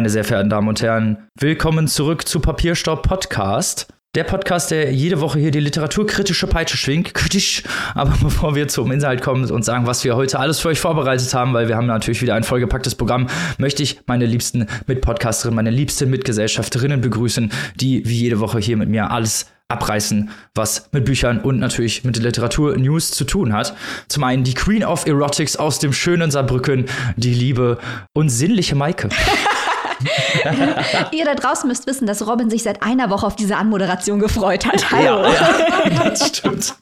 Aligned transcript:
Meine 0.00 0.08
sehr 0.08 0.24
verehrten 0.24 0.48
Damen 0.48 0.66
und 0.66 0.80
Herren, 0.80 1.28
willkommen 1.38 1.86
zurück 1.86 2.26
zu 2.26 2.40
Papierstaub 2.40 3.06
Podcast. 3.06 3.86
Der 4.14 4.24
Podcast, 4.24 4.70
der 4.70 4.94
jede 4.94 5.20
Woche 5.20 5.38
hier 5.38 5.50
die 5.50 5.60
literaturkritische 5.60 6.46
Peitsche 6.46 6.78
schwingt. 6.78 7.12
Kritisch. 7.14 7.64
Aber 7.94 8.14
bevor 8.22 8.54
wir 8.54 8.66
zum 8.68 8.92
Inhalt 8.92 9.20
kommen 9.20 9.50
und 9.50 9.62
sagen, 9.62 9.86
was 9.86 10.02
wir 10.02 10.16
heute 10.16 10.38
alles 10.38 10.58
für 10.58 10.68
euch 10.68 10.80
vorbereitet 10.80 11.34
haben, 11.34 11.52
weil 11.52 11.68
wir 11.68 11.76
haben 11.76 11.86
natürlich 11.86 12.22
wieder 12.22 12.34
ein 12.34 12.44
vollgepacktes 12.44 12.94
Programm, 12.94 13.26
möchte 13.58 13.82
ich 13.82 14.00
meine 14.06 14.24
liebsten 14.24 14.66
Mitpodcasterinnen, 14.86 15.54
meine 15.54 15.68
liebsten 15.68 16.08
Mitgesellschafterinnen 16.08 17.02
begrüßen, 17.02 17.52
die 17.76 18.02
wie 18.08 18.20
jede 18.20 18.40
Woche 18.40 18.58
hier 18.58 18.78
mit 18.78 18.88
mir 18.88 19.10
alles 19.10 19.50
abreißen, 19.68 20.30
was 20.54 20.88
mit 20.92 21.04
Büchern 21.04 21.40
und 21.40 21.58
natürlich 21.58 22.04
mit 22.04 22.16
Literatur-News 22.16 23.10
zu 23.10 23.24
tun 23.24 23.52
hat. 23.52 23.76
Zum 24.08 24.24
einen 24.24 24.44
die 24.44 24.54
Queen 24.54 24.82
of 24.82 25.06
Erotics 25.06 25.56
aus 25.56 25.78
dem 25.78 25.92
schönen 25.92 26.30
Saarbrücken, 26.30 26.86
die 27.16 27.34
liebe 27.34 27.76
und 28.14 28.30
sinnliche 28.30 28.76
Maike. 28.76 29.10
Ihr 31.12 31.24
da 31.24 31.34
draußen 31.34 31.68
müsst 31.68 31.86
wissen, 31.86 32.06
dass 32.06 32.26
Robin 32.26 32.50
sich 32.50 32.62
seit 32.62 32.82
einer 32.82 33.10
Woche 33.10 33.26
auf 33.26 33.36
diese 33.36 33.56
Anmoderation 33.56 34.18
gefreut 34.18 34.66
hat. 34.66 34.90
Hallo. 34.90 35.24
Ja, 35.24 35.88
ja, 35.88 35.88
das 36.10 36.28
stimmt. 36.28 36.74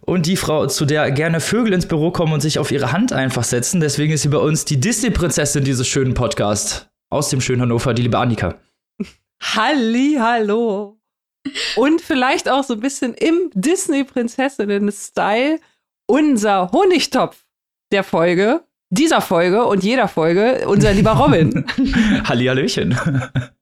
Und 0.00 0.26
die 0.26 0.36
Frau, 0.36 0.66
zu 0.66 0.86
der 0.86 1.10
gerne 1.10 1.40
Vögel 1.40 1.74
ins 1.74 1.86
Büro 1.86 2.10
kommen 2.10 2.32
und 2.32 2.40
sich 2.40 2.58
auf 2.58 2.70
ihre 2.70 2.92
Hand 2.92 3.12
einfach 3.12 3.44
setzen. 3.44 3.80
Deswegen 3.80 4.12
ist 4.12 4.22
sie 4.22 4.28
bei 4.28 4.38
uns 4.38 4.64
die 4.64 4.80
Disney-Prinzessin 4.80 5.64
dieses 5.64 5.86
schönen 5.86 6.14
Podcasts. 6.14 6.86
Aus 7.10 7.30
dem 7.30 7.40
schönen 7.40 7.62
Hannover, 7.62 7.94
die 7.94 8.02
liebe 8.02 8.18
Annika. 8.18 8.56
Halli, 9.42 10.16
hallo. 10.18 10.98
Und 11.76 12.00
vielleicht 12.00 12.48
auch 12.48 12.64
so 12.64 12.74
ein 12.74 12.80
bisschen 12.80 13.14
im 13.14 13.50
Disney-Prinzessinnen-Style 13.54 15.60
unser 16.06 16.70
Honigtopf 16.72 17.44
der 17.92 18.04
Folge 18.04 18.62
dieser 18.90 19.20
Folge 19.20 19.64
und 19.64 19.84
jeder 19.84 20.08
Folge 20.08 20.66
unser 20.66 20.92
lieber 20.92 21.12
Robin. 21.12 21.64
Hallihallöchen. 22.24 22.98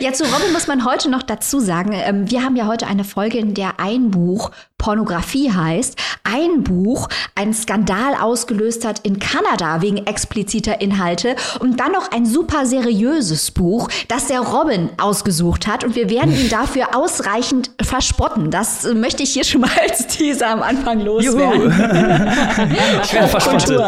Ja, 0.00 0.12
zu 0.12 0.24
Robin 0.24 0.52
muss 0.52 0.66
man 0.66 0.84
heute 0.84 1.08
noch 1.08 1.22
dazu 1.22 1.60
sagen, 1.60 1.92
ähm, 1.92 2.28
wir 2.28 2.42
haben 2.42 2.56
ja 2.56 2.66
heute 2.66 2.88
eine 2.88 3.04
Folge, 3.04 3.38
in 3.38 3.54
der 3.54 3.78
ein 3.78 4.10
Buch 4.10 4.50
Pornografie 4.78 5.52
heißt. 5.52 5.96
Ein 6.24 6.64
Buch 6.64 7.08
einen 7.36 7.54
Skandal 7.54 8.16
ausgelöst 8.20 8.84
hat 8.84 9.00
in 9.00 9.20
Kanada 9.20 9.80
wegen 9.80 9.98
expliziter 10.06 10.80
Inhalte 10.80 11.36
und 11.60 11.78
dann 11.78 11.92
noch 11.92 12.10
ein 12.10 12.26
super 12.26 12.66
seriöses 12.66 13.52
Buch, 13.52 13.88
das 14.08 14.26
der 14.26 14.40
Robin 14.40 14.90
ausgesucht 15.00 15.68
hat 15.68 15.84
und 15.84 15.94
wir 15.94 16.10
werden 16.10 16.34
ihn 16.34 16.48
dafür 16.50 16.96
ausreichend 16.96 17.70
verspotten. 17.80 18.50
Das 18.50 18.82
möchte 18.92 19.22
ich 19.22 19.32
hier 19.32 19.44
schon 19.44 19.60
mal 19.60 19.70
als 19.80 20.08
Teaser 20.08 20.50
am 20.50 20.62
Anfang 20.62 21.00
loswerden. 21.00 21.62
Juhu. 21.70 23.00
ich 23.04 23.12
werde 23.12 23.28
verspottet. 23.28 23.80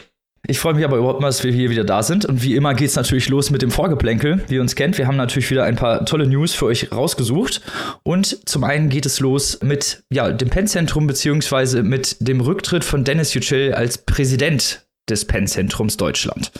Ich 0.50 0.58
freue 0.58 0.74
mich 0.74 0.84
aber 0.84 0.96
überhaupt 0.96 1.20
mal, 1.20 1.28
dass 1.28 1.44
wir 1.44 1.52
hier 1.52 1.70
wieder 1.70 1.84
da 1.84 2.02
sind. 2.02 2.24
Und 2.24 2.42
wie 2.42 2.56
immer 2.56 2.74
geht 2.74 2.88
es 2.88 2.96
natürlich 2.96 3.28
los 3.28 3.50
mit 3.50 3.62
dem 3.62 3.70
Vorgeplänkel. 3.70 4.42
Wie 4.48 4.56
ihr 4.56 4.60
uns 4.60 4.74
kennt, 4.74 4.98
wir 4.98 5.06
haben 5.06 5.16
natürlich 5.16 5.48
wieder 5.48 5.62
ein 5.62 5.76
paar 5.76 6.04
tolle 6.04 6.26
News 6.26 6.54
für 6.54 6.66
euch 6.66 6.90
rausgesucht. 6.90 7.62
Und 8.02 8.48
zum 8.48 8.64
einen 8.64 8.88
geht 8.88 9.06
es 9.06 9.20
los 9.20 9.60
mit 9.62 10.02
ja, 10.10 10.32
dem 10.32 10.50
Pennzentrum 10.50 11.06
beziehungsweise 11.06 11.84
mit 11.84 12.16
dem 12.18 12.40
Rücktritt 12.40 12.82
von 12.82 13.04
Dennis 13.04 13.32
Yücel 13.32 13.74
als 13.74 13.98
Präsident 13.98 14.84
des 15.08 15.24
Pennzentrums 15.24 15.96
Deutschland. 15.96 16.50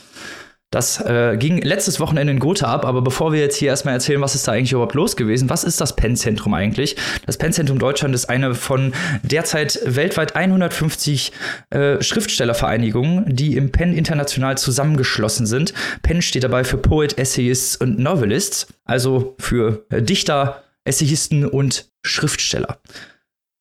Das 0.70 1.00
äh, 1.00 1.36
ging 1.36 1.60
letztes 1.62 1.98
Wochenende 1.98 2.32
in 2.32 2.38
Gotha 2.38 2.66
ab, 2.66 2.84
aber 2.84 3.02
bevor 3.02 3.32
wir 3.32 3.40
jetzt 3.40 3.56
hier 3.56 3.68
erstmal 3.68 3.94
erzählen, 3.94 4.20
was 4.20 4.36
ist 4.36 4.46
da 4.46 4.52
eigentlich 4.52 4.70
überhaupt 4.70 4.94
los 4.94 5.16
gewesen, 5.16 5.50
was 5.50 5.64
ist 5.64 5.80
das 5.80 5.96
Pennzentrum 5.96 6.54
eigentlich? 6.54 6.94
Das 7.26 7.38
Pennzentrum 7.38 7.80
Deutschland 7.80 8.14
ist 8.14 8.26
eine 8.26 8.54
von 8.54 8.92
derzeit 9.24 9.80
weltweit 9.84 10.36
150 10.36 11.32
äh, 11.70 12.00
Schriftstellervereinigungen, 12.00 13.34
die 13.34 13.56
im 13.56 13.72
Penn 13.72 13.92
international 13.92 14.56
zusammengeschlossen 14.58 15.44
sind. 15.44 15.74
Penn 16.02 16.22
steht 16.22 16.44
dabei 16.44 16.62
für 16.62 16.76
Poet, 16.76 17.18
Essayists 17.18 17.74
und 17.74 17.98
Novelists, 17.98 18.68
also 18.84 19.34
für 19.40 19.84
äh, 19.90 20.00
Dichter, 20.02 20.62
Essayisten 20.84 21.46
und 21.46 21.90
Schriftsteller. 22.04 22.78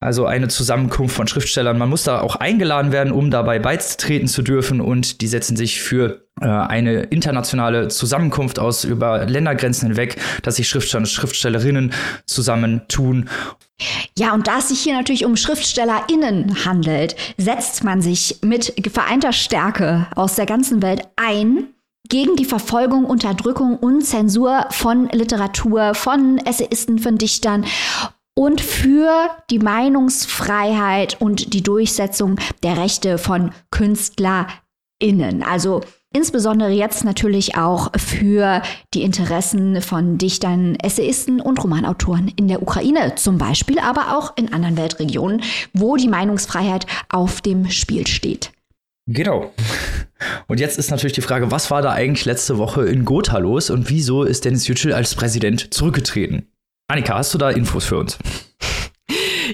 Also 0.02 0.26
eine 0.26 0.48
Zusammenkunft 0.48 1.14
von 1.14 1.28
Schriftstellern. 1.28 1.78
Man 1.78 1.90
muss 1.90 2.04
da 2.04 2.22
auch 2.22 2.38
eingeladen 2.38 2.94
werden, 2.94 3.12
um 3.12 3.32
dabei 3.32 3.60
beitreten 3.60 4.28
zu 4.28 4.42
dürfen. 4.42 4.80
Und 4.80 5.20
die 5.20 5.28
setzen 5.28 5.58
sich 5.58 5.82
für 5.82 6.26
eine 6.42 7.02
internationale 7.04 7.88
Zusammenkunft 7.90 8.60
aus 8.60 8.84
über 8.84 9.26
Ländergrenzen 9.26 9.90
hinweg, 9.90 10.18
dass 10.44 10.56
sich 10.58 10.68
Schriftsteller 10.68 11.02
und 11.02 11.08
Schriftstellerinnen 11.08 11.94
zusammentun. 12.26 13.30
Ja, 14.18 14.34
und 14.34 14.48
da 14.48 14.60
es 14.60 14.70
sich 14.70 14.82
hier 14.82 14.96
natürlich 14.96 15.26
um 15.26 15.38
SchriftstellerInnen 15.38 16.66
handelt, 16.66 17.16
setzt 17.38 17.84
man 17.84 18.02
sich 18.02 18.40
mit 18.44 18.74
vereinter 18.92 19.32
Stärke 19.32 20.08
aus 20.16 20.36
der 20.36 20.46
ganzen 20.46 20.82
Welt 20.82 21.04
ein 21.16 21.68
gegen 22.10 22.36
die 22.36 22.46
Verfolgung, 22.46 23.06
Unterdrückung 23.06 23.78
und 23.78 24.02
Zensur 24.04 24.66
von 24.72 25.08
Literatur, 25.10 25.94
von 25.94 26.40
Essayisten, 26.40 27.00
von 27.00 27.18
Dichtern 27.18 27.66
und 28.36 28.62
für 28.62 29.30
die 29.50 29.60
Meinungsfreiheit 29.60 31.22
und 31.22 31.54
die 31.54 31.62
Durchsetzung 31.62 32.38
der 32.64 32.78
Rechte 32.78 33.18
von 33.18 33.52
KünstlerInnen. 33.70 35.44
Also 35.44 35.82
insbesondere 36.14 36.70
jetzt 36.70 37.04
natürlich 37.04 37.56
auch 37.56 37.92
für 37.98 38.62
die 38.94 39.04
Interessen 39.04 39.82
von 39.82 40.18
Dichtern, 40.18 40.76
Essayisten 40.76 41.42
und 41.42 41.64
Romanautoren 41.64 42.32
in 42.36 42.48
der 42.48 42.62
Ukraine 42.62 43.16
zum 43.16 43.38
Beispiel, 43.38 43.80
aber 43.80 44.18
auch 44.18 44.36
in 44.38 44.54
anderen 44.54 44.78
Weltregionen, 44.78 45.42
wo 45.74 45.96
die 45.96 46.08
Meinungsfreiheit 46.08 46.86
auf 47.10 47.42
dem 47.42 47.70
Spiel 47.70 48.08
steht. 48.08 48.52
Genau. 49.08 49.52
Und 50.48 50.60
jetzt 50.60 50.78
ist 50.78 50.92
natürlich 50.92 51.14
die 51.14 51.22
Frage, 51.22 51.50
was 51.50 51.72
war 51.72 51.82
da 51.82 51.92
eigentlich 51.92 52.26
letzte 52.26 52.58
Woche 52.58 52.86
in 52.86 53.06
Gotha 53.06 53.38
los 53.40 53.70
und 53.70 53.90
wieso 53.90 54.24
ist 54.24 54.46
Dennis 54.46 54.68
Yücel 54.68 54.94
als 54.94 55.16
Präsident 55.16 55.74
zurückgetreten? 55.74 56.48
Annika, 56.88 57.18
hast 57.18 57.34
du 57.34 57.38
da 57.38 57.50
Infos 57.50 57.86
für 57.86 57.98
uns? 57.98 58.18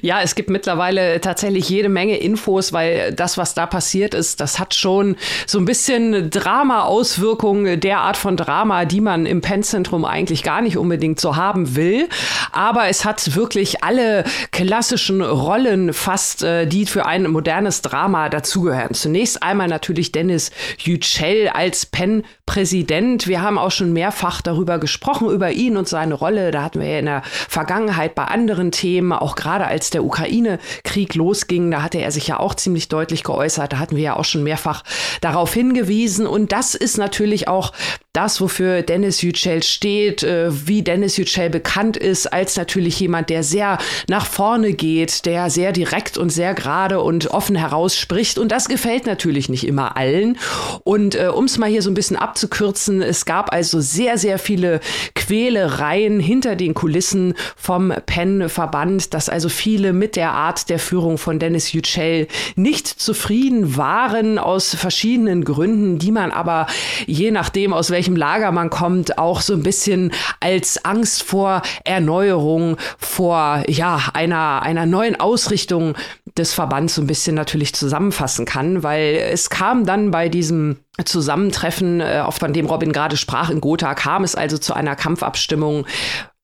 Ja, 0.02 0.22
es 0.22 0.36
gibt 0.36 0.50
mittlerweile 0.50 1.22
tatsächlich 1.22 1.70
jede 1.70 1.90
Menge 1.90 2.18
Infos, 2.18 2.74
weil 2.74 3.14
das, 3.14 3.38
was 3.38 3.54
da 3.54 3.66
passiert 3.66 4.14
ist, 4.14 4.40
das 4.40 4.60
hat 4.60 4.74
schon 4.74 5.16
so 5.46 5.60
ein 5.60 5.66
bisschen 5.66 6.30
Drama-Auswirkungen, 6.30 7.80
der 7.80 8.00
Art 8.00 8.18
von 8.18 8.38
Drama, 8.38 8.86
die 8.86 9.02
man 9.02 9.26
im 9.26 9.42
Pennzentrum 9.42 10.06
eigentlich 10.06 10.44
gar 10.44 10.62
nicht 10.62 10.78
unbedingt 10.78 11.20
so 11.20 11.36
haben 11.36 11.76
will. 11.76 12.08
Aber 12.52 12.88
es 12.88 13.06
hat 13.06 13.36
wirklich 13.36 13.84
alle 13.84 14.24
klassischen 14.52 15.22
Rollen 15.22 15.94
fast, 15.94 16.44
äh, 16.44 16.66
die 16.66 16.86
für 16.86 17.06
ein 17.06 17.30
modernes 17.30 17.82
Drama 17.82 18.30
dazugehören. 18.30 18.94
Zunächst 18.94 19.44
einmal 19.44 19.68
natürlich 19.68 20.12
Dennis 20.12 20.52
Yücel 20.80 21.50
als 21.50 21.86
Penn-Präsident. 21.86 23.28
Wir 23.28 23.42
haben 23.42 23.58
auch 23.58 23.72
schon 23.72 23.94
mehrfach 23.94 24.42
darüber 24.42 24.80
gesprochen, 24.80 25.30
über 25.30 25.52
ihn 25.52 25.78
und 25.78 25.88
seine 25.88 26.14
Rolle. 26.14 26.52
Da 26.52 26.64
hatten 26.64 26.80
wir 26.80 26.88
ja 26.88 27.00
in 27.00 27.06
der 27.06 27.22
Vergangenheit 27.24 28.16
bei 28.16 28.26
anderen 28.26 28.72
Themen, 28.72 29.12
auch 29.12 29.36
gerade 29.36 29.66
als 29.66 29.85
als 29.86 29.92
der 29.92 30.04
Ukraine-Krieg 30.04 31.14
losging, 31.14 31.70
da 31.70 31.84
hatte 31.84 32.00
er 32.00 32.12
sich 32.12 32.28
ja 32.28 32.40
auch 32.40 32.56
ziemlich 32.56 32.88
deutlich 32.88 33.24
geäußert. 33.24 33.74
Da 33.74 33.78
hatten 33.78 33.96
wir 33.96 34.04
ja 34.04 34.16
auch 34.16 34.26
schon 34.26 34.42
mehrfach 34.42 34.84
darauf 35.22 35.54
hingewiesen. 35.54 36.26
Und 36.26 36.52
das 36.52 36.74
ist 36.74 36.98
natürlich 36.98 37.48
auch 37.48 37.72
das, 38.16 38.42
wofür 38.42 38.82
Dennis 38.82 39.22
Yücel 39.22 39.64
steht, 39.64 40.24
äh, 40.24 40.50
wie 40.68 40.84
Dennis 40.84 41.18
Yücel 41.18 41.50
bekannt 41.50 41.98
ist, 41.98 42.32
als 42.32 42.56
natürlich 42.56 43.00
jemand, 43.00 43.30
der 43.30 43.44
sehr 43.44 43.78
nach 44.08 44.26
vorne 44.26 44.74
geht, 44.74 45.26
der 45.26 45.50
sehr 45.50 45.72
direkt 45.72 46.18
und 46.18 46.30
sehr 46.30 46.54
gerade 46.54 47.02
und 47.02 47.28
offen 47.28 47.56
herausspricht. 47.56 48.38
Und 48.38 48.52
das 48.52 48.68
gefällt 48.68 49.06
natürlich 49.06 49.50
nicht 49.50 49.68
immer 49.68 49.98
allen. 49.98 50.38
Und 50.84 51.16
äh, 51.16 51.28
um 51.28 51.46
es 51.46 51.58
mal 51.58 51.70
hier 51.70 51.82
so 51.82 51.90
ein 51.90 51.96
bisschen 51.96 52.18
abzukürzen, 52.18 53.02
es 53.02 53.26
gab 53.26 53.52
also 53.54 53.82
sehr, 53.82 54.18
sehr 54.18 54.40
viele 54.40 54.80
Quälereien 55.16 56.20
hinter 56.20 56.56
den 56.56 56.74
Kulissen 56.74 57.34
vom 57.56 57.94
PEN-Verband, 58.06 59.14
dass 59.14 59.30
also 59.30 59.50
viele 59.50 59.94
mit 59.94 60.16
der 60.16 60.32
Art 60.32 60.70
der 60.70 60.80
Führung 60.80 61.18
von 61.18 61.40
Dennis 61.40 61.74
Yücel 61.74 62.28
nicht 62.56 62.88
zufrieden 62.88 63.78
waren 63.78 64.38
aus 64.38 64.76
verschiedenen 64.76 65.44
Gründen, 65.44 66.00
die 66.00 66.12
man 66.12 66.32
aber 66.32 66.68
je 67.06 67.32
nachdem, 67.32 67.74
aus 67.74 67.90
welchem 67.90 68.05
welchem 68.06 68.16
Lager 68.18 68.52
man 68.52 68.70
kommt, 68.70 69.18
auch 69.18 69.42
so 69.42 69.54
ein 69.54 69.64
bisschen 69.64 70.12
als 70.40 70.86
Angst 70.86 71.24
vor 71.24 71.64
Erneuerung, 71.86 72.78
vor 73.00 73.64
ja, 73.68 74.00
einer, 74.14 74.62
einer 74.62 74.86
neuen 74.86 75.20
Ausrichtung 75.20 75.96
des 76.38 76.54
Verbands 76.54 76.94
so 76.94 77.02
ein 77.02 77.08
bisschen 77.08 77.36
natürlich 77.36 77.74
zusammenfassen 77.74 78.46
kann, 78.46 78.84
weil 78.84 79.16
es 79.32 79.50
kam 79.50 79.88
dann 79.88 80.12
bei 80.12 80.30
diesem 80.30 80.78
Zusammentreffen, 81.04 82.00
äh, 82.00 82.32
von 82.32 82.54
dem 82.54 82.68
Robin 82.68 82.94
gerade 82.94 83.18
sprach, 83.18 83.50
in 83.50 83.62
Gotha, 83.62 83.94
kam 83.96 84.24
es 84.24 84.36
also 84.36 84.58
zu 84.58 84.74
einer 84.74 84.96
Kampfabstimmung 84.96 85.86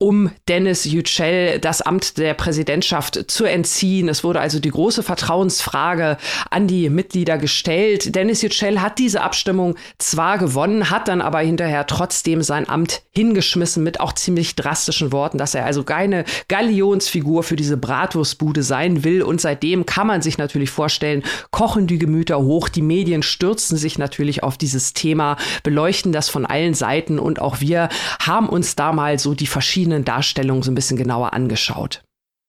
um 0.02 0.32
Dennis 0.48 0.86
Yücel 0.86 1.60
das 1.60 1.84
Amt 1.84 2.18
der 2.18 2.34
Präsidentschaft 2.34 3.30
zu 3.30 3.46
entziehen. 3.46 4.10
Es 4.10 4.24
wurde 4.24 4.40
also 4.40 4.60
die 4.60 4.72
große 4.72 5.04
Vertrauensfrage 5.04 6.18
an 6.50 6.66
die 6.66 6.90
Mitglieder 6.90 7.38
gestellt. 7.38 8.16
Dennis 8.16 8.42
Yücel 8.42 8.82
hat 8.82 8.98
diese 8.98 9.22
Abstimmung 9.22 9.76
zwar 10.00 10.40
gewonnen, 10.40 10.90
hat 10.90 11.08
dann 11.08 11.22
aber 11.22 11.40
hinterher 11.40 11.86
trotzdem 11.86 12.42
sein 12.42 12.68
Amt 12.68 13.04
hingeschmissen 13.12 13.84
mit 13.84 14.00
auch 14.00 14.14
ziemlich 14.14 14.56
drastischen 14.56 15.12
Worten, 15.12 15.38
dass 15.38 15.54
er 15.54 15.66
also 15.66 15.84
keine 15.84 16.26
Galionsfigur 16.48 17.44
für 17.44 17.56
diese 17.56 17.78
Bratwurstbude 17.78 18.64
sein 18.64 19.04
will. 19.04 19.22
Und 19.22 19.40
seitdem 19.40 19.86
kann 19.86 20.08
man 20.08 20.24
sich 20.24 20.40
natürlich 20.40 20.72
vorstellen, 20.72 21.22
kochen 21.52 21.86
die 21.86 22.00
Gemüter 22.00 22.40
hoch. 22.40 22.70
Die 22.70 22.82
Medien 22.82 23.22
stürzen 23.22 23.78
sich 23.78 24.00
natürlich 24.00 24.41
auf 24.44 24.58
dieses 24.58 24.94
Thema, 24.94 25.38
beleuchten 25.64 26.12
das 26.12 26.30
von 26.30 26.46
allen 26.46 26.74
Seiten 26.74 27.20
und 27.20 27.42
auch 27.42 27.62
wir 27.62 27.90
haben 28.20 28.50
uns 28.50 28.76
da 28.76 28.94
mal 28.94 29.20
so 29.20 29.34
die 29.34 29.48
verschiedenen 29.48 29.92
verschiedenen 29.92 30.06
Darstellungen 30.06 30.64
so 30.64 30.72
ein 30.72 30.76
bisschen 30.76 30.98
genauer 30.98 31.34
angeschaut. 31.34 32.02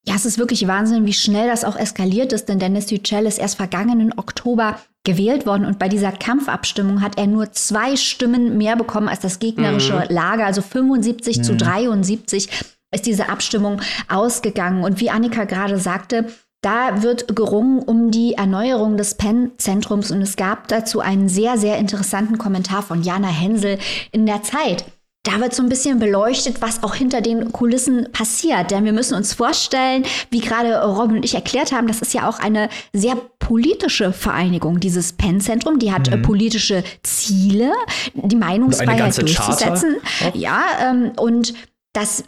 Ja, 0.05 0.17
es 0.17 0.27
ist 0.27 0.39
wirklich 0.39 0.67
Wahnsinn, 0.67 1.07
wie 1.07 1.13
schnell 1.13 1.47
das 1.47 1.65
auch 1.65 1.77
eskaliert 1.77 2.33
ist, 2.33 2.49
denn 2.49 2.59
Dennis 2.59 2.91
Yücel 2.91 3.27
ist 3.27 3.39
erst 3.39 3.57
vergangenen 3.57 4.13
Oktober 4.19 4.81
gewählt 5.05 5.47
worden 5.47 5.65
und 5.65 5.79
bei 5.79 5.89
dieser 5.89 6.11
Kampfabstimmung 6.11 7.01
hat 7.01 7.19
er 7.19 7.29
nur 7.29 7.53
zwei 7.53 7.97
Stimmen 7.97 8.59
mehr 8.59 8.77
bekommen 8.77 9.09
als 9.09 9.21
das 9.21 9.39
gegnerische 9.39 9.95
mhm. 9.95 10.07
Lager, 10.09 10.47
also 10.47 10.63
75 10.63 11.39
mhm. 11.39 11.43
zu 11.45 11.57
73 11.57 12.49
ist 12.95 13.07
diese 13.07 13.29
Abstimmung 13.29 13.81
ausgegangen. 14.09 14.85
Und 14.85 15.01
wie 15.01 15.11
Annika 15.11 15.45
gerade 15.45 15.79
sagte, 15.79 16.27
da 16.63 17.03
wird 17.03 17.35
gerungen 17.35 17.81
um 17.81 18.11
die 18.11 18.35
Erneuerung 18.35 18.97
des 18.97 19.17
Penn-Zentrums 19.17 20.11
und 20.13 20.23
es 20.23 20.37
gab 20.37 20.69
dazu 20.69 21.01
einen 21.01 21.29
sehr, 21.29 21.59
sehr 21.59 21.77
interessanten 21.77 22.39
Kommentar 22.39 22.83
von 22.83 23.03
Jana 23.03 23.29
Hensel 23.29 23.79
in 24.13 24.27
der 24.27 24.43
Zeit. 24.43 24.85
Da 25.25 25.39
wird 25.39 25.55
so 25.55 25.63
ein 25.63 25.69
bisschen 25.69 26.01
beleuchtet, 26.01 26.63
was 26.63 26.83
auch 26.83 26.97
hinter 26.97 27.21
den 27.21 27.53
Kulissen 27.53 28.09
passiert. 28.13 28.73
Denn 28.73 28.85
wir 28.85 28.93
müssen 28.93 29.15
uns 29.15 29.35
vorstellen, 29.35 30.05
wie 30.31 30.41
gerade 30.41 30.83
Robin 30.83 31.19
und 31.19 31.25
ich 31.25 31.35
erklärt 31.35 31.71
haben, 31.71 31.87
das 31.87 32.03
ist 32.03 32.13
ja 32.13 32.29
auch 32.29 32.41
eine 32.41 32.69
sehr 32.93 33.17
politische 33.39 34.13
Vereinigung, 34.13 34.81
dieses 34.81 35.13
Penn-Zentrum. 35.13 35.79
Die 35.79 35.93
hat 35.93 36.09
äh, 36.09 36.17
mhm. 36.17 36.23
politische 36.23 36.83
Ziele, 37.05 37.73
die 38.15 38.35
Meinungsfreiheit 38.35 39.17
durchzusetzen. 39.17 39.97
Ja, 40.35 40.63
ähm, 40.81 41.13
und 41.17 41.55
das 41.93 42.25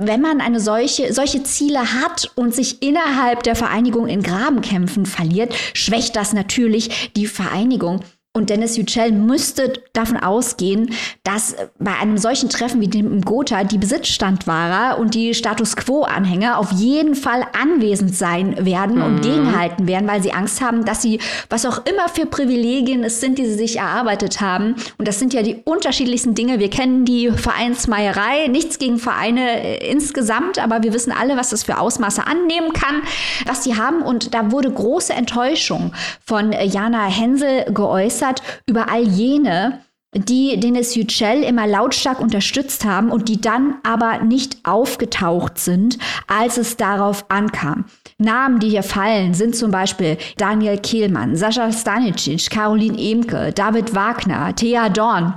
wenn 0.00 0.22
man 0.22 0.40
eine 0.40 0.60
solche, 0.60 1.12
solche 1.12 1.42
Ziele 1.42 1.92
hat 1.92 2.32
und 2.34 2.54
sich 2.54 2.82
innerhalb 2.82 3.42
der 3.42 3.54
Vereinigung 3.54 4.08
in 4.08 4.22
Grabenkämpfen 4.22 5.04
verliert, 5.04 5.54
schwächt 5.74 6.16
das 6.16 6.32
natürlich 6.32 7.12
die 7.16 7.26
Vereinigung. 7.26 8.00
Und 8.32 8.48
Dennis 8.48 8.76
Yücel 8.76 9.10
müsste 9.10 9.72
davon 9.92 10.16
ausgehen, 10.16 10.94
dass 11.24 11.56
bei 11.80 11.96
einem 12.00 12.16
solchen 12.16 12.48
Treffen 12.48 12.80
wie 12.80 12.86
dem 12.86 13.12
im 13.12 13.22
Gotha 13.22 13.64
die 13.64 13.76
Besitzstandwahrer 13.76 15.00
und 15.00 15.16
die 15.16 15.34
Status 15.34 15.74
Quo-Anhänger 15.74 16.56
auf 16.56 16.70
jeden 16.70 17.16
Fall 17.16 17.44
anwesend 17.60 18.14
sein 18.14 18.64
werden 18.64 18.98
mhm. 18.98 19.02
und 19.02 19.22
gegenhalten 19.22 19.88
werden, 19.88 20.06
weil 20.06 20.22
sie 20.22 20.32
Angst 20.32 20.60
haben, 20.60 20.84
dass 20.84 21.02
sie, 21.02 21.18
was 21.48 21.66
auch 21.66 21.84
immer 21.86 22.08
für 22.08 22.24
Privilegien 22.24 23.02
es 23.02 23.20
sind, 23.20 23.36
die 23.36 23.46
sie 23.46 23.54
sich 23.54 23.78
erarbeitet 23.78 24.40
haben, 24.40 24.76
und 24.96 25.08
das 25.08 25.18
sind 25.18 25.34
ja 25.34 25.42
die 25.42 25.56
unterschiedlichsten 25.64 26.36
Dinge. 26.36 26.60
Wir 26.60 26.70
kennen 26.70 27.04
die 27.04 27.32
Vereinsmeierei, 27.32 28.46
nichts 28.46 28.78
gegen 28.78 28.98
Vereine 28.98 29.60
äh, 29.60 29.90
insgesamt, 29.90 30.60
aber 30.60 30.84
wir 30.84 30.94
wissen 30.94 31.10
alle, 31.12 31.36
was 31.36 31.50
das 31.50 31.64
für 31.64 31.78
Ausmaße 31.78 32.24
annehmen 32.28 32.74
kann, 32.74 33.02
was 33.44 33.64
sie 33.64 33.76
haben. 33.76 34.02
Und 34.02 34.34
da 34.34 34.52
wurde 34.52 34.70
große 34.70 35.12
Enttäuschung 35.12 35.92
von 36.24 36.52
Jana 36.52 37.06
Hensel 37.06 37.64
geäußert 37.72 38.20
geäußert 38.30 38.42
über 38.66 38.90
all 38.90 39.02
jene, 39.02 39.80
die 40.12 40.58
Dennis 40.58 40.96
Yücel 40.96 41.44
immer 41.44 41.68
lautstark 41.68 42.20
unterstützt 42.20 42.84
haben 42.84 43.10
und 43.10 43.28
die 43.28 43.40
dann 43.40 43.76
aber 43.84 44.24
nicht 44.24 44.58
aufgetaucht 44.64 45.58
sind, 45.58 45.98
als 46.26 46.56
es 46.56 46.76
darauf 46.76 47.26
ankam. 47.30 47.84
Namen, 48.18 48.58
die 48.58 48.70
hier 48.70 48.82
fallen, 48.82 49.34
sind 49.34 49.54
zum 49.54 49.70
Beispiel 49.70 50.18
Daniel 50.36 50.78
Kehlmann, 50.78 51.36
Sascha 51.36 51.70
Stanicic, 51.72 52.50
Caroline 52.50 52.98
Emke, 52.98 53.52
David 53.52 53.94
Wagner, 53.94 54.54
Thea 54.54 54.88
Dorn. 54.88 55.34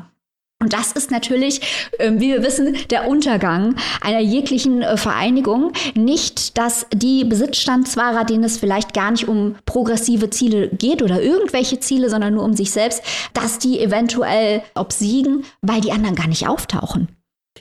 Und 0.63 0.71
das 0.71 0.93
ist 0.93 1.11
natürlich, 1.11 1.59
ähm, 1.99 2.21
wie 2.21 2.31
wir 2.31 2.41
wissen, 2.41 2.77
der 2.89 3.09
Untergang 3.09 3.75
einer 3.99 4.21
jeglichen 4.21 4.81
äh, 4.81 4.95
Vereinigung. 4.95 5.73
Nicht, 5.93 6.57
dass 6.57 6.85
die 6.93 7.25
Besitzstandswahrer, 7.25 8.23
denen 8.23 8.45
es 8.45 8.59
vielleicht 8.59 8.93
gar 8.93 9.11
nicht 9.11 9.27
um 9.27 9.55
progressive 9.65 10.29
Ziele 10.29 10.69
geht 10.69 11.01
oder 11.01 11.21
irgendwelche 11.21 11.81
Ziele, 11.81 12.09
sondern 12.09 12.35
nur 12.35 12.45
um 12.45 12.53
sich 12.53 12.71
selbst, 12.71 13.03
dass 13.33 13.59
die 13.59 13.81
eventuell 13.81 14.63
obsiegen, 14.73 15.43
weil 15.61 15.81
die 15.81 15.91
anderen 15.91 16.15
gar 16.15 16.27
nicht 16.27 16.47
auftauchen. 16.47 17.09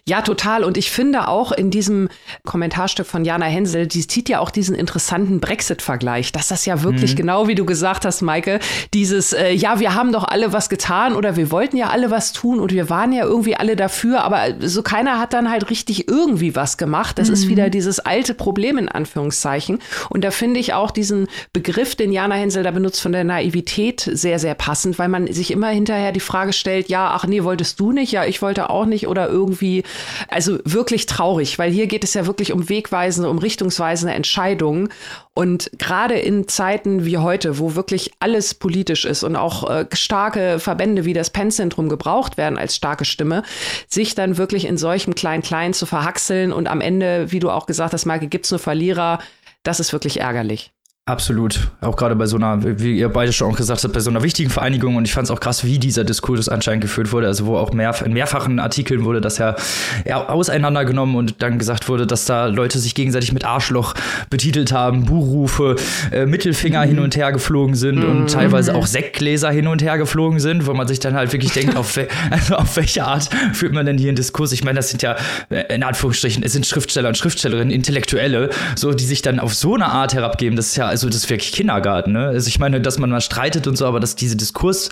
Ja, 0.09 0.21
total. 0.21 0.65
Und 0.65 0.77
ich 0.77 0.91
finde 0.91 1.29
auch 1.29 1.53
in 1.53 1.71
diesem 1.71 2.09
Kommentarstück 2.45 3.07
von 3.07 3.25
Jana 3.25 3.47
Hensel, 3.47 3.87
die 3.87 4.05
zieht 4.05 4.29
ja 4.29 4.41
auch 4.41 4.51
diesen 4.51 4.75
interessanten 4.75 5.39
Brexit-Vergleich, 5.39 6.33
dass 6.33 6.49
das 6.49 6.67
ja 6.67 6.83
wirklich 6.83 7.13
mhm. 7.13 7.19
genau 7.19 7.47
wie 7.47 7.55
du 7.55 7.65
gesagt 7.65 8.05
hast, 8.05 8.21
Maike, 8.21 8.59
dieses, 8.95 9.33
äh, 9.33 9.53
ja, 9.53 9.79
wir 9.79 9.95
haben 9.95 10.11
doch 10.11 10.25
alle 10.25 10.53
was 10.53 10.69
getan 10.69 11.15
oder 11.15 11.37
wir 11.37 11.53
wollten 11.53 11.77
ja 11.77 11.91
alle 11.91 12.11
was 12.11 12.33
tun 12.33 12.59
und 12.59 12.73
wir 12.73 12.91
waren 12.91 13.13
ja 13.13 13.25
irgendwie 13.25 13.55
alle 13.55 13.77
dafür, 13.77 14.25
aber 14.25 14.43
so 14.59 14.83
keiner 14.83 15.21
hat 15.21 15.35
dann 15.35 15.49
halt 15.49 15.71
richtig 15.71 16.09
irgendwie 16.09 16.57
was 16.57 16.79
gemacht. 16.79 17.21
Das 17.21 17.29
mhm. 17.29 17.35
ist 17.35 17.49
wieder 17.49 17.71
dieses 17.71 18.01
alte 18.01 18.35
Problem 18.35 18.79
in 18.79 18.89
Anführungszeichen. 18.89 19.79
Und 20.11 20.25
da 20.25 20.33
finde 20.33 20.59
ich 20.59 20.75
auch 20.75 20.91
diesen 20.91 21.29
Begriff, 21.53 21.95
den 21.95 22.11
Jana 22.11 22.35
Hensel 22.35 22.65
da 22.65 22.73
benutzt, 22.73 23.01
von 23.01 23.13
der 23.13 23.23
Naivität 23.23 24.01
sehr, 24.01 24.41
sehr 24.41 24.57
passend, 24.57 24.99
weil 24.99 25.09
man 25.09 25.33
sich 25.33 25.53
immer 25.53 25.69
hinterher 25.69 26.11
die 26.11 26.19
Frage 26.19 26.53
stellt, 26.53 26.89
ja, 26.89 27.13
ach 27.15 27.29
nee, 27.29 27.45
wolltest 27.45 27.79
du 27.79 27.93
nicht, 27.93 28.11
ja, 28.11 28.25
ich 28.25 28.43
wollte 28.43 28.69
auch 28.69 28.85
nicht 28.85 29.07
oder 29.07 29.29
irgendwie 29.29 29.85
also 30.29 30.59
wirklich 30.65 31.07
traurig, 31.07 31.59
weil 31.59 31.71
hier 31.71 31.87
geht 31.87 32.05
es 32.05 32.15
ja 32.15 32.27
wirklich 32.27 32.53
um 32.53 32.69
wegweisende, 32.69 33.29
um 33.29 33.39
richtungsweisende 33.39 34.15
Entscheidungen. 34.15 34.89
Und 35.35 35.71
gerade 35.79 36.15
in 36.15 36.47
Zeiten 36.47 37.07
wie 37.07 37.19
heute, 37.19 37.59
wo 37.59 37.75
wirklich 37.75 38.13
alles 38.21 38.55
politisch 38.55 39.05
ist 39.05 39.23
und 39.23 39.37
auch 39.37 39.69
äh, 39.69 39.87
starke 39.93 40.59
Verbände 40.59 41.05
wie 41.05 41.15
das 41.15 41.31
Penn-Zentrum 41.31 41.89
gebraucht 41.89 42.37
werden 42.37 42.59
als 42.59 42.77
starke 42.77 43.05
Stimme, 43.05 43.43
sich 43.89 44.15
dann 44.15 44.37
wirklich 44.37 44.67
in 44.67 44.77
solchem 44.77 45.15
Klein-Klein 45.15 45.73
zu 45.73 45.87
verhaxeln 45.87 46.53
und 46.53 46.69
am 46.69 46.81
Ende, 46.81 47.33
wie 47.33 47.41
du 47.41 47.51
auch 47.51 47.67
gesagt 47.67 47.95
hast, 47.95 48.05
Marke, 48.05 48.29
gibt's 48.29 48.51
nur 48.51 48.61
Verlierer, 48.61 49.19
das 49.63 49.81
ist 49.81 49.93
wirklich 49.93 50.21
ärgerlich. 50.21 50.73
Absolut. 51.05 51.59
Auch 51.81 51.97
gerade 51.97 52.15
bei 52.15 52.27
so 52.27 52.37
einer, 52.37 52.63
wie 52.79 52.97
ihr 52.97 53.09
beide 53.09 53.33
schon 53.33 53.51
auch 53.51 53.57
gesagt 53.57 53.83
habt, 53.83 53.93
bei 53.93 53.99
so 53.99 54.09
einer 54.09 54.23
wichtigen 54.23 54.51
Vereinigung. 54.51 54.95
Und 54.95 55.05
ich 55.05 55.13
fand 55.13 55.25
es 55.25 55.33
auch 55.33 55.41
krass, 55.41 55.65
wie 55.65 55.81
dieser 55.81 56.05
Diskurs 56.05 56.49
anscheinend 56.49 56.83
geführt 56.83 57.11
wurde. 57.11 57.27
Also 57.27 57.45
wo 57.47 57.57
auch 57.57 57.73
mehr, 57.73 57.93
in 58.05 58.13
mehrfachen 58.13 58.61
Artikeln 58.61 59.05
wurde 59.05 59.21
das 59.21 59.37
ja, 59.39 59.57
ja 60.05 60.29
auseinandergenommen 60.29 61.17
und 61.17 61.43
dann 61.43 61.59
gesagt 61.59 61.89
wurde, 61.89 62.07
dass 62.07 62.27
da 62.27 62.47
Leute 62.47 62.79
sich 62.79 62.95
gegenseitig 62.95 63.33
mit 63.33 63.45
Arschloch 63.45 63.95
betitelt 64.31 64.71
haben, 64.71 65.05
Buhrufe, 65.05 65.75
äh, 66.13 66.25
Mittelfinger 66.25 66.85
mhm. 66.85 66.89
hin 66.91 66.99
und 67.01 67.17
her 67.17 67.33
geflogen 67.33 67.75
sind 67.75 67.97
mhm. 67.97 68.09
und 68.09 68.31
teilweise 68.31 68.73
auch 68.77 68.87
Sektgläser 68.87 69.51
hin 69.51 69.67
und 69.67 69.83
her 69.83 69.99
geflogen 69.99 70.39
sind, 70.39 70.69
wo 70.69 70.73
man 70.73 70.87
sich 70.87 71.01
dann 71.01 71.15
halt 71.15 71.33
wirklich 71.33 71.53
denkt, 71.53 71.75
auf, 71.77 71.97
we 71.97 72.07
also 72.31 72.55
auf 72.55 72.77
welche 72.77 73.03
Art 73.03 73.29
führt 73.55 73.73
man 73.73 73.87
denn 73.87 73.99
hier 73.99 74.11
einen 74.11 74.17
Diskurs? 74.17 74.53
Ich 74.53 74.63
meine, 74.63 74.77
das 74.77 74.91
sind 74.91 75.03
ja, 75.03 75.17
äh, 75.49 75.75
in 75.75 75.83
Anführungsstrichen, 75.83 76.45
es 76.45 76.53
sind 76.53 76.65
Schriftsteller 76.65 77.09
und 77.09 77.19
Schriftstellerinnen, 77.19 77.73
Intellektuelle, 77.73 78.51
so, 78.77 78.93
die 78.93 79.05
sich 79.05 79.21
dann 79.21 79.41
auf 79.41 79.53
so 79.53 79.75
eine 79.75 79.87
Art 79.87 80.15
herabgeben. 80.15 80.55
Das 80.55 80.69
ist 80.69 80.77
ja 80.77 80.92
also 80.93 81.09
das 81.09 81.17
ist 81.17 81.31
wirklich 81.31 81.53
Kindergarten, 81.53 82.13
ne? 82.13 82.29
Also 82.29 82.47
ich 82.47 82.61
meine, 82.61 82.81
dass 82.81 82.99
man 82.99 83.11
mal 83.11 83.21
streitet 83.21 83.67
und 83.67 83.77
so, 83.77 83.87
aber 83.87 83.99
dass 83.99 84.15
diese 84.15 84.37
Diskurs, 84.37 84.91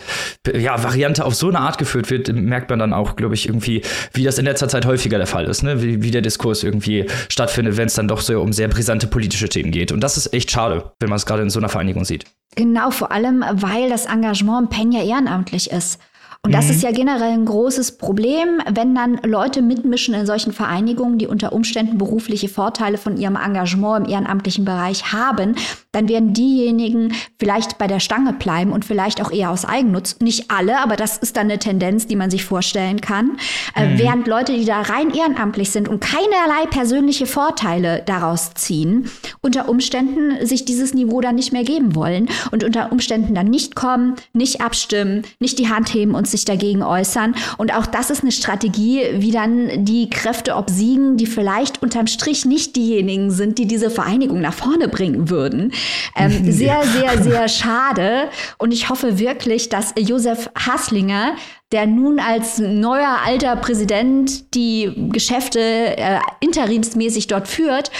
ja, 0.52 0.74
auf 0.74 1.34
so 1.34 1.48
eine 1.48 1.60
Art 1.60 1.78
geführt 1.78 2.10
wird, 2.10 2.32
merkt 2.32 2.70
man 2.70 2.80
dann 2.80 2.92
auch, 2.92 3.14
glaube 3.14 3.34
ich, 3.34 3.46
irgendwie, 3.46 3.82
wie 4.12 4.24
das 4.24 4.38
in 4.38 4.46
letzter 4.46 4.68
Zeit 4.68 4.86
häufiger 4.86 5.18
der 5.18 5.28
Fall 5.28 5.44
ist, 5.44 5.62
ne? 5.62 5.82
Wie, 5.82 6.02
wie 6.02 6.10
der 6.10 6.22
Diskurs 6.22 6.64
irgendwie 6.64 7.06
stattfindet, 7.28 7.76
wenn 7.76 7.86
es 7.86 7.94
dann 7.94 8.08
doch 8.08 8.20
so 8.20 8.40
um 8.40 8.52
sehr 8.52 8.66
brisante 8.66 9.06
politische 9.06 9.48
Themen 9.48 9.70
geht. 9.70 9.92
Und 9.92 10.00
das 10.00 10.16
ist 10.16 10.34
echt 10.34 10.50
schade, 10.50 10.90
wenn 10.98 11.08
man 11.08 11.16
es 11.16 11.26
gerade 11.26 11.42
in 11.42 11.50
so 11.50 11.60
einer 11.60 11.68
Vereinigung 11.68 12.04
sieht. 12.04 12.24
Genau, 12.56 12.90
vor 12.90 13.12
allem, 13.12 13.44
weil 13.52 13.88
das 13.88 14.06
Engagement 14.06 14.62
im 14.62 14.68
PEN 14.68 14.92
ja 14.92 15.04
ehrenamtlich 15.04 15.70
ist. 15.70 16.00
Und 16.42 16.54
das 16.54 16.66
mhm. 16.66 16.70
ist 16.70 16.82
ja 16.82 16.90
generell 16.90 17.32
ein 17.32 17.44
großes 17.44 17.98
Problem, 17.98 18.62
wenn 18.72 18.94
dann 18.94 19.20
Leute 19.24 19.60
mitmischen 19.60 20.14
in 20.14 20.24
solchen 20.24 20.52
Vereinigungen, 20.52 21.18
die 21.18 21.26
unter 21.26 21.52
Umständen 21.52 21.98
berufliche 21.98 22.48
Vorteile 22.48 22.96
von 22.96 23.18
ihrem 23.18 23.36
Engagement 23.36 24.06
im 24.06 24.12
ehrenamtlichen 24.12 24.64
Bereich 24.64 25.12
haben, 25.12 25.54
dann 25.92 26.08
werden 26.08 26.32
diejenigen 26.32 27.12
vielleicht 27.38 27.78
bei 27.78 27.86
der 27.86 28.00
Stange 28.00 28.32
bleiben 28.32 28.72
und 28.72 28.84
vielleicht 28.84 29.20
auch 29.20 29.32
eher 29.32 29.50
aus 29.50 29.64
Eigennutz. 29.64 30.16
Nicht 30.20 30.50
alle, 30.50 30.78
aber 30.78 30.96
das 30.96 31.18
ist 31.18 31.36
dann 31.36 31.50
eine 31.50 31.58
Tendenz, 31.58 32.06
die 32.06 32.16
man 32.16 32.30
sich 32.30 32.44
vorstellen 32.44 33.00
kann. 33.00 33.38
Äh, 33.74 33.88
mhm. 33.88 33.98
während 33.98 34.26
Leute, 34.28 34.52
die 34.52 34.64
da 34.64 34.82
rein 34.82 35.10
ehrenamtlich 35.10 35.70
sind 35.70 35.88
und 35.88 36.00
keinerlei 36.00 36.66
persönliche 36.70 37.26
Vorteile 37.26 38.02
daraus 38.06 38.54
ziehen, 38.54 39.10
unter 39.40 39.68
Umständen 39.68 40.46
sich 40.46 40.64
dieses 40.64 40.94
Niveau 40.94 41.20
dann 41.20 41.34
nicht 41.34 41.52
mehr 41.52 41.64
geben 41.64 41.94
wollen 41.94 42.28
und 42.52 42.62
unter 42.62 42.92
Umständen 42.92 43.34
dann 43.34 43.48
nicht 43.48 43.74
kommen, 43.74 44.14
nicht 44.32 44.60
abstimmen, 44.60 45.22
nicht 45.40 45.58
die 45.58 45.68
Hand 45.68 45.92
heben 45.92 46.14
und 46.14 46.28
sich 46.28 46.44
dagegen 46.44 46.82
äußern. 46.82 47.34
Und 47.58 47.74
auch 47.74 47.86
das 47.86 48.10
ist 48.10 48.22
eine 48.22 48.32
Strategie, 48.32 49.02
wie 49.14 49.32
dann 49.32 49.84
die 49.84 50.08
Kräfte 50.08 50.54
obsiegen, 50.54 51.16
die 51.16 51.26
vielleicht 51.26 51.82
unterm 51.82 52.06
Strich 52.06 52.44
nicht 52.44 52.76
diejenigen 52.76 53.30
sind, 53.30 53.58
die 53.58 53.66
diese 53.66 53.90
Vereinigung 53.90 54.40
nach 54.40 54.54
vorne 54.54 54.88
bringen 54.88 55.30
würden. 55.30 55.72
Ähm, 56.16 56.30
sehr, 56.52 56.82
sehr, 56.84 57.22
sehr 57.22 57.48
schade. 57.48 58.28
Und 58.58 58.72
ich 58.72 58.88
hoffe 58.88 59.18
wirklich, 59.18 59.68
dass 59.68 59.94
Josef 59.98 60.50
Hasslinger, 60.54 61.36
der 61.72 61.86
nun 61.86 62.18
als 62.18 62.58
neuer 62.58 63.18
alter 63.24 63.56
Präsident 63.56 64.54
die 64.54 64.92
Geschäfte 65.12 65.60
äh, 65.60 66.18
interimsmäßig 66.40 67.26
dort 67.26 67.48
führt, 67.48 67.90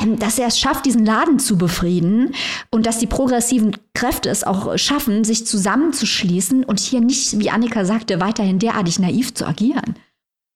ähm, 0.00 0.18
dass 0.18 0.38
er 0.38 0.48
es 0.48 0.58
schafft, 0.58 0.86
diesen 0.86 1.06
Laden 1.06 1.38
zu 1.38 1.56
befrieden 1.56 2.34
und 2.70 2.86
dass 2.86 2.98
die 2.98 3.06
progressiven 3.06 3.76
Kräfte 3.94 4.28
es 4.28 4.44
auch 4.44 4.76
schaffen, 4.78 5.24
sich 5.24 5.46
zusammenzuschließen 5.46 6.64
und 6.64 6.80
hier 6.80 7.00
nicht, 7.00 7.38
wie 7.38 7.50
Annika 7.50 7.84
sagte, 7.84 8.20
weiterhin 8.20 8.58
derartig 8.58 8.98
naiv 8.98 9.34
zu 9.34 9.46
agieren. 9.46 9.96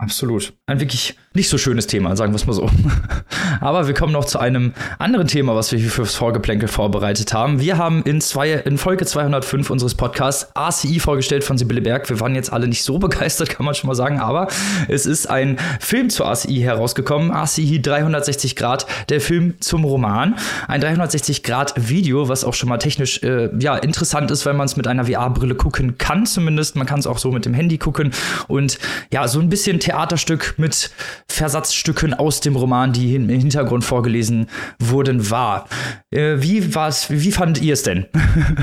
Absolut. 0.00 0.54
Ein 0.66 0.80
wirklich 0.80 1.16
nicht 1.32 1.48
so 1.48 1.58
schönes 1.58 1.86
Thema, 1.86 2.16
sagen 2.16 2.32
wir 2.32 2.38
es 2.38 2.46
mal 2.46 2.54
so. 2.54 2.68
Aber 3.60 3.86
wir 3.86 3.94
kommen 3.94 4.12
noch 4.12 4.24
zu 4.24 4.40
einem 4.40 4.72
anderen 4.98 5.28
Thema, 5.28 5.54
was 5.54 5.70
wir 5.70 5.78
hier 5.78 5.88
fürs 5.88 6.16
Vorgeplänkel 6.16 6.68
vorbereitet 6.68 7.32
haben. 7.32 7.60
Wir 7.60 7.78
haben 7.78 8.02
in, 8.02 8.20
zwei, 8.20 8.50
in 8.54 8.78
Folge 8.78 9.06
205 9.06 9.70
unseres 9.70 9.94
Podcasts 9.94 10.50
ACI 10.54 10.98
vorgestellt 10.98 11.44
von 11.44 11.56
Sibylle 11.56 11.82
Berg. 11.82 12.10
Wir 12.10 12.18
waren 12.18 12.34
jetzt 12.34 12.52
alle 12.52 12.66
nicht 12.66 12.82
so 12.82 12.98
begeistert, 12.98 13.48
kann 13.48 13.64
man 13.64 13.76
schon 13.76 13.86
mal 13.86 13.94
sagen, 13.94 14.18
aber 14.18 14.48
es 14.88 15.06
ist 15.06 15.30
ein 15.30 15.58
Film 15.78 16.10
zur 16.10 16.26
ACI 16.26 16.62
herausgekommen. 16.62 17.30
ACI 17.30 17.80
360 17.80 18.56
Grad, 18.56 18.86
der 19.08 19.20
Film 19.20 19.54
zum 19.60 19.84
Roman. 19.84 20.34
Ein 20.66 20.80
360 20.80 21.44
Grad 21.44 21.74
Video, 21.76 22.28
was 22.28 22.42
auch 22.42 22.54
schon 22.54 22.68
mal 22.68 22.78
technisch 22.78 23.22
äh, 23.22 23.50
ja, 23.60 23.76
interessant 23.76 24.32
ist, 24.32 24.46
wenn 24.46 24.56
man 24.56 24.66
es 24.66 24.76
mit 24.76 24.88
einer 24.88 25.04
VR-Brille 25.04 25.54
gucken 25.54 25.96
kann 25.96 26.26
zumindest. 26.26 26.74
Man 26.74 26.88
kann 26.88 26.98
es 26.98 27.06
auch 27.06 27.18
so 27.18 27.30
mit 27.30 27.44
dem 27.44 27.54
Handy 27.54 27.78
gucken 27.78 28.10
und 28.48 28.80
ja, 29.12 29.28
so 29.28 29.38
ein 29.38 29.48
bisschen 29.48 29.78
Theaterstück 29.78 30.54
mit 30.56 30.90
Versatzstücken 31.32 32.14
aus 32.14 32.40
dem 32.40 32.56
Roman, 32.56 32.92
die 32.92 33.14
im 33.14 33.28
Hintergrund 33.28 33.84
vorgelesen 33.84 34.48
wurden, 34.78 35.30
war. 35.30 35.68
Äh, 36.10 36.36
wie 36.38 36.74
war's, 36.74 37.10
wie 37.10 37.32
fandet 37.32 37.62
ihr 37.62 37.74
es 37.74 37.82
denn? 37.82 38.06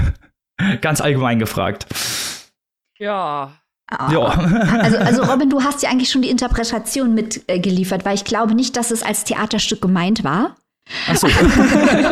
Ganz 0.82 1.02
allgemein 1.02 1.40
gefragt. 1.40 1.86
Ja. 2.98 3.52
Oh. 3.92 4.12
Ja. 4.12 4.38
Also, 4.82 4.98
also 4.98 5.24
Robin, 5.32 5.50
du 5.50 5.64
hast 5.64 5.84
ja 5.84 5.90
eigentlich 5.90 6.10
schon 6.10 6.22
die 6.22 6.30
Interpretation 6.30 7.14
mitgeliefert, 7.14 8.02
äh, 8.02 8.06
weil 8.06 8.16
ich 8.16 8.26
glaube 8.26 8.54
nicht, 8.54 8.76
dass 8.76 8.92
es 8.92 9.04
als 9.04 9.24
Theaterstück 9.24 9.82
gemeint 9.82 10.24
war. 10.24 10.56
Ach 11.10 11.16
so. 11.18 11.28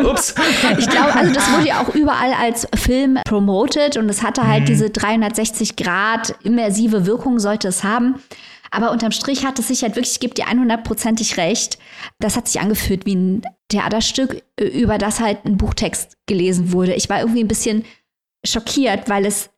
Ups. 0.09 0.35
Ich 0.77 0.89
glaube, 0.89 1.15
also 1.15 1.33
das 1.33 1.49
wurde 1.51 1.67
ja 1.67 1.81
auch 1.81 1.95
überall 1.95 2.33
als 2.33 2.67
Film 2.75 3.17
promoted 3.25 3.95
und 3.95 4.09
es 4.09 4.21
hatte 4.21 4.45
halt 4.45 4.63
mhm. 4.63 4.65
diese 4.65 4.89
360 4.89 5.77
Grad 5.77 6.35
immersive 6.43 7.05
Wirkung, 7.05 7.39
sollte 7.39 7.69
es 7.69 7.85
haben. 7.85 8.15
Aber 8.71 8.91
unterm 8.91 9.11
Strich 9.11 9.45
hat 9.45 9.59
es 9.59 9.67
sich 9.67 9.83
halt 9.83 9.95
wirklich, 9.95 10.13
ich 10.13 10.19
gebe 10.19 10.33
dir 10.33 10.45
100%ig 10.45 11.37
recht, 11.37 11.77
das 12.19 12.35
hat 12.35 12.47
sich 12.47 12.61
angefühlt 12.61 13.05
wie 13.05 13.15
ein 13.15 13.41
Theaterstück, 13.69 14.43
über 14.59 14.97
das 14.97 15.19
halt 15.19 15.45
ein 15.45 15.57
Buchtext 15.57 16.17
gelesen 16.27 16.71
wurde. 16.71 16.93
Ich 16.93 17.09
war 17.09 17.19
irgendwie 17.19 17.43
ein 17.43 17.47
bisschen 17.47 17.85
schockiert, 18.45 19.09
weil 19.09 19.25
es 19.25 19.49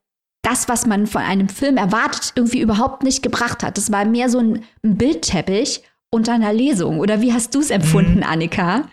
das, 0.44 0.70
was 0.70 0.86
man 0.86 1.08
von 1.08 1.22
einem 1.22 1.50
Film 1.50 1.78
erwartet, 1.78 2.34
irgendwie 2.36 2.62
überhaupt 2.62 3.04
nicht 3.04 3.22
gebracht 3.22 3.64
hat. 3.64 3.78
Das 3.78 3.92
war 3.92 4.06
mehr 4.06 4.30
so 4.30 4.40
ein, 4.40 4.64
ein 4.84 4.98
Bildteppich 4.98 5.84
unter 6.10 6.34
einer 6.34 6.54
Lesung. 6.54 7.00
Oder 7.00 7.22
wie 7.22 7.34
hast 7.34 7.54
du 7.54 7.60
es 7.60 7.70
empfunden, 7.70 8.18
mhm. 8.18 8.24
Annika? 8.24 8.88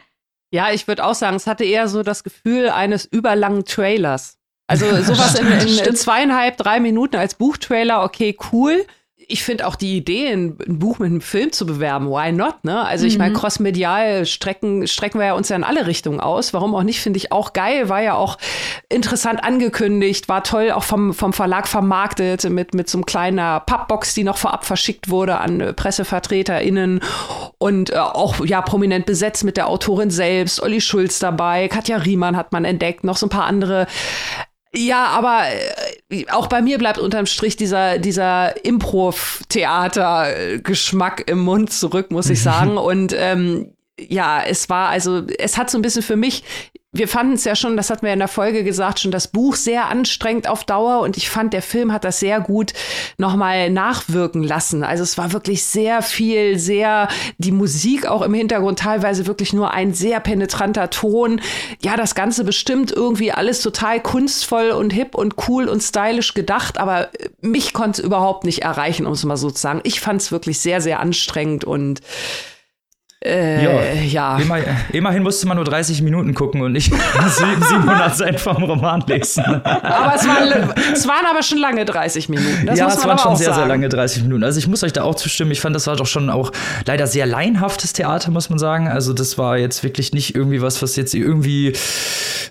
Ja, 0.50 0.72
ich 0.72 0.88
würde 0.88 1.04
auch 1.04 1.14
sagen, 1.14 1.36
es 1.36 1.46
hatte 1.46 1.64
eher 1.64 1.88
so 1.88 2.02
das 2.02 2.24
Gefühl 2.24 2.70
eines 2.70 3.04
überlangen 3.04 3.64
Trailers. 3.64 4.38
Also 4.66 4.86
sowas 5.02 5.34
in, 5.38 5.78
in 5.78 5.96
zweieinhalb, 5.96 6.56
drei 6.56 6.80
Minuten 6.80 7.16
als 7.16 7.34
Buchtrailer, 7.34 8.02
okay, 8.02 8.36
cool 8.52 8.84
ich 9.28 9.42
finde 9.42 9.66
auch 9.66 9.76
die 9.76 9.96
Idee, 9.96 10.28
ein, 10.32 10.56
Buch 10.56 10.98
mit 10.98 11.10
einem 11.10 11.20
Film 11.20 11.52
zu 11.52 11.66
bewerben, 11.66 12.08
why 12.08 12.32
not, 12.32 12.64
ne? 12.64 12.84
Also 12.84 13.06
ich 13.06 13.14
mhm. 13.14 13.18
meine, 13.18 13.34
crossmedial 13.34 14.26
strecken, 14.26 14.86
strecken 14.86 15.18
wir 15.18 15.26
ja 15.26 15.34
uns 15.34 15.48
ja 15.48 15.56
in 15.56 15.64
alle 15.64 15.86
Richtungen 15.86 16.20
aus. 16.20 16.52
Warum 16.52 16.74
auch 16.74 16.82
nicht, 16.82 17.00
finde 17.00 17.18
ich 17.18 17.32
auch 17.32 17.52
geil, 17.52 17.88
war 17.88 18.02
ja 18.02 18.14
auch 18.14 18.38
interessant 18.88 19.42
angekündigt, 19.42 20.28
war 20.28 20.42
toll 20.42 20.70
auch 20.70 20.84
vom, 20.84 21.14
vom 21.14 21.32
Verlag 21.32 21.68
vermarktet 21.68 22.48
mit, 22.50 22.74
mit 22.74 22.88
so 22.88 22.98
einem 22.98 23.06
kleiner 23.06 23.60
Pappbox, 23.60 24.14
die 24.14 24.24
noch 24.24 24.36
vorab 24.36 24.64
verschickt 24.64 25.08
wurde 25.08 25.38
an 25.38 25.74
PressevertreterInnen 25.74 27.00
und 27.58 27.90
äh, 27.90 27.96
auch 27.96 28.44
ja 28.44 28.62
prominent 28.62 29.06
besetzt 29.06 29.44
mit 29.44 29.56
der 29.56 29.68
Autorin 29.68 30.10
selbst, 30.10 30.62
Olli 30.62 30.80
Schulz 30.80 31.18
dabei, 31.18 31.68
Katja 31.68 31.96
Riemann 31.98 32.36
hat 32.36 32.52
man 32.52 32.64
entdeckt, 32.64 33.04
noch 33.04 33.16
so 33.16 33.26
ein 33.26 33.30
paar 33.30 33.44
andere 33.44 33.86
ja, 34.76 35.06
aber 35.06 35.44
äh, 36.10 36.26
auch 36.30 36.48
bei 36.48 36.60
mir 36.62 36.78
bleibt 36.78 36.98
unterm 36.98 37.26
Strich 37.26 37.56
dieser, 37.56 37.98
dieser 37.98 38.64
Improv-Theater-Geschmack 38.64 41.28
im 41.28 41.40
Mund 41.40 41.72
zurück, 41.72 42.10
muss 42.10 42.30
ich 42.30 42.42
sagen. 42.42 42.76
Und 42.76 43.14
ähm, 43.16 43.70
ja, 43.98 44.42
es 44.42 44.68
war 44.68 44.88
also, 44.88 45.22
es 45.38 45.56
hat 45.56 45.70
so 45.70 45.78
ein 45.78 45.82
bisschen 45.82 46.02
für 46.02 46.16
mich 46.16 46.42
wir 46.94 47.08
fanden 47.08 47.34
es 47.34 47.44
ja 47.44 47.56
schon, 47.56 47.76
das 47.76 47.90
hatten 47.90 48.06
wir 48.06 48.12
in 48.12 48.20
der 48.20 48.28
Folge 48.28 48.62
gesagt, 48.62 49.00
schon 49.00 49.10
das 49.10 49.26
Buch 49.26 49.56
sehr 49.56 49.86
anstrengend 49.88 50.48
auf 50.48 50.62
Dauer 50.62 51.00
und 51.00 51.16
ich 51.16 51.28
fand, 51.28 51.52
der 51.52 51.60
Film 51.60 51.92
hat 51.92 52.04
das 52.04 52.20
sehr 52.20 52.40
gut 52.40 52.72
nochmal 53.18 53.68
nachwirken 53.68 54.44
lassen. 54.44 54.84
Also 54.84 55.02
es 55.02 55.18
war 55.18 55.32
wirklich 55.32 55.64
sehr 55.64 56.02
viel, 56.02 56.56
sehr, 56.56 57.08
die 57.38 57.50
Musik 57.50 58.06
auch 58.06 58.22
im 58.22 58.32
Hintergrund 58.32 58.78
teilweise 58.78 59.26
wirklich 59.26 59.52
nur 59.52 59.72
ein 59.72 59.92
sehr 59.92 60.20
penetranter 60.20 60.88
Ton. 60.88 61.40
Ja, 61.82 61.96
das 61.96 62.14
Ganze 62.14 62.44
bestimmt 62.44 62.92
irgendwie 62.92 63.32
alles 63.32 63.60
total 63.60 64.00
kunstvoll 64.00 64.70
und 64.70 64.92
hip 64.92 65.16
und 65.16 65.34
cool 65.48 65.68
und 65.68 65.82
stylisch 65.82 66.32
gedacht, 66.34 66.78
aber 66.78 67.08
mich 67.40 67.72
konnte 67.72 68.02
es 68.02 68.06
überhaupt 68.06 68.44
nicht 68.44 68.62
erreichen, 68.62 69.06
um 69.06 69.14
es 69.14 69.24
mal 69.24 69.36
so 69.36 69.50
zu 69.50 69.60
sagen. 69.60 69.80
Ich 69.82 70.00
fand 70.00 70.22
es 70.22 70.30
wirklich 70.30 70.60
sehr, 70.60 70.80
sehr 70.80 71.00
anstrengend 71.00 71.64
und 71.64 72.02
äh, 73.26 74.04
ja. 74.04 74.36
Immer, 74.38 74.58
immerhin 74.92 75.22
musste 75.22 75.46
man 75.48 75.56
nur 75.56 75.64
30 75.64 76.02
Minuten 76.02 76.34
gucken 76.34 76.60
und 76.60 76.72
nicht 76.72 76.92
700 76.92 78.16
Seiten 78.16 78.38
vom 78.38 78.62
Roman 78.62 79.02
lesen. 79.06 79.42
aber 79.44 80.14
es 80.14 80.26
waren, 80.28 80.74
es 80.92 81.08
waren 81.08 81.24
aber 81.30 81.42
schon 81.42 81.58
lange 81.58 81.86
30 81.86 82.28
Minuten. 82.28 82.66
Das 82.66 82.78
ja, 82.78 82.88
es 82.88 83.02
waren 83.06 83.18
schon 83.18 83.36
sehr, 83.36 83.46
sagen. 83.46 83.60
sehr 83.60 83.66
lange 83.66 83.88
30 83.88 84.24
Minuten. 84.24 84.44
Also 84.44 84.58
ich 84.58 84.68
muss 84.68 84.82
euch 84.82 84.92
da 84.92 85.04
auch 85.04 85.14
zustimmen. 85.14 85.52
Ich 85.52 85.60
fand, 85.60 85.74
das 85.74 85.86
war 85.86 85.96
doch 85.96 86.06
schon 86.06 86.28
auch 86.28 86.52
leider 86.84 87.06
sehr 87.06 87.24
laienhaftes 87.24 87.94
Theater, 87.94 88.30
muss 88.30 88.50
man 88.50 88.58
sagen. 88.58 88.88
Also 88.88 89.14
das 89.14 89.38
war 89.38 89.56
jetzt 89.56 89.82
wirklich 89.82 90.12
nicht 90.12 90.34
irgendwie 90.34 90.60
was, 90.60 90.82
was 90.82 90.96
jetzt 90.96 91.14
irgendwie 91.14 91.72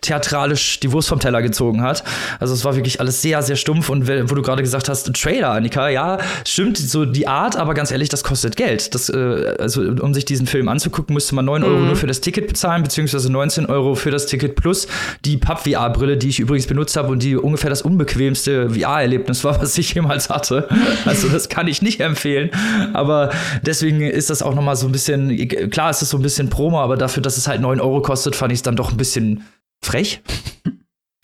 theatralisch 0.01 0.79
die 0.79 0.91
Wurst 0.91 1.07
vom 1.07 1.19
Teller 1.19 1.43
gezogen 1.43 1.83
hat. 1.83 2.03
Also 2.39 2.53
es 2.55 2.65
war 2.65 2.75
wirklich 2.75 2.99
alles 2.99 3.21
sehr, 3.21 3.43
sehr 3.43 3.57
stumpf. 3.57 3.89
Und 3.89 4.07
wo 4.07 4.35
du 4.35 4.41
gerade 4.41 4.63
gesagt 4.63 4.89
hast, 4.89 5.13
Trailer, 5.13 5.51
Annika, 5.51 5.89
ja, 5.89 6.17
stimmt, 6.45 6.77
so 6.77 7.05
die 7.05 7.27
Art, 7.27 7.57
aber 7.57 7.75
ganz 7.75 7.91
ehrlich, 7.91 8.09
das 8.09 8.23
kostet 8.23 8.55
Geld. 8.55 8.95
Das, 8.95 9.09
äh, 9.09 9.55
also 9.59 9.81
um 9.81 10.13
sich 10.13 10.25
diesen 10.25 10.47
Film 10.47 10.62
Film 10.63 10.69
anzugucken, 10.69 11.13
musste 11.13 11.35
man 11.35 11.45
9 11.45 11.63
Euro 11.63 11.79
mhm. 11.79 11.87
nur 11.87 11.95
für 11.95 12.07
das 12.07 12.21
Ticket 12.21 12.47
bezahlen, 12.47 12.83
beziehungsweise 12.83 13.31
19 13.31 13.65
Euro 13.65 13.95
für 13.95 14.11
das 14.11 14.25
Ticket 14.25 14.55
plus 14.55 14.87
die 15.25 15.37
Papp-VR-Brille, 15.37 16.17
die 16.17 16.29
ich 16.29 16.39
übrigens 16.39 16.67
benutzt 16.67 16.95
habe 16.95 17.09
und 17.09 17.21
die 17.21 17.35
ungefähr 17.35 17.69
das 17.69 17.81
unbequemste 17.81 18.69
VR-Erlebnis 18.69 19.43
war, 19.43 19.61
was 19.61 19.77
ich 19.77 19.93
jemals 19.93 20.29
hatte. 20.29 20.67
Also 21.05 21.27
das 21.27 21.49
kann 21.49 21.67
ich 21.67 21.81
nicht 21.81 21.99
empfehlen. 21.99 22.49
Aber 22.93 23.29
deswegen 23.61 24.01
ist 24.01 24.29
das 24.29 24.41
auch 24.41 24.55
nochmal 24.55 24.75
so 24.75 24.87
ein 24.87 24.91
bisschen, 24.91 25.35
klar 25.69 25.89
ist 25.89 26.01
es 26.01 26.09
so 26.09 26.17
ein 26.17 26.21
bisschen 26.21 26.49
Promo, 26.49 26.79
aber 26.79 26.97
dafür, 26.97 27.21
dass 27.21 27.37
es 27.37 27.47
halt 27.47 27.61
9 27.61 27.81
Euro 27.81 28.01
kostet, 28.01 28.35
fand 28.35 28.51
ich 28.51 28.59
es 28.59 28.63
dann 28.63 28.75
doch 28.75 28.91
ein 28.91 28.97
bisschen 28.97 29.45
frech. 29.83 30.21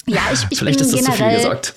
Ja, 0.06 0.22
ich, 0.34 0.46
ich 0.50 0.58
Vielleicht 0.58 0.82
das 0.82 0.92
generell, 0.92 1.06
zu 1.06 1.24
viel 1.24 1.36
gesagt. 1.36 1.74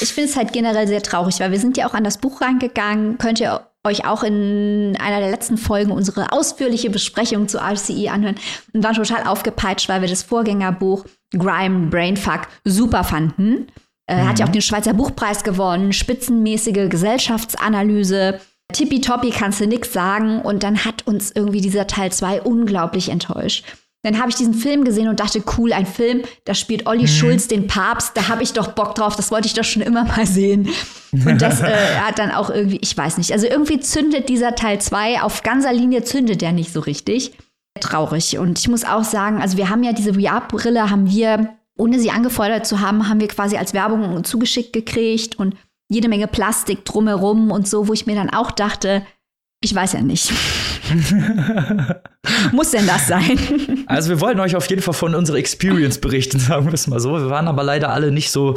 Ich 0.00 0.12
finde 0.12 0.30
es 0.30 0.36
halt 0.36 0.52
generell 0.52 0.88
sehr 0.88 1.02
traurig, 1.02 1.38
weil 1.40 1.52
wir 1.52 1.60
sind 1.60 1.76
ja 1.76 1.86
auch 1.86 1.94
an 1.94 2.04
das 2.04 2.18
Buch 2.18 2.40
reingegangen. 2.40 3.18
Könnt 3.18 3.38
ihr 3.38 3.60
euch 3.86 4.04
auch 4.04 4.22
in 4.22 4.96
einer 5.00 5.20
der 5.20 5.30
letzten 5.30 5.56
Folgen 5.56 5.90
unsere 5.90 6.32
ausführliche 6.32 6.90
Besprechung 6.90 7.48
zu 7.48 7.58
RCE 7.58 8.10
anhören 8.10 8.36
und 8.72 8.84
waren 8.84 8.94
total 8.94 9.26
aufgepeitscht, 9.26 9.88
weil 9.88 10.02
wir 10.02 10.08
das 10.08 10.22
Vorgängerbuch 10.22 11.04
Grime 11.32 11.88
Brainfuck 11.88 12.48
super 12.64 13.04
fanden. 13.04 13.68
Äh, 14.06 14.22
mhm. 14.22 14.28
Hat 14.28 14.38
ja 14.38 14.46
auch 14.46 14.50
den 14.50 14.62
Schweizer 14.62 14.92
Buchpreis 14.92 15.44
gewonnen, 15.44 15.92
spitzenmäßige 15.92 16.88
Gesellschaftsanalyse. 16.88 18.40
Tippitoppi 18.72 19.30
kannst 19.30 19.60
du 19.60 19.66
nix 19.66 19.92
sagen. 19.92 20.40
Und 20.42 20.62
dann 20.62 20.84
hat 20.84 21.06
uns 21.06 21.30
irgendwie 21.30 21.60
dieser 21.60 21.86
Teil 21.86 22.12
2 22.12 22.42
unglaublich 22.42 23.08
enttäuscht. 23.08 23.64
Dann 24.02 24.18
habe 24.18 24.30
ich 24.30 24.36
diesen 24.36 24.54
Film 24.54 24.84
gesehen 24.84 25.08
und 25.08 25.20
dachte, 25.20 25.42
cool, 25.58 25.74
ein 25.74 25.84
Film, 25.84 26.22
da 26.46 26.54
spielt 26.54 26.86
Olli 26.86 27.02
mhm. 27.02 27.08
Schulz 27.08 27.48
den 27.48 27.66
Papst, 27.66 28.16
da 28.16 28.28
habe 28.28 28.42
ich 28.42 28.54
doch 28.54 28.68
Bock 28.68 28.94
drauf, 28.94 29.14
das 29.14 29.30
wollte 29.30 29.46
ich 29.46 29.52
doch 29.52 29.64
schon 29.64 29.82
immer 29.82 30.04
mal 30.04 30.26
sehen. 30.26 30.68
Und 31.12 31.42
das 31.42 31.60
äh, 31.60 31.96
hat 32.00 32.18
dann 32.18 32.30
auch 32.30 32.48
irgendwie, 32.48 32.78
ich 32.80 32.96
weiß 32.96 33.18
nicht, 33.18 33.32
also 33.32 33.46
irgendwie 33.46 33.78
zündet 33.80 34.30
dieser 34.30 34.54
Teil 34.54 34.80
2, 34.80 35.20
auf 35.20 35.42
ganzer 35.42 35.72
Linie 35.72 36.02
zündet 36.02 36.40
der 36.40 36.52
nicht 36.52 36.72
so 36.72 36.80
richtig. 36.80 37.32
Traurig. 37.78 38.38
Und 38.38 38.58
ich 38.58 38.68
muss 38.68 38.84
auch 38.84 39.04
sagen, 39.04 39.40
also 39.40 39.56
wir 39.56 39.68
haben 39.68 39.82
ja 39.82 39.92
diese 39.92 40.14
VR-Brille, 40.14 40.90
haben 40.90 41.10
wir, 41.10 41.56
ohne 41.76 41.98
sie 42.00 42.10
angefordert 42.10 42.66
zu 42.66 42.80
haben, 42.80 43.08
haben 43.08 43.20
wir 43.20 43.28
quasi 43.28 43.56
als 43.56 43.74
Werbung 43.74 44.24
zugeschickt 44.24 44.72
gekriegt 44.72 45.38
und 45.38 45.56
jede 45.90 46.08
Menge 46.08 46.26
Plastik 46.26 46.84
drumherum 46.84 47.50
und 47.50 47.68
so, 47.68 47.86
wo 47.86 47.92
ich 47.92 48.06
mir 48.06 48.14
dann 48.14 48.30
auch 48.30 48.50
dachte, 48.50 49.04
ich 49.62 49.74
weiß 49.74 49.92
ja 49.92 50.00
nicht. 50.00 50.32
Muss 52.52 52.70
denn 52.70 52.86
das 52.86 53.06
sein? 53.08 53.38
Also 53.86 54.10
wir 54.10 54.20
wollten 54.20 54.40
euch 54.40 54.56
auf 54.56 54.68
jeden 54.68 54.82
Fall 54.82 54.94
von 54.94 55.14
unserer 55.14 55.38
Experience 55.38 55.98
berichten, 55.98 56.38
sagen 56.38 56.66
wir 56.66 56.74
es 56.74 56.86
mal 56.86 57.00
so. 57.00 57.12
Wir 57.12 57.30
waren 57.30 57.48
aber 57.48 57.62
leider 57.62 57.90
alle 57.90 58.10
nicht 58.12 58.30
so 58.30 58.54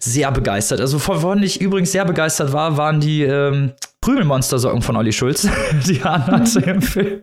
sehr 0.00 0.30
begeistert. 0.32 0.80
Also 0.80 1.04
wovon 1.06 1.42
ich 1.42 1.60
übrigens 1.60 1.92
sehr 1.92 2.04
begeistert 2.04 2.52
war, 2.52 2.76
waren 2.76 3.00
die 3.00 3.22
ähm, 3.22 3.72
Prügelmonster-Socken 4.00 4.82
von 4.82 4.96
Olli 4.96 5.12
Schulz, 5.12 5.48
die 5.86 6.00
er 6.00 6.26
hatte 6.26 6.60
im 6.60 6.82
Film. 6.82 7.22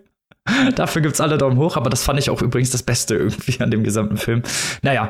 Dafür 0.75 1.01
gibt's 1.01 1.22
alle 1.22 1.38
Daumen 1.38 1.58
hoch, 1.58 1.77
aber 1.77 1.89
das 1.89 2.03
fand 2.03 2.20
ich 2.20 2.29
auch 2.29 2.41
übrigens 2.41 2.72
das 2.72 2.84
Beste 2.84 3.15
irgendwie 3.15 3.60
an 3.62 3.72
dem 3.72 3.84
gesamten 3.84 4.17
Film. 4.17 4.43
Naja. 4.82 5.10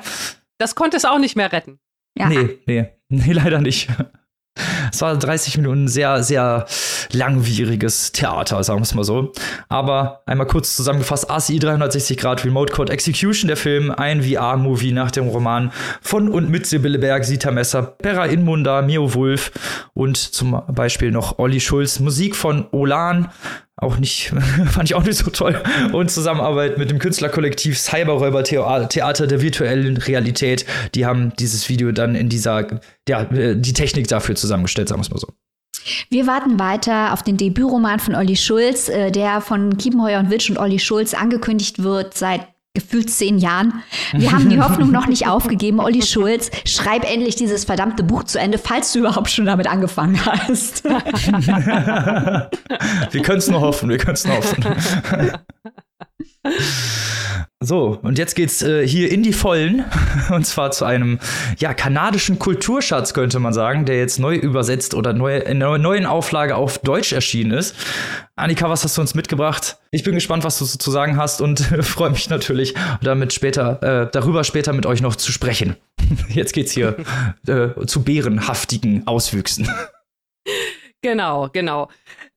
Das 0.60 0.75
konnte 0.75 0.95
es 0.98 1.05
auch 1.05 1.17
nicht 1.17 1.36
mehr 1.36 1.51
retten. 1.51 1.79
Ja. 2.17 2.29
Nee, 2.29 2.60
nee, 2.67 2.89
nee, 3.10 3.31
leider 3.31 3.60
nicht. 3.60 3.89
Es 4.93 5.01
war 5.01 5.17
30 5.17 5.57
Minuten 5.57 5.88
sehr, 5.88 6.21
sehr 6.21 6.67
langwieriges 7.12 8.12
Theater, 8.12 8.63
sagen 8.63 8.79
wir 8.79 8.83
es 8.83 8.93
mal 8.93 9.03
so. 9.03 9.31
Aber 9.67 10.21
einmal 10.27 10.45
kurz 10.45 10.75
zusammengefasst: 10.75 11.31
ACI 11.31 11.57
360 11.57 12.17
Grad 12.17 12.45
Remote 12.45 12.71
Code 12.71 12.93
Execution, 12.93 13.47
der 13.47 13.57
Film, 13.57 13.89
ein 13.89 14.21
VR-Movie 14.21 14.91
nach 14.91 15.09
dem 15.09 15.27
Roman 15.27 15.71
von 16.01 16.29
und 16.29 16.50
mit 16.50 16.67
Sibylle 16.67 17.00
Berg, 17.00 17.25
Sita 17.25 17.50
Messer, 17.50 17.81
Pera 17.81 18.25
Inmunda, 18.25 18.83
Mio 18.83 19.15
Wulf 19.15 19.51
und 19.95 20.15
zum 20.17 20.62
Beispiel 20.67 21.09
noch 21.09 21.39
Olli 21.39 21.59
Schulz. 21.59 22.00
Musik 22.00 22.35
von 22.35 22.67
Olan, 22.71 23.31
auch 23.75 23.97
nicht, 23.97 24.33
fand 24.69 24.89
ich 24.89 24.95
auch 24.95 25.03
nicht 25.03 25.17
so 25.17 25.29
toll. 25.31 25.61
Und 25.91 26.11
Zusammenarbeit 26.11 26.77
mit 26.77 26.89
dem 26.89 26.99
Künstlerkollektiv 26.99 27.77
Cyberräuber 27.77 28.43
Theater 28.43 29.27
der 29.27 29.41
virtuellen 29.41 29.97
Realität. 29.97 30.65
Die 30.95 31.05
haben 31.05 31.33
dieses 31.39 31.69
Video 31.69 31.91
dann 31.91 32.15
in 32.15 32.29
dieser, 32.29 32.67
ja, 33.07 33.25
die 33.25 33.73
Technik 33.73 34.07
dafür 34.07 34.35
zusammengestellt, 34.35 34.89
sagen 34.89 35.01
wir 35.01 35.05
es 35.05 35.11
mal 35.11 35.19
so. 35.19 35.27
Wir 36.09 36.27
warten 36.27 36.59
weiter 36.59 37.11
auf 37.11 37.23
den 37.23 37.35
Debütroman 37.35 37.99
von 37.99 38.15
Olli 38.15 38.37
Schulz, 38.37 38.87
äh, 38.87 39.11
der 39.11 39.41
von 39.41 39.77
Kiepenheuer 39.77 40.19
und 40.19 40.29
Witsch 40.29 40.49
und 40.49 40.57
Olli 40.57 40.79
Schulz 40.79 41.13
angekündigt 41.13 41.83
wird 41.83 42.13
seit 42.13 42.52
gefühlt 42.75 43.11
zehn 43.11 43.37
Jahren. 43.37 43.83
Wir 44.13 44.31
haben 44.31 44.49
die 44.49 44.59
Hoffnung 44.59 44.89
noch 44.89 45.05
nicht 45.05 45.27
aufgegeben. 45.27 45.79
Olli 45.79 46.01
Schulz, 46.01 46.49
schreib 46.65 47.07
endlich 47.07 47.35
dieses 47.35 47.65
verdammte 47.65 48.03
Buch 48.03 48.23
zu 48.23 48.39
Ende, 48.39 48.57
falls 48.57 48.91
du 48.93 48.99
überhaupt 48.99 49.29
schon 49.29 49.45
damit 49.45 49.67
angefangen 49.67 50.19
hast. 50.25 50.83
wir 50.85 52.49
können 53.21 53.37
es 53.37 53.47
nur 53.47 53.61
hoffen, 53.61 53.89
wir 53.89 53.99
können 53.99 54.15
es 54.15 54.25
nur 54.25 54.37
hoffen. 54.37 54.65
So, 57.65 57.98
und 58.01 58.17
jetzt 58.17 58.36
geht's 58.36 58.62
äh, 58.62 58.86
hier 58.86 59.10
in 59.10 59.24
die 59.24 59.31
Vollen. 59.31 59.86
Und 60.29 60.45
zwar 60.45 60.72
zu 60.72 60.83
einem 60.83 61.19
ja, 61.60 61.74
kanadischen 61.74 62.38
Kulturschatz, 62.38 63.13
könnte 63.13 63.39
man 63.39 63.53
sagen, 63.53 63.86
der 63.86 63.98
jetzt 63.98 64.19
neu 64.19 64.36
übersetzt 64.36 64.93
oder 64.93 65.13
neu, 65.13 65.38
in 65.38 65.63
einer 65.63 65.77
neuen 65.77 66.05
Auflage 66.05 66.55
auf 66.55 66.79
Deutsch 66.79 67.13
erschienen 67.13 67.51
ist. 67.51 67.75
Annika, 68.36 68.69
was 68.69 68.83
hast 68.83 68.98
du 68.98 69.01
uns 69.01 69.15
mitgebracht? 69.15 69.77
Ich 69.91 70.03
bin 70.03 70.15
gespannt, 70.15 70.43
was 70.43 70.60
du 70.60 70.65
zu 70.65 70.91
sagen 70.91 71.15
hast 71.17 71.39
und 71.39 71.60
freue 71.81 72.10
mich 72.10 72.29
natürlich, 72.29 72.74
damit 73.01 73.31
später, 73.31 73.81
äh, 73.81 74.10
darüber 74.12 74.43
später 74.43 74.74
mit 74.74 74.86
euch 74.86 75.01
noch 75.01 75.15
zu 75.15 75.31
sprechen. 75.31 75.77
Jetzt 76.27 76.51
geht's 76.53 76.74
hier 76.74 76.98
äh, 77.48 77.86
zu 77.86 78.03
bärenhaftigen 78.03 79.07
Auswüchsen. 79.07 79.69
Genau, 81.03 81.50
genau. 81.51 81.89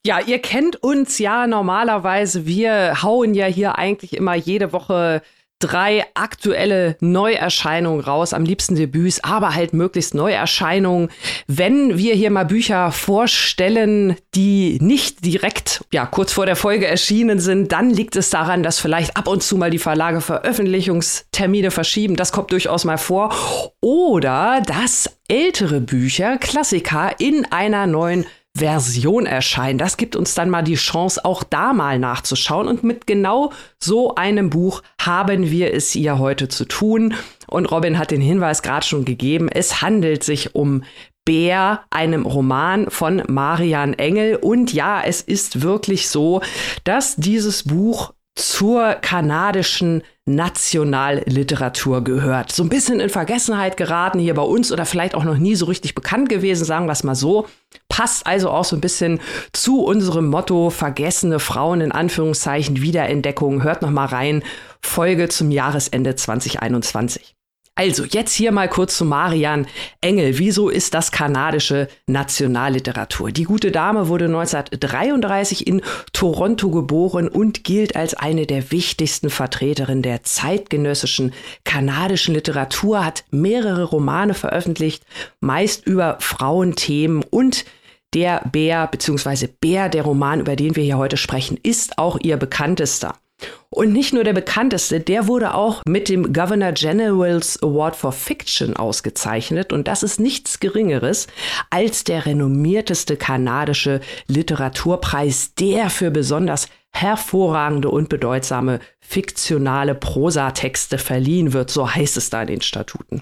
Ja, 0.05 0.21
ihr 0.21 0.41
kennt 0.41 0.77
uns 0.83 1.19
ja 1.19 1.47
normalerweise. 1.47 2.47
Wir 2.47 3.03
hauen 3.03 3.33
ja 3.33 3.47
hier 3.47 3.79
eigentlich 3.79 4.17
immer 4.17 4.35
jede 4.35 4.73
Woche 4.73 5.23
drei 5.59 6.05
aktuelle 6.15 6.97
Neuerscheinungen 7.01 8.01
raus, 8.01 8.35
am 8.35 8.45
liebsten 8.45 8.75
Debüts, 8.75 9.25
aber 9.25 9.55
halt 9.55 9.73
möglichst 9.73 10.15
Neuerscheinungen. 10.15 11.09
Wenn 11.47 11.97
wir 11.97 12.15
hier 12.15 12.31
mal 12.31 12.45
Bücher 12.45 12.93
vorstellen, 12.93 14.17
die 14.35 14.79
nicht 14.83 15.25
direkt, 15.25 15.85
ja, 15.93 16.05
kurz 16.05 16.33
vor 16.33 16.45
der 16.45 16.57
Folge 16.57 16.87
erschienen 16.87 17.39
sind, 17.39 17.73
dann 17.73 17.91
liegt 17.91 18.17
es 18.17 18.31
daran, 18.31 18.63
dass 18.63 18.81
vielleicht 18.81 19.17
ab 19.17 19.29
und 19.29 19.43
zu 19.43 19.57
mal 19.57 19.71
die 19.71 19.79
Verlage 19.79 20.21
Veröffentlichungstermine 20.21 21.71
verschieben. 21.71 22.17
Das 22.17 22.33
kommt 22.33 22.53
durchaus 22.53 22.85
mal 22.85 22.99
vor. 22.99 23.35
Oder 23.81 24.61
dass 24.67 25.19
ältere 25.29 25.81
Bücher, 25.81 26.37
Klassiker 26.37 27.13
in 27.19 27.47
einer 27.51 27.87
neuen 27.87 28.27
Version 28.57 29.27
erscheinen. 29.27 29.79
Das 29.79 29.97
gibt 29.97 30.17
uns 30.17 30.35
dann 30.35 30.51
mal 30.51 30.63
die 30.63 30.75
Chance, 30.77 31.25
auch 31.25 31.43
da 31.43 31.73
mal 31.73 31.99
nachzuschauen. 31.99 32.69
Und 32.69 32.85
mit 32.85 33.07
genau 33.07 33.53
so 33.79 34.15
einem 34.15 34.51
Buch 34.51 34.83
haben 35.01 35.51
wir 35.51 35.75
es 35.75 35.91
hier 35.91 36.19
heute 36.19 36.49
zu 36.49 36.65
tun. 36.65 37.15
Und 37.47 37.67
Robin 37.67 37.99
hat 37.99 38.11
den 38.11 38.21
Hinweis 38.21 38.63
gerade 38.63 38.87
schon 38.87 39.05
gegeben. 39.05 39.49
Es 39.49 39.83
handelt 39.83 40.25
sich 40.25 40.55
um 40.55 40.83
Bär, 41.25 41.83
einem 41.91 42.25
Roman 42.25 42.89
von 42.91 43.23
Marian 43.29 43.95
Engel. 43.95 44.37
Und 44.37 44.73
ja, 44.73 45.03
es 45.03 45.21
ist 45.21 45.63
wirklich 45.63 46.09
so, 46.09 46.41
dass 46.85 47.17
dieses 47.17 47.65
Buch 47.65 48.13
zur 48.37 48.95
kanadischen 48.95 50.03
Nationalliteratur 50.27 52.03
gehört. 52.03 52.51
So 52.51 52.65
ein 52.65 52.69
bisschen 52.69 52.99
in 52.99 53.11
Vergessenheit 53.11 53.77
geraten 53.77 54.19
hier 54.19 54.35
bei 54.35 54.43
uns 54.43 54.73
oder 54.73 54.85
vielleicht 54.85 55.15
auch 55.15 55.23
noch 55.23 55.39
nie 55.39 55.55
so 55.55 55.67
richtig 55.67 55.95
bekannt 55.95 56.29
gewesen, 56.29 56.65
sagen 56.65 56.87
wir 56.87 56.93
es 56.93 57.05
mal 57.05 57.15
so. 57.15 57.47
Passt 57.89 58.27
also 58.27 58.51
auch 58.51 58.65
so 58.65 58.77
ein 58.77 58.81
bisschen 58.81 59.21
zu 59.53 59.85
unserem 59.85 60.27
Motto 60.29 60.71
vergessene 60.71 61.39
Frauen 61.39 61.81
in 61.81 61.93
Anführungszeichen 61.93 62.83
Wiederentdeckung. 62.83 63.63
Hört 63.63 63.83
noch 63.83 63.91
mal 63.91 64.07
rein. 64.07 64.43
Folge 64.83 65.29
zum 65.29 65.53
Jahresende 65.53 66.17
2021. 66.17 67.36
Also, 67.79 68.05
jetzt 68.05 68.33
hier 68.33 68.53
mal 68.53 68.71
kurz 68.71 68.97
zu 68.97 69.05
Marian 69.05 69.67
Engel. 70.01 70.39
Wieso 70.39 70.71
ist 70.71 70.95
das 70.95 71.13
kanadische 71.13 71.89
Nationalliteratur? 72.07 73.33
Die 73.33 73.45
gute 73.45 73.71
Dame 73.71 74.09
wurde 74.09 74.25
1933 74.25 75.67
in 75.67 75.83
Toronto 76.15 76.71
geboren 76.71 77.29
und 77.29 77.65
gilt 77.65 77.95
als 77.95 78.15
eine 78.15 78.47
der 78.47 78.71
wichtigsten 78.71 79.29
Vertreterinnen 79.29 80.03
der 80.03 80.23
zeitgenössischen 80.23 81.35
kanadischen 81.65 82.33
Literatur, 82.33 83.05
hat 83.05 83.25
mehrere 83.31 83.85
Romane 83.85 84.33
veröffentlicht, 84.33 85.05
meist 85.41 85.87
über 85.87 86.17
Frauenthemen 86.19 87.25
und 87.29 87.67
der 88.15 88.41
Bär 88.51 88.87
bzw. 88.87 89.49
Bär, 89.61 89.91
der 89.91 90.05
Roman, 90.05 90.41
über 90.41 90.57
den 90.57 90.77
wir 90.77 90.85
hier 90.85 90.97
heute 90.97 91.19
sprechen, 91.19 91.59
ist 91.63 91.99
auch 91.99 92.19
ihr 92.23 92.39
bekanntester. 92.39 93.17
Und 93.77 93.93
nicht 93.93 94.15
nur 94.15 94.25
der 94.25 94.33
bekannteste, 94.33 95.01
der 95.01 95.27
wurde 95.27 95.53
auch 95.53 95.83
mit 95.87 96.09
dem 96.09 96.33
Governor 96.33 96.73
General's 96.73 97.63
Award 97.63 97.95
for 97.95 98.11
Fiction 98.11 98.75
ausgezeichnet. 98.75 99.71
Und 99.71 99.87
das 99.87 100.03
ist 100.03 100.19
nichts 100.19 100.61
Geringeres 100.61 101.27
als 101.69 102.03
der 102.03 102.25
renommierteste 102.25 103.19
kanadische 103.19 104.01
Literaturpreis, 104.29 105.53
der 105.57 105.91
für 105.91 106.11
besonders 106.11 106.69
hervorragende 106.91 107.91
und 107.91 108.09
bedeutsame 108.09 108.81
fiktionale 109.01 109.95
Prosatexte 109.95 110.97
verliehen 110.97 111.53
wird, 111.53 111.71
so 111.71 111.95
heißt 111.95 112.17
es 112.17 112.31
da 112.31 112.41
in 112.41 112.47
den 112.47 112.63
Statuten. 112.63 113.21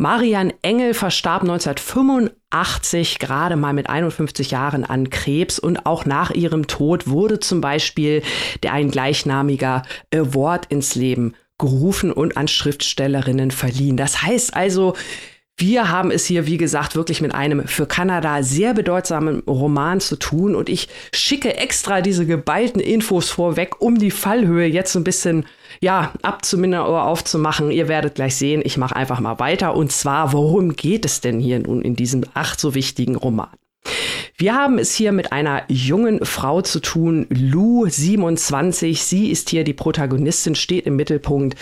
Marian 0.00 0.54
Engel 0.62 0.94
verstarb 0.94 1.42
1985 1.42 3.18
gerade 3.18 3.56
mal 3.56 3.74
mit 3.74 3.90
51 3.90 4.50
Jahren 4.50 4.82
an 4.82 5.10
Krebs 5.10 5.58
und 5.58 5.84
auch 5.84 6.06
nach 6.06 6.30
ihrem 6.30 6.66
Tod 6.66 7.06
wurde 7.06 7.38
zum 7.38 7.60
Beispiel 7.60 8.22
der 8.62 8.72
ein 8.72 8.90
gleichnamiger 8.90 9.82
Award 10.10 10.64
ins 10.70 10.94
Leben 10.94 11.34
gerufen 11.58 12.12
und 12.12 12.38
an 12.38 12.48
Schriftstellerinnen 12.48 13.50
verliehen. 13.50 13.98
Das 13.98 14.22
heißt 14.22 14.56
also, 14.56 14.94
wir 15.60 15.90
haben 15.90 16.10
es 16.10 16.26
hier, 16.26 16.46
wie 16.46 16.56
gesagt, 16.56 16.96
wirklich 16.96 17.20
mit 17.20 17.34
einem 17.34 17.66
für 17.66 17.86
Kanada 17.86 18.42
sehr 18.42 18.74
bedeutsamen 18.74 19.40
Roman 19.46 20.00
zu 20.00 20.16
tun 20.16 20.54
und 20.54 20.68
ich 20.68 20.88
schicke 21.12 21.56
extra 21.56 22.00
diese 22.00 22.26
geballten 22.26 22.80
Infos 22.80 23.30
vorweg, 23.30 23.80
um 23.80 23.98
die 23.98 24.10
Fallhöhe 24.10 24.66
jetzt 24.66 24.96
ein 24.96 25.04
bisschen, 25.04 25.46
ja, 25.80 26.12
abzumindern 26.22 26.86
oder 26.86 27.04
aufzumachen. 27.04 27.70
Ihr 27.70 27.88
werdet 27.88 28.14
gleich 28.14 28.36
sehen, 28.36 28.62
ich 28.64 28.76
mache 28.76 28.96
einfach 28.96 29.20
mal 29.20 29.38
weiter 29.38 29.74
und 29.76 29.92
zwar, 29.92 30.32
worum 30.32 30.74
geht 30.74 31.04
es 31.04 31.20
denn 31.20 31.38
hier 31.38 31.58
nun 31.58 31.82
in 31.82 31.94
diesem 31.94 32.24
ach 32.34 32.58
so 32.58 32.74
wichtigen 32.74 33.16
Roman? 33.16 33.59
Wir 34.36 34.54
haben 34.54 34.78
es 34.78 34.94
hier 34.94 35.12
mit 35.12 35.32
einer 35.32 35.64
jungen 35.68 36.24
Frau 36.24 36.62
zu 36.62 36.80
tun, 36.80 37.26
Lou 37.28 37.86
27. 37.86 39.02
Sie 39.02 39.30
ist 39.30 39.50
hier 39.50 39.64
die 39.64 39.74
Protagonistin, 39.74 40.54
steht 40.54 40.86
im 40.86 40.96
Mittelpunkt. 40.96 41.58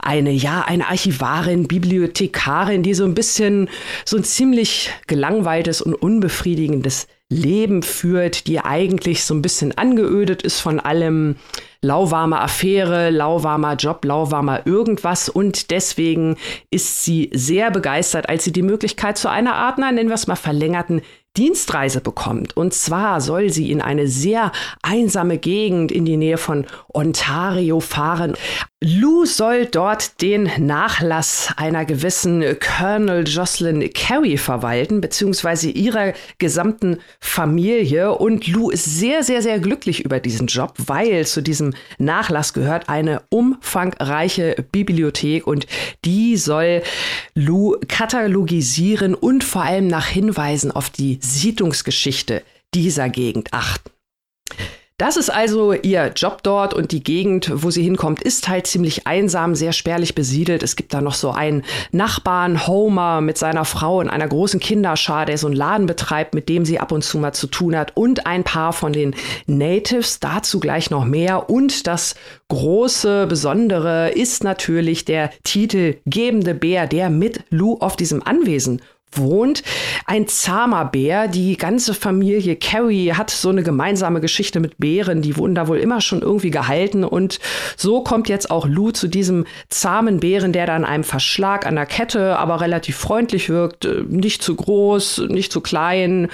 Eine, 0.00 0.32
ja, 0.32 0.64
eine 0.66 0.88
Archivarin, 0.88 1.68
Bibliothekarin, 1.68 2.82
die 2.82 2.94
so 2.94 3.04
ein 3.04 3.14
bisschen 3.14 3.68
so 4.04 4.16
ein 4.16 4.24
ziemlich 4.24 4.90
gelangweiltes 5.06 5.80
und 5.80 5.94
unbefriedigendes 5.94 7.06
Leben 7.28 7.82
führt, 7.82 8.46
die 8.46 8.60
eigentlich 8.60 9.24
so 9.24 9.34
ein 9.34 9.42
bisschen 9.42 9.76
angeödet 9.76 10.42
ist 10.42 10.60
von 10.60 10.78
allem 10.78 11.36
lauwarme 11.80 12.40
Affäre, 12.40 13.10
lauwarmer 13.10 13.74
Job, 13.74 14.04
lauwarmer 14.04 14.64
irgendwas 14.64 15.28
und 15.28 15.70
deswegen 15.72 16.36
ist 16.70 17.02
sie 17.02 17.30
sehr 17.34 17.72
begeistert, 17.72 18.28
als 18.28 18.44
sie 18.44 18.52
die 18.52 18.62
Möglichkeit 18.62 19.18
zu 19.18 19.28
einer 19.28 19.54
Art, 19.54 19.78
nennen 19.78 20.08
wir 20.08 20.14
es 20.14 20.28
mal 20.28 20.36
verlängerten 20.36 21.02
Dienstreise 21.36 22.00
bekommt. 22.00 22.56
Und 22.56 22.74
zwar 22.74 23.20
soll 23.20 23.50
sie 23.50 23.70
in 23.70 23.80
eine 23.80 24.08
sehr 24.08 24.52
einsame 24.82 25.38
Gegend 25.38 25.92
in 25.92 26.04
die 26.04 26.16
Nähe 26.16 26.38
von 26.38 26.66
Ontario 26.92 27.80
fahren. 27.80 28.34
Lou 28.88 29.24
soll 29.24 29.66
dort 29.66 30.22
den 30.22 30.48
Nachlass 30.58 31.52
einer 31.56 31.84
gewissen 31.84 32.44
Colonel 32.60 33.26
Jocelyn 33.26 33.92
Carey 33.92 34.38
verwalten, 34.38 35.00
beziehungsweise 35.00 35.70
ihrer 35.70 36.12
gesamten 36.38 36.98
Familie. 37.18 38.14
Und 38.14 38.46
Lou 38.46 38.70
ist 38.70 38.84
sehr, 38.84 39.24
sehr, 39.24 39.42
sehr 39.42 39.58
glücklich 39.58 40.04
über 40.04 40.20
diesen 40.20 40.46
Job, 40.46 40.74
weil 40.86 41.26
zu 41.26 41.42
diesem 41.42 41.74
Nachlass 41.98 42.52
gehört 42.52 42.88
eine 42.88 43.22
umfangreiche 43.28 44.54
Bibliothek 44.70 45.48
und 45.48 45.66
die 46.04 46.36
soll 46.36 46.84
Lou 47.34 47.74
katalogisieren 47.88 49.16
und 49.16 49.42
vor 49.42 49.62
allem 49.62 49.88
nach 49.88 50.06
Hinweisen 50.06 50.70
auf 50.70 50.90
die 50.90 51.18
Siedlungsgeschichte 51.20 52.44
dieser 52.72 53.08
Gegend 53.08 53.52
achten. 53.52 53.90
Das 54.98 55.18
ist 55.18 55.28
also 55.28 55.74
ihr 55.74 56.10
Job 56.16 56.42
dort 56.42 56.72
und 56.72 56.90
die 56.90 57.04
Gegend, 57.04 57.52
wo 57.52 57.70
sie 57.70 57.82
hinkommt, 57.82 58.22
ist 58.22 58.48
halt 58.48 58.66
ziemlich 58.66 59.06
einsam, 59.06 59.54
sehr 59.54 59.72
spärlich 59.72 60.14
besiedelt. 60.14 60.62
Es 60.62 60.74
gibt 60.74 60.94
da 60.94 61.02
noch 61.02 61.12
so 61.12 61.32
einen 61.32 61.64
Nachbarn, 61.92 62.66
Homer, 62.66 63.20
mit 63.20 63.36
seiner 63.36 63.66
Frau 63.66 64.00
in 64.00 64.08
einer 64.08 64.26
großen 64.26 64.58
Kinderschar, 64.58 65.26
der 65.26 65.36
so 65.36 65.48
einen 65.48 65.56
Laden 65.56 65.84
betreibt, 65.84 66.34
mit 66.34 66.48
dem 66.48 66.64
sie 66.64 66.80
ab 66.80 66.92
und 66.92 67.04
zu 67.04 67.18
mal 67.18 67.34
zu 67.34 67.46
tun 67.46 67.76
hat 67.76 67.94
und 67.94 68.26
ein 68.26 68.42
paar 68.42 68.72
von 68.72 68.94
den 68.94 69.14
Natives, 69.46 70.18
dazu 70.18 70.60
gleich 70.60 70.88
noch 70.88 71.04
mehr. 71.04 71.50
Und 71.50 71.86
das 71.86 72.14
große 72.48 73.26
Besondere 73.26 74.12
ist 74.12 74.44
natürlich 74.44 75.04
der 75.04 75.30
titelgebende 75.44 76.54
Bär, 76.54 76.86
der 76.86 77.10
mit 77.10 77.44
Lou 77.50 77.76
auf 77.80 77.96
diesem 77.96 78.22
Anwesen 78.22 78.80
wohnt. 79.18 79.62
Ein 80.06 80.28
zahmer 80.28 80.84
Bär. 80.84 81.28
Die 81.28 81.56
ganze 81.56 81.94
Familie 81.94 82.56
Carrie 82.56 83.12
hat 83.12 83.30
so 83.30 83.48
eine 83.48 83.62
gemeinsame 83.62 84.20
Geschichte 84.20 84.60
mit 84.60 84.78
Bären. 84.78 85.22
Die 85.22 85.36
wurden 85.36 85.54
da 85.54 85.68
wohl 85.68 85.78
immer 85.78 86.00
schon 86.00 86.22
irgendwie 86.22 86.50
gehalten. 86.50 87.04
Und 87.04 87.38
so 87.76 88.02
kommt 88.02 88.28
jetzt 88.28 88.50
auch 88.50 88.66
Lou 88.66 88.90
zu 88.90 89.08
diesem 89.08 89.46
zahmen 89.68 90.20
Bären, 90.20 90.52
der 90.52 90.66
dann 90.66 90.84
einem 90.84 91.04
Verschlag 91.04 91.66
an 91.66 91.76
der 91.76 91.86
Kette, 91.86 92.38
aber 92.38 92.60
relativ 92.60 92.96
freundlich 92.96 93.48
wirkt. 93.48 93.88
Nicht 94.08 94.42
zu 94.42 94.54
groß, 94.54 95.24
nicht 95.28 95.52
zu 95.52 95.60
klein 95.60 96.28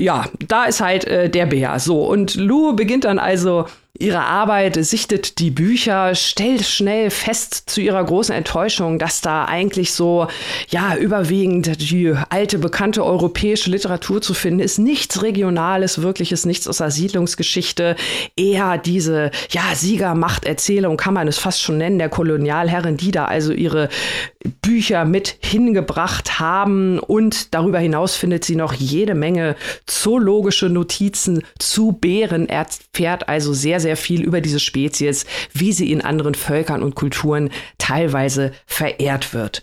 ja, 0.00 0.24
da 0.48 0.64
ist 0.64 0.80
halt 0.80 1.04
äh, 1.04 1.28
der 1.28 1.46
Bär. 1.46 1.78
So, 1.78 2.04
und 2.04 2.34
Lou 2.36 2.74
beginnt 2.74 3.04
dann 3.04 3.18
also 3.18 3.66
ihre 4.00 4.24
Arbeit, 4.24 4.82
sichtet 4.84 5.38
die 5.38 5.50
Bücher, 5.50 6.14
stellt 6.14 6.64
schnell 6.64 7.10
fest 7.10 7.64
zu 7.66 7.80
ihrer 7.80 8.02
großen 8.02 8.34
Enttäuschung, 8.34 8.98
dass 8.98 9.20
da 9.20 9.44
eigentlich 9.44 9.92
so, 9.92 10.26
ja, 10.70 10.96
überwiegend 10.96 11.80
die 11.80 12.14
alte, 12.30 12.58
bekannte 12.58 13.04
europäische 13.04 13.70
Literatur 13.70 14.22
zu 14.22 14.34
finden 14.34 14.60
ist. 14.60 14.78
Nichts 14.78 15.22
Regionales, 15.22 16.00
wirkliches, 16.02 16.46
nichts 16.46 16.66
aus 16.66 16.78
der 16.78 16.90
Siedlungsgeschichte. 16.90 17.94
Eher 18.36 18.78
diese, 18.78 19.30
ja, 19.50 19.62
Siegermachterzählung 19.74 20.96
kann 20.96 21.14
man 21.14 21.28
es 21.28 21.38
fast 21.38 21.60
schon 21.60 21.78
nennen, 21.78 21.98
der 21.98 22.08
Kolonialherren, 22.08 22.96
die 22.96 23.10
da 23.10 23.26
also 23.26 23.52
ihre 23.52 23.90
Bücher 24.62 25.04
mit 25.04 25.36
hingebracht 25.40 26.40
haben. 26.40 26.98
Und 26.98 27.54
darüber 27.54 27.78
hinaus 27.78 28.16
findet 28.16 28.44
sie 28.44 28.56
noch 28.56 28.72
jede 28.72 29.14
Menge 29.14 29.56
zoologische 29.86 30.68
Notizen 30.68 31.42
zu 31.58 31.92
Bären. 31.92 32.48
Er 32.48 32.66
erfährt 32.66 33.28
also 33.28 33.52
sehr, 33.52 33.80
sehr 33.80 33.96
viel 33.96 34.22
über 34.22 34.40
diese 34.40 34.60
Spezies, 34.60 35.26
wie 35.52 35.72
sie 35.72 35.92
in 35.92 36.00
anderen 36.00 36.34
Völkern 36.34 36.82
und 36.82 36.94
Kulturen 36.94 37.50
teilweise 37.78 38.52
verehrt 38.66 39.34
wird. 39.34 39.62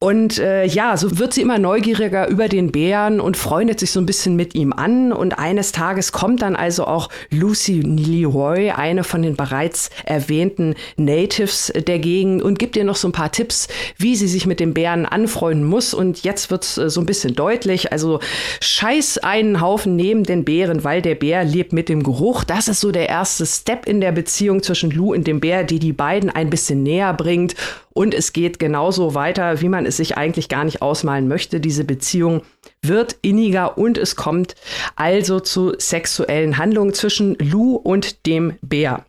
Und 0.00 0.38
äh, 0.38 0.64
ja, 0.64 0.96
so 0.96 1.18
wird 1.18 1.34
sie 1.34 1.42
immer 1.42 1.58
neugieriger 1.58 2.28
über 2.28 2.48
den 2.48 2.70
Bären 2.70 3.18
und 3.18 3.36
freundet 3.36 3.80
sich 3.80 3.90
so 3.90 3.98
ein 3.98 4.06
bisschen 4.06 4.36
mit 4.36 4.54
ihm 4.54 4.72
an. 4.72 5.12
Und 5.12 5.40
eines 5.40 5.72
Tages 5.72 6.12
kommt 6.12 6.42
dann 6.42 6.54
also 6.54 6.84
auch 6.84 7.08
Lucy 7.30 7.80
Leroy, 7.80 8.70
eine 8.70 9.02
von 9.02 9.22
den 9.22 9.34
bereits 9.34 9.90
erwähnten 10.04 10.76
Natives 10.96 11.72
der 11.74 11.98
Gegend, 11.98 12.44
und 12.44 12.60
gibt 12.60 12.76
ihr 12.76 12.84
noch 12.84 12.94
so 12.94 13.08
ein 13.08 13.12
paar 13.12 13.32
Tipps, 13.32 13.66
wie 13.96 14.14
sie 14.14 14.28
sich 14.28 14.46
mit 14.46 14.60
dem 14.60 14.72
Bären 14.72 15.04
anfreunden 15.04 15.66
muss. 15.66 15.94
Und 15.94 16.22
jetzt 16.22 16.52
wird's 16.52 16.78
äh, 16.78 16.90
so 16.90 17.00
ein 17.00 17.06
bisschen 17.06 17.34
deutlich. 17.34 17.90
Also 17.90 18.20
scheiß 18.60 19.18
einen 19.18 19.60
Haufen 19.60 19.96
neben 19.96 20.22
den 20.22 20.44
Bären, 20.44 20.84
weil 20.84 21.02
der 21.02 21.16
Bär 21.16 21.42
lebt 21.42 21.72
mit 21.72 21.88
dem 21.88 22.04
Geruch. 22.04 22.44
Das 22.44 22.68
ist 22.68 22.78
so 22.78 22.92
der 22.92 23.08
erste 23.08 23.46
Step 23.46 23.86
in 23.88 24.00
der 24.00 24.12
Beziehung 24.12 24.62
zwischen 24.62 24.92
Lou 24.92 25.12
und 25.12 25.26
dem 25.26 25.40
Bär, 25.40 25.64
die 25.64 25.80
die 25.80 25.92
beiden 25.92 26.30
ein 26.30 26.50
bisschen 26.50 26.84
näher 26.84 27.12
bringt. 27.14 27.56
Und 27.98 28.14
es 28.14 28.32
geht 28.32 28.60
genauso 28.60 29.16
weiter, 29.16 29.60
wie 29.60 29.68
man 29.68 29.84
es 29.84 29.96
sich 29.96 30.16
eigentlich 30.16 30.48
gar 30.48 30.62
nicht 30.62 30.82
ausmalen 30.82 31.26
möchte. 31.26 31.58
Diese 31.58 31.82
Beziehung 31.82 32.42
wird 32.80 33.16
inniger 33.22 33.76
und 33.76 33.98
es 33.98 34.14
kommt 34.14 34.54
also 34.94 35.40
zu 35.40 35.72
sexuellen 35.78 36.58
Handlungen 36.58 36.94
zwischen 36.94 37.34
Lou 37.40 37.74
und 37.74 38.24
dem 38.24 38.54
Bär. 38.62 39.04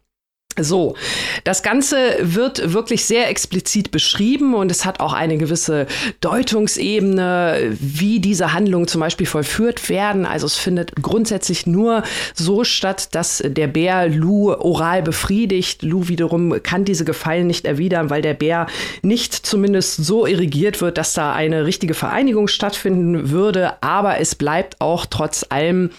So, 0.57 0.95
das 1.43 1.63
Ganze 1.63 2.17
wird 2.19 2.73
wirklich 2.73 3.05
sehr 3.05 3.29
explizit 3.29 3.91
beschrieben 3.91 4.53
und 4.55 4.71
es 4.71 4.83
hat 4.83 4.99
auch 4.99 5.13
eine 5.13 5.38
gewisse 5.38 5.88
Deutungsebene, 6.21 7.77
wie 7.79 8.19
diese 8.19 8.51
Handlungen 8.51 8.88
zum 8.88 8.99
Beispiel 8.99 9.25
vollführt 9.25 9.89
werden. 9.89 10.25
Also 10.25 10.47
es 10.47 10.55
findet 10.55 10.95
grundsätzlich 11.01 11.65
nur 11.65 12.03
so 12.33 12.63
statt, 12.63 13.15
dass 13.15 13.41
der 13.45 13.67
Bär 13.67 14.09
Lou 14.09 14.51
oral 14.51 15.01
befriedigt. 15.01 15.83
Lou 15.83 16.07
wiederum 16.07 16.62
kann 16.62 16.83
diese 16.83 17.05
Gefallen 17.05 17.47
nicht 17.47 17.65
erwidern, 17.65 18.09
weil 18.09 18.21
der 18.21 18.33
Bär 18.33 18.67
nicht 19.01 19.33
zumindest 19.33 20.03
so 20.03 20.25
irrigiert 20.25 20.81
wird, 20.81 20.97
dass 20.97 21.13
da 21.13 21.31
eine 21.31 21.65
richtige 21.65 21.93
Vereinigung 21.93 22.47
stattfinden 22.47 23.29
würde. 23.29 23.81
Aber 23.81 24.19
es 24.19 24.35
bleibt 24.35 24.81
auch 24.81 25.05
trotz 25.05 25.45
allem 25.49 25.91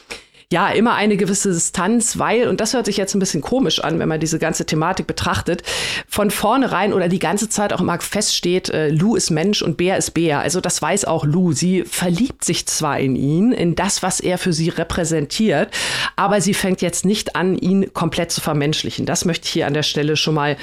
ja 0.53 0.69
immer 0.71 0.95
eine 0.95 1.17
gewisse 1.17 1.53
Distanz, 1.53 2.19
weil, 2.19 2.49
und 2.49 2.61
das 2.61 2.75
hört 2.75 2.87
sich 2.87 2.97
jetzt 2.97 3.15
ein 3.15 3.21
bisschen 3.21 3.41
komisch 3.41 3.83
an, 3.85 4.01
wenn 4.01 4.09
man 4.09 4.19
diese 4.19 4.41
ganze 4.41 4.67
Thematik 4.67 5.07
betrachtet, 5.07 5.63
von 6.09 6.33
vornherein 6.33 6.93
oder 6.93 7.09
die 7.09 7.21
ganze 7.21 7.49
Zeit 7.49 7.73
auch 7.73 7.81
immer 7.81 8.01
feststeht, 8.01 8.69
äh, 8.69 8.89
Lou 8.89 9.15
ist 9.15 9.31
Mensch 9.31 9.63
und 9.63 9.77
Bär 9.77 9.97
ist 9.97 10.11
Bär. 10.11 10.41
Also 10.41 10.61
das 10.61 10.83
weiß 10.83 11.05
auch 11.05 11.25
Lou. 11.25 11.53
Sie 11.53 11.85
verliebt 11.85 12.45
sich 12.45 12.67
zwar 12.67 12.99
in 12.99 13.15
ihn, 13.15 13.53
in 13.53 13.77
das, 13.77 14.03
was 14.03 14.19
er 14.19 14.39
für 14.39 14.53
sie 14.53 14.71
repräsentiert, 14.71 15.73
aber 16.17 16.41
sie 16.41 16.55
fängt 16.55 16.83
jetzt 16.83 17.05
nicht 17.05 17.37
an, 17.37 17.57
ihn 17.57 17.93
komplett 17.95 18.33
zu 18.33 18.41
vermenschlichen. 18.41 19.07
Das 19.07 19.25
möchte 19.25 19.47
ich 19.47 19.53
hier 19.53 19.69
an 19.69 19.75
der 19.75 19.85
Stelle 19.85 20.17
schon 20.17 20.35
mal 20.35 20.57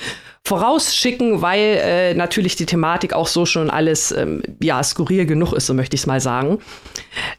vorausschicken, 0.47 1.41
weil 1.41 1.79
äh, 1.83 2.13
natürlich 2.13 2.55
die 2.55 2.65
Thematik 2.65 3.13
auch 3.13 3.27
so 3.27 3.45
schon 3.45 3.69
alles 3.69 4.11
ähm, 4.11 4.41
ja 4.61 4.81
skurril 4.81 5.25
genug 5.25 5.51
ist, 5.51 5.65
so 5.65 5.73
möchte 5.73 5.95
ich 5.95 6.01
es 6.01 6.07
mal 6.07 6.21
sagen. 6.21 6.59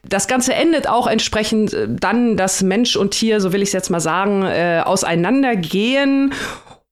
Das 0.07 0.29
Ganze 0.29 0.53
endet 0.55 0.89
auch 0.89 1.07
entsprechend 1.07 1.73
äh, 1.73 1.89
dann, 1.89 2.37
dass 2.37 2.63
Mensch 2.63 2.97
und 2.97 3.13
Tier, 3.13 3.41
so 3.41 3.53
will 3.55 3.63
ich 3.63 3.71
es 3.71 3.73
jetzt 3.73 3.89
mal 3.89 4.01
sagen, 4.01 4.43
äh, 4.43 4.83
auseinandergehen 4.85 6.35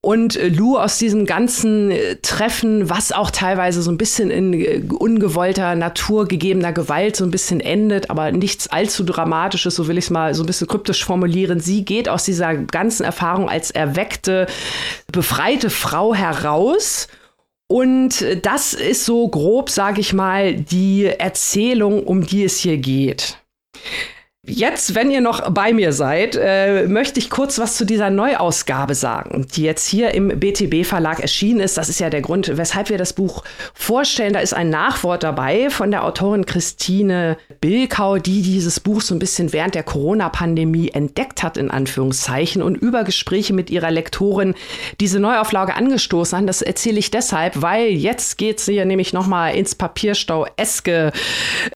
und 0.07 0.37
äh, 0.37 0.47
Lou 0.47 0.79
aus 0.79 0.99
diesem 0.99 1.27
ganzen 1.27 1.91
äh, 1.91 2.15
Treffen, 2.23 2.89
was 2.89 3.11
auch 3.11 3.33
teilweise 3.33 3.83
so 3.83 3.91
ein 3.91 3.99
bisschen 3.99 4.31
in 4.31 4.53
äh, 4.53 4.81
ungewollter, 4.89 5.75
naturgegebener 5.75 6.73
Gewalt 6.73 7.17
so 7.17 7.25
ein 7.25 7.33
bisschen 7.33 7.59
endet, 7.59 8.09
aber 8.09 8.31
nichts 8.31 8.69
allzu 8.69 9.03
Dramatisches, 9.03 9.75
so 9.75 9.89
will 9.89 9.99
ich 9.99 10.05
es 10.05 10.11
mal 10.11 10.33
so 10.33 10.45
ein 10.45 10.47
bisschen 10.47 10.69
kryptisch 10.69 11.05
formulieren. 11.05 11.59
Sie 11.59 11.85
geht 11.85 12.09
aus 12.09 12.23
dieser 12.23 12.55
ganzen 12.55 13.03
Erfahrung 13.03 13.49
als 13.49 13.73
erweckte, 13.73 14.47
befreite 15.11 15.71
Frau 15.71 16.15
heraus. 16.15 17.09
Und 17.67 18.25
das 18.43 18.75
ist 18.75 19.07
so 19.07 19.27
grob, 19.27 19.71
sage 19.71 20.01
ich 20.01 20.13
mal, 20.13 20.55
die 20.55 21.07
Erzählung, 21.07 22.05
um 22.05 22.25
die 22.25 22.45
es 22.45 22.59
hier 22.59 22.77
geht. 22.77 23.39
Jetzt, 24.49 24.95
wenn 24.95 25.11
ihr 25.11 25.21
noch 25.21 25.51
bei 25.51 25.73
mir 25.73 25.93
seid, 25.93 26.39
äh, 26.41 26.87
möchte 26.87 27.19
ich 27.19 27.31
kurz 27.31 27.59
was 27.59 27.77
zu 27.77 27.85
dieser 27.85 28.11
Neuausgabe 28.11 28.95
sagen, 28.95 29.45
die 29.53 29.63
jetzt 29.63 29.89
hier 29.89 30.15
im 30.15 30.29
BTB-Verlag 30.29 31.19
erschienen 31.19 31.59
ist. 31.59 31.77
Das 31.77 31.89
ist 31.89 31.99
ja 31.99 32.11
der 32.11 32.21
Grund, 32.21 32.57
weshalb 32.57 32.89
wir 32.89 32.97
das 32.97 33.13
Buch 33.13 33.43
vorstellen. 33.75 34.35
Da 34.35 34.39
ist 34.39 34.55
ein 34.55 34.71
Nachwort 34.71 35.25
dabei 35.25 35.69
von 35.69 35.91
der 35.91 36.05
Autorin 36.05 36.47
Christine 36.47 37.39
Bilkau, 37.61 38.19
die 38.19 38.43
dieses 38.43 38.79
Buch 38.79 39.01
so 39.01 39.17
ein 39.17 39.19
bisschen 39.19 39.53
während 39.53 39.75
der 39.75 39.83
Corona-Pandemie 39.83 40.91
entdeckt 40.91 41.43
hat, 41.43 41.57
in 41.57 41.69
Anführungszeichen, 41.69 42.63
und 42.63 42.77
über 42.77 43.03
Gespräche 43.03 43.53
mit 43.53 43.69
ihrer 43.69 43.91
Lektorin 43.91 44.55
diese 45.01 45.19
Neuauflage 45.19 45.75
angestoßen 45.75 46.39
hat. 46.39 46.49
Das 46.49 46.63
erzähle 46.63 47.01
ich 47.01 47.11
deshalb, 47.11 47.63
weil 47.63 47.89
jetzt 47.89 48.39
geht 48.39 48.59
es 48.61 48.67
hier 48.67 48.85
nämlich 48.85 49.13
nochmal 49.13 49.57
ins 49.57 49.75
Papierstau-eske 49.75 51.11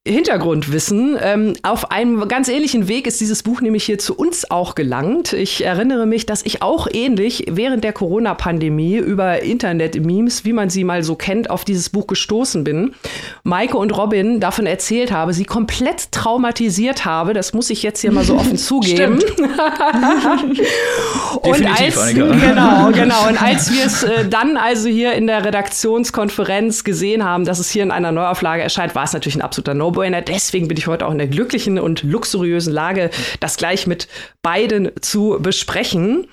Hintergrundwissen. 0.07 1.19
Ähm, 1.21 1.55
auf 1.63 1.91
einem 1.91 2.29
ganz 2.29 2.49
ähnlichen 2.49 2.60
Weg 2.61 3.07
ist 3.07 3.19
dieses 3.23 3.43
Buch 3.43 3.63
nämlich 3.63 3.85
hier 3.85 3.99
zu 3.99 4.15
uns 4.15 4.51
auch 4.51 4.75
gelangt. 4.75 5.33
Ich 5.33 5.65
erinnere 5.65 6.05
mich, 6.05 6.27
dass 6.27 6.45
ich 6.45 6.61
auch 6.61 6.89
ähnlich 6.93 7.47
während 7.51 7.85
der 7.85 7.95
Corona-Pandemie 7.95 8.99
über 8.99 9.43
Internet-Memes, 9.43 10.45
wie 10.45 10.53
man 10.53 10.69
sie 10.69 10.85
mal 10.85 11.03
so 11.03 11.15
kennt, 11.15 11.49
auf 11.49 11.65
dieses 11.65 11.89
Buch 11.89 12.07
gestoßen 12.07 12.63
bin. 12.63 12.93
Maike 13.45 13.79
und 13.79 13.97
Robin 13.97 14.41
davon 14.41 14.67
erzählt 14.67 15.11
habe, 15.11 15.33
sie 15.33 15.45
komplett 15.45 16.13
traumatisiert 16.13 17.07
habe. 17.07 17.33
Das 17.33 17.55
muss 17.55 17.71
ich 17.71 17.83
jetzt 17.83 18.03
hier 18.03 18.13
mal 18.13 18.25
so 18.25 18.37
offen 18.37 18.59
zugeben. 18.59 19.15
und 21.41 21.67
als, 21.67 22.15
genau, 22.15 22.91
genau. 22.93 23.29
Und 23.29 23.43
als 23.43 23.73
wir 23.73 23.87
es 23.87 24.03
äh, 24.03 24.29
dann 24.29 24.59
also 24.59 24.91
hier 24.91 25.15
in 25.15 25.27
der 25.27 25.47
Redaktionskonferenz 25.47 26.85
gesehen 26.85 27.25
haben, 27.25 27.47
dass 27.47 27.59
es 27.59 27.71
hier 27.71 27.85
in 27.85 27.91
einer 27.91 28.13
Neuauflage 28.13 28.63
erscheint, 28.63 28.95
war 28.95 29.05
es 29.05 29.15
natürlich 29.15 29.37
ein 29.37 29.43
absoluter 29.43 29.73
No-Brainer. 29.73 30.21
Deswegen 30.21 30.69
bin 30.69 30.77
ich 30.77 30.87
heute 30.87 31.07
auch 31.07 31.13
in 31.13 31.19
der 31.19 31.29
glücklichen 31.29 31.79
und 31.79 32.03
luxuriösen 32.03 32.50
luxuriösen 32.51 32.73
Lage, 32.73 33.11
das 33.41 33.57
gleich 33.57 33.87
mit 33.87 34.09
beiden 34.43 34.91
zu 35.01 35.37
besprechen. 35.41 36.27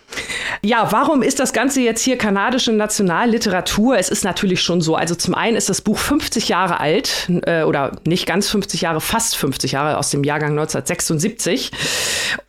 Ja, 0.62 0.91
warum 0.91 1.21
ist 1.21 1.39
das 1.39 1.51
Ganze 1.51 1.82
jetzt 1.82 2.01
hier 2.01 2.17
kanadische 2.17 2.71
Nationalliteratur? 2.71 3.97
Es 3.97 4.10
ist 4.10 4.23
natürlich 4.23 4.62
schon 4.62 4.80
so. 4.82 4.95
Also 4.95 5.13
zum 5.15 5.36
einen 5.36 5.58
ist 5.58 5.69
das 5.69 5.82
Buch 5.82 5.97
50 5.97 6.47
Jahre 6.47 6.80
alt 6.80 7.30
äh, 7.45 7.63
oder 7.63 7.99
nicht 8.06 8.25
ganz 8.25 8.49
50 8.49 8.82
Jahre, 8.82 9.01
fast 9.01 9.36
50 9.36 9.73
Jahre 9.73 9.97
aus 9.97 10.10
dem 10.10 10.23
Jahrgang 10.23 10.51
1976 10.51 11.71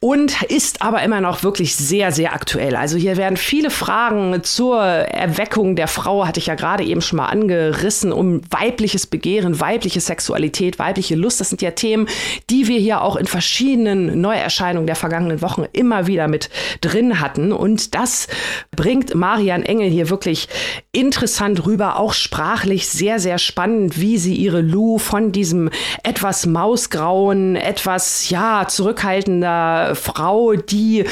und 0.01 0.43
ist 0.43 0.81
aber 0.81 1.03
immer 1.03 1.21
noch 1.21 1.43
wirklich 1.43 1.75
sehr, 1.75 2.13
sehr 2.13 2.33
aktuell. 2.33 2.77
Also 2.77 2.97
hier 2.97 3.17
werden 3.17 3.37
viele 3.37 3.71
Fragen 3.71 4.45
zur 4.45 4.81
Erweckung 4.81 5.75
der 5.75 5.89
Frau, 5.89 6.27
hatte 6.27 6.39
ich 6.39 6.47
ja 6.47 6.55
gerade 6.55 6.85
eben 6.85 7.03
schon 7.03 7.17
mal 7.17 7.27
angerissen, 7.27 8.13
um 8.13 8.43
weibliches 8.51 9.09
Begehren, 9.09 9.61
weibliche 9.61 10.01
Sexualität, 10.01 10.79
weibliche 10.79 11.17
Lust. 11.17 11.41
Das 11.41 11.49
sind 11.49 11.63
ja 11.63 11.73
Themen, 11.73 12.09
die 12.49 12.69
wir 12.69 12.79
hier 12.79 13.03
auch 13.03 13.17
in 13.17 13.27
verschiedenen 13.27 13.58
Neuerscheinungen 13.67 14.87
der 14.87 14.97
vergangenen 14.97 15.43
Woche 15.43 15.49
Wochen 15.49 15.65
immer 15.73 16.07
wieder 16.07 16.29
mit 16.29 16.51
drin 16.81 17.21
hatten. 17.21 17.53
Und 17.53 17.95
das 17.95 18.29
bringt 18.77 19.15
Marian 19.15 19.63
Engel 19.63 19.89
hier 19.89 20.11
wirklich 20.11 20.49
interessant 20.93 21.67
rüber, 21.67 21.99
auch 21.99 22.13
sprachlich 22.13 22.89
sehr, 22.89 23.19
sehr 23.19 23.39
spannend, 23.39 24.01
wie 24.01 24.19
sie 24.19 24.35
ihre 24.35 24.61
Lou 24.61 24.99
von 24.99 25.33
diesem 25.33 25.71
etwas 26.03 26.47
mausgrauen, 26.47 27.57
etwas, 27.57 28.31
ja, 28.31 28.67
zurückhaltender 28.69 29.95
Frau, 29.95 30.55
die 30.55 31.05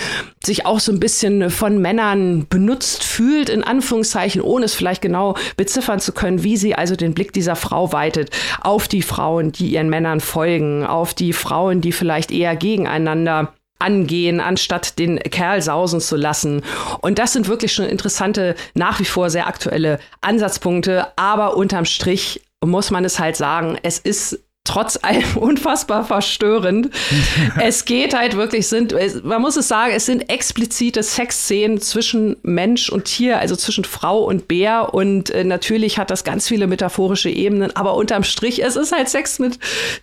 sich 0.45 0.65
auch 0.65 0.81
so 0.81 0.93
ein 0.93 1.01
bisschen 1.01 1.51
von 1.51 1.79
Männern 1.79 2.47
benutzt 2.49 3.03
fühlt, 3.03 3.49
in 3.49 3.65
Anführungszeichen, 3.65 4.41
ohne 4.41 4.67
es 4.67 4.75
vielleicht 4.75 5.03
genau 5.03 5.35
beziffern 5.57 5.99
zu 5.99 6.13
können, 6.13 6.45
wie 6.45 6.57
sie 6.57 6.75
also 6.75 6.95
den 6.95 7.15
Blick 7.15 7.33
dieser 7.33 7.57
Frau 7.57 7.93
weitet 7.93 8.31
auf 8.61 8.87
die 8.87 9.03
Frauen, 9.03 9.51
die 9.51 9.69
ihren 9.69 9.91
Männern 9.91 10.21
folgen, 10.21 10.87
auf 10.87 11.15
die 11.15 11.33
Frauen, 11.33 11.81
die 11.81 11.93
vielleicht 11.93 12.31
eher 12.37 12.57
gegeneinander 12.57 13.53
angehen, 13.79 14.40
anstatt 14.40 14.99
den 14.99 15.18
Kerl 15.18 15.61
sausen 15.61 16.01
zu 16.01 16.16
lassen. 16.16 16.62
Und 17.01 17.18
das 17.18 17.33
sind 17.33 17.49
wirklich 17.49 17.72
schon 17.72 17.85
interessante, 17.85 18.55
nach 18.75 19.01
wie 19.01 19.05
vor 19.05 19.31
sehr 19.31 19.46
aktuelle 19.46 19.99
Ansatzpunkte. 20.22 21.09
Aber 21.16 21.57
unterm 21.57 21.85
Strich 21.85 22.42
muss 22.64 22.90
man 22.90 23.05
es 23.05 23.18
halt 23.18 23.37
sagen, 23.37 23.79
es 23.83 23.99
ist 23.99 24.46
trotz 24.67 24.99
allem 25.01 25.25
unfassbar 25.37 26.05
verstörend. 26.05 26.91
es 27.61 27.85
geht 27.85 28.15
halt 28.15 28.37
wirklich, 28.37 28.69
sind, 28.69 28.95
man 29.25 29.41
muss 29.41 29.57
es 29.57 29.69
sagen, 29.69 29.93
es 29.95 30.07
sind 30.07 30.29
explizite 30.29 31.03
Sexszenen 31.03 31.81
zwischen 31.81 32.37
Mensch 32.43 32.91
und 32.91 33.05
Tier, 33.05 33.39
also 33.39 33.57
zwischen 33.57 33.85
Frau 33.85 34.25
und 34.25 34.49
Bär. 34.49 34.93
Und 34.93 35.31
äh, 35.31 35.45
natürlich 35.45 35.99
hat 35.99 36.11
das 36.11 36.25
ganz 36.25 36.49
viele 36.49 36.67
metaphorische 36.67 37.31
Ebenen, 37.31 37.75
aber 37.75 37.95
unterm 37.95 38.25
Strich, 38.25 38.63
es 38.63 38.77
ist 38.77 38.93
halt 38.93 39.09
Sex 39.09 39.39
mit 39.39 39.59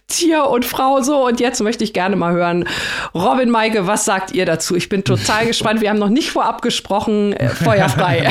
Tier 0.08 0.48
und 0.48 0.66
Frau 0.66 1.02
so. 1.02 1.26
Und 1.28 1.40
jetzt 1.40 1.62
möchte 1.62 1.84
ich 1.84 1.94
gerne 1.94 2.16
mal 2.16 2.34
hören, 2.34 2.68
Robin 3.14 3.50
Maike, 3.50 3.88
was 3.88 4.06
sagt 4.06 4.32
ihr 4.34 4.46
dazu? 4.46 4.76
Ich 4.76 4.90
bin 4.90 5.04
total 5.04 5.46
gespannt. 5.48 5.82
Wir 5.82 5.90
haben 5.90 6.00
noch 6.00 6.10
nicht 6.10 6.32
vorab 6.32 6.62
gesprochen. 6.62 7.34
Äh, 7.34 7.50
feuerfrei. 7.50 8.28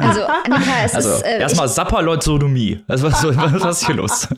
also, 0.00 0.22
Annika, 0.22 0.84
es 0.84 0.94
also, 0.94 1.10
ist. 1.10 1.22
Äh, 1.22 1.40
erstmal 1.40 1.68
Sapperlot-Sodomie. 1.68 2.80
Also, 2.88 3.06
was, 3.06 3.24
was 3.24 3.80
ist 3.80 3.86
hier 3.86 3.96
los? 3.96 4.28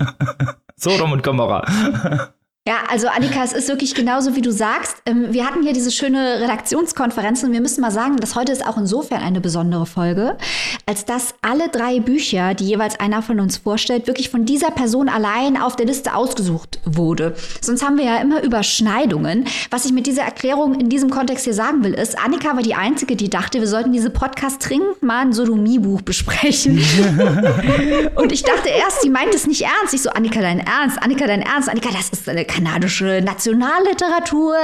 Sodom 0.84 1.12
und 1.12 1.22
Gomorra. 1.22 1.64
Ja, 2.66 2.76
also 2.88 3.08
Annika, 3.08 3.44
es 3.44 3.52
ist 3.52 3.68
wirklich 3.68 3.94
genauso, 3.94 4.36
wie 4.36 4.40
du 4.40 4.50
sagst. 4.50 4.96
Ähm, 5.04 5.34
wir 5.34 5.44
hatten 5.44 5.62
hier 5.62 5.74
diese 5.74 5.90
schöne 5.90 6.40
Redaktionskonferenz 6.40 7.42
und 7.42 7.52
wir 7.52 7.60
müssen 7.60 7.82
mal 7.82 7.90
sagen, 7.90 8.16
dass 8.16 8.36
heute 8.36 8.52
ist 8.52 8.66
auch 8.66 8.78
insofern 8.78 9.20
eine 9.20 9.42
besondere 9.42 9.84
Folge, 9.84 10.38
als 10.86 11.04
dass 11.04 11.34
alle 11.42 11.68
drei 11.68 12.00
Bücher, 12.00 12.54
die 12.54 12.64
jeweils 12.64 12.98
einer 12.98 13.20
von 13.20 13.38
uns 13.38 13.58
vorstellt, 13.58 14.06
wirklich 14.06 14.30
von 14.30 14.46
dieser 14.46 14.70
Person 14.70 15.10
allein 15.10 15.60
auf 15.60 15.76
der 15.76 15.84
Liste 15.84 16.14
ausgesucht 16.14 16.80
wurde. 16.86 17.36
Sonst 17.60 17.84
haben 17.84 17.98
wir 17.98 18.06
ja 18.06 18.16
immer 18.16 18.42
Überschneidungen. 18.42 19.44
Was 19.68 19.84
ich 19.84 19.92
mit 19.92 20.06
dieser 20.06 20.22
Erklärung 20.22 20.80
in 20.80 20.88
diesem 20.88 21.10
Kontext 21.10 21.44
hier 21.44 21.52
sagen 21.52 21.84
will, 21.84 21.92
ist, 21.92 22.18
Annika 22.18 22.56
war 22.56 22.62
die 22.62 22.74
Einzige, 22.74 23.14
die 23.14 23.28
dachte, 23.28 23.60
wir 23.60 23.68
sollten 23.68 23.92
diese 23.92 24.08
Podcast 24.08 24.66
dringend 24.66 25.02
mal 25.02 25.20
ein 25.20 25.34
Sodomie-Buch 25.34 26.00
besprechen. 26.00 26.78
und 28.14 28.32
ich 28.32 28.42
dachte 28.42 28.70
erst, 28.70 29.02
sie 29.02 29.10
meint 29.10 29.34
es 29.34 29.46
nicht 29.46 29.60
ernst. 29.60 29.92
Ich 29.92 30.00
so, 30.00 30.08
Annika, 30.08 30.40
dein 30.40 30.60
Ernst? 30.60 31.02
Annika, 31.02 31.26
dein 31.26 31.42
Ernst? 31.42 31.68
Annika, 31.68 31.90
das 31.90 32.08
ist 32.08 32.26
eine 32.26 32.46
kanadische 32.54 33.20
Nationalliteratur, 33.22 34.56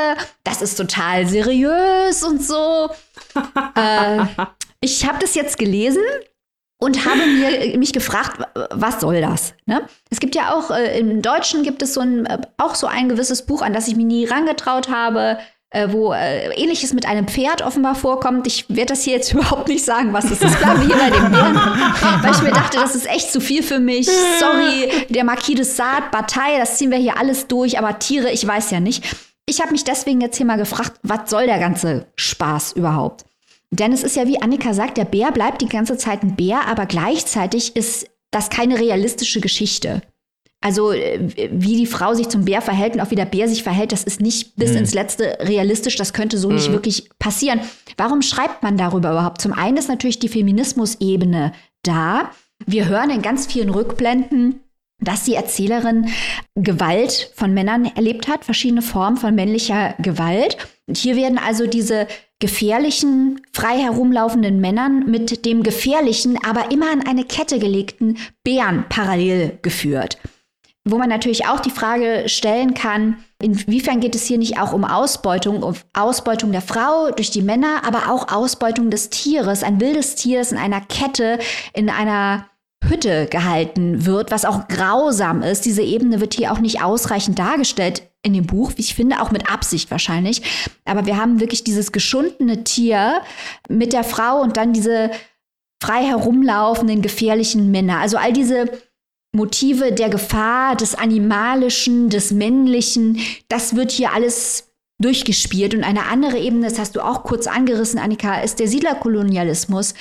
das 0.45 0.63
ist 0.63 0.77
total 0.77 1.27
seriös 1.27 2.23
und 2.23 2.43
so. 2.43 2.89
äh, 3.75 4.25
ich 4.81 5.07
habe 5.07 5.19
das 5.21 5.35
jetzt 5.35 5.59
gelesen 5.59 6.03
und 6.79 7.05
habe 7.05 7.27
mir, 7.27 7.77
mich 7.79 7.93
gefragt, 7.93 8.43
was 8.71 9.01
soll 9.01 9.21
das? 9.21 9.55
Ne? 9.67 9.83
Es 10.09 10.21
gibt 10.21 10.35
ja 10.35 10.55
auch, 10.55 10.71
äh, 10.71 10.99
im 10.99 11.21
Deutschen 11.21 11.63
gibt 11.63 11.83
es 11.83 11.95
so 11.95 12.01
ein, 12.01 12.27
äh, 12.27 12.39
auch 12.59 12.75
so 12.75 12.87
ein 12.87 13.09
gewisses 13.09 13.45
Buch, 13.45 13.61
an 13.61 13.73
das 13.73 13.89
ich 13.89 13.97
mich 13.97 14.07
nie 14.07 14.25
rangetraut 14.25 14.89
habe, 14.89 15.39
äh, 15.39 15.43
wo 15.93 16.13
äh, 16.13 16.53
ähnliches 16.55 16.93
mit 16.93 17.07
einem 17.07 17.29
Pferd 17.29 17.63
offenbar 17.63 17.95
vorkommt. 17.95 18.47
Ich 18.47 18.69
werde 18.69 18.87
das 18.87 19.03
hier 19.03 19.15
jetzt 19.15 19.33
überhaupt 19.35 19.69
nicht 19.69 19.85
sagen, 19.85 20.13
was 20.13 20.29
das 20.29 20.43
ist. 20.43 20.59
Bleiben 20.59 20.81
wir 20.81 20.89
hier 20.89 20.97
bei 20.97 21.11
dem 21.11 21.31
Bären. 21.31 21.55
Weil 22.23 22.33
ich 22.33 22.43
mir 22.43 22.53
dachte, 22.53 22.79
das 22.79 22.95
ist 22.95 23.09
echt 23.09 23.31
zu 23.31 23.41
viel 23.41 23.63
für 23.63 23.79
mich. 23.79 24.09
Sorry, 24.39 24.91
der 25.09 25.25
Marquis 25.25 25.55
de 25.55 25.65
Sade, 25.65 26.07
Bataille, 26.11 26.59
das 26.59 26.77
ziehen 26.77 26.91
wir 26.91 26.99
hier 26.99 27.19
alles 27.19 27.47
durch, 27.47 27.79
aber 27.79 27.99
Tiere, 27.99 28.31
ich 28.31 28.47
weiß 28.47 28.71
ja 28.73 28.81
nicht. 28.81 29.05
Ich 29.47 29.61
habe 29.61 29.73
mich 29.73 29.85
deswegen 29.85 30.21
jetzt 30.21 30.37
hier 30.37 30.47
mal 30.47 30.59
gefragt, 30.59 30.93
was 31.03 31.31
soll 31.31 31.47
der 31.47 31.59
ganze 31.59 32.07
Spaß 32.17 32.73
überhaupt? 32.73 33.25
Denn 33.71 33.93
es 33.93 34.03
ist 34.03 34.17
ja, 34.17 34.27
wie 34.27 34.43
Annika 34.43 34.75
sagt, 34.75 34.97
der 34.97 35.05
Bär 35.05 35.31
bleibt 35.31 35.63
die 35.63 35.69
ganze 35.69 35.97
Zeit 35.97 36.23
ein 36.23 36.35
Bär, 36.35 36.67
aber 36.67 36.87
gleichzeitig 36.87 37.77
ist 37.77 38.09
das 38.33 38.51
keine 38.51 38.79
realistische 38.79 39.41
Geschichte. 39.41 40.03
Also 40.61 40.93
äh, 40.93 41.19
wie 41.53 41.77
die 41.77 41.87
Frau 41.87 42.15
sich 42.15 42.29
zum 42.29 42.45
Bär 42.45 42.61
verhält 42.61 42.95
und 42.95 43.01
auch 43.01 43.11
wie 43.11 43.17
der 43.17 43.25
Bär 43.25 43.49
sich 43.49 43.63
verhält, 43.63 43.93
das 43.93 44.05
ist 44.05 44.21
nicht 44.21 44.57
bis 44.57 44.73
mhm. 44.73 44.79
ins 44.79 44.95
Letzte 44.95 45.39
realistisch. 45.41 45.97
Das 45.97 46.13
könnte 46.13 46.39
so 46.39 46.49
mhm. 46.49 46.57
nicht 46.57 46.73
wirklich 46.73 47.09
passieren. 47.19 47.61
Warum 47.97 48.23
schreibt 48.23 48.63
man 48.63 48.77
darüber 48.77 49.11
überhaupt? 49.11 49.41
Zum 49.41 49.53
einen 49.53 49.77
ist 49.77 49.89
natürlich 49.89 50.19
die 50.19 50.29
Feminismus-Ebene 50.29 51.53
da. 51.83 52.31
Wir 52.67 52.89
hören 52.89 53.11
in 53.11 53.23
ganz 53.23 53.47
vielen 53.47 53.71
Rückblenden, 53.71 54.61
dass 55.01 55.25
die 55.25 55.35
Erzählerin 55.35 56.09
Gewalt 56.55 57.33
von 57.35 57.55
Männern 57.55 57.87
erlebt 57.87 58.29
hat, 58.29 58.45
verschiedene 58.45 58.83
Formen 58.83 59.17
von 59.17 59.35
männlicher 59.35 59.95
Gewalt. 59.99 60.59
Und 60.87 60.99
hier 60.99 61.17
werden 61.17 61.39
also 61.39 61.67
diese 61.67 62.07
gefährlichen, 62.39 63.41
frei 63.53 63.79
herumlaufenden 63.79 64.61
Männern 64.61 65.11
mit 65.11 65.47
dem 65.47 65.63
gefährlichen, 65.63 66.39
aber 66.45 66.71
immer 66.71 66.91
an 66.91 67.07
eine 67.07 67.25
Kette 67.25 67.59
gelegten 67.59 68.19
Bären 68.45 68.85
parallel 68.89 69.59
geführt. 69.63 70.19
Wo 70.89 70.97
man 70.97 71.11
natürlich 71.11 71.47
auch 71.47 71.61
die 71.61 71.71
Frage 71.71 72.25
stellen 72.27 72.73
kann, 72.73 73.23
inwiefern 73.41 74.01
geht 74.01 74.15
es 74.15 74.25
hier 74.25 74.39
nicht 74.39 74.59
auch 74.59 74.73
um 74.73 74.85
Ausbeutung, 74.85 75.63
um 75.63 75.75
Ausbeutung 75.93 76.53
der 76.53 76.63
Frau 76.63 77.11
durch 77.11 77.31
die 77.31 77.43
Männer, 77.43 77.83
aber 77.87 78.11
auch 78.11 78.33
Ausbeutung 78.33 78.91
des 78.91 79.11
Tieres, 79.11 79.63
ein 79.63 79.81
wildes 79.81 80.15
Tier, 80.15 80.39
das 80.39 80.53
in 80.53 80.59
einer 80.59 80.81
Kette, 80.81 81.39
in 81.75 81.91
einer 81.91 82.47
Hütte 82.83 83.27
gehalten 83.27 84.07
wird, 84.07 84.31
was 84.31 84.47
auch 84.47 84.69
grausam 84.69 85.43
ist. 85.43 85.67
Diese 85.67 85.83
Ebene 85.83 86.21
wird 86.21 86.35
hier 86.35 86.51
auch 86.51 86.61
nicht 86.61 86.83
ausreichend 86.83 87.39
dargestellt 87.39 88.03
in 88.23 88.33
dem 88.33 88.47
Buch, 88.47 88.73
wie 88.77 88.83
ich 88.83 88.95
finde, 88.95 89.21
auch 89.21 89.31
mit 89.31 89.51
Absicht 89.51 89.91
wahrscheinlich. 89.91 90.43
Aber 90.87 91.05
wir 91.05 91.19
haben 91.19 91.41
wirklich 91.41 91.63
dieses 91.63 91.93
geschundene 91.93 92.65
Tier 92.65 93.21
mit 93.69 93.93
der 93.93 94.05
Frau 94.05 94.41
und 94.41 94.57
dann 94.57 94.73
diese 94.73 95.11
frei 95.83 96.05
herumlaufenden 96.05 97.03
gefährlichen 97.03 97.71
Männer. 97.71 97.99
Also 97.99 98.17
all 98.17 98.33
diese 98.33 98.71
Motive 99.33 99.93
der 99.93 100.09
Gefahr, 100.09 100.77
des 100.77 100.95
Animalischen, 100.95 102.09
des 102.09 102.33
Männlichen, 102.33 103.19
das 103.49 103.77
wird 103.77 103.93
hier 103.93 104.13
alles 104.13 104.73
durchgespielt. 105.01 105.75
Und 105.75 105.85
eine 105.85 106.07
andere 106.07 106.39
Ebene, 106.39 106.69
das 106.69 106.79
hast 106.79 106.97
du 106.97 107.01
auch 107.01 107.23
kurz 107.23 107.47
angerissen, 107.47 107.99
Annika, 107.99 108.41
ist 108.41 108.59
der 108.61 108.69
Siedlerkolonialismus 108.69 109.95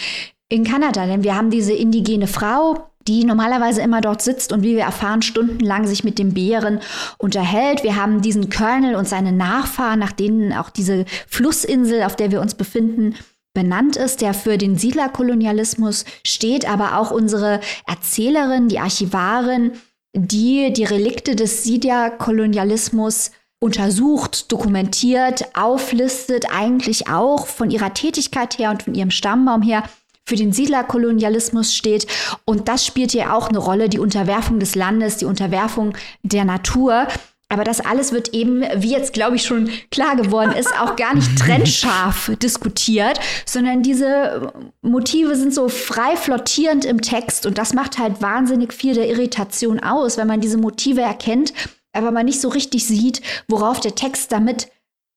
in 0.50 0.64
Kanada. 0.64 1.06
Denn 1.06 1.24
wir 1.24 1.36
haben 1.36 1.52
diese 1.52 1.74
indigene 1.74 2.28
Frau, 2.28 2.90
die 3.08 3.24
normalerweise 3.24 3.82
immer 3.82 4.02
dort 4.02 4.22
sitzt 4.22 4.52
und 4.52 4.62
wie 4.64 4.76
wir 4.76 4.84
erfahren, 4.84 5.22
stundenlang 5.22 5.88
sich 5.88 6.04
mit 6.04 6.20
dem 6.20 6.34
Bären 6.34 6.80
unterhält. 7.18 7.84
Wir 7.84 7.96
haben 7.96 8.22
diesen 8.22 8.50
Colonel 8.50 8.96
und 8.96 9.08
seine 9.08 9.32
Nachfahren, 9.32 10.00
nach 10.00 10.12
denen 10.12 10.54
auch 10.54 10.70
diese 10.70 11.06
Flussinsel, 11.28 12.04
auf 12.04 12.16
der 12.16 12.32
wir 12.32 12.42
uns 12.42 12.56
befinden, 12.56 13.16
benannt 13.54 13.96
ist, 13.96 14.22
der 14.22 14.34
für 14.34 14.58
den 14.58 14.78
Siedlerkolonialismus 14.78 16.06
steht, 16.26 16.70
aber 16.70 16.98
auch 16.98 17.12
unsere 17.12 17.60
Erzählerin, 17.88 18.68
die 18.68 18.80
Archivarin, 18.80 19.74
die 20.16 20.74
die 20.74 20.84
Relikte 20.84 21.36
des 21.36 21.64
Siedlerkolonialismus 21.64 23.32
untersucht, 23.60 24.52
dokumentiert, 24.52 25.56
auflistet, 25.56 26.46
eigentlich 26.52 27.10
auch 27.10 27.46
von 27.46 27.70
ihrer 27.72 27.94
Tätigkeit 27.94 28.58
her 28.58 28.72
und 28.72 28.84
von 28.84 28.96
ihrem 28.96 29.12
Stammbaum 29.12 29.62
her 29.62 29.84
für 30.26 30.36
den 30.36 30.54
Siedlerkolonialismus 30.54 31.76
steht. 31.76 32.08
Und 32.46 32.68
das 32.68 32.86
spielt 32.86 33.12
hier 33.12 33.34
auch 33.34 33.50
eine 33.50 33.58
Rolle, 33.58 33.90
die 33.90 34.00
Unterwerfung 34.00 34.60
des 34.60 34.76
Landes, 34.76 35.18
die 35.18 35.26
Unterwerfung 35.26 35.98
der 36.24 36.46
Natur. 36.46 37.08
Aber 37.52 37.64
das 37.64 37.82
alles 37.82 38.12
wird 38.12 38.34
eben, 38.34 38.62
wie 38.76 38.92
jetzt 38.92 39.12
glaube 39.12 39.36
ich 39.36 39.44
schon 39.44 39.70
klar 39.90 40.16
geworden 40.16 40.52
ist, 40.52 40.72
auch 40.80 40.96
gar 40.96 41.16
nicht 41.16 41.36
trennscharf 41.40 42.32
diskutiert, 42.42 43.20
sondern 43.46 43.82
diese 43.82 44.54
Motive 44.82 45.36
sind 45.36 45.54
so 45.54 45.68
frei 45.68 46.16
flottierend 46.16 46.86
im 46.86 47.02
Text 47.02 47.48
und 47.48 47.58
das 47.58 47.74
macht 47.74 47.98
halt 47.98 48.22
wahnsinnig 48.22 48.72
viel 48.72 48.94
der 48.94 49.10
Irritation 49.10 49.80
aus, 49.80 50.18
wenn 50.18 50.28
man 50.28 50.42
diese 50.42 50.58
Motive 50.58 51.02
erkennt, 51.02 51.54
aber 51.92 52.12
man 52.12 52.26
nicht 52.26 52.40
so 52.40 52.50
richtig 52.50 52.86
sieht, 52.86 53.22
worauf 53.48 53.80
der 53.80 53.96
Text 53.96 54.32
damit 54.32 54.68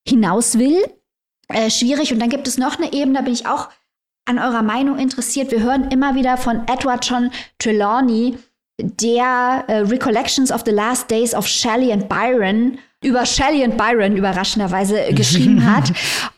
hinaus 0.08 0.58
will. 0.58 0.82
Äh, 1.48 1.70
schwierig. 1.70 2.12
Und 2.12 2.20
dann 2.20 2.30
gibt 2.30 2.48
es 2.48 2.56
noch 2.56 2.78
eine 2.78 2.92
Ebene, 2.92 3.18
da 3.18 3.22
bin 3.22 3.34
ich 3.34 3.46
auch 3.46 3.68
an 4.24 4.38
eurer 4.38 4.62
Meinung 4.62 4.98
interessiert. 4.98 5.50
Wir 5.50 5.60
hören 5.60 5.90
immer 5.90 6.14
wieder 6.14 6.36
von 6.36 6.66
Edward 6.66 7.04
John 7.04 7.30
Trelawney, 7.58 8.38
der 8.82 9.64
äh, 9.68 9.78
Recollections 9.78 10.50
of 10.50 10.62
the 10.66 10.72
Last 10.72 11.10
Days 11.10 11.34
of 11.34 11.46
Shelley 11.46 11.92
and 11.92 12.08
Byron 12.08 12.78
über 13.02 13.26
Shelley 13.26 13.64
und 13.64 13.76
Byron 13.76 14.16
überraschenderweise 14.16 15.00
äh, 15.00 15.12
geschrieben 15.12 15.64
hat. 15.76 15.92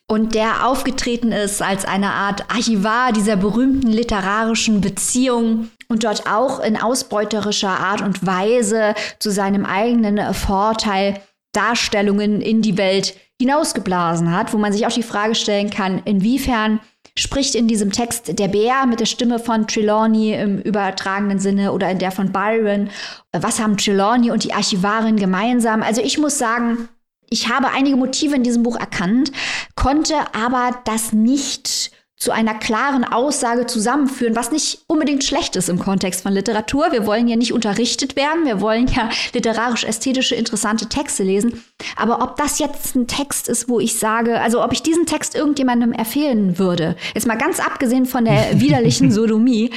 Und 0.06 0.34
der 0.34 0.66
aufgetreten 0.66 1.32
ist 1.32 1.62
als 1.62 1.84
eine 1.84 2.10
Art 2.10 2.50
Archivar 2.50 3.12
dieser 3.12 3.36
berühmten 3.36 3.88
literarischen 3.88 4.80
Beziehung 4.80 5.70
und 5.88 6.04
dort 6.04 6.26
auch 6.30 6.60
in 6.60 6.76
ausbeuterischer 6.76 7.68
Art 7.68 8.02
und 8.02 8.26
Weise 8.26 8.94
zu 9.18 9.30
seinem 9.30 9.64
eigenen 9.64 10.34
Vorteil 10.34 11.20
Darstellungen 11.52 12.40
in 12.40 12.62
die 12.62 12.76
Welt 12.76 13.14
hinausgeblasen 13.40 14.30
hat, 14.32 14.52
wo 14.52 14.58
man 14.58 14.72
sich 14.72 14.86
auch 14.86 14.92
die 14.92 15.02
Frage 15.02 15.34
stellen 15.34 15.70
kann, 15.70 16.02
inwiefern 16.04 16.80
spricht 17.16 17.54
in 17.54 17.68
diesem 17.68 17.92
Text 17.92 18.38
der 18.38 18.48
Bär 18.48 18.86
mit 18.86 19.00
der 19.00 19.06
Stimme 19.06 19.38
von 19.38 19.68
Trelawney 19.68 20.34
im 20.34 20.58
übertragenen 20.58 21.38
Sinne 21.38 21.72
oder 21.72 21.90
in 21.90 21.98
der 21.98 22.10
von 22.10 22.32
Byron. 22.32 22.90
Was 23.32 23.60
haben 23.60 23.76
Trelawney 23.76 24.30
und 24.30 24.42
die 24.42 24.52
Archivarin 24.52 25.16
gemeinsam? 25.16 25.82
Also 25.82 26.02
ich 26.02 26.18
muss 26.18 26.38
sagen, 26.38 26.88
ich 27.30 27.48
habe 27.48 27.70
einige 27.70 27.96
Motive 27.96 28.34
in 28.34 28.42
diesem 28.42 28.64
Buch 28.64 28.76
erkannt, 28.76 29.30
konnte 29.76 30.14
aber 30.34 30.80
das 30.84 31.12
nicht 31.12 31.92
zu 32.16 32.30
einer 32.30 32.54
klaren 32.54 33.04
Aussage 33.04 33.66
zusammenführen, 33.66 34.36
was 34.36 34.52
nicht 34.52 34.82
unbedingt 34.86 35.24
schlecht 35.24 35.56
ist 35.56 35.68
im 35.68 35.78
Kontext 35.78 36.22
von 36.22 36.32
Literatur. 36.32 36.92
Wir 36.92 37.06
wollen 37.06 37.28
ja 37.28 37.36
nicht 37.36 37.52
unterrichtet 37.52 38.16
werden, 38.16 38.46
wir 38.46 38.60
wollen 38.60 38.86
ja 38.86 39.10
literarisch-ästhetische, 39.32 40.34
interessante 40.34 40.88
Texte 40.88 41.24
lesen. 41.24 41.64
Aber 41.96 42.22
ob 42.22 42.36
das 42.36 42.58
jetzt 42.58 42.94
ein 42.94 43.08
Text 43.08 43.48
ist, 43.48 43.68
wo 43.68 43.80
ich 43.80 43.98
sage, 43.98 44.40
also 44.40 44.62
ob 44.62 44.72
ich 44.72 44.82
diesen 44.82 45.06
Text 45.06 45.34
irgendjemandem 45.34 45.92
empfehlen 45.92 46.58
würde, 46.58 46.96
jetzt 47.14 47.26
mal 47.26 47.36
ganz 47.36 47.60
abgesehen 47.60 48.06
von 48.06 48.24
der 48.24 48.60
widerlichen 48.60 49.10
Sodomie, 49.10 49.70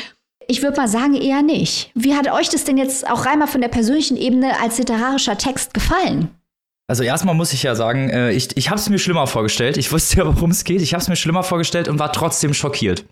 ich 0.48 0.62
würde 0.62 0.78
mal 0.78 0.88
sagen, 0.88 1.16
eher 1.16 1.42
nicht. 1.42 1.92
Wie 1.94 2.16
hat 2.16 2.32
euch 2.32 2.50
das 2.50 2.64
denn 2.64 2.78
jetzt 2.78 3.10
auch 3.10 3.26
rein 3.26 3.40
mal 3.40 3.48
von 3.48 3.62
der 3.62 3.68
persönlichen 3.68 4.16
Ebene 4.16 4.60
als 4.62 4.78
literarischer 4.78 5.38
Text 5.38 5.74
gefallen? 5.74 6.30
Also 6.90 7.04
erstmal 7.04 7.36
muss 7.36 7.52
ich 7.52 7.64
ja 7.64 7.76
sagen, 7.76 8.10
äh, 8.10 8.32
ich, 8.32 8.56
ich 8.56 8.70
habe 8.70 8.80
es 8.80 8.90
mir 8.90 8.98
schlimmer 8.98 9.28
vorgestellt. 9.28 9.78
Ich 9.78 9.92
wusste 9.92 10.18
ja, 10.20 10.26
worum 10.26 10.52
es 10.52 10.64
geht. 10.64 10.82
Ich 10.82 10.94
habe 10.94 11.02
es 11.02 11.10
mir 11.10 11.18
schlimmer 11.18 11.44
vorgestellt 11.44 11.90
und 11.90 12.00
war 12.00 12.14
trotzdem 12.14 12.54
schockiert. 12.54 13.06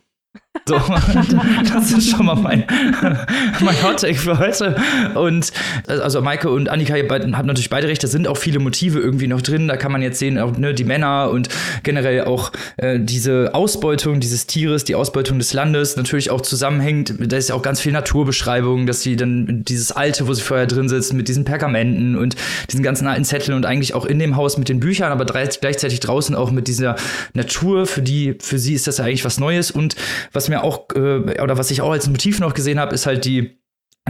So, 0.68 0.76
das 1.74 1.92
ist 1.92 2.10
schon 2.10 2.26
mal 2.26 2.36
mein, 2.36 2.64
mein 3.60 3.84
Hot 3.84 4.00
Take 4.00 4.16
für 4.16 4.40
heute. 4.40 4.76
Und 5.14 5.52
also 5.88 6.22
Maike 6.22 6.50
und 6.50 6.70
Annika 6.70 6.96
haben 6.96 7.48
natürlich 7.48 7.70
beide 7.70 7.88
recht, 7.88 8.04
da 8.04 8.08
sind 8.08 8.28
auch 8.28 8.38
viele 8.38 8.60
Motive 8.60 9.00
irgendwie 9.00 9.28
noch 9.28 9.42
drin. 9.42 9.68
Da 9.68 9.78
kann 9.78 9.92
man 9.92 10.02
jetzt 10.02 10.20
sehen, 10.20 10.40
auch 10.40 10.58
ne, 10.58 10.74
die 10.74 10.84
Männer 10.84 11.30
und 11.32 11.50
generell 11.84 12.24
auch 12.24 12.52
äh, 12.78 13.00
diese 13.00 13.54
Ausbeutung 13.54 14.20
dieses 14.20 14.48
Tieres, 14.48 14.84
die 14.84 14.96
Ausbeutung 14.96 15.38
des 15.38 15.54
Landes 15.54 15.98
natürlich 15.98 16.32
auch 16.32 16.42
zusammenhängt. 16.42 17.14
Da 17.20 17.38
ist 17.38 17.50
ja 17.50 17.56
auch 17.56 17.62
ganz 17.62 17.82
viel 17.82 17.92
Naturbeschreibung, 17.92 18.88
dass 18.88 19.02
sie 19.02 19.16
dann 19.16 19.64
dieses 19.66 19.92
Alte, 19.92 20.28
wo 20.28 20.34
sie 20.34 20.42
vorher 20.42 20.68
drin 20.68 20.90
sitzen, 20.90 21.18
mit 21.18 21.28
diesen 21.28 21.46
Pergamenten 21.46 22.16
und 22.16 22.36
diesen 22.72 22.84
ganzen 22.84 23.08
alten 23.08 23.24
Zetteln 23.26 23.56
und 23.56 23.66
eigentlich 23.66 23.94
auch 23.94 24.06
in 24.06 24.20
dem 24.20 24.36
Haus 24.36 24.58
mit 24.58 24.70
den 24.70 24.80
Büchern, 24.80 25.12
aber 25.12 25.26
gleichzeitig 25.26 26.00
draußen 26.00 26.36
auch 26.36 26.52
mit 26.52 26.68
dieser 26.68 26.96
Natur, 27.34 27.86
für 27.86 28.02
die, 28.02 28.36
für 28.40 28.58
sie 28.58 28.74
ist 28.74 28.88
das 28.88 28.98
ja 28.98 29.06
eigentlich 29.06 29.26
was 29.26 29.40
Neues. 29.40 29.72
Und 29.72 29.96
was 30.34 30.45
mir 30.50 30.64
auch, 30.64 30.88
äh, 30.96 31.42
oder 31.42 31.58
was 31.58 31.72
ich 31.72 31.82
auch 31.82 31.92
als 31.92 32.08
Motiv 32.10 32.40
noch 32.40 32.54
gesehen 32.54 32.80
habe, 32.80 32.94
ist 32.94 33.06
halt 33.06 33.26
die 33.26 33.60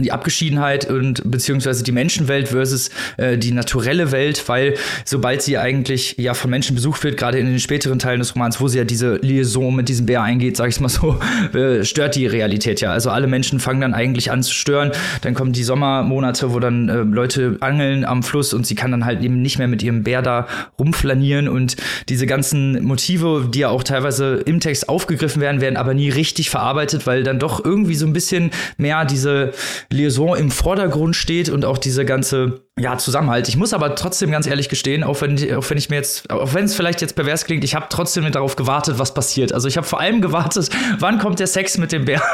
die 0.02 0.12
Abgeschiedenheit 0.12 0.90
und 0.90 1.22
beziehungsweise 1.24 1.82
die 1.82 1.90
Menschenwelt 1.90 2.48
versus 2.48 2.90
äh, 3.16 3.38
die 3.38 3.50
naturelle 3.50 4.12
Welt, 4.12 4.46
weil 4.46 4.74
sobald 5.06 5.40
sie 5.40 5.56
eigentlich 5.56 6.16
ja 6.18 6.34
von 6.34 6.50
Menschen 6.50 6.76
besucht 6.76 7.02
wird, 7.02 7.16
gerade 7.16 7.38
in 7.38 7.46
den 7.46 7.58
späteren 7.58 7.98
Teilen 7.98 8.18
des 8.18 8.34
Romans, 8.34 8.60
wo 8.60 8.68
sie 8.68 8.76
ja 8.76 8.84
diese 8.84 9.16
Liaison 9.22 9.74
mit 9.74 9.88
diesem 9.88 10.04
Bär 10.04 10.20
eingeht, 10.20 10.58
sag 10.58 10.68
ich 10.68 10.80
mal 10.80 10.90
so, 10.90 11.18
äh, 11.54 11.82
stört 11.82 12.14
die 12.14 12.26
Realität 12.26 12.82
ja. 12.82 12.92
Also 12.92 13.08
alle 13.08 13.26
Menschen 13.26 13.58
fangen 13.58 13.80
dann 13.80 13.94
eigentlich 13.94 14.30
an 14.30 14.42
zu 14.42 14.52
stören. 14.52 14.92
Dann 15.22 15.32
kommen 15.32 15.54
die 15.54 15.64
Sommermonate, 15.64 16.52
wo 16.52 16.60
dann 16.60 16.90
äh, 16.90 16.96
Leute 16.96 17.56
angeln 17.60 18.04
am 18.04 18.22
Fluss 18.22 18.52
und 18.52 18.66
sie 18.66 18.74
kann 18.74 18.90
dann 18.90 19.06
halt 19.06 19.22
eben 19.22 19.40
nicht 19.40 19.56
mehr 19.56 19.68
mit 19.68 19.82
ihrem 19.82 20.02
Bär 20.02 20.20
da 20.20 20.46
rumflanieren 20.78 21.48
und 21.48 21.76
diese 22.10 22.26
ganzen 22.26 22.84
Motive, 22.84 23.48
die 23.50 23.60
ja 23.60 23.70
auch 23.70 23.82
teilweise 23.82 24.42
im 24.44 24.60
Text 24.60 24.90
aufgegriffen 24.90 25.40
werden, 25.40 25.62
werden 25.62 25.78
aber 25.78 25.94
nie 25.94 26.10
richtig 26.10 26.50
verarbeitet, 26.50 27.06
weil 27.06 27.22
dann 27.22 27.38
doch 27.38 27.64
irgendwie 27.64 27.94
so 27.94 28.06
ein 28.06 28.12
bisschen 28.12 28.50
mehr 28.76 29.06
diese 29.06 29.54
Liaison 29.90 30.36
im 30.36 30.50
Vordergrund 30.50 31.16
steht 31.16 31.48
und 31.48 31.64
auch 31.64 31.78
diese 31.78 32.04
ganze 32.04 32.62
ja, 32.78 32.98
Zusammenhalt. 32.98 33.48
Ich 33.48 33.56
muss 33.56 33.72
aber 33.72 33.94
trotzdem 33.94 34.30
ganz 34.30 34.46
ehrlich 34.46 34.68
gestehen, 34.68 35.04
auch 35.04 35.20
wenn, 35.20 35.36
auch 35.54 35.68
wenn 35.70 35.78
ich 35.78 35.88
mir 35.90 35.96
jetzt, 35.96 36.30
auch 36.30 36.54
wenn 36.54 36.64
es 36.64 36.74
vielleicht 36.74 37.00
jetzt 37.00 37.14
pervers 37.14 37.44
klingt, 37.44 37.64
ich 37.64 37.74
habe 37.74 37.86
trotzdem 37.88 38.30
darauf 38.30 38.56
gewartet, 38.56 38.98
was 38.98 39.14
passiert. 39.14 39.52
Also 39.52 39.68
ich 39.68 39.76
habe 39.76 39.86
vor 39.86 40.00
allem 40.00 40.20
gewartet, 40.20 40.70
wann 40.98 41.18
kommt 41.18 41.38
der 41.38 41.46
Sex 41.46 41.78
mit 41.78 41.92
dem 41.92 42.04
Bär? 42.04 42.22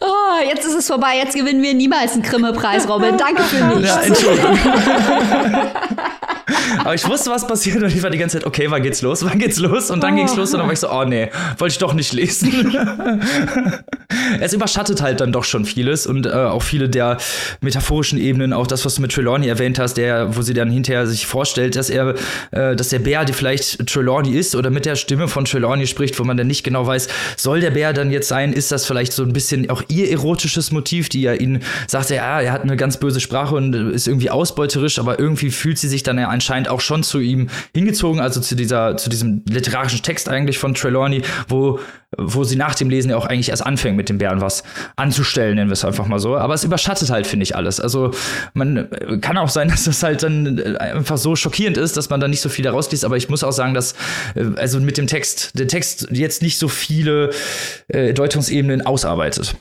oh, 0.00 0.48
jetzt 0.48 0.66
ist 0.66 0.74
es 0.74 0.86
vorbei. 0.86 1.16
Jetzt 1.16 1.34
gewinnen 1.34 1.62
wir 1.62 1.74
niemals 1.74 2.12
einen 2.12 2.22
Grimme-Preis, 2.22 2.88
Robin. 2.88 3.16
Danke 3.16 3.42
für 3.42 3.64
nichts. 3.64 3.88
Ja, 3.88 4.00
Entschuldigung. 4.00 4.58
Aber 6.78 6.94
ich 6.94 7.06
wusste, 7.08 7.30
was 7.30 7.46
passiert 7.46 7.82
und 7.82 7.94
ich 7.94 8.02
war 8.02 8.10
die 8.10 8.18
ganze 8.18 8.38
Zeit, 8.38 8.46
okay, 8.46 8.70
wann 8.70 8.82
geht's 8.82 9.02
los? 9.02 9.24
Wann 9.24 9.38
geht's 9.38 9.58
los? 9.58 9.90
Und 9.90 10.02
dann 10.02 10.14
oh. 10.14 10.16
ging's 10.16 10.36
los 10.36 10.52
und 10.52 10.58
dann 10.58 10.66
war 10.66 10.72
ich 10.72 10.80
so, 10.80 10.90
oh 10.90 11.04
nee, 11.04 11.30
wollte 11.58 11.72
ich 11.72 11.78
doch 11.78 11.94
nicht 11.94 12.12
lesen. 12.12 12.76
Es 14.40 14.52
überschattet 14.52 15.02
halt 15.02 15.20
dann 15.20 15.32
doch 15.32 15.44
schon 15.44 15.64
vieles 15.64 16.06
und 16.06 16.26
äh, 16.26 16.30
auch 16.30 16.62
viele 16.62 16.88
der 16.88 17.18
metaphorischen 17.60 18.18
Ebenen, 18.18 18.52
auch 18.52 18.66
das, 18.66 18.84
was 18.84 18.96
du 18.96 19.02
mit 19.02 19.12
Trelawney 19.12 19.48
erwähnt 19.48 19.78
hast, 19.78 19.94
der, 19.94 20.36
wo 20.36 20.42
sie 20.42 20.54
dann 20.54 20.70
hinterher 20.70 21.06
sich 21.06 21.26
vorstellt, 21.26 21.76
dass 21.76 21.90
er, 21.90 22.14
äh, 22.50 22.76
dass 22.76 22.88
der 22.88 23.00
Bär, 23.00 23.24
die 23.24 23.32
vielleicht 23.32 23.86
Trelawney 23.86 24.30
ist 24.30 24.54
oder 24.54 24.70
mit 24.70 24.86
der 24.86 24.96
Stimme 24.96 25.28
von 25.28 25.44
Trelawney 25.44 25.86
spricht, 25.86 26.18
wo 26.18 26.24
man 26.24 26.36
dann 26.36 26.46
nicht 26.46 26.64
genau 26.64 26.86
weiß, 26.86 27.08
soll 27.36 27.60
der 27.60 27.70
Bär 27.70 27.92
dann 27.92 28.10
jetzt 28.10 28.28
sein? 28.28 28.52
Ist 28.52 28.72
das 28.72 28.86
vielleicht 28.86 29.12
so 29.12 29.22
ein 29.22 29.32
bisschen 29.32 29.68
auch 29.70 29.82
ihr 29.88 30.10
erotisches 30.10 30.70
Motiv, 30.70 31.08
die 31.08 31.22
ja 31.22 31.34
ihn 31.34 31.60
sagt, 31.86 32.10
ja, 32.10 32.40
er 32.40 32.52
hat 32.52 32.62
eine 32.62 32.76
ganz 32.76 32.98
böse 32.98 33.20
Sprache 33.20 33.54
und 33.54 33.74
ist 33.74 34.06
irgendwie 34.06 34.30
ausbeuterisch, 34.30 34.98
aber 34.98 35.18
irgendwie 35.18 35.50
fühlt 35.50 35.78
sie 35.78 35.88
sich 35.88 36.02
dann 36.02 36.18
ja 36.18 36.28
anscheinend 36.28 36.68
auch 36.68 36.80
schon 36.80 37.02
zu 37.02 37.18
ihm 37.20 37.48
hingezogen, 37.74 38.20
also 38.20 38.40
zu 38.40 38.54
dieser, 38.54 38.96
zu 38.96 39.10
diesem 39.10 39.42
literarischen 39.48 40.02
Text 40.02 40.28
eigentlich 40.28 40.58
von 40.58 40.74
Trelawney, 40.74 41.22
wo 41.48 41.80
wo 42.18 42.42
sie 42.42 42.56
nach 42.56 42.74
dem 42.74 42.90
Lesen 42.90 43.10
ja 43.10 43.16
auch 43.16 43.26
eigentlich 43.26 43.50
erst 43.50 43.64
anfängt, 43.64 43.96
mit 43.96 44.08
dem 44.08 44.18
Bären 44.20 44.40
was 44.40 44.62
anzustellen, 44.94 45.56
nennen 45.56 45.70
wir 45.70 45.72
es 45.74 45.84
einfach 45.84 46.06
mal 46.06 46.20
so. 46.20 46.36
Aber 46.36 46.54
es 46.54 46.62
überschattet 46.62 47.10
halt, 47.10 47.26
finde 47.26 47.42
ich, 47.42 47.56
alles. 47.56 47.80
Also 47.80 48.12
man 48.54 48.88
kann 49.20 49.36
auch 49.36 49.48
sein, 49.48 49.68
dass 49.70 49.84
das 49.84 50.02
halt 50.02 50.22
dann 50.22 50.58
äh, 50.58 50.76
einfach 50.76 51.18
so 51.18 51.34
schockierend 51.34 51.76
ist, 51.76 51.96
dass 51.96 52.08
man 52.10 52.20
da 52.20 52.28
nicht 52.28 52.40
so 52.40 52.48
viel 52.48 52.64
daraus 52.64 52.90
liest. 52.92 53.04
Aber 53.04 53.16
ich 53.16 53.28
muss 53.28 53.42
auch 53.42 53.52
sagen, 53.52 53.74
dass 53.74 53.94
äh, 54.36 54.44
also 54.56 54.78
mit 54.78 54.96
dem 54.96 55.08
Text, 55.08 55.58
der 55.58 55.66
Text 55.66 56.06
jetzt 56.12 56.42
nicht 56.42 56.58
so 56.58 56.68
viele 56.68 57.30
äh, 57.88 58.12
Deutungsebenen 58.12 58.86
ausarbeitet. 58.86 59.56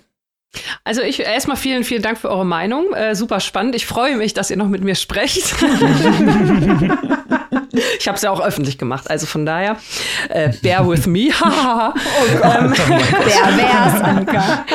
Also 0.84 1.02
ich 1.02 1.20
erstmal 1.20 1.58
vielen, 1.58 1.84
vielen 1.84 2.02
Dank 2.02 2.18
für 2.18 2.30
eure 2.30 2.46
Meinung. 2.46 2.94
Äh, 2.94 3.16
super 3.16 3.40
spannend. 3.40 3.76
Ich 3.76 3.86
freue 3.86 4.18
mich, 4.18 4.34
dass 4.34 4.50
ihr 4.50 4.58
noch 4.58 4.68
mit 4.68 4.84
mir 4.84 4.96
sprecht. 4.96 5.56
ich 8.00 8.08
habe 8.08 8.16
es 8.16 8.22
ja 8.22 8.32
auch 8.32 8.42
öffentlich 8.42 8.78
gemacht, 8.78 9.10
also 9.10 9.26
von 9.26 9.46
daher, 9.46 9.78
äh, 10.30 10.50
bear 10.62 10.88
with 10.90 11.06
me. 11.06 11.30
oh 11.42 12.38
Gott. 12.42 12.56
Ähm, 12.58 12.74
oh 12.74 12.98
Wer 13.26 13.58
wär's, 13.58 14.02
Anka? 14.02 14.66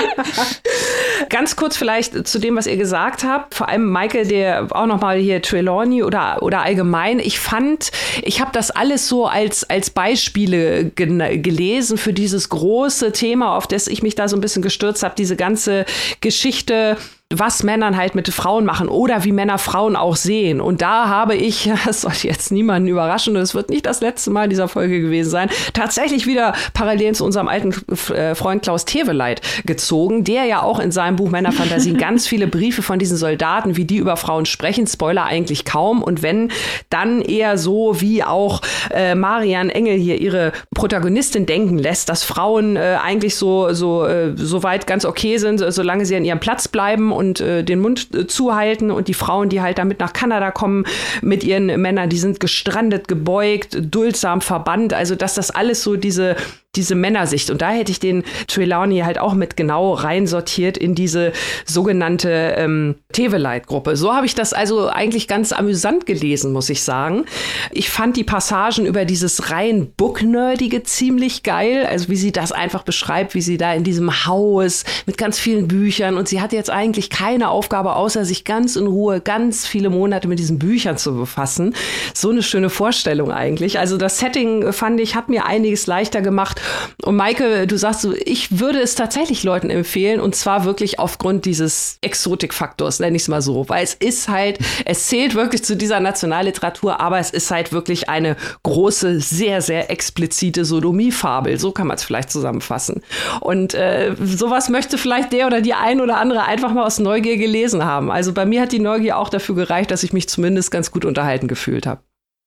Ganz 1.28 1.57
kurz 1.57 1.76
vielleicht 1.76 2.26
zu 2.26 2.38
dem, 2.38 2.57
was 2.57 2.66
ihr 2.66 2.76
gesagt 2.76 3.24
habt. 3.24 3.54
Vor 3.54 3.68
allem 3.68 3.90
Michael, 3.90 4.26
der 4.26 4.66
auch 4.70 4.87
noch 4.87 5.00
mal 5.00 5.16
hier 5.16 5.42
Trelawney 5.42 6.02
oder, 6.02 6.42
oder 6.42 6.62
allgemein. 6.62 7.18
Ich 7.18 7.38
fand, 7.38 7.90
ich 8.22 8.40
habe 8.40 8.50
das 8.52 8.70
alles 8.70 9.09
so 9.09 9.26
als, 9.26 9.68
als 9.68 9.90
Beispiele 9.90 10.90
gelesen 10.90 11.98
für 11.98 12.12
dieses 12.12 12.48
große 12.48 13.12
Thema, 13.12 13.57
auf 13.57 13.66
das 13.66 13.88
ich 13.88 14.02
mich 14.02 14.14
da 14.14 14.28
so 14.28 14.37
ein 14.37 14.40
bisschen 14.40 14.62
gestürzt 14.62 15.02
habe, 15.02 15.14
diese 15.16 15.37
ganze 15.37 15.85
Geschichte 16.20 16.96
was 17.33 17.63
Männern 17.63 17.97
halt 17.97 18.15
mit 18.15 18.29
Frauen 18.29 18.65
machen 18.65 18.89
oder 18.89 19.25
wie 19.25 19.33
Männer 19.33 19.59
Frauen 19.59 19.97
auch 19.97 20.17
sehen. 20.17 20.61
Und 20.61 20.83
da 20.83 21.09
habe 21.09 21.35
ich, 21.35 21.71
das 21.85 22.03
sollte 22.03 22.29
jetzt 22.29 22.53
niemanden 22.53 22.89
überraschen, 22.89 23.35
es 23.37 23.55
wird 23.55 23.71
nicht 23.71 23.87
das 23.87 24.01
letzte 24.01 24.31
Mal 24.31 24.49
dieser 24.49 24.69
Folge 24.69 25.01
gewesen 25.01 25.31
sein, 25.31 25.51
tatsächlich 25.73 26.27
wieder 26.27 26.55
Parallelen 26.75 27.15
zu 27.15 27.25
unserem 27.25 27.49
alten 27.49 27.75
äh, 28.13 28.35
Freund 28.35 28.63
Klaus 28.63 28.85
Teveleit 28.85 29.41
gezogen, 29.65 30.25
der 30.25 30.45
ja 30.45 30.63
auch 30.63 30.79
in 30.79 30.93
seinem 30.93 31.17
Buch 31.17 31.31
Männerfantasien 31.31 31.97
ganz 31.99 32.27
viele 32.27 32.47
Briefe 32.47 32.83
von 32.83 32.99
diesen 32.99 33.17
Soldaten, 33.17 33.77
wie 33.77 33.85
die 33.85 33.97
über 33.97 34.17
Frauen 34.17 34.47
sprechen, 34.47 34.87
Spoiler 34.87 35.25
eigentlich 35.25 35.65
kaum. 35.65 36.03
Und 36.03 36.23
wenn, 36.23 36.53
dann 36.91 37.23
eher 37.23 37.59
so, 37.59 38.01
wie 38.01 38.23
auch 38.23 38.61
äh, 38.93 39.15
Marian 39.15 39.71
Engel 39.71 39.97
hier 39.97 40.21
ihre 40.21 40.53
Protagonistin 40.75 41.47
denken 41.47 41.79
lässt, 41.79 42.09
dass 42.09 42.23
Frauen 42.23 42.77
äh, 42.77 42.99
eigentlich 43.03 43.37
so, 43.37 43.73
so, 43.73 44.05
äh, 44.05 44.33
so 44.37 44.63
weit 44.63 44.87
ganz 44.87 45.05
okay 45.05 45.39
sind, 45.39 45.65
solange 45.73 46.05
sie 46.07 46.17
an 46.17 46.25
ihrem 46.25 46.41
Platz 46.41 46.69
bleiben 46.69 47.13
und 47.14 47.40
äh, 47.40 47.64
den 47.64 47.81
Mund 47.81 48.09
äh, 48.14 48.27
zuhalten 48.27 48.90
und 48.90 49.09
die 49.09 49.14
Frauen, 49.14 49.48
die 49.48 49.61
halt 49.61 49.79
damit 49.79 50.00
nach 50.00 50.12
Kanada 50.12 50.50
kommen 50.50 50.85
mit 51.22 51.44
ihren 51.44 51.66
Männern, 51.81 52.09
die 52.09 52.18
sind 52.18 52.40
gestrandet, 52.40 53.09
gebeugt, 53.09 53.79
duldsam 53.81 54.40
verbannt. 54.40 54.92
Also 54.92 55.14
dass 55.14 55.35
das 55.35 55.50
alles 55.50 55.83
so 55.83 55.96
diese 55.96 56.37
diese 56.77 56.95
Männersicht. 56.95 57.51
Und 57.51 57.63
da 57.63 57.71
hätte 57.71 57.93
ich 57.93 58.01
den 58.01 58.25
Trelawney 58.47 59.01
halt 59.01 59.19
auch 59.19 59.35
mit 59.35 59.57
genau 59.57 59.95
reinsortiert 59.95 60.77
in 60.77 60.95
diese 60.95 61.33
sogenannte 61.65 62.55
ähm, 62.57 62.97
Teveleit-Gruppe. 63.13 63.97
So 63.97 64.15
habe 64.15 64.27
ich 64.27 64.35
das 64.35 64.53
also 64.53 64.89
eigentlich 64.89 65.29
ganz 65.29 65.53
amüsant 65.53 66.07
gelesen, 66.07 66.53
muss 66.53 66.71
ich 66.71 66.83
sagen. 66.83 67.25
Ich 67.71 67.91
fand 67.91 68.17
die 68.17 68.25
Passagen 68.25 68.87
über 68.87 69.05
dieses 69.05 69.51
rein 69.51 69.93
Booknerdige 69.97 70.83
ziemlich 70.83 71.43
geil. 71.43 71.87
Also 71.89 72.09
wie 72.09 72.16
sie 72.16 72.33
das 72.33 72.53
einfach 72.53 72.83
beschreibt, 72.83 73.35
wie 73.35 73.41
sie 73.41 73.57
da 73.57 73.72
in 73.72 73.85
diesem 73.85 74.27
Haus 74.27 74.85
mit 75.07 75.18
ganz 75.18 75.39
vielen 75.39 75.68
Büchern 75.68 76.16
und 76.16 76.29
sie 76.29 76.41
hatte 76.41 76.57
jetzt 76.57 76.70
eigentlich 76.70 77.11
keine 77.11 77.49
Aufgabe, 77.49 77.97
außer 77.97 78.25
sich 78.25 78.45
ganz 78.45 78.77
in 78.77 78.87
Ruhe 78.87 79.20
ganz 79.20 79.66
viele 79.66 79.91
Monate 79.91 80.29
mit 80.29 80.39
diesen 80.39 80.59
Büchern 80.59 80.97
zu 80.97 81.14
befassen. 81.14 81.75
So 82.14 82.31
eine 82.31 82.43
schöne 82.43 82.70
Vorstellung 82.70 83.31
eigentlich. 83.31 83.79
Also 83.79 83.97
das 83.97 84.18
Setting, 84.18 84.72
fand 84.72 85.01
ich, 85.01 85.14
hat 85.14 85.29
mir 85.29 85.47
einiges 85.47 85.87
leichter 85.87 86.20
gemacht 86.20 86.61
Und 87.03 87.17
Maike, 87.17 87.67
du 87.67 87.77
sagst 87.77 88.03
so, 88.03 88.15
ich 88.15 88.59
würde 88.59 88.81
es 88.81 88.95
tatsächlich 88.95 89.43
Leuten 89.45 89.71
empfehlen 89.71 90.21
und 90.21 90.35
zwar 90.35 90.65
wirklich 90.65 90.99
aufgrund 90.99 91.45
dieses 91.45 91.99
Exotikfaktors, 92.01 93.01
nenne 93.01 93.17
ich 93.17 93.23
es 93.23 93.29
mal 93.29 93.43
so, 93.43 93.69
weil 93.69 93.85
es 93.85 93.95
ist 93.95 94.29
halt, 94.29 94.59
es 94.85 95.07
zählt 95.07 95.35
wirklich 95.35 95.65
zu 95.65 95.77
dieser 95.77 96.01
Nationalliteratur, 96.01 97.01
aber 97.01 97.19
es 97.19 97.31
ist 97.31 97.51
halt 97.51 97.73
wirklich 97.73 98.09
eine 98.09 98.37
große, 98.62 99.21
sehr, 99.21 99.62
sehr 99.62 99.91
explizite 99.91 100.65
Sodomie-Fabel. 100.65 101.59
So 101.59 101.73
kann 101.73 101.87
man 101.87 101.97
es 101.97 102.05
vielleicht 102.05 102.31
zusammenfassen. 102.31 103.03
Und 103.41 103.75
äh, 103.75 104.15
sowas 104.23 104.69
möchte 104.69 104.99
vielleicht 104.99 105.33
der 105.33 105.47
oder 105.47 105.61
die 105.61 105.75
ein 105.75 106.01
oder 106.01 106.19
andere 106.19 106.45
einfach 106.45 106.73
mal 106.73 106.85
aus 106.85 106.99
Neugier 106.99 107.37
gelesen 107.37 107.85
haben. 107.85 108.11
Also 108.11 108.33
bei 108.33 108.47
mir 108.47 108.62
hat 108.62 108.73
die 108.73 108.79
Neugier 108.79 109.19
auch 109.19 109.29
dafür 109.29 109.55
gereicht, 109.55 109.91
dass 109.91 110.03
ich 110.03 110.12
mich 110.12 110.29
zumindest 110.29 110.71
ganz 110.71 110.91
gut 110.91 111.05
unterhalten 111.05 111.49
gefühlt 111.49 111.87
habe. 111.87 112.01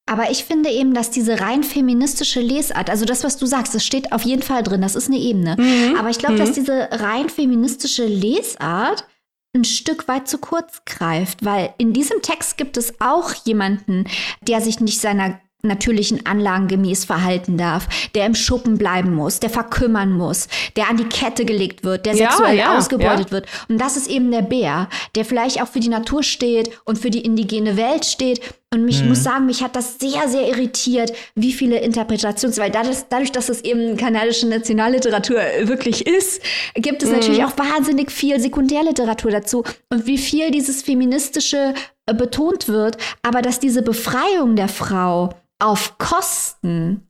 Aber 0.08 0.32
ich 0.32 0.46
finde 0.46 0.70
eben, 0.70 0.94
dass 0.94 1.12
diese 1.12 1.40
rein 1.42 1.64
feministische 1.64 2.40
Lesart, 2.40 2.90
also 2.90 3.06
das, 3.06 3.24
was 3.24 3.38
du 3.38 3.46
sagst, 3.46 3.76
das 3.76 3.86
steht 3.86 4.14
auf 4.14 4.24
jeden 4.24 4.42
Fall 4.42 4.64
drin, 4.64 4.82
das 4.82 4.96
ist 4.96 5.08
eine 5.08 5.20
Ebene. 5.20 5.58
Mhm. 5.60 5.98
Aber 6.00 6.10
ich 6.10 6.18
glaube, 6.18 6.36
mhm. 6.36 6.40
dass 6.40 6.54
diese 6.54 6.90
rein 6.92 7.30
feministische 7.30 8.06
Lesart 8.06 9.06
ein 9.54 9.66
Stück 9.66 10.08
weit 10.08 10.28
zu 10.28 10.38
kurz 10.38 10.84
greift, 10.86 11.44
weil 11.44 11.74
in 11.78 11.92
diesem 11.94 12.22
Text 12.22 12.58
gibt 12.58 12.78
es 12.78 13.02
auch 13.02 13.34
jemanden, 13.46 14.06
der 14.42 14.62
sich 14.62 14.80
nicht 14.80 15.02
seiner 15.02 15.40
natürlichen 15.64 16.26
Anlagen 16.26 16.68
gemäß 16.68 17.06
verhalten 17.06 17.58
darf, 17.58 17.88
der 18.16 18.26
im 18.26 18.36
Schuppen 18.36 18.78
bleiben 18.78 19.14
muss, 19.14 19.40
der 19.40 19.50
verkümmern 19.50 20.12
muss, 20.12 20.48
der 20.76 20.90
an 20.90 20.98
die 20.98 21.06
Kette 21.06 21.46
gelegt 21.46 21.84
wird, 21.84 22.06
der 22.06 22.16
ja, 22.16 22.30
sexuell 22.30 22.58
ja, 22.58 22.78
ausgebeutet 22.78 23.28
ja. 23.28 23.32
wird. 23.32 23.48
Und 23.68 23.80
das 23.80 23.98
ist 23.98 24.08
eben 24.08 24.32
der 24.32 24.44
Bär, 24.44 24.88
der 25.16 25.26
vielleicht 25.26 25.62
auch 25.62 25.68
für 25.68 25.80
die 25.80 25.90
Natur 25.90 26.24
steht 26.24 26.72
und 26.86 27.00
für 27.00 27.10
die 27.10 27.22
indigene 27.22 27.76
Welt 27.76 28.06
steht. 28.06 28.42
Und 28.74 28.84
mich 28.84 29.02
mhm. 29.02 29.10
muss 29.10 29.24
sagen, 29.24 29.46
mich 29.46 29.64
hat 29.64 29.78
das 29.78 29.98
sehr, 29.98 30.28
sehr 30.28 30.46
irritiert, 30.50 31.14
wie 31.36 31.54
viele 31.54 31.80
Interpretations, 31.80 32.58
weil 32.58 32.70
dadurch, 32.70 32.98
dadurch 33.10 33.32
dass 33.32 33.48
es 33.48 33.62
eben 33.62 33.96
kanadische 33.96 34.46
Nationalliteratur 34.46 35.38
wirklich 35.62 36.06
ist, 36.06 36.42
gibt 36.76 37.02
es 37.02 37.10
mhm. 37.10 37.16
natürlich 37.16 37.46
auch 37.46 37.58
wahnsinnig 37.58 38.12
viel 38.12 38.42
Sekundärliteratur 38.42 39.32
dazu 39.32 39.64
und 39.90 40.06
wie 40.06 40.18
viel 40.18 40.52
dieses 40.52 40.82
feministische 40.82 41.74
äh, 42.08 42.14
betont 42.14 42.68
wird, 42.68 42.98
aber 43.22 43.42
dass 43.42 43.62
diese 43.62 43.82
Befreiung 43.82 44.58
der 44.58 44.68
Frau 44.68 45.30
auf 45.60 45.98
Kosten 45.98 47.07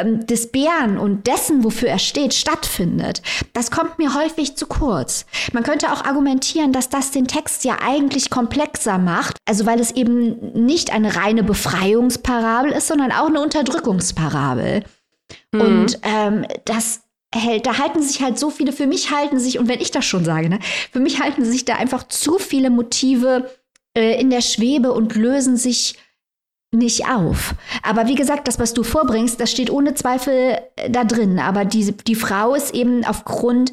ähm, 0.00 0.26
des 0.26 0.50
Bären 0.50 0.98
und 0.98 1.26
dessen, 1.26 1.64
wofür 1.64 1.88
er 1.88 1.98
steht, 1.98 2.34
stattfindet, 2.34 3.22
das 3.52 3.70
kommt 3.70 3.98
mir 3.98 4.14
häufig 4.14 4.56
zu 4.56 4.66
kurz. 4.66 5.26
Man 5.52 5.62
könnte 5.62 5.92
auch 5.92 6.04
argumentieren, 6.04 6.72
dass 6.72 6.88
das 6.88 7.10
den 7.10 7.26
Text 7.26 7.64
ja 7.64 7.78
eigentlich 7.84 8.30
komplexer 8.30 8.98
macht, 8.98 9.36
also 9.46 9.66
weil 9.66 9.80
es 9.80 9.92
eben 9.92 10.64
nicht 10.64 10.92
eine 10.92 11.16
reine 11.16 11.42
Befreiungsparabel 11.42 12.72
ist, 12.72 12.88
sondern 12.88 13.12
auch 13.12 13.26
eine 13.26 13.40
Unterdrückungsparabel. 13.40 14.84
Mhm. 15.52 15.60
Und 15.60 15.98
ähm, 16.02 16.46
das 16.64 17.02
hält, 17.34 17.66
da 17.66 17.78
halten 17.78 18.02
sich 18.02 18.22
halt 18.22 18.38
so 18.38 18.50
viele, 18.50 18.72
für 18.72 18.86
mich 18.86 19.10
halten 19.10 19.38
sich, 19.38 19.58
und 19.58 19.68
wenn 19.68 19.80
ich 19.80 19.90
das 19.90 20.04
schon 20.04 20.24
sage, 20.24 20.48
ne, 20.48 20.58
für 20.90 21.00
mich 21.00 21.20
halten 21.20 21.44
sich 21.44 21.64
da 21.64 21.76
einfach 21.76 22.08
zu 22.08 22.38
viele 22.38 22.70
Motive 22.70 23.50
äh, 23.96 24.20
in 24.20 24.30
der 24.30 24.40
Schwebe 24.40 24.92
und 24.92 25.14
lösen 25.14 25.56
sich 25.56 25.96
nicht 26.72 27.08
auf. 27.08 27.54
Aber 27.82 28.06
wie 28.06 28.14
gesagt, 28.14 28.46
das, 28.46 28.58
was 28.58 28.74
du 28.74 28.82
vorbringst, 28.82 29.40
das 29.40 29.50
steht 29.50 29.70
ohne 29.70 29.94
Zweifel 29.94 30.58
äh, 30.76 30.90
da 30.90 31.04
drin. 31.04 31.38
Aber 31.38 31.64
die, 31.64 31.92
die 31.92 32.14
Frau 32.14 32.54
ist 32.54 32.74
eben 32.74 33.04
aufgrund 33.04 33.72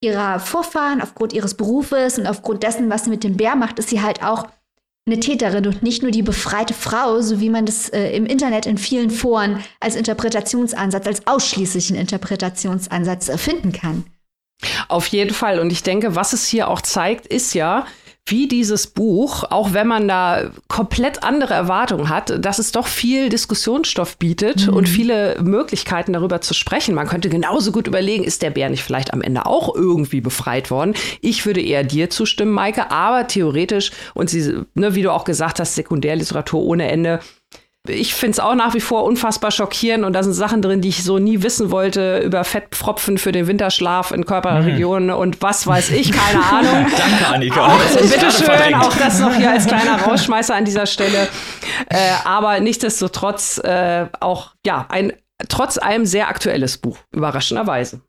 ihrer 0.00 0.38
Vorfahren, 0.38 1.00
aufgrund 1.00 1.32
ihres 1.32 1.54
Berufes 1.54 2.18
und 2.18 2.26
aufgrund 2.26 2.62
dessen, 2.62 2.90
was 2.90 3.04
sie 3.04 3.10
mit 3.10 3.24
dem 3.24 3.36
Bär 3.36 3.56
macht, 3.56 3.78
ist 3.78 3.88
sie 3.88 4.02
halt 4.02 4.22
auch 4.22 4.46
eine 5.06 5.20
Täterin 5.20 5.66
und 5.66 5.82
nicht 5.82 6.02
nur 6.02 6.10
die 6.10 6.22
befreite 6.22 6.74
Frau, 6.74 7.20
so 7.20 7.40
wie 7.40 7.48
man 7.48 7.64
das 7.64 7.88
äh, 7.90 8.10
im 8.10 8.26
Internet 8.26 8.66
in 8.66 8.76
vielen 8.76 9.10
Foren 9.10 9.62
als 9.78 9.94
Interpretationsansatz, 9.94 11.06
als 11.06 11.26
ausschließlichen 11.26 11.96
Interpretationsansatz 11.96 13.28
äh, 13.28 13.38
finden 13.38 13.72
kann. 13.72 14.04
Auf 14.88 15.06
jeden 15.08 15.34
Fall. 15.34 15.60
Und 15.60 15.70
ich 15.70 15.82
denke, 15.82 16.16
was 16.16 16.32
es 16.32 16.46
hier 16.46 16.68
auch 16.68 16.80
zeigt, 16.80 17.26
ist 17.26 17.54
ja, 17.54 17.86
wie 18.26 18.48
dieses 18.48 18.88
Buch, 18.88 19.44
auch 19.44 19.72
wenn 19.72 19.86
man 19.86 20.08
da 20.08 20.50
komplett 20.66 21.22
andere 21.22 21.54
Erwartungen 21.54 22.08
hat, 22.08 22.44
dass 22.44 22.58
es 22.58 22.72
doch 22.72 22.88
viel 22.88 23.28
Diskussionsstoff 23.28 24.16
bietet 24.18 24.66
mhm. 24.66 24.74
und 24.74 24.88
viele 24.88 25.40
Möglichkeiten 25.40 26.12
darüber 26.12 26.40
zu 26.40 26.52
sprechen. 26.52 26.94
Man 26.94 27.06
könnte 27.06 27.28
genauso 27.28 27.70
gut 27.70 27.86
überlegen, 27.86 28.24
ist 28.24 28.42
der 28.42 28.50
Bär 28.50 28.68
nicht 28.68 28.82
vielleicht 28.82 29.12
am 29.12 29.22
Ende 29.22 29.46
auch 29.46 29.74
irgendwie 29.74 30.20
befreit 30.20 30.72
worden? 30.72 30.94
Ich 31.20 31.46
würde 31.46 31.62
eher 31.62 31.84
dir 31.84 32.10
zustimmen, 32.10 32.52
Maike, 32.52 32.90
aber 32.90 33.28
theoretisch 33.28 33.92
und 34.14 34.28
sie, 34.28 34.60
ne, 34.74 34.96
wie 34.96 35.02
du 35.02 35.12
auch 35.12 35.24
gesagt 35.24 35.60
hast, 35.60 35.76
Sekundärliteratur 35.76 36.62
ohne 36.62 36.90
Ende 36.90 37.20
ich 37.88 38.14
finde 38.14 38.32
es 38.32 38.40
auch 38.40 38.54
nach 38.54 38.74
wie 38.74 38.80
vor 38.80 39.04
unfassbar 39.04 39.50
schockierend 39.50 40.04
und 40.04 40.12
da 40.12 40.22
sind 40.22 40.32
Sachen 40.32 40.62
drin, 40.62 40.80
die 40.80 40.88
ich 40.88 41.04
so 41.04 41.18
nie 41.18 41.42
wissen 41.42 41.70
wollte 41.70 42.18
über 42.18 42.44
Fettpfropfen 42.44 43.18
für 43.18 43.32
den 43.32 43.46
Winterschlaf 43.46 44.10
in 44.10 44.24
Körperregionen 44.24 45.08
mhm. 45.08 45.20
und 45.20 45.42
was 45.42 45.66
weiß 45.66 45.90
ich, 45.90 46.12
keine 46.12 46.44
Ahnung. 46.52 46.86
Danke, 46.96 47.26
Annika. 47.32 47.66
Auch, 47.66 47.78
bitteschön, 47.78 48.74
auch 48.74 48.96
das 48.96 49.20
noch 49.20 49.34
hier 49.34 49.50
als 49.50 49.66
kleiner 49.66 50.00
Rausschmeißer 50.06 50.54
an 50.54 50.64
dieser 50.64 50.86
Stelle. 50.86 51.28
Äh, 51.88 51.96
aber 52.24 52.60
nichtsdestotrotz 52.60 53.58
äh, 53.58 54.06
auch, 54.20 54.52
ja, 54.64 54.86
ein 54.88 55.12
trotz 55.48 55.78
allem 55.78 56.06
sehr 56.06 56.28
aktuelles 56.28 56.78
Buch, 56.78 56.98
überraschenderweise. 57.12 58.00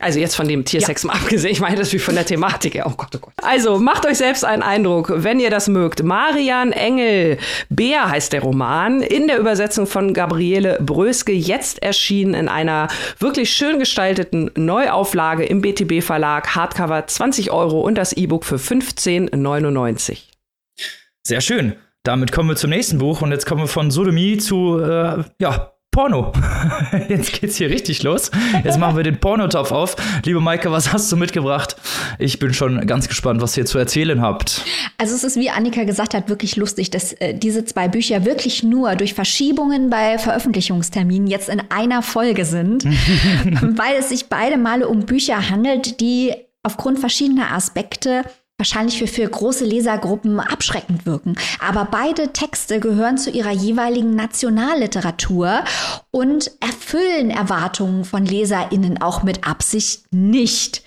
Also 0.00 0.18
jetzt 0.18 0.34
von 0.34 0.48
dem 0.48 0.64
Tiersex 0.64 1.02
ja. 1.02 1.08
mal 1.08 1.14
abgesehen, 1.14 1.52
ich 1.52 1.60
meine 1.60 1.76
das 1.76 1.92
wie 1.92 1.98
von 1.98 2.14
der 2.14 2.24
Thematik 2.24 2.74
her. 2.74 2.86
Oh 2.86 2.94
Gott, 2.96 3.10
oh 3.14 3.18
Gott. 3.18 3.34
Also 3.42 3.78
macht 3.78 4.06
euch 4.06 4.16
selbst 4.16 4.46
einen 4.46 4.62
Eindruck, 4.62 5.12
wenn 5.14 5.38
ihr 5.38 5.50
das 5.50 5.68
mögt. 5.68 6.02
Marian 6.02 6.72
Engel, 6.72 7.36
Bär 7.68 8.10
heißt 8.10 8.32
der 8.32 8.40
Roman, 8.42 9.02
in 9.02 9.26
der 9.26 9.38
Übersetzung 9.38 9.86
von 9.86 10.14
Gabriele 10.14 10.78
Bröske, 10.80 11.32
jetzt 11.32 11.82
erschienen 11.82 12.32
in 12.32 12.48
einer 12.48 12.88
wirklich 13.18 13.50
schön 13.50 13.78
gestalteten 13.78 14.50
Neuauflage 14.56 15.44
im 15.44 15.60
BTB 15.60 16.02
Verlag, 16.02 16.54
Hardcover 16.54 17.06
20 17.06 17.50
Euro 17.50 17.80
und 17.80 17.96
das 17.96 18.14
E-Book 18.14 18.46
für 18.46 18.56
15,99. 18.56 20.18
Sehr 21.26 21.42
schön. 21.42 21.76
Damit 22.02 22.32
kommen 22.32 22.48
wir 22.48 22.56
zum 22.56 22.70
nächsten 22.70 22.96
Buch 22.96 23.20
und 23.20 23.32
jetzt 23.32 23.44
kommen 23.44 23.60
wir 23.60 23.68
von 23.68 23.90
Sodomie 23.90 24.38
zu, 24.38 24.78
äh, 24.80 25.24
ja, 25.38 25.69
Porno. 25.90 26.32
Jetzt 27.08 27.32
geht's 27.32 27.56
hier 27.56 27.68
richtig 27.68 28.04
los. 28.04 28.30
Jetzt 28.62 28.78
machen 28.78 28.96
wir 28.96 29.02
den 29.02 29.18
Pornotopf 29.18 29.72
auf. 29.72 29.96
Liebe 30.24 30.40
Maike, 30.40 30.70
was 30.70 30.92
hast 30.92 31.10
du 31.10 31.16
mitgebracht? 31.16 31.74
Ich 32.20 32.38
bin 32.38 32.54
schon 32.54 32.86
ganz 32.86 33.08
gespannt, 33.08 33.42
was 33.42 33.56
ihr 33.56 33.66
zu 33.66 33.76
erzählen 33.76 34.22
habt. 34.22 34.64
Also 34.98 35.16
es 35.16 35.24
ist, 35.24 35.36
wie 35.36 35.50
Annika 35.50 35.82
gesagt 35.82 36.14
hat, 36.14 36.28
wirklich 36.28 36.54
lustig, 36.54 36.90
dass 36.90 37.12
äh, 37.14 37.34
diese 37.34 37.64
zwei 37.64 37.88
Bücher 37.88 38.24
wirklich 38.24 38.62
nur 38.62 38.94
durch 38.94 39.14
Verschiebungen 39.14 39.90
bei 39.90 40.18
Veröffentlichungsterminen 40.18 41.26
jetzt 41.26 41.48
in 41.48 41.60
einer 41.70 42.02
Folge 42.02 42.44
sind, 42.44 42.84
weil 43.60 43.96
es 43.98 44.10
sich 44.10 44.28
beide 44.28 44.58
Male 44.58 44.86
um 44.86 45.00
Bücher 45.06 45.50
handelt, 45.50 46.00
die 46.00 46.34
aufgrund 46.62 47.00
verschiedener 47.00 47.52
Aspekte 47.52 48.22
wahrscheinlich 48.60 48.98
für, 48.98 49.08
für 49.08 49.28
große 49.28 49.64
Lesergruppen 49.64 50.38
abschreckend 50.38 51.06
wirken. 51.06 51.34
Aber 51.58 51.86
beide 51.90 52.32
Texte 52.32 52.78
gehören 52.78 53.18
zu 53.18 53.30
ihrer 53.30 53.50
jeweiligen 53.50 54.14
Nationalliteratur 54.14 55.64
und 56.12 56.52
erfüllen 56.60 57.30
Erwartungen 57.30 58.04
von 58.04 58.24
LeserInnen 58.24 59.02
auch 59.02 59.24
mit 59.24 59.48
Absicht 59.48 60.04
nicht. 60.12 60.84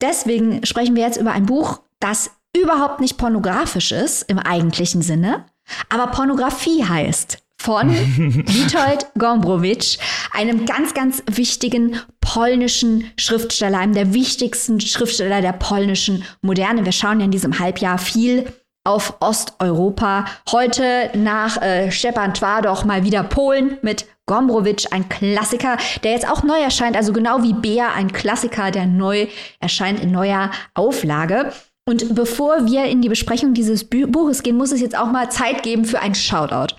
Deswegen 0.00 0.64
sprechen 0.64 0.94
wir 0.94 1.02
jetzt 1.02 1.16
über 1.16 1.32
ein 1.32 1.46
Buch, 1.46 1.80
das 1.98 2.30
überhaupt 2.56 3.00
nicht 3.00 3.18
pornografisch 3.18 3.92
ist 3.92 4.22
im 4.30 4.38
eigentlichen 4.38 5.02
Sinne, 5.02 5.46
aber 5.88 6.08
Pornografie 6.08 6.84
heißt 6.84 7.38
von 7.58 7.90
Witold 8.46 9.06
Gombrowicz, 9.18 9.98
einem 10.32 10.66
ganz, 10.66 10.94
ganz 10.94 11.22
wichtigen 11.30 11.98
polnischen 12.20 13.10
Schriftsteller, 13.16 13.78
einem 13.78 13.94
der 13.94 14.14
wichtigsten 14.14 14.80
Schriftsteller 14.80 15.40
der 15.40 15.52
polnischen 15.52 16.24
Moderne. 16.42 16.84
Wir 16.84 16.92
schauen 16.92 17.20
ja 17.20 17.24
in 17.24 17.30
diesem 17.30 17.58
Halbjahr 17.58 17.98
viel 17.98 18.46
auf 18.84 19.16
Osteuropa. 19.20 20.26
Heute 20.50 21.10
nach 21.14 21.60
äh, 21.60 21.90
Stepan 21.90 22.34
Twardoch 22.34 22.84
mal 22.84 23.04
wieder 23.04 23.24
Polen 23.24 23.78
mit 23.82 24.06
Gombrowicz, 24.26 24.86
ein 24.86 25.08
Klassiker, 25.08 25.76
der 26.02 26.12
jetzt 26.12 26.28
auch 26.28 26.42
neu 26.42 26.58
erscheint, 26.58 26.96
also 26.96 27.12
genau 27.12 27.42
wie 27.42 27.52
Bär, 27.52 27.94
ein 27.94 28.12
Klassiker, 28.12 28.70
der 28.70 28.86
neu 28.86 29.28
erscheint 29.60 30.00
in 30.00 30.10
neuer 30.10 30.50
Auflage. 30.74 31.52
Und 31.88 32.14
bevor 32.14 32.66
wir 32.66 32.84
in 32.86 33.02
die 33.02 33.08
Besprechung 33.08 33.54
dieses 33.54 33.84
Buches 33.84 34.42
gehen, 34.42 34.56
muss 34.56 34.72
es 34.72 34.80
jetzt 34.80 34.98
auch 34.98 35.10
mal 35.10 35.30
Zeit 35.30 35.62
geben 35.62 35.84
für 35.84 36.00
ein 36.00 36.16
Shoutout. 36.16 36.74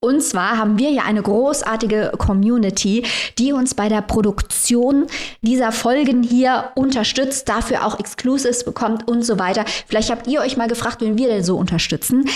Und 0.00 0.22
zwar 0.22 0.58
haben 0.58 0.78
wir 0.78 0.90
ja 0.90 1.02
eine 1.02 1.22
großartige 1.22 2.12
Community, 2.18 3.04
die 3.36 3.52
uns 3.52 3.74
bei 3.74 3.88
der 3.88 4.00
Produktion 4.00 5.08
dieser 5.42 5.72
Folgen 5.72 6.22
hier 6.22 6.70
unterstützt, 6.76 7.48
dafür 7.48 7.84
auch 7.84 7.98
Exclusives 7.98 8.64
bekommt 8.64 9.08
und 9.08 9.22
so 9.22 9.40
weiter. 9.40 9.64
Vielleicht 9.88 10.10
habt 10.10 10.28
ihr 10.28 10.40
euch 10.40 10.56
mal 10.56 10.68
gefragt, 10.68 11.00
wen 11.00 11.18
wir 11.18 11.26
denn 11.26 11.42
so 11.42 11.56
unterstützen. 11.56 12.26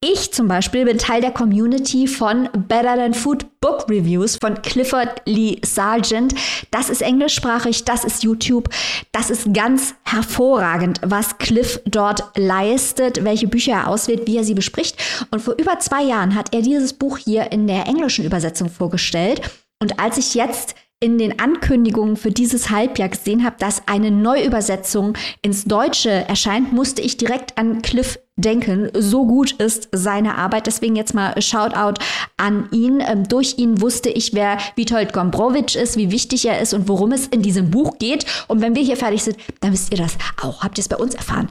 Ich 0.00 0.32
zum 0.32 0.46
Beispiel 0.46 0.84
bin 0.84 0.96
Teil 0.96 1.20
der 1.20 1.32
Community 1.32 2.06
von 2.06 2.48
Better 2.68 2.94
Than 2.94 3.14
Food 3.14 3.60
Book 3.60 3.90
Reviews 3.90 4.36
von 4.36 4.62
Clifford 4.62 5.22
Lee 5.24 5.58
Sargent. 5.64 6.36
Das 6.70 6.88
ist 6.88 7.02
englischsprachig, 7.02 7.84
das 7.84 8.04
ist 8.04 8.22
YouTube. 8.22 8.68
Das 9.10 9.28
ist 9.28 9.52
ganz 9.52 9.96
hervorragend, 10.04 11.00
was 11.02 11.38
Cliff 11.38 11.80
dort 11.84 12.22
leistet, 12.36 13.24
welche 13.24 13.48
Bücher 13.48 13.72
er 13.72 13.88
auswählt, 13.88 14.28
wie 14.28 14.36
er 14.36 14.44
sie 14.44 14.54
bespricht. 14.54 14.96
Und 15.32 15.40
vor 15.40 15.54
über 15.58 15.80
zwei 15.80 16.04
Jahren 16.04 16.36
hat 16.36 16.54
er 16.54 16.62
dieses 16.62 16.92
Buch 16.92 17.18
hier 17.18 17.50
in 17.50 17.66
der 17.66 17.88
englischen 17.88 18.24
Übersetzung 18.24 18.70
vorgestellt. 18.70 19.50
Und 19.82 19.98
als 19.98 20.16
ich 20.16 20.34
jetzt 20.34 20.76
in 21.00 21.16
den 21.16 21.38
Ankündigungen 21.38 22.16
für 22.16 22.32
dieses 22.32 22.70
Halbjahr 22.70 23.08
gesehen 23.08 23.44
habe, 23.44 23.56
dass 23.58 23.86
eine 23.86 24.10
Neuübersetzung 24.10 25.16
ins 25.42 25.64
Deutsche 25.64 26.10
erscheint, 26.10 26.72
musste 26.72 27.02
ich 27.02 27.16
direkt 27.16 27.56
an 27.56 27.82
Cliff 27.82 28.18
denken. 28.36 28.90
So 28.94 29.26
gut 29.26 29.52
ist 29.52 29.88
seine 29.92 30.36
Arbeit. 30.36 30.66
Deswegen 30.66 30.96
jetzt 30.96 31.14
mal 31.14 31.40
Shoutout 31.40 32.02
an 32.36 32.68
ihn. 32.72 33.00
Ähm, 33.00 33.28
durch 33.28 33.58
ihn 33.58 33.80
wusste 33.80 34.08
ich, 34.08 34.34
wer 34.34 34.58
Witold 34.74 35.12
Gombrowicz 35.12 35.76
ist, 35.76 35.96
wie 35.96 36.10
wichtig 36.10 36.46
er 36.46 36.60
ist 36.60 36.74
und 36.74 36.88
worum 36.88 37.12
es 37.12 37.28
in 37.28 37.42
diesem 37.42 37.70
Buch 37.70 37.98
geht. 37.98 38.26
Und 38.48 38.60
wenn 38.60 38.74
wir 38.74 38.82
hier 38.82 38.96
fertig 38.96 39.22
sind, 39.22 39.36
dann 39.60 39.72
wisst 39.72 39.92
ihr 39.92 39.98
das 39.98 40.18
auch. 40.42 40.62
Habt 40.62 40.78
ihr 40.78 40.82
es 40.82 40.88
bei 40.88 40.96
uns 40.96 41.14
erfahren? 41.14 41.48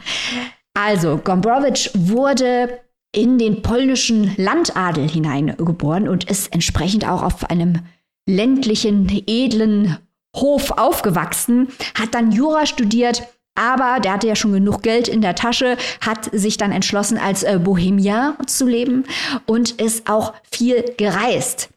Also, 0.73 1.17
Gombrowicz 1.17 1.91
wurde 1.93 2.79
in 3.13 3.37
den 3.37 3.61
polnischen 3.61 4.35
Landadel 4.37 5.09
hineingeboren 5.09 6.07
und 6.07 6.29
ist 6.29 6.53
entsprechend 6.53 7.07
auch 7.07 7.23
auf 7.23 7.49
einem 7.49 7.79
ländlichen, 8.27 9.09
edlen 9.25 9.97
Hof 10.35 10.71
aufgewachsen, 10.71 11.69
hat 11.95 12.13
dann 12.13 12.31
Jura 12.31 12.67
studiert, 12.67 13.23
aber 13.55 13.99
der 13.99 14.13
hatte 14.13 14.27
ja 14.27 14.35
schon 14.35 14.53
genug 14.53 14.83
Geld 14.83 15.07
in 15.07 15.21
der 15.21 15.33
Tasche, 15.33 15.77
hat 16.01 16.29
sich 16.31 16.57
dann 16.57 16.71
entschlossen, 16.71 17.17
als 17.17 17.41
äh, 17.41 17.59
Bohemian 17.61 18.35
zu 18.45 18.67
leben 18.67 19.05
und 19.47 19.81
ist 19.81 20.07
auch 20.07 20.33
viel 20.51 20.93
gereist. 20.97 21.69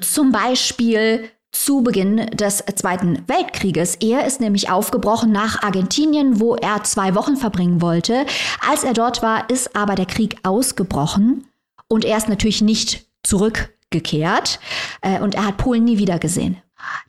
Zum 0.00 0.32
Beispiel 0.32 1.30
zu 1.52 1.82
Beginn 1.82 2.16
des 2.28 2.64
Zweiten 2.74 3.22
Weltkrieges. 3.28 3.96
Er 3.96 4.26
ist 4.26 4.40
nämlich 4.40 4.70
aufgebrochen 4.70 5.30
nach 5.30 5.62
Argentinien, 5.62 6.40
wo 6.40 6.56
er 6.56 6.82
zwei 6.82 7.14
Wochen 7.14 7.36
verbringen 7.36 7.82
wollte. 7.82 8.24
Als 8.68 8.84
er 8.84 8.94
dort 8.94 9.22
war, 9.22 9.48
ist 9.50 9.76
aber 9.76 9.94
der 9.94 10.06
Krieg 10.06 10.38
ausgebrochen 10.42 11.46
und 11.88 12.06
er 12.06 12.16
ist 12.16 12.28
natürlich 12.28 12.62
nicht 12.62 13.06
zurückgekehrt 13.92 14.58
äh, 15.02 15.20
und 15.20 15.34
er 15.34 15.46
hat 15.46 15.58
Polen 15.58 15.84
nie 15.84 15.98
wieder 15.98 16.18
gesehen. 16.18 16.56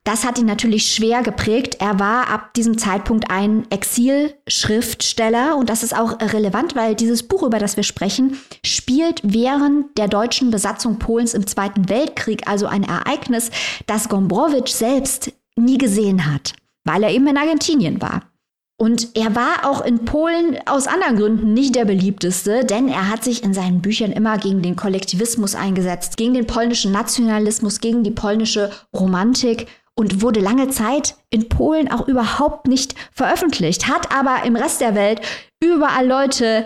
Das 0.04 0.24
hat 0.24 0.38
ihn 0.38 0.46
natürlich 0.46 0.94
schwer 0.94 1.24
geprägt. 1.24 1.78
Er 1.80 2.00
war 2.00 2.30
ab 2.30 2.54
diesem 2.54 2.78
Zeitpunkt 2.78 3.32
ein 3.32 3.66
Exilschriftsteller 3.72 5.58
und 5.58 5.68
das 5.68 5.82
ist 5.82 5.98
auch 5.98 6.20
relevant, 6.22 6.76
weil 6.76 6.94
dieses 6.94 7.24
Buch, 7.24 7.42
über 7.42 7.58
das 7.58 7.76
wir 7.76 7.84
sprechen, 7.84 8.38
spielt 8.64 9.22
während 9.24 9.98
der 9.98 10.08
deutschen 10.08 10.52
Besatzung 10.52 11.00
Polens 11.00 11.34
im 11.34 11.48
Zweiten 11.48 11.90
Weltkrieg, 11.90 12.48
also 12.48 12.68
ein 12.68 12.84
Ereignis, 12.84 13.50
das 13.88 14.10
Gombrowicz 14.10 14.78
selbst 14.78 15.32
nie 15.56 15.80
gesehen 15.80 16.32
hat, 16.32 16.54
weil 16.84 17.02
er 17.02 17.10
eben 17.10 17.26
in 17.26 17.38
Argentinien 17.38 18.00
war. 18.00 18.33
Und 18.78 19.15
er 19.15 19.36
war 19.36 19.69
auch 19.69 19.86
in 19.86 20.03
Polen 20.03 20.59
aus 20.65 20.88
anderen 20.88 21.17
Gründen 21.17 21.53
nicht 21.53 21.76
der 21.76 21.86
beliebteste, 21.86 22.65
denn 22.65 22.89
er 22.89 23.09
hat 23.09 23.24
sich 23.24 23.43
in 23.43 23.53
seinen 23.53 23.82
Büchern 23.82 24.11
immer 24.11 24.38
gegen 24.38 24.61
den 24.61 24.76
Kollektivismus 24.76 25.55
eingesetzt, 25.55 26.17
gegen 26.17 26.34
den 26.34 26.47
polnischen 26.47 26.91
Nationalismus, 26.91 27.80
gegen 27.80 28.03
die 28.03 28.11
polnische 28.11 28.71
Romantik 28.93 29.67
und 29.95 30.21
wurde 30.21 30.39
lange 30.39 30.69
Zeit 30.69 31.15
in 31.30 31.49
Polen 31.49 31.91
auch 31.91 32.07
überhaupt 32.07 32.67
nicht 32.67 32.95
veröffentlicht, 33.11 33.88
hat 33.88 34.11
aber 34.15 34.43
im 34.43 34.55
Rest 34.55 34.82
der 34.82 34.95
Welt 34.95 35.21
überall 35.63 36.07
Leute 36.07 36.65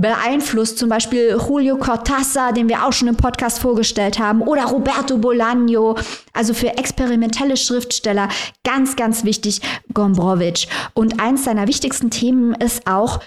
beeinflusst, 0.00 0.78
zum 0.78 0.88
Beispiel 0.88 1.36
Julio 1.48 1.76
Cortázar, 1.76 2.52
den 2.52 2.68
wir 2.68 2.84
auch 2.84 2.92
schon 2.92 3.08
im 3.08 3.16
Podcast 3.16 3.58
vorgestellt 3.58 4.18
haben, 4.18 4.42
oder 4.42 4.64
Roberto 4.66 5.16
Bolaño, 5.16 5.98
also 6.32 6.54
für 6.54 6.76
experimentelle 6.76 7.56
Schriftsteller 7.56 8.28
ganz, 8.64 8.96
ganz 8.96 9.24
wichtig, 9.24 9.60
Gombrowicz. 9.92 10.66
Und 10.94 11.20
eins 11.20 11.44
seiner 11.44 11.66
wichtigsten 11.66 12.10
Themen 12.10 12.54
ist 12.54 12.86
auch 12.86 13.20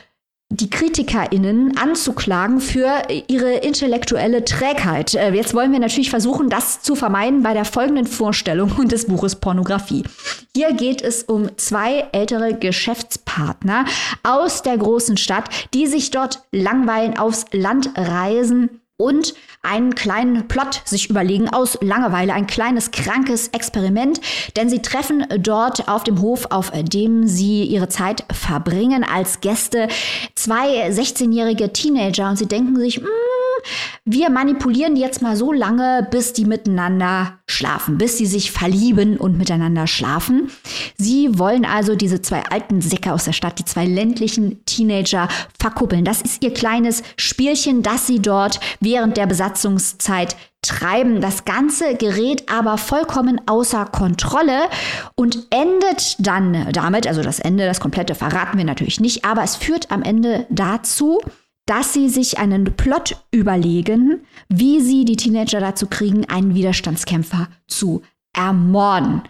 die 0.52 0.70
KritikerInnen 0.70 1.78
anzuklagen 1.78 2.60
für 2.60 3.04
ihre 3.28 3.54
intellektuelle 3.54 4.44
Trägheit. 4.44 5.16
Äh, 5.16 5.32
jetzt 5.34 5.54
wollen 5.54 5.72
wir 5.72 5.80
natürlich 5.80 6.10
versuchen, 6.10 6.50
das 6.50 6.82
zu 6.82 6.96
vermeiden 6.96 7.42
bei 7.42 7.54
der 7.54 7.66
folgenden 7.66 8.06
Vorstellung 8.06 8.88
des 8.88 9.08
Buches 9.08 9.38
Pornografie. 9.38 10.04
Hier 10.54 10.74
geht 10.74 11.02
es 11.02 11.24
um 11.24 11.58
zwei 11.58 12.06
ältere 12.12 12.54
Geschäftspartner 12.54 13.86
aus 14.24 14.62
der 14.62 14.78
großen 14.78 15.16
Stadt, 15.16 15.46
die 15.74 15.88
sich 15.88 16.12
dort 16.12 16.44
langweilen, 16.52 17.18
aufs 17.18 17.46
Land 17.54 17.92
reisen 17.96 18.82
und 18.98 19.34
einen 19.64 19.94
kleinen 19.94 20.48
Plot 20.48 20.82
sich 20.86 21.10
überlegen 21.10 21.50
aus 21.50 21.78
Langeweile, 21.82 22.34
ein 22.34 22.48
kleines 22.48 22.92
krankes 22.92 23.50
Experiment, 23.50 24.20
denn 24.56 24.70
sie 24.70 24.82
treffen 24.82 25.26
dort 25.40 25.88
auf 25.88 26.04
dem 26.04 26.22
Hof, 26.22 26.48
auf 26.50 26.72
dem 26.74 27.28
sie 27.28 27.64
ihre 27.64 27.88
Zeit 27.88 28.26
verbringen 28.32 29.04
als 29.04 29.42
Gäste, 29.42 29.88
zwei 30.36 30.90
16-jährige 30.90 31.72
Teenager 31.74 32.30
und 32.30 32.38
sie 32.38 32.48
denken 32.48 32.76
sich, 32.78 33.02
mm, 33.02 33.06
wir 34.06 34.30
manipulieren 34.30 34.96
jetzt 34.96 35.22
mal 35.22 35.36
so 35.36 35.52
lange, 35.52 36.08
bis 36.10 36.34
die 36.34 36.46
miteinander 36.46 37.38
schlafen, 37.52 37.98
bis 37.98 38.18
sie 38.18 38.26
sich 38.26 38.52
verlieben 38.52 39.18
und 39.18 39.38
miteinander 39.38 39.88
schlafen. 39.88 40.50
Sie 40.98 41.38
wollen 41.38 41.66
also 41.66 41.96
diese 41.96 42.22
zwei 42.22 42.44
alten 42.50 42.82
Säcke 42.82 43.14
aus 43.14 43.26
der 43.26 43.34
Stadt, 43.34 43.60
die 43.60 43.66
zwei 43.66 43.86
ländlichen 43.86 44.66
Teenager 44.66 45.28
verkuppeln. 45.60 46.06
Das 46.06 46.22
ist 46.22 46.44
ihr 46.44 46.54
kleines 46.54 47.04
Spielchen, 47.18 47.84
das 47.84 48.08
sie 48.08 48.20
dort 48.20 48.60
während 48.80 49.18
der 49.18 49.28
Besatzungszeit 49.28 50.36
treiben. 50.62 51.22
Das 51.22 51.46
Ganze 51.46 51.96
gerät 51.96 52.50
aber 52.52 52.78
vollkommen 52.78 53.42
außer 53.48 53.86
Kontrolle 53.86 54.70
und 55.16 55.48
endet 55.50 56.16
dann 56.20 56.72
damit, 56.72 57.08
also 57.08 57.24
das 57.24 57.40
Ende, 57.40 57.66
das 57.66 57.80
komplette 57.80 58.16
verraten 58.16 58.58
wir 58.58 58.66
natürlich 58.66 59.00
nicht, 59.00 59.26
aber 59.26 59.44
es 59.44 59.56
führt 59.56 59.92
am 59.92 60.04
Ende 60.04 60.46
dazu, 60.50 61.20
dass 61.72 61.94
sie 61.94 62.10
sich 62.10 62.38
einen 62.38 62.66
Plot 62.76 63.16
überlegen, 63.32 64.26
wie 64.50 64.82
sie 64.82 65.06
die 65.06 65.16
Teenager 65.16 65.62
dazu 65.62 65.88
kriegen, 65.88 66.30
einen 66.30 66.54
Widerstandskämpfer 66.54 67.48
zu 67.66 68.02
ermorden. 68.36 69.22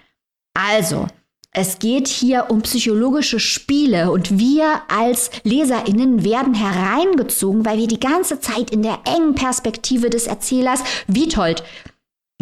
Also, 0.55 1.05
es 1.53 1.77
geht 1.77 2.07
hier 2.07 2.47
um 2.49 2.63
psychologische 2.63 3.39
Spiele 3.39 4.11
und 4.11 4.39
wir 4.39 4.81
als 4.87 5.29
Leserinnen 5.43 6.23
werden 6.23 6.55
hereingezogen, 6.55 7.63
weil 7.63 7.77
wir 7.77 7.87
die 7.87 7.99
ganze 7.99 8.39
Zeit 8.39 8.71
in 8.71 8.81
der 8.81 9.01
engen 9.05 9.35
Perspektive 9.35 10.09
des 10.09 10.25
Erzählers 10.25 10.81
Witold 11.05 11.63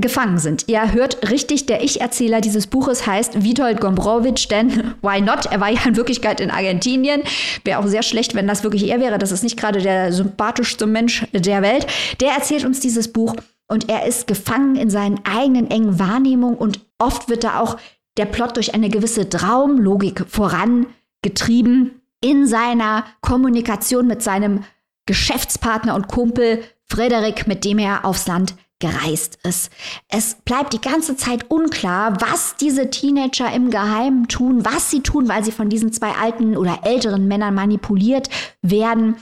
gefangen 0.02 0.38
sind. 0.38 0.66
Ihr 0.68 0.94
hört 0.94 1.30
richtig, 1.30 1.66
der 1.66 1.84
Ich-Erzähler 1.84 2.42
dieses 2.42 2.68
Buches 2.68 3.06
heißt 3.06 3.44
Witold 3.44 3.82
Gombrowicz, 3.82 4.48
denn 4.48 4.96
why 5.02 5.22
not? 5.22 5.46
Er 5.48 5.60
war 5.60 5.70
ja 5.70 5.82
in 5.86 5.96
Wirklichkeit 5.96 6.40
in 6.40 6.52
Argentinien. 6.52 7.24
Wäre 7.64 7.80
auch 7.80 7.88
sehr 7.88 8.04
schlecht, 8.04 8.36
wenn 8.36 8.48
das 8.48 8.64
wirklich 8.64 8.88
er 8.88 9.00
wäre. 9.00 9.18
Das 9.18 9.32
ist 9.32 9.44
nicht 9.44 9.58
gerade 9.58 9.82
der 9.82 10.14
sympathischste 10.14 10.88
Mensch 10.88 11.26
der 11.34 11.62
Welt. 11.62 11.88
Der 12.20 12.32
erzählt 12.32 12.66
uns 12.66 12.80
dieses 12.80 13.12
Buch 13.12 13.36
und 13.68 13.90
er 13.90 14.06
ist 14.06 14.28
gefangen 14.28 14.76
in 14.76 14.90
seinen 14.90 15.20
eigenen 15.26 15.70
engen 15.70 16.00
Wahrnehmungen 16.00 16.58
und 16.58 16.82
oft 16.98 17.30
wird 17.30 17.44
da 17.44 17.60
auch 17.60 17.78
der 18.18 18.26
Plot 18.26 18.58
durch 18.58 18.74
eine 18.74 18.90
gewisse 18.90 19.30
Traumlogik 19.30 20.26
vorangetrieben 20.28 22.02
in 22.22 22.48
seiner 22.48 23.06
Kommunikation 23.22 24.08
mit 24.08 24.22
seinem 24.22 24.64
Geschäftspartner 25.06 25.96
und 25.96 26.08
Kumpel 26.08 26.64
Frederik, 26.86 27.48
mit 27.48 27.66
dem 27.66 27.80
er 27.80 28.06
aufs 28.06 28.28
Land 28.28 28.56
gereist 28.80 29.38
ist. 29.44 29.72
Es 30.08 30.36
bleibt 30.46 30.74
die 30.74 30.82
ganze 30.82 31.18
Zeit 31.18 31.50
unklar, 31.50 32.20
was 32.22 32.56
diese 32.56 32.90
Teenager 32.90 33.52
im 33.54 33.70
Geheimen 33.70 34.28
tun, 34.28 34.66
was 34.66 34.90
sie 34.90 35.02
tun, 35.02 35.28
weil 35.28 35.44
sie 35.44 35.52
von 35.52 35.70
diesen 35.70 35.92
zwei 35.92 36.12
alten 36.12 36.56
oder 36.56 36.80
älteren 36.84 37.28
Männern 37.28 37.54
manipuliert 37.54 38.30
werden 38.62 39.18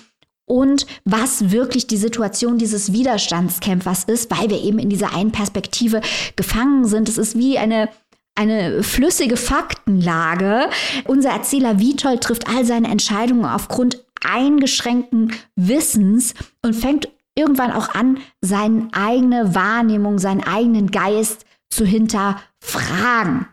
und 0.45 0.85
was 1.03 1.51
wirklich 1.51 1.87
die 1.87 1.97
Situation 1.97 2.57
dieses 2.57 2.93
Widerstandskämpfers 2.93 4.05
ist, 4.05 4.31
weil 4.31 4.49
wir 4.49 4.61
eben 4.61 4.79
in 4.79 4.89
dieser 4.89 5.13
einen 5.13 5.31
Perspektive 5.31 6.01
gefangen 6.35 6.85
sind. 6.85 7.09
Es 7.09 7.17
ist 7.17 7.37
wie 7.37 7.57
eine 7.57 7.89
eine 8.37 8.83
flüssige 8.83 9.35
Faktenlage. 9.35 10.69
Unser 11.05 11.31
Erzähler 11.31 11.79
Vitold 11.79 12.21
trifft 12.21 12.47
all 12.47 12.65
seine 12.65 12.87
Entscheidungen 12.87 13.45
aufgrund 13.45 14.05
eingeschränkten 14.23 15.33
Wissens 15.55 16.35
und 16.61 16.75
fängt 16.75 17.09
irgendwann 17.37 17.71
auch 17.71 17.89
an, 17.89 18.17
seine 18.41 18.89
eigene 18.91 19.55
Wahrnehmung, 19.55 20.19
seinen 20.19 20.43
eigenen 20.43 20.91
Geist 20.91 21.45
zu 21.69 21.85
hinterfragen. 21.85 23.47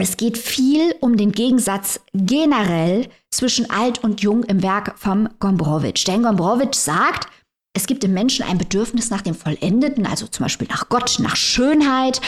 Es 0.00 0.16
geht 0.16 0.38
viel 0.38 0.94
um 1.00 1.16
den 1.16 1.32
Gegensatz 1.32 2.00
generell 2.14 3.08
zwischen 3.30 3.68
alt 3.68 4.04
und 4.04 4.20
jung 4.20 4.44
im 4.44 4.62
Werk 4.62 4.96
vom 4.96 5.28
Gombrowicz. 5.40 6.04
Denn 6.04 6.22
Gombrowicz 6.22 6.84
sagt, 6.84 7.28
es 7.74 7.86
gibt 7.86 8.04
im 8.04 8.14
Menschen 8.14 8.44
ein 8.44 8.58
Bedürfnis 8.58 9.10
nach 9.10 9.22
dem 9.22 9.34
Vollendeten, 9.34 10.06
also 10.06 10.26
zum 10.26 10.44
Beispiel 10.44 10.68
nach 10.68 10.88
Gott, 10.88 11.18
nach 11.20 11.36
Schönheit, 11.36 12.20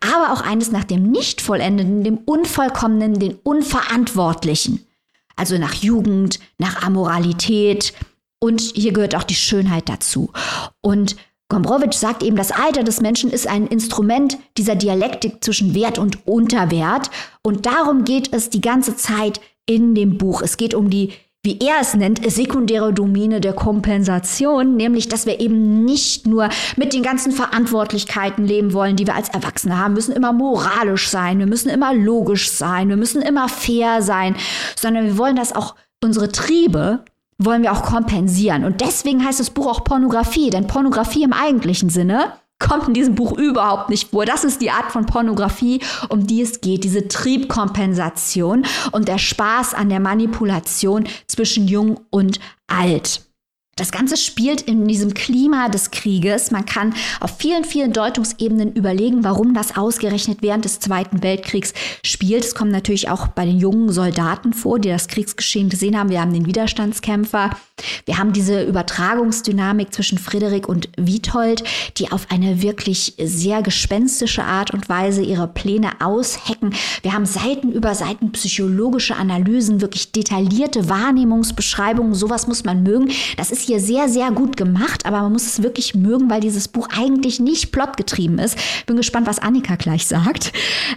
aber 0.00 0.32
auch 0.32 0.40
eines 0.40 0.70
nach 0.70 0.84
dem 0.84 1.10
Nicht-Vollendeten, 1.10 2.04
dem 2.04 2.18
Unvollkommenen, 2.18 3.18
den 3.18 3.34
Unverantwortlichen. 3.42 4.86
Also 5.36 5.58
nach 5.58 5.74
Jugend, 5.74 6.40
nach 6.58 6.82
Amoralität, 6.82 7.92
und 8.38 8.60
hier 8.60 8.92
gehört 8.92 9.14
auch 9.14 9.22
die 9.22 9.34
Schönheit 9.34 9.88
dazu. 9.88 10.30
Und 10.80 11.16
Gombrowicz 11.48 12.00
sagt 12.00 12.22
eben, 12.22 12.36
das 12.36 12.50
Alter 12.50 12.82
des 12.82 13.00
Menschen 13.00 13.30
ist 13.30 13.46
ein 13.46 13.66
Instrument 13.66 14.38
dieser 14.56 14.74
Dialektik 14.74 15.44
zwischen 15.44 15.74
Wert 15.74 15.98
und 15.98 16.26
Unterwert. 16.26 17.10
Und 17.42 17.66
darum 17.66 18.04
geht 18.04 18.32
es 18.32 18.50
die 18.50 18.60
ganze 18.60 18.96
Zeit 18.96 19.40
in 19.64 19.94
dem 19.94 20.18
Buch. 20.18 20.42
Es 20.42 20.56
geht 20.56 20.74
um 20.74 20.90
die 20.90 21.12
wie 21.46 21.60
er 21.60 21.76
es 21.80 21.94
nennt, 21.94 22.28
sekundäre 22.28 22.92
Domäne 22.92 23.40
der 23.40 23.52
Kompensation, 23.52 24.76
nämlich 24.76 25.08
dass 25.08 25.26
wir 25.26 25.38
eben 25.38 25.84
nicht 25.84 26.26
nur 26.26 26.48
mit 26.76 26.92
den 26.92 27.04
ganzen 27.04 27.30
Verantwortlichkeiten 27.30 28.44
leben 28.44 28.72
wollen, 28.72 28.96
die 28.96 29.06
wir 29.06 29.14
als 29.14 29.28
Erwachsene 29.28 29.78
haben, 29.78 29.92
wir 29.92 29.98
müssen 29.98 30.16
immer 30.16 30.32
moralisch 30.32 31.08
sein, 31.08 31.38
wir 31.38 31.46
müssen 31.46 31.68
immer 31.68 31.94
logisch 31.94 32.50
sein, 32.50 32.88
wir 32.88 32.96
müssen 32.96 33.22
immer 33.22 33.48
fair 33.48 34.02
sein, 34.02 34.34
sondern 34.74 35.04
wir 35.04 35.18
wollen 35.18 35.36
das 35.36 35.54
auch 35.54 35.76
unsere 36.02 36.32
Triebe 36.32 37.04
wollen 37.38 37.62
wir 37.62 37.72
auch 37.72 37.82
kompensieren. 37.82 38.64
Und 38.64 38.80
deswegen 38.80 39.24
heißt 39.24 39.40
das 39.40 39.50
Buch 39.50 39.66
auch 39.66 39.84
Pornografie, 39.84 40.50
denn 40.50 40.66
Pornografie 40.66 41.22
im 41.22 41.32
eigentlichen 41.32 41.90
Sinne 41.90 42.32
kommt 42.58 42.88
in 42.88 42.94
diesem 42.94 43.14
Buch 43.14 43.36
überhaupt 43.36 43.90
nicht 43.90 44.10
vor. 44.10 44.24
Das 44.24 44.44
ist 44.44 44.62
die 44.62 44.70
Art 44.70 44.90
von 44.90 45.04
Pornografie, 45.04 45.80
um 46.08 46.26
die 46.26 46.40
es 46.40 46.60
geht, 46.62 46.84
diese 46.84 47.06
Triebkompensation 47.06 48.64
und 48.92 49.08
der 49.08 49.18
Spaß 49.18 49.74
an 49.74 49.90
der 49.90 50.00
Manipulation 50.00 51.06
zwischen 51.26 51.68
jung 51.68 52.00
und 52.10 52.40
alt. 52.66 53.25
Das 53.78 53.92
Ganze 53.92 54.16
spielt 54.16 54.62
in 54.62 54.88
diesem 54.88 55.12
Klima 55.12 55.68
des 55.68 55.90
Krieges. 55.90 56.50
Man 56.50 56.64
kann 56.64 56.94
auf 57.20 57.36
vielen, 57.36 57.62
vielen 57.62 57.92
Deutungsebenen 57.92 58.72
überlegen, 58.72 59.22
warum 59.22 59.52
das 59.52 59.76
ausgerechnet 59.76 60.38
während 60.40 60.64
des 60.64 60.80
Zweiten 60.80 61.22
Weltkriegs 61.22 61.74
spielt. 62.02 62.42
Es 62.42 62.54
kommt 62.54 62.70
natürlich 62.72 63.10
auch 63.10 63.26
bei 63.26 63.44
den 63.44 63.58
jungen 63.58 63.92
Soldaten 63.92 64.54
vor, 64.54 64.78
die 64.78 64.88
das 64.88 65.08
Kriegsgeschehen 65.08 65.68
gesehen 65.68 65.98
haben. 65.98 66.08
Wir 66.08 66.22
haben 66.22 66.32
den 66.32 66.46
Widerstandskämpfer. 66.46 67.50
Wir 68.06 68.16
haben 68.16 68.32
diese 68.32 68.62
Übertragungsdynamik 68.62 69.92
zwischen 69.92 70.16
Friedrich 70.16 70.66
und 70.66 70.88
Witold, 70.96 71.62
die 71.98 72.10
auf 72.10 72.30
eine 72.30 72.62
wirklich 72.62 73.12
sehr 73.22 73.60
gespenstische 73.60 74.44
Art 74.44 74.72
und 74.72 74.88
Weise 74.88 75.20
ihre 75.20 75.48
Pläne 75.48 76.00
aushecken. 76.00 76.74
Wir 77.02 77.12
haben 77.12 77.26
Seiten 77.26 77.72
über 77.72 77.94
Seiten 77.94 78.32
psychologische 78.32 79.16
Analysen, 79.16 79.82
wirklich 79.82 80.12
detaillierte 80.12 80.88
Wahrnehmungsbeschreibungen. 80.88 82.14
Sowas 82.14 82.46
muss 82.46 82.64
man 82.64 82.82
mögen. 82.82 83.10
Das 83.36 83.50
ist 83.50 83.65
hier 83.66 83.80
sehr, 83.80 84.08
sehr 84.08 84.30
gut 84.30 84.56
gemacht, 84.56 85.06
aber 85.06 85.20
man 85.20 85.32
muss 85.32 85.46
es 85.46 85.62
wirklich 85.62 85.94
mögen, 85.94 86.30
weil 86.30 86.40
dieses 86.40 86.68
Buch 86.68 86.88
eigentlich 86.96 87.40
nicht 87.40 87.72
plotgetrieben 87.72 88.38
ist. 88.38 88.58
Bin 88.86 88.96
gespannt, 88.96 89.26
was 89.26 89.38
Annika 89.38 89.76
gleich 89.76 90.06
sagt. 90.06 90.52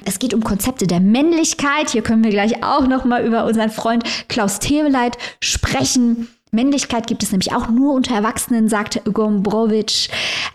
Es 0.06 0.20
geht 0.20 0.34
um 0.34 0.44
Konzepte 0.44 0.88
der 0.88 1.00
Männlichkeit. 1.00 1.90
Hier 1.90 2.02
können 2.02 2.24
wir 2.24 2.32
gleich 2.32 2.64
auch 2.64 2.88
noch 2.88 3.06
mal 3.06 3.26
über 3.26 3.46
unseren 3.46 3.70
Freund 3.70 4.04
Klaus 4.28 4.60
Teweleit 4.60 5.18
sprechen. 5.42 6.28
Männlichkeit 6.52 7.06
gibt 7.08 7.22
es 7.22 7.32
nämlich 7.32 7.54
auch 7.54 7.70
nur 7.70 7.94
unter 7.94 8.16
Erwachsenen, 8.16 8.70
sagte 8.70 9.02
Gombrowitsch. 9.12 10.10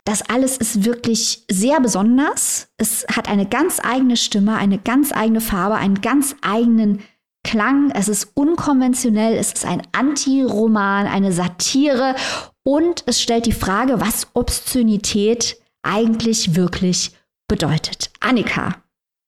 Das 0.05 0.29
alles 0.29 0.57
ist 0.57 0.85
wirklich 0.85 1.45
sehr 1.51 1.81
besonders. 1.81 2.69
Es 2.79 3.07
hat 3.15 3.29
eine 3.29 3.47
ganz 3.47 3.81
eigene 3.83 4.17
Stimme, 4.17 4.57
eine 4.57 4.79
ganz 4.79 5.13
eigene 5.13 5.41
Farbe, 5.41 5.77
einen 5.77 6.01
ganz 6.01 6.35
eigenen 6.43 7.01
Klang. 7.45 7.91
Es 7.93 8.09
ist 8.09 8.33
unkonventionell, 8.35 9.35
es 9.35 9.53
ist 9.53 9.65
ein 9.65 9.83
Anti-Roman, 9.93 11.07
eine 11.07 11.31
Satire 11.31 12.17
und 12.65 13.05
es 13.07 13.21
stellt 13.21 13.47
die 13.47 13.53
Frage, 13.53 14.01
was 14.01 14.27
Obszönität 14.35 15.57
eigentlich 15.83 16.57
wirklich 16.57 17.13
bedeutet. 17.47 18.11
Annika, 18.21 18.83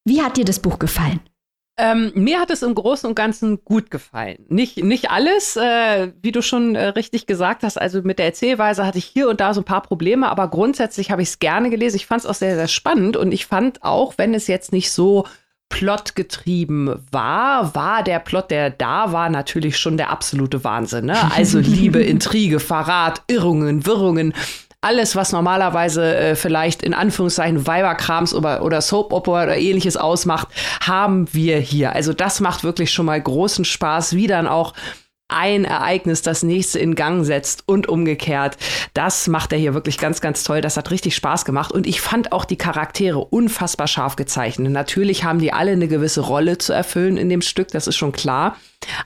wie 0.05 0.23
hat 0.23 0.37
dir 0.37 0.45
das 0.45 0.61
Buch 0.61 0.79
gefallen? 0.79 1.21
Ähm, 1.79 2.11
mir 2.15 2.41
hat 2.41 2.51
es 2.51 2.63
im 2.63 2.75
Großen 2.75 3.07
und 3.07 3.15
Ganzen 3.15 3.63
gut 3.63 3.91
gefallen. 3.91 4.47
Nicht, 4.49 4.83
nicht 4.83 5.11
alles, 5.11 5.57
äh, 5.57 6.11
wie 6.23 6.33
du 6.33 6.41
schon 6.41 6.75
äh, 6.75 6.87
richtig 6.87 7.27
gesagt 7.27 7.63
hast. 7.63 7.77
Also 7.77 8.01
mit 8.01 8.19
der 8.19 8.25
Erzählweise 8.25 8.87
hatte 8.87 8.97
ich 8.97 9.05
hier 9.05 9.29
und 9.29 9.41
da 9.41 9.53
so 9.53 9.61
ein 9.61 9.65
paar 9.65 9.83
Probleme, 9.83 10.29
aber 10.29 10.49
grundsätzlich 10.49 11.11
habe 11.11 11.21
ich 11.21 11.29
es 11.29 11.39
gerne 11.39 11.69
gelesen. 11.69 11.97
Ich 11.97 12.07
fand 12.07 12.21
es 12.21 12.27
auch 12.27 12.35
sehr, 12.35 12.55
sehr 12.55 12.69
spannend 12.69 13.19
und 13.19 13.31
ich 13.31 13.45
fand 13.45 13.83
auch, 13.83 14.15
wenn 14.17 14.33
es 14.33 14.47
jetzt 14.47 14.73
nicht 14.73 14.91
so 14.91 15.27
plotgetrieben 15.69 16.95
war, 17.11 17.75
war 17.75 18.03
der 18.03 18.19
Plot, 18.19 18.51
der 18.51 18.71
da 18.71 19.13
war, 19.13 19.29
natürlich 19.29 19.77
schon 19.79 19.97
der 19.97 20.11
absolute 20.11 20.65
Wahnsinn. 20.65 21.07
Ne? 21.07 21.17
Also 21.35 21.59
Liebe, 21.61 22.01
Intrige, 22.01 22.61
Verrat, 22.61 23.23
Irrungen, 23.27 23.85
Wirrungen. 23.87 24.33
Alles, 24.81 25.17
was 25.17 25.33
normalerweise 25.33 26.17
äh, 26.17 26.37
vielleicht 26.37 26.83
in 26.83 26.95
Anführungszeichen 26.95 27.67
Weiberkrams 27.67 28.35
oder, 28.35 28.63
oder 28.63 28.81
Soap 28.81 29.13
Opera 29.13 29.45
oder 29.45 29.57
ähnliches 29.57 29.97
ausmacht, 29.97 30.49
haben 30.81 31.33
wir 31.35 31.59
hier. 31.59 31.93
Also 31.93 32.13
das 32.13 32.41
macht 32.41 32.63
wirklich 32.63 32.93
schon 32.93 33.07
mal 33.07 33.21
großen 33.21 33.65
Spaß, 33.65 34.15
wie 34.15 34.29
dann 34.29 34.47
auch 34.47 34.75
ein 35.29 35.65
Ereignis 35.65 36.23
das 36.23 36.43
nächste 36.43 36.79
in 36.79 36.95
Gang 36.95 37.25
setzt 37.25 37.65
und 37.67 37.89
umgekehrt. 37.89 38.57
Das 38.95 39.27
macht 39.27 39.53
er 39.53 39.59
hier 39.59 39.75
wirklich 39.75 39.99
ganz, 39.99 40.21
ganz 40.21 40.45
toll. 40.45 40.61
Das 40.61 40.77
hat 40.77 40.91
richtig 40.91 41.17
Spaß 41.17 41.45
gemacht. 41.45 41.73
Und 41.73 41.87
ich 41.87 42.01
fand 42.01 42.33
auch 42.33 42.45
die 42.45 42.57
Charaktere 42.57 43.19
unfassbar 43.19 43.89
scharf 43.89 44.17
gezeichnet. 44.17 44.73
Natürlich 44.73 45.25
haben 45.25 45.39
die 45.39 45.53
alle 45.53 45.73
eine 45.73 45.89
gewisse 45.89 46.21
Rolle 46.21 46.59
zu 46.59 46.73
erfüllen 46.73 47.17
in 47.17 47.29
dem 47.29 47.43
Stück, 47.43 47.69
das 47.69 47.87
ist 47.87 47.97
schon 47.97 48.13
klar. 48.13 48.57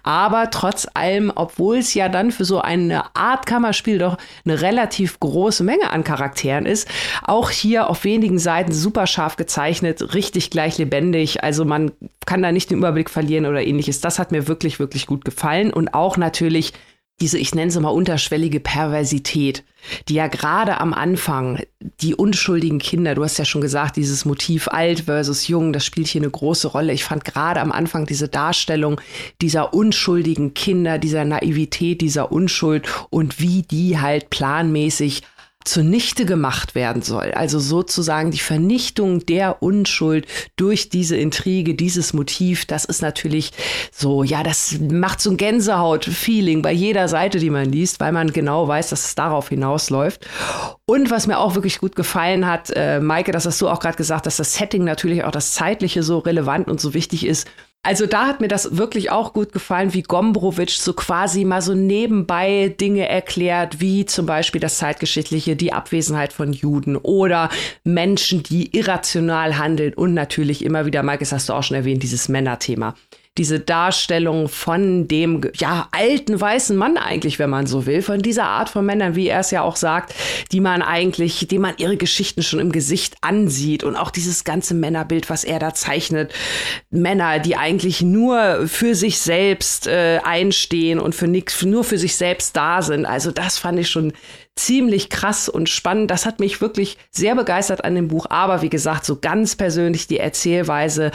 Aber 0.02 0.50
trotz 0.50 0.86
allem, 0.94 1.32
obwohl 1.34 1.78
es 1.78 1.94
ja 1.94 2.08
dann 2.08 2.30
für 2.30 2.44
so 2.44 2.60
eine 2.60 3.14
Art 3.14 3.46
Kammerspiel 3.46 3.98
doch 3.98 4.16
eine 4.44 4.60
relativ 4.60 5.20
große 5.20 5.64
Menge 5.64 5.90
an 5.90 6.04
Charakteren 6.04 6.66
ist, 6.66 6.88
auch 7.22 7.50
hier 7.50 7.90
auf 7.90 8.04
wenigen 8.04 8.38
Seiten 8.38 8.72
super 8.72 9.06
scharf 9.06 9.36
gezeichnet, 9.36 10.14
richtig 10.14 10.50
gleich 10.50 10.78
lebendig. 10.78 11.42
Also 11.42 11.64
man 11.64 11.92
kann 12.26 12.42
da 12.42 12.52
nicht 12.52 12.70
den 12.70 12.78
Überblick 12.78 13.10
verlieren 13.10 13.46
oder 13.46 13.62
ähnliches. 13.62 14.00
Das 14.00 14.18
hat 14.18 14.32
mir 14.32 14.48
wirklich, 14.48 14.78
wirklich 14.78 15.06
gut 15.06 15.24
gefallen. 15.24 15.72
Und 15.72 15.94
auch 15.94 16.16
natürlich 16.16 16.72
diese, 17.20 17.38
ich 17.38 17.54
nenne 17.54 17.70
sie 17.70 17.80
mal 17.80 17.90
unterschwellige 17.90 18.60
Perversität, 18.60 19.64
die 20.08 20.14
ja 20.14 20.26
gerade 20.28 20.80
am 20.80 20.94
Anfang, 20.94 21.62
die 22.00 22.14
unschuldigen 22.14 22.78
Kinder, 22.78 23.14
du 23.14 23.24
hast 23.24 23.38
ja 23.38 23.44
schon 23.44 23.60
gesagt, 23.60 23.96
dieses 23.96 24.24
Motiv 24.24 24.68
alt 24.68 25.02
versus 25.02 25.48
jung, 25.48 25.72
das 25.72 25.84
spielt 25.84 26.08
hier 26.08 26.22
eine 26.22 26.30
große 26.30 26.68
Rolle. 26.68 26.92
Ich 26.92 27.04
fand 27.04 27.24
gerade 27.24 27.60
am 27.60 27.72
Anfang 27.72 28.06
diese 28.06 28.28
Darstellung 28.28 29.00
dieser 29.40 29.74
unschuldigen 29.74 30.54
Kinder, 30.54 30.98
dieser 30.98 31.24
Naivität, 31.24 32.00
dieser 32.00 32.32
Unschuld 32.32 32.88
und 33.10 33.40
wie 33.40 33.62
die 33.62 33.98
halt 33.98 34.30
planmäßig 34.30 35.22
zunichte 35.64 36.24
gemacht 36.24 36.74
werden 36.74 37.02
soll. 37.02 37.32
Also 37.32 37.58
sozusagen 37.58 38.30
die 38.30 38.38
Vernichtung 38.38 39.26
der 39.26 39.62
Unschuld 39.62 40.26
durch 40.56 40.88
diese 40.88 41.16
Intrige, 41.16 41.74
dieses 41.74 42.14
Motiv, 42.14 42.64
das 42.64 42.86
ist 42.86 43.02
natürlich 43.02 43.52
so, 43.92 44.24
ja, 44.24 44.42
das 44.42 44.78
macht 44.80 45.20
so 45.20 45.30
ein 45.30 45.36
Gänsehaut-Feeling 45.36 46.62
bei 46.62 46.72
jeder 46.72 47.08
Seite, 47.08 47.38
die 47.38 47.50
man 47.50 47.70
liest, 47.70 48.00
weil 48.00 48.12
man 48.12 48.32
genau 48.32 48.66
weiß, 48.68 48.88
dass 48.88 49.04
es 49.04 49.14
darauf 49.14 49.50
hinausläuft. 49.50 50.26
Und 50.86 51.10
was 51.10 51.26
mir 51.26 51.38
auch 51.38 51.54
wirklich 51.54 51.78
gut 51.78 51.94
gefallen 51.94 52.46
hat, 52.46 52.70
äh, 52.74 52.98
Maike, 52.98 53.32
das 53.32 53.44
hast 53.44 53.60
du 53.60 53.68
auch 53.68 53.80
gerade 53.80 53.96
gesagt, 53.96 54.24
dass 54.26 54.38
das 54.38 54.54
Setting 54.54 54.84
natürlich 54.84 55.24
auch 55.24 55.30
das 55.30 55.52
Zeitliche 55.52 56.02
so 56.02 56.18
relevant 56.18 56.68
und 56.68 56.80
so 56.80 56.94
wichtig 56.94 57.26
ist. 57.26 57.46
Also 57.82 58.04
da 58.06 58.26
hat 58.26 58.42
mir 58.42 58.48
das 58.48 58.76
wirklich 58.76 59.10
auch 59.10 59.32
gut 59.32 59.52
gefallen, 59.52 59.94
wie 59.94 60.02
Gombrowitsch 60.02 60.76
so 60.76 60.92
quasi 60.92 61.46
mal 61.46 61.62
so 61.62 61.74
nebenbei 61.74 62.74
Dinge 62.78 63.08
erklärt, 63.08 63.80
wie 63.80 64.04
zum 64.04 64.26
Beispiel 64.26 64.60
das 64.60 64.76
zeitgeschichtliche, 64.76 65.56
die 65.56 65.72
Abwesenheit 65.72 66.34
von 66.34 66.52
Juden 66.52 66.96
oder 66.96 67.48
Menschen, 67.82 68.42
die 68.42 68.76
irrational 68.76 69.56
handeln 69.56 69.94
und 69.94 70.12
natürlich 70.12 70.62
immer 70.62 70.84
wieder, 70.84 71.02
Mike, 71.02 71.20
das 71.20 71.32
hast 71.32 71.48
du 71.48 71.54
auch 71.54 71.62
schon 71.62 71.76
erwähnt, 71.78 72.02
dieses 72.02 72.28
Männerthema 72.28 72.94
diese 73.40 73.58
Darstellung 73.58 74.50
von 74.50 75.08
dem 75.08 75.40
ja 75.54 75.88
alten 75.92 76.38
weißen 76.38 76.76
Mann 76.76 76.98
eigentlich, 76.98 77.38
wenn 77.38 77.48
man 77.48 77.66
so 77.66 77.86
will, 77.86 78.02
von 78.02 78.20
dieser 78.20 78.44
Art 78.44 78.68
von 78.68 78.84
Männern, 78.84 79.16
wie 79.16 79.28
er 79.28 79.40
es 79.40 79.50
ja 79.50 79.62
auch 79.62 79.76
sagt, 79.76 80.14
die 80.52 80.60
man 80.60 80.82
eigentlich, 80.82 81.48
die 81.48 81.58
man 81.58 81.72
ihre 81.78 81.96
Geschichten 81.96 82.42
schon 82.42 82.60
im 82.60 82.70
Gesicht 82.70 83.16
ansieht 83.22 83.82
und 83.82 83.96
auch 83.96 84.10
dieses 84.10 84.44
ganze 84.44 84.74
Männerbild, 84.74 85.30
was 85.30 85.44
er 85.44 85.58
da 85.58 85.72
zeichnet, 85.72 86.34
Männer, 86.90 87.38
die 87.38 87.56
eigentlich 87.56 88.02
nur 88.02 88.68
für 88.68 88.94
sich 88.94 89.18
selbst 89.18 89.86
äh, 89.86 90.20
einstehen 90.22 91.00
und 91.00 91.14
für 91.14 91.26
nichts, 91.26 91.62
nur 91.64 91.82
für 91.82 91.96
sich 91.96 92.16
selbst 92.16 92.54
da 92.54 92.82
sind. 92.82 93.06
Also 93.06 93.30
das 93.30 93.56
fand 93.56 93.78
ich 93.78 93.88
schon 93.88 94.12
ziemlich 94.56 95.08
krass 95.08 95.48
und 95.48 95.68
spannend. 95.68 96.10
Das 96.10 96.26
hat 96.26 96.40
mich 96.40 96.60
wirklich 96.60 96.98
sehr 97.10 97.34
begeistert 97.34 97.84
an 97.84 97.94
dem 97.94 98.08
Buch. 98.08 98.26
Aber 98.28 98.62
wie 98.62 98.70
gesagt, 98.70 99.04
so 99.04 99.16
ganz 99.16 99.56
persönlich 99.56 100.06
die 100.06 100.18
Erzählweise. 100.18 101.12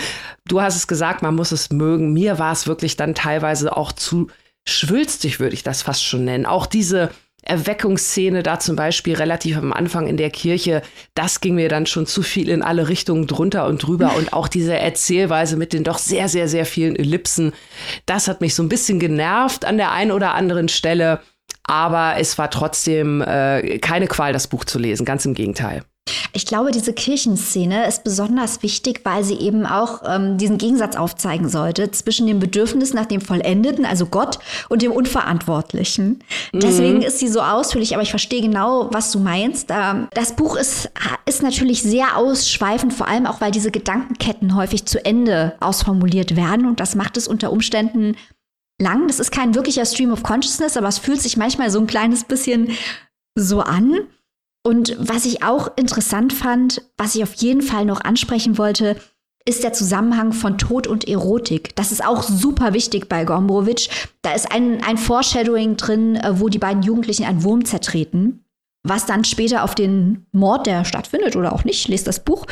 Du 0.48 0.62
hast 0.62 0.76
es 0.76 0.88
gesagt, 0.88 1.22
man 1.22 1.36
muss 1.36 1.52
es 1.52 1.72
mögen. 1.72 2.14
Mir 2.14 2.40
war 2.40 2.52
es 2.52 2.68
wirklich 2.68 2.98
dann 2.98 3.16
teilweise 3.16 3.76
auch 3.76 3.92
zu 3.92 4.28
schwülstig, 4.68 5.40
würde 5.40 5.54
ich 5.54 5.64
das 5.64 5.84
fast 5.84 6.04
schon 6.04 6.26
nennen. 6.26 6.46
Auch 6.46 6.66
diese 6.66 7.12
Erweckungsszene 7.46 8.42
da 8.42 8.60
zum 8.60 8.76
Beispiel 8.76 9.16
relativ 9.16 9.58
am 9.58 9.72
Anfang 9.72 10.08
in 10.08 10.18
der 10.18 10.32
Kirche, 10.32 10.82
das 11.14 11.42
ging 11.42 11.56
mir 11.56 11.70
dann 11.70 11.86
schon 11.86 12.08
zu 12.08 12.24
viel 12.24 12.50
in 12.50 12.64
alle 12.64 12.90
Richtungen 12.90 13.28
drunter 13.28 13.68
und 13.68 13.84
drüber 13.84 14.16
und 14.18 14.34
auch 14.34 14.48
diese 14.48 14.76
Erzählweise 14.76 15.56
mit 15.56 15.72
den 15.72 15.84
doch 15.84 16.00
sehr, 16.00 16.28
sehr, 16.28 16.48
sehr 16.48 16.66
vielen 16.66 16.96
Ellipsen, 16.96 17.54
das 18.08 18.28
hat 18.28 18.42
mich 18.42 18.56
so 18.56 18.64
ein 18.64 18.70
bisschen 18.70 19.00
genervt 19.00 19.64
an 19.64 19.78
der 19.78 19.92
einen 19.92 20.12
oder 20.12 20.34
anderen 20.34 20.70
Stelle. 20.70 21.22
Aber 21.68 22.16
es 22.18 22.38
war 22.38 22.50
trotzdem 22.50 23.22
äh, 23.22 23.80
keine 23.80 24.08
Qual, 24.08 24.34
das 24.34 24.48
Buch 24.48 24.66
zu 24.66 24.80
lesen, 24.80 25.06
ganz 25.06 25.26
im 25.26 25.34
Gegenteil. 25.34 25.84
Ich 26.34 26.46
glaube, 26.46 26.72
diese 26.72 26.94
Kirchenszene 26.94 27.88
ist 27.88 28.04
besonders 28.04 28.62
wichtig, 28.62 29.02
weil 29.04 29.24
sie 29.24 29.40
eben 29.40 29.66
auch 29.66 30.04
ähm, 30.06 30.38
diesen 30.38 30.60
Gegensatz 30.60 30.96
aufzeigen 30.96 31.50
sollte 31.50 31.90
zwischen 31.92 32.28
dem 32.28 32.40
Bedürfnis 32.40 32.94
nach 32.94 33.08
dem 33.08 33.22
Vollendeten, 33.22 33.86
also 33.86 34.06
Gott, 34.06 34.38
und 34.70 34.84
dem 34.84 34.92
Unverantwortlichen. 34.92 36.22
Mhm. 36.52 36.60
Deswegen 36.60 37.02
ist 37.02 37.20
sie 37.20 37.28
so 37.28 37.42
ausführlich, 37.42 37.94
aber 37.94 38.04
ich 38.04 38.12
verstehe 38.12 38.42
genau, 38.42 38.90
was 38.92 39.12
du 39.12 39.20
meinst. 39.20 39.70
Ähm, 39.72 40.08
das 40.14 40.36
Buch 40.36 40.58
ist, 40.58 40.92
ist 41.26 41.42
natürlich 41.42 41.82
sehr 41.82 42.18
ausschweifend, 42.18 42.94
vor 42.94 43.08
allem 43.08 43.26
auch, 43.26 43.42
weil 43.42 43.52
diese 43.52 43.72
Gedankenketten 43.72 44.56
häufig 44.56 44.86
zu 44.86 45.04
Ende 45.04 45.54
ausformuliert 45.60 46.36
werden 46.36 46.68
und 46.68 46.80
das 46.80 46.94
macht 46.96 47.18
es 47.18 47.28
unter 47.28 47.52
Umständen 47.52 48.16
lang. 48.82 49.08
Das 49.08 49.20
ist 49.20 49.32
kein 49.32 49.56
wirklicher 49.56 49.86
Stream 49.86 50.12
of 50.12 50.24
Consciousness, 50.24 50.78
aber 50.78 50.88
es 50.88 50.98
fühlt 50.98 51.22
sich 51.22 51.38
manchmal 51.38 51.70
so 51.70 51.80
ein 51.80 51.88
kleines 51.88 52.24
bisschen 52.24 52.72
so 53.36 53.62
an. 53.62 54.00
Und 54.64 54.96
was 55.00 55.26
ich 55.26 55.44
auch 55.44 55.78
interessant 55.78 56.34
fand, 56.34 56.82
was 56.98 57.16
ich 57.16 57.24
auf 57.24 57.34
jeden 57.36 57.62
Fall 57.62 57.86
noch 57.86 58.02
ansprechen 58.02 58.58
wollte, 58.58 58.96
ist 59.48 59.64
der 59.64 59.74
Zusammenhang 59.74 60.34
von 60.34 60.58
Tod 60.58 60.88
und 60.88 61.08
Erotik. 61.08 61.76
Das 61.76 61.92
ist 61.92 62.04
auch 62.04 62.24
super 62.24 62.74
wichtig 62.74 63.08
bei 63.08 63.26
Gombrowitsch. 63.26 63.90
Da 64.24 64.34
ist 64.34 64.52
ein, 64.52 64.84
ein 64.84 64.98
Foreshadowing 64.98 65.78
drin, 65.78 66.16
äh, 66.16 66.40
wo 66.40 66.50
die 66.50 66.58
beiden 66.58 66.82
Jugendlichen 66.82 67.26
einen 67.26 67.44
Wurm 67.44 67.64
zertreten, 67.64 68.44
was 68.84 69.06
dann 69.06 69.24
später 69.24 69.64
auf 69.64 69.76
den 69.76 70.26
Mord, 70.32 70.66
der 70.66 70.84
stattfindet 70.84 71.36
oder 71.36 71.54
auch 71.54 71.64
nicht, 71.64 71.88
lest 71.88 72.08
das 72.08 72.24
Buch, 72.24 72.48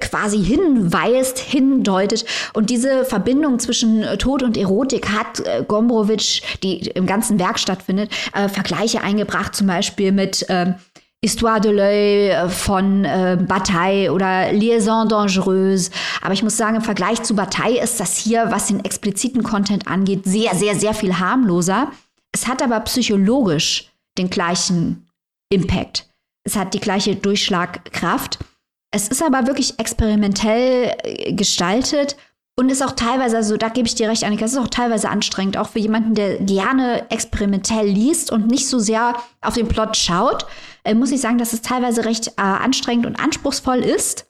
quasi 0.00 0.42
hinweist, 0.42 1.38
hindeutet. 1.38 2.24
Und 2.54 2.70
diese 2.70 3.04
Verbindung 3.04 3.60
zwischen 3.60 4.02
äh, 4.02 4.18
Tod 4.18 4.42
und 4.42 4.56
Erotik 4.56 5.10
hat 5.10 5.40
äh, 5.40 5.64
Gombrowitsch, 5.66 6.42
die 6.62 6.78
im 6.88 7.06
ganzen 7.06 7.38
Werk 7.38 7.60
stattfindet, 7.60 8.10
äh, 8.34 8.48
Vergleiche 8.48 9.00
eingebracht, 9.00 9.54
zum 9.54 9.68
Beispiel 9.68 10.10
mit 10.10 10.44
ähm, 10.48 10.74
Histoire 11.20 11.60
de 11.60 11.72
l'œil 11.72 12.30
äh, 12.30 12.48
von 12.48 13.04
äh, 13.04 13.36
Bataille 13.40 14.12
oder 14.12 14.52
Liaison 14.52 15.08
dangereuse. 15.08 15.90
Aber 16.22 16.32
ich 16.32 16.42
muss 16.42 16.56
sagen, 16.56 16.76
im 16.76 16.82
Vergleich 16.82 17.22
zu 17.22 17.34
Bataille 17.34 17.82
ist 17.82 17.98
das 17.98 18.16
hier, 18.16 18.50
was 18.50 18.68
den 18.68 18.84
expliziten 18.84 19.42
Content 19.42 19.88
angeht, 19.88 20.22
sehr, 20.24 20.54
sehr, 20.54 20.76
sehr 20.76 20.94
viel 20.94 21.18
harmloser. 21.18 21.90
Es 22.32 22.46
hat 22.46 22.62
aber 22.62 22.78
psychologisch 22.80 23.90
den 24.16 24.30
gleichen 24.30 25.08
Impact. 25.48 26.06
Es 26.44 26.56
hat 26.56 26.72
die 26.74 26.80
gleiche 26.80 27.16
Durchschlagkraft. 27.16 28.38
Es 28.90 29.08
ist 29.08 29.22
aber 29.22 29.46
wirklich 29.46 29.78
experimentell 29.78 30.96
äh, 31.02 31.32
gestaltet 31.32 32.16
und 32.56 32.70
ist 32.70 32.82
auch 32.82 32.92
teilweise, 32.92 33.36
also 33.36 33.56
da 33.56 33.68
gebe 33.68 33.86
ich 33.86 33.94
dir 33.94 34.08
recht, 34.08 34.24
Annika, 34.24 34.44
es 34.44 34.52
ist 34.52 34.58
auch 34.58 34.68
teilweise 34.68 35.08
anstrengend, 35.08 35.56
auch 35.56 35.68
für 35.68 35.78
jemanden, 35.78 36.14
der 36.14 36.38
gerne 36.38 37.08
experimentell 37.10 37.86
liest 37.86 38.32
und 38.32 38.48
nicht 38.48 38.66
so 38.68 38.78
sehr 38.78 39.14
auf 39.40 39.54
den 39.54 39.68
Plot 39.68 39.96
schaut, 39.96 40.46
äh, 40.84 40.94
muss 40.94 41.12
ich 41.12 41.20
sagen, 41.20 41.38
dass 41.38 41.52
es 41.52 41.62
teilweise 41.62 42.04
recht 42.04 42.28
äh, 42.28 42.40
anstrengend 42.40 43.06
und 43.06 43.20
anspruchsvoll 43.20 43.78
ist. 43.78 44.26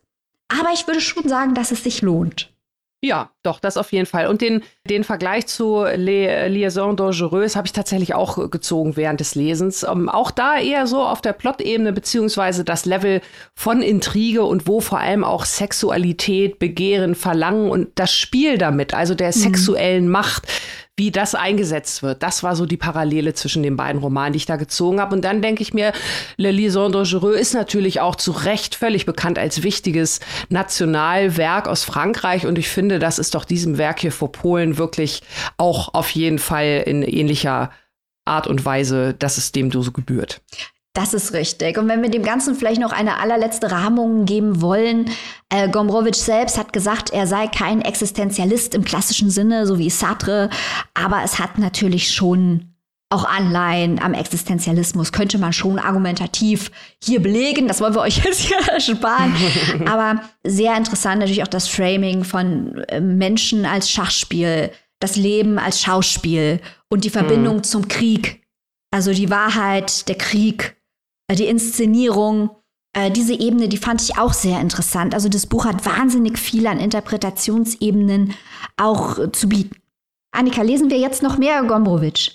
Aber 0.48 0.72
ich 0.74 0.86
würde 0.86 1.00
schon 1.00 1.28
sagen, 1.28 1.54
dass 1.54 1.70
es 1.70 1.84
sich 1.84 2.02
lohnt. 2.02 2.50
Ja, 3.01 3.30
doch, 3.44 3.61
das 3.61 3.76
auf 3.76 3.92
jeden 3.92 4.07
Fall. 4.07 4.26
Und 4.26 4.40
den, 4.40 4.64
den 4.90 5.05
Vergleich 5.05 5.46
zu 5.46 5.84
Les 5.84 6.49
Liaisons 6.49 6.96
Dangereuses 6.96 7.55
habe 7.55 7.66
ich 7.68 7.72
tatsächlich 7.72 8.14
auch 8.14 8.51
gezogen 8.51 8.96
während 8.96 9.20
des 9.20 9.36
Lesens. 9.36 9.84
Ähm, 9.84 10.09
auch 10.09 10.32
da 10.32 10.59
eher 10.59 10.88
so 10.88 11.03
auf 11.03 11.20
der 11.20 11.32
Plot-Ebene, 11.32 11.92
beziehungsweise 11.92 12.64
das 12.64 12.86
Level 12.86 13.20
von 13.55 13.82
Intrige 13.82 14.42
und 14.44 14.66
wo 14.66 14.80
vor 14.80 14.99
allem 14.99 15.22
auch 15.22 15.44
Sexualität, 15.44 16.59
Begehren, 16.59 17.14
Verlangen 17.14 17.70
und 17.70 17.90
das 17.94 18.12
Spiel 18.12 18.59
damit, 18.59 18.94
also 18.94 19.14
der 19.14 19.28
mhm. 19.28 19.32
sexuellen 19.32 20.09
Macht, 20.09 20.49
wie 20.99 21.12
das 21.12 21.34
eingesetzt 21.34 22.03
wird. 22.03 22.22
Das 22.22 22.42
war 22.42 22.57
so 22.57 22.66
die 22.66 22.76
Parallele 22.76 23.32
zwischen 23.32 23.62
den 23.62 23.76
beiden 23.76 24.01
Romanen, 24.01 24.32
die 24.32 24.38
ich 24.38 24.46
da 24.46 24.57
gezogen 24.57 25.01
habe. 25.01 25.14
Und 25.14 25.24
dann 25.24 25.40
denke 25.40 25.62
ich 25.62 25.72
mir, 25.72 25.92
Le 26.36 26.51
Liaison 26.51 26.90
Dangereux 26.90 27.38
ist 27.38 27.55
natürlich 27.55 28.01
auch 28.01 28.16
zu 28.16 28.32
Recht 28.32 28.74
völlig 28.74 29.07
bekannt 29.07 29.38
als 29.38 29.62
wichtiges 29.62 30.20
Nationalwerk 30.49 31.68
aus 31.68 31.84
Frankreich. 31.84 32.46
Und 32.46 32.59
ich 32.59 32.68
finde, 32.68 32.99
das 32.99 33.18
ist 33.18 33.34
doch 33.34 33.44
diesem 33.44 33.78
Werk 33.78 34.01
hier 34.01 34.12
vor 34.12 34.32
Polen 34.32 34.76
wirklich 34.76 35.22
auch 35.57 35.94
auf 35.94 36.11
jeden 36.11 36.40
Fall 36.40 36.82
in 36.84 37.03
ähnlicher 37.03 37.70
Art 38.24 38.46
und 38.46 38.64
Weise, 38.64 39.14
dass 39.14 39.38
es 39.38 39.53
dem 39.53 39.70
so 39.70 39.90
gebührt. 39.92 40.42
Das 40.95 41.14
ist 41.14 41.32
richtig. 41.32 41.78
Und 41.78 41.89
wenn 41.89 42.03
wir 42.03 42.11
dem 42.11 42.24
Ganzen 42.24 42.55
vielleicht 42.55 42.80
noch 42.80 42.93
eine 42.93 43.18
allerletzte 43.18 43.70
Rahmung 43.70 44.24
geben 44.24 44.61
wollen, 44.61 45.11
äh, 45.49 45.68
Gombrowitsch 45.68 46.16
selbst 46.16 46.59
hat 46.59 46.72
gesagt, 46.72 47.11
er 47.11 47.26
sei 47.26 47.47
kein 47.47 47.82
Existenzialist 47.82 48.74
im 48.74 48.84
klassischen 48.84 49.30
Sinne, 49.30 49.66
so 49.66 49.78
wie 49.78 49.91
Sartre, 49.91 50.51
aber 50.95 51.22
es 51.22 51.39
hat 51.39 51.59
natürlich 51.59 52.11
schon 52.11 52.74
auch 53.11 53.24
Anleihen 53.24 54.01
am 54.01 54.12
Existenzialismus, 54.12 55.12
könnte 55.12 55.39
man 55.39 55.53
schon 55.53 55.78
argumentativ 55.78 56.70
hier 57.03 57.22
belegen. 57.22 57.66
Das 57.66 57.80
wollen 57.80 57.95
wir 57.95 58.03
euch 58.03 58.18
jetzt 58.24 58.41
hier 58.41 58.59
ersparen. 58.68 59.34
aber 59.86 60.20
sehr 60.45 60.76
interessant 60.76 61.20
natürlich 61.20 61.43
auch 61.43 61.49
das 61.49 61.68
Framing 61.68 62.24
von 62.24 62.78
äh, 62.89 63.01
Menschen 63.01 63.64
als 63.64 63.91
Schachspiel, 63.91 64.70
das 65.01 65.16
Leben 65.16 65.59
als 65.59 65.80
Schauspiel 65.80 66.61
und 66.89 67.05
die 67.05 67.11
Verbindung 67.11 67.59
mhm. 67.59 67.62
zum 67.62 67.89
Krieg. 67.89 68.43
Also 68.91 69.12
die 69.12 69.30
Wahrheit, 69.30 70.09
der 70.09 70.16
Krieg, 70.16 70.78
die 71.35 71.47
Inszenierung, 71.47 72.51
äh, 72.95 73.11
diese 73.11 73.35
Ebene, 73.35 73.68
die 73.68 73.76
fand 73.76 74.01
ich 74.03 74.18
auch 74.18 74.33
sehr 74.33 74.61
interessant. 74.61 75.14
Also 75.14 75.29
das 75.29 75.47
Buch 75.47 75.66
hat 75.66 75.85
wahnsinnig 75.85 76.39
viel 76.39 76.66
an 76.66 76.81
Interpretationsebenen 76.81 78.35
auch 78.76 79.18
äh, 79.18 79.33
zu 79.33 79.49
bieten. 79.49 79.76
Annika, 80.33 80.62
lesen 80.62 80.91
wir 80.91 80.99
jetzt 80.99 81.22
noch 81.22 81.39
mehr 81.39 81.62
Gombrowitsch? 81.64 82.33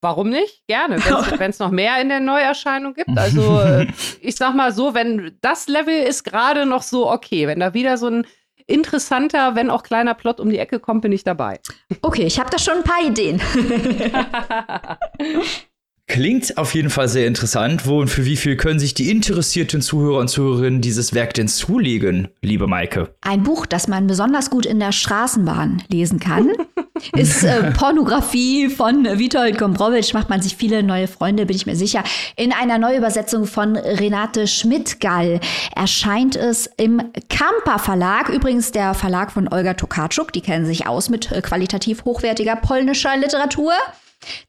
Warum 0.00 0.30
nicht? 0.30 0.66
Gerne, 0.66 0.96
wenn 1.38 1.50
es 1.50 1.58
noch 1.60 1.70
mehr 1.70 2.00
in 2.00 2.08
der 2.08 2.18
Neuerscheinung 2.18 2.94
gibt. 2.94 3.16
Also 3.16 3.60
ich 4.20 4.34
sag 4.36 4.54
mal 4.54 4.72
so, 4.72 4.94
wenn 4.94 5.36
das 5.40 5.68
Level 5.68 6.02
ist 6.02 6.24
gerade 6.24 6.66
noch 6.66 6.82
so 6.82 7.08
okay, 7.10 7.46
wenn 7.46 7.60
da 7.60 7.74
wieder 7.74 7.96
so 7.96 8.08
ein 8.08 8.26
interessanter, 8.66 9.54
wenn 9.54 9.70
auch 9.70 9.84
kleiner 9.84 10.14
Plot 10.14 10.40
um 10.40 10.50
die 10.50 10.58
Ecke 10.58 10.80
kommt, 10.80 11.02
bin 11.02 11.12
ich 11.12 11.22
dabei. 11.24 11.60
Okay, 12.00 12.24
ich 12.24 12.40
habe 12.40 12.50
da 12.50 12.58
schon 12.58 12.78
ein 12.78 12.84
paar 12.84 13.04
Ideen. 13.04 13.40
Klingt 16.08 16.58
auf 16.58 16.74
jeden 16.74 16.90
Fall 16.90 17.08
sehr 17.08 17.26
interessant. 17.26 17.86
Wo 17.86 18.00
und 18.00 18.08
für 18.08 18.26
wie 18.26 18.36
viel 18.36 18.56
können 18.56 18.78
sich 18.78 18.92
die 18.92 19.10
interessierten 19.10 19.80
Zuhörer 19.80 20.18
und 20.18 20.28
Zuhörerinnen 20.28 20.82
dieses 20.82 21.14
Werk 21.14 21.32
denn 21.34 21.48
zulegen, 21.48 22.28
liebe 22.42 22.66
Maike? 22.66 23.14
Ein 23.22 23.44
Buch, 23.44 23.64
das 23.64 23.88
man 23.88 24.08
besonders 24.08 24.50
gut 24.50 24.66
in 24.66 24.78
der 24.78 24.92
Straßenbahn 24.92 25.82
lesen 25.88 26.20
kann, 26.20 26.50
ist 27.16 27.44
äh, 27.44 27.70
Pornografie 27.70 28.68
von 28.68 29.04
Witold 29.04 29.56
Gombrowicz. 29.56 30.12
Macht 30.12 30.28
man 30.28 30.42
sich 30.42 30.56
viele 30.56 30.82
neue 30.82 31.08
Freunde, 31.08 31.46
bin 31.46 31.56
ich 31.56 31.64
mir 31.64 31.76
sicher. 31.76 32.04
In 32.36 32.52
einer 32.52 32.76
Neuübersetzung 32.76 33.46
von 33.46 33.76
Renate 33.76 34.46
Schmidtgall 34.46 35.40
erscheint 35.74 36.36
es 36.36 36.68
im 36.76 37.00
Kamper 37.30 37.78
Verlag. 37.78 38.28
Übrigens 38.28 38.70
der 38.72 38.92
Verlag 38.92 39.32
von 39.32 39.48
Olga 39.48 39.74
Tokarczuk. 39.74 40.32
Die 40.32 40.42
kennen 40.42 40.66
sich 40.66 40.86
aus 40.86 41.08
mit 41.08 41.30
qualitativ 41.42 42.04
hochwertiger 42.04 42.56
polnischer 42.56 43.16
Literatur. 43.16 43.72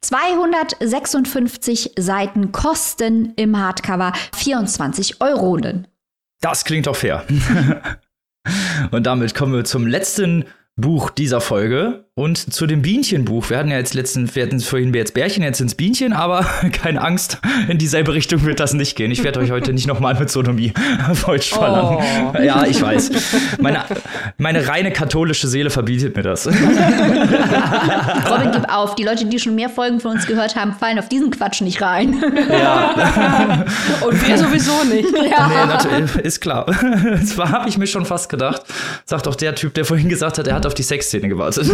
256 0.01 1.91
Seiten 1.97 2.51
kosten 2.51 3.34
im 3.36 3.57
Hardcover 3.57 4.13
24 4.36 5.21
Euronen. 5.21 5.88
Das 6.41 6.65
klingt 6.65 6.88
doch 6.88 6.95
fair. 6.95 7.26
Und 8.91 9.05
damit 9.05 9.34
kommen 9.36 9.53
wir 9.53 9.63
zum 9.63 9.88
letzten 9.88 10.45
Buch 10.76 11.09
dieser 11.09 11.39
Folge 11.39 12.03
und 12.16 12.53
zu 12.53 12.68
dem 12.68 12.84
Bienchenbuch. 12.84 13.49
Wir 13.49 13.57
hatten 13.57 13.72
ja 13.72 13.78
jetzt 13.78 13.95
letzten, 13.95 14.34
wir 14.36 14.43
hatten 14.43 14.59
vorhin 14.59 14.93
jetzt 14.93 15.16
Bärchen, 15.16 15.41
jetzt 15.41 15.59
ins 15.61 15.74
Bienchen, 15.74 16.14
aber 16.14 16.45
keine 16.72 17.01
Angst, 17.01 17.39
in 17.68 17.80
dieselbe 17.80 18.14
Richtung 18.14 18.45
wird 18.45 18.59
das 18.59 18.74
nicht 18.74 18.95
gehen. 18.95 19.09
Ich 19.09 19.24
werde 19.24 19.39
euch 19.39 19.49
heute 19.49 19.74
nicht 19.74 19.88
nochmal 19.88 20.14
mit 20.14 20.30
Sodomie 20.30 20.74
Deutsch 21.26 21.49
verlangen. 21.49 22.03
Oh. 22.32 22.39
Ja, 22.39 22.66
ich 22.68 22.80
weiß. 22.80 23.09
Meine, 23.59 23.84
meine 24.38 24.68
reine 24.68 24.91
katholische 24.91 25.47
Seele 25.47 25.72
verbietet 25.72 26.16
mir 26.16 26.22
das. 26.22 26.45
Robin, 28.30 28.51
gib 28.51 28.72
auf. 28.72 28.93
Die 28.93 29.03
Leute, 29.03 29.26
die 29.26 29.39
schon 29.39 29.55
mehr 29.55 29.70
Folgen 29.70 29.99
von 29.99 30.11
uns 30.11 30.28
gehört 30.28 30.55
haben, 30.55 30.74
fallen 30.74 30.99
auf 30.99 31.09
diesen 31.09 31.32
Quatsch 31.32 31.61
nicht 31.61 31.82
rein. 31.82 32.24
Ja. 32.47 33.66
Und 34.05 34.28
wir 34.28 34.38
sowieso 34.38 34.84
nicht. 34.84 35.09
Ja. 35.11 35.47
Nee, 35.47 35.66
natürlich, 35.66 36.16
ist 36.18 36.41
klar. 36.41 36.66
Das 36.66 37.36
habe 37.38 37.70
ich 37.70 37.80
mir 37.80 37.88
schon 37.88 38.05
fast 38.05 38.30
gedacht. 38.30 38.61
Sagt 39.05 39.28
auch 39.28 39.36
der 39.36 39.55
Typ, 39.55 39.74
der 39.74 39.86
vorhin 39.86 40.09
gesagt 40.09 40.38
hat, 40.38 40.47
er 40.47 40.53
hat 40.53 40.68
auf 40.68 40.76
die 40.76 40.84
Sexszene 40.84 41.28
gewartet. 41.28 41.72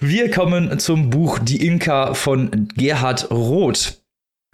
Wir 0.00 0.30
kommen 0.30 0.78
zum 0.78 1.10
Buch 1.10 1.38
Die 1.38 1.66
Inka 1.66 2.14
von 2.14 2.68
Gerhard 2.76 3.30
Roth. 3.30 4.00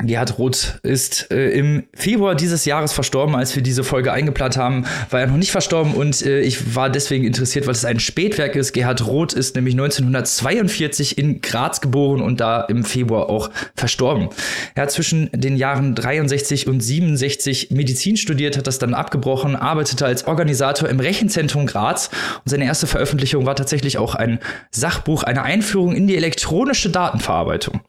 Gerhard 0.05 0.39
Roth 0.39 0.79
ist 0.83 1.31
äh, 1.31 1.51
im 1.51 1.85
Februar 1.95 2.35
dieses 2.35 2.65
Jahres 2.65 2.93
verstorben. 2.93 3.35
Als 3.35 3.55
wir 3.55 3.63
diese 3.63 3.85
Folge 3.85 4.13
eingeplant 4.13 4.57
haben, 4.57 4.85
war 5.11 5.21
er 5.21 5.27
noch 5.27 5.37
nicht 5.37 5.51
verstorben 5.53 5.95
und 5.95 6.23
äh, 6.23 6.41
ich 6.41 6.75
war 6.75 6.91
deswegen 6.91 7.25
interessiert, 7.25 7.67
weil 7.67 7.75
es 7.75 7.85
ein 7.85 8.01
Spätwerk 8.01 8.57
ist. 8.57 8.73
Gerhard 8.73 9.07
Roth 9.07 9.33
ist 9.33 9.55
nämlich 9.57 9.75
1942 9.75 11.19
in 11.19 11.41
Graz 11.41 11.81
geboren 11.81 12.21
und 12.21 12.41
da 12.41 12.63
im 12.63 12.85
Februar 12.85 13.29
auch 13.29 13.51
verstorben. 13.75 14.29
Er 14.75 14.85
hat 14.85 14.91
zwischen 14.91 15.31
den 15.33 15.57
Jahren 15.57 15.95
63 15.95 16.67
und 16.67 16.81
67 16.81 17.71
Medizin 17.71 18.17
studiert, 18.17 18.57
hat 18.57 18.67
das 18.67 18.79
dann 18.79 18.95
abgebrochen, 18.95 19.57
arbeitete 19.57 20.07
als 20.07 20.27
Organisator 20.27 20.89
im 20.89 21.01
Rechenzentrum 21.01 21.67
Graz 21.67 22.11
und 22.45 22.51
seine 22.51 22.65
erste 22.65 22.87
Veröffentlichung 22.87 23.47
war 23.47 23.57
tatsächlich 23.57 23.99
auch 23.99 24.15
ein 24.15 24.39
Sachbuch, 24.71 25.23
eine 25.23 25.43
Einführung 25.43 25.95
in 25.95 26.07
die 26.07 26.17
elektronische 26.17 26.91
Datenverarbeitung. 26.91 27.81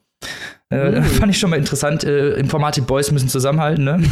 Äh, 0.70 1.00
mm. 1.00 1.04
Fand 1.20 1.30
ich 1.30 1.38
schon 1.38 1.50
mal 1.50 1.56
interessant. 1.56 2.04
Äh, 2.04 2.34
Informatik 2.34 2.86
Boys 2.86 3.10
müssen 3.10 3.28
zusammenhalten, 3.28 3.84
ne? 3.84 4.02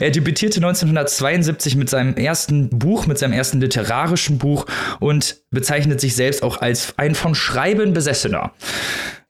er 0.00 0.10
debütierte 0.10 0.58
1972 0.58 1.76
mit 1.76 1.88
seinem 1.88 2.14
ersten 2.14 2.70
Buch, 2.70 3.06
mit 3.06 3.18
seinem 3.18 3.32
ersten 3.32 3.60
literarischen 3.60 4.38
Buch 4.38 4.66
und 5.00 5.42
bezeichnet 5.50 6.00
sich 6.00 6.14
selbst 6.14 6.42
auch 6.42 6.60
als 6.60 6.94
ein 6.98 7.14
von 7.14 7.34
Schreiben 7.34 7.92
Besessener. 7.92 8.52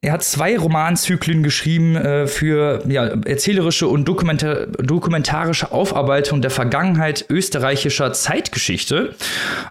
Er 0.04 0.12
hat 0.12 0.22
zwei 0.22 0.58
Romanzyklen 0.58 1.42
geschrieben 1.42 1.96
äh, 1.96 2.26
für 2.26 2.82
ja, 2.86 3.06
erzählerische 3.06 3.88
und 3.88 4.06
dokumentar 4.06 4.66
dokumentarische 4.66 5.72
Aufarbeitung 5.72 6.42
der 6.42 6.50
Vergangenheit 6.50 7.24
österreichischer 7.30 8.12
Zeitgeschichte. 8.12 9.14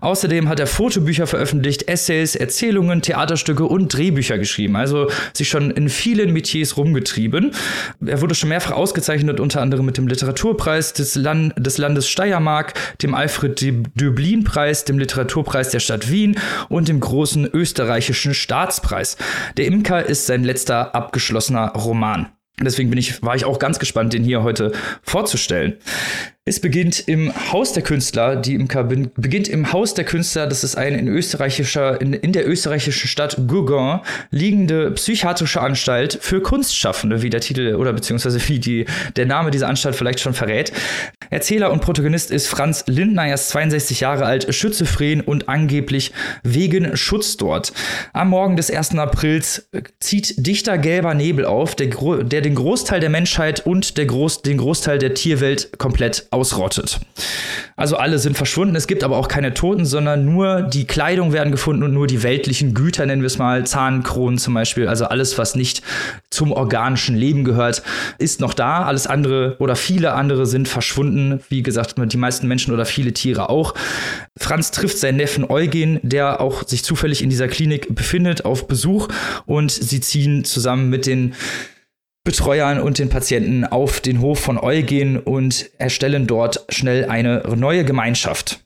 Außerdem 0.01 0.49
hat 0.49 0.59
er 0.59 0.65
Fotobücher 0.65 1.27
veröffentlicht, 1.27 1.87
Essays, 1.87 2.35
Erzählungen, 2.35 3.03
Theaterstücke 3.03 3.65
und 3.65 3.93
Drehbücher 3.93 4.39
geschrieben. 4.39 4.75
Also 4.75 5.07
sich 5.33 5.49
schon 5.49 5.69
in 5.69 5.87
vielen 5.87 6.33
Metiers 6.33 6.77
rumgetrieben. 6.77 7.51
Er 8.03 8.19
wurde 8.21 8.33
schon 8.33 8.49
mehrfach 8.49 8.71
ausgezeichnet, 8.71 9.39
unter 9.39 9.61
anderem 9.61 9.85
mit 9.85 9.97
dem 9.97 10.07
Literaturpreis 10.07 10.93
des, 10.93 11.13
Land 11.13 11.53
des 11.57 11.77
Landes 11.77 12.09
Steiermark, 12.09 12.73
dem 13.03 13.13
Alfred 13.13 13.61
Döblin-Preis, 13.93 14.85
dem 14.85 14.97
Literaturpreis 14.97 15.69
der 15.69 15.79
Stadt 15.79 16.09
Wien 16.09 16.39
und 16.69 16.87
dem 16.87 16.99
großen 16.99 17.47
österreichischen 17.53 18.33
Staatspreis. 18.33 19.15
Der 19.57 19.67
Imker 19.67 20.03
ist 20.03 20.22
sein 20.25 20.43
letzter 20.43 20.95
abgeschlossener 20.95 21.69
Roman. 21.69 22.29
Deswegen 22.59 22.89
bin 22.89 22.99
ich, 22.99 23.23
war 23.23 23.35
ich 23.35 23.45
auch 23.45 23.57
ganz 23.57 23.79
gespannt, 23.79 24.13
den 24.13 24.23
hier 24.23 24.43
heute 24.43 24.73
vorzustellen. 25.01 25.77
Es 26.45 26.59
beginnt 26.59 27.07
im 27.07 27.31
Haus 27.53 27.71
der 27.71 27.83
Künstler, 27.83 28.35
die 28.35 28.53
im 28.53 28.67
Kabin 28.67 29.11
beginnt 29.15 29.47
im 29.47 29.71
Haus 29.71 29.93
der 29.93 30.03
Künstler, 30.03 30.45
das 30.45 30.65
ist 30.65 30.75
eine 30.75 30.97
in 30.97 31.07
österreichischer, 31.07 32.01
in, 32.01 32.11
in 32.11 32.33
der 32.33 32.45
österreichischen 32.45 33.07
Stadt 33.07 33.37
Gougon 33.47 34.01
liegende 34.29 34.91
psychiatrische 34.91 35.61
Anstalt 35.61 36.19
für 36.19 36.41
Kunstschaffende, 36.41 37.21
wie 37.21 37.29
der 37.29 37.39
Titel 37.39 37.75
oder 37.75 37.93
beziehungsweise 37.93 38.45
wie 38.49 38.59
die, 38.59 38.85
der 39.15 39.25
Name 39.25 39.51
dieser 39.51 39.69
Anstalt 39.69 39.95
vielleicht 39.95 40.19
schon 40.19 40.33
verrät. 40.33 40.73
Erzähler 41.29 41.71
und 41.71 41.79
Protagonist 41.79 42.29
ist 42.29 42.47
Franz 42.47 42.83
Lindner, 42.87 43.25
er 43.25 43.35
ist 43.35 43.47
62 43.47 44.01
Jahre 44.01 44.25
alt, 44.25 44.53
schizophren 44.53 45.21
und 45.21 45.47
angeblich 45.47 46.11
wegen 46.43 46.97
Schutz 46.97 47.37
dort. 47.37 47.71
Am 48.11 48.27
Morgen 48.27 48.57
des 48.57 48.69
1. 48.69 48.97
Aprils 48.97 49.69
zieht 50.01 50.45
dichter 50.45 50.77
gelber 50.77 51.13
Nebel 51.13 51.45
auf, 51.45 51.73
der, 51.75 51.87
der 51.87 52.41
den 52.41 52.55
Großteil 52.55 52.99
der 52.99 53.09
Menschheit 53.09 53.65
und 53.65 53.97
der 53.97 54.07
Groß, 54.07 54.41
den 54.41 54.57
Großteil 54.57 54.99
der 54.99 55.13
Tierwelt 55.13 55.79
komplett 55.79 56.27
ausrottet. 56.33 56.99
Also 57.75 57.97
alle 57.97 58.19
sind 58.19 58.37
verschwunden. 58.37 58.75
Es 58.75 58.87
gibt 58.87 59.03
aber 59.03 59.17
auch 59.17 59.27
keine 59.27 59.53
Toten, 59.53 59.85
sondern 59.85 60.25
nur 60.25 60.61
die 60.61 60.85
Kleidung 60.85 61.33
werden 61.33 61.51
gefunden 61.51 61.83
und 61.83 61.93
nur 61.93 62.05
die 62.05 62.21
weltlichen 62.21 62.73
Güter, 62.73 63.05
nennen 63.05 63.21
wir 63.21 63.27
es 63.27 63.39
mal, 63.39 63.65
Zahnkronen 63.65 64.37
zum 64.37 64.53
Beispiel. 64.53 64.87
Also 64.87 65.05
alles, 65.05 65.37
was 65.37 65.55
nicht 65.55 65.81
zum 66.29 66.51
organischen 66.51 67.15
Leben 67.15 67.43
gehört, 67.43 67.81
ist 68.19 68.41
noch 68.41 68.53
da. 68.53 68.83
Alles 68.83 69.07
andere 69.07 69.55
oder 69.59 69.75
viele 69.75 70.13
andere 70.13 70.45
sind 70.45 70.67
verschwunden. 70.67 71.41
Wie 71.49 71.63
gesagt, 71.63 71.95
die 71.97 72.17
meisten 72.17 72.47
Menschen 72.47 72.73
oder 72.73 72.85
viele 72.85 73.13
Tiere 73.13 73.49
auch. 73.49 73.73
Franz 74.37 74.71
trifft 74.71 74.99
seinen 74.99 75.17
Neffen 75.17 75.49
Eugen, 75.49 75.99
der 76.03 76.41
auch 76.41 76.67
sich 76.67 76.83
zufällig 76.83 77.23
in 77.23 77.29
dieser 77.29 77.47
Klinik 77.47 77.93
befindet, 77.95 78.45
auf 78.45 78.67
Besuch 78.67 79.07
und 79.45 79.71
sie 79.71 79.99
ziehen 79.99 80.45
zusammen 80.45 80.89
mit 80.89 81.05
den 81.05 81.33
Betreuern 82.25 82.79
und 82.79 82.99
den 82.99 83.09
Patienten 83.09 83.65
auf 83.65 83.99
den 83.99 84.21
Hof 84.21 84.39
von 84.39 84.57
Eugen 84.57 85.19
und 85.19 85.69
erstellen 85.77 86.25
dort 86.25 86.65
schnell 86.69 87.05
eine 87.05 87.43
neue 87.55 87.83
Gemeinschaft. 87.83 88.63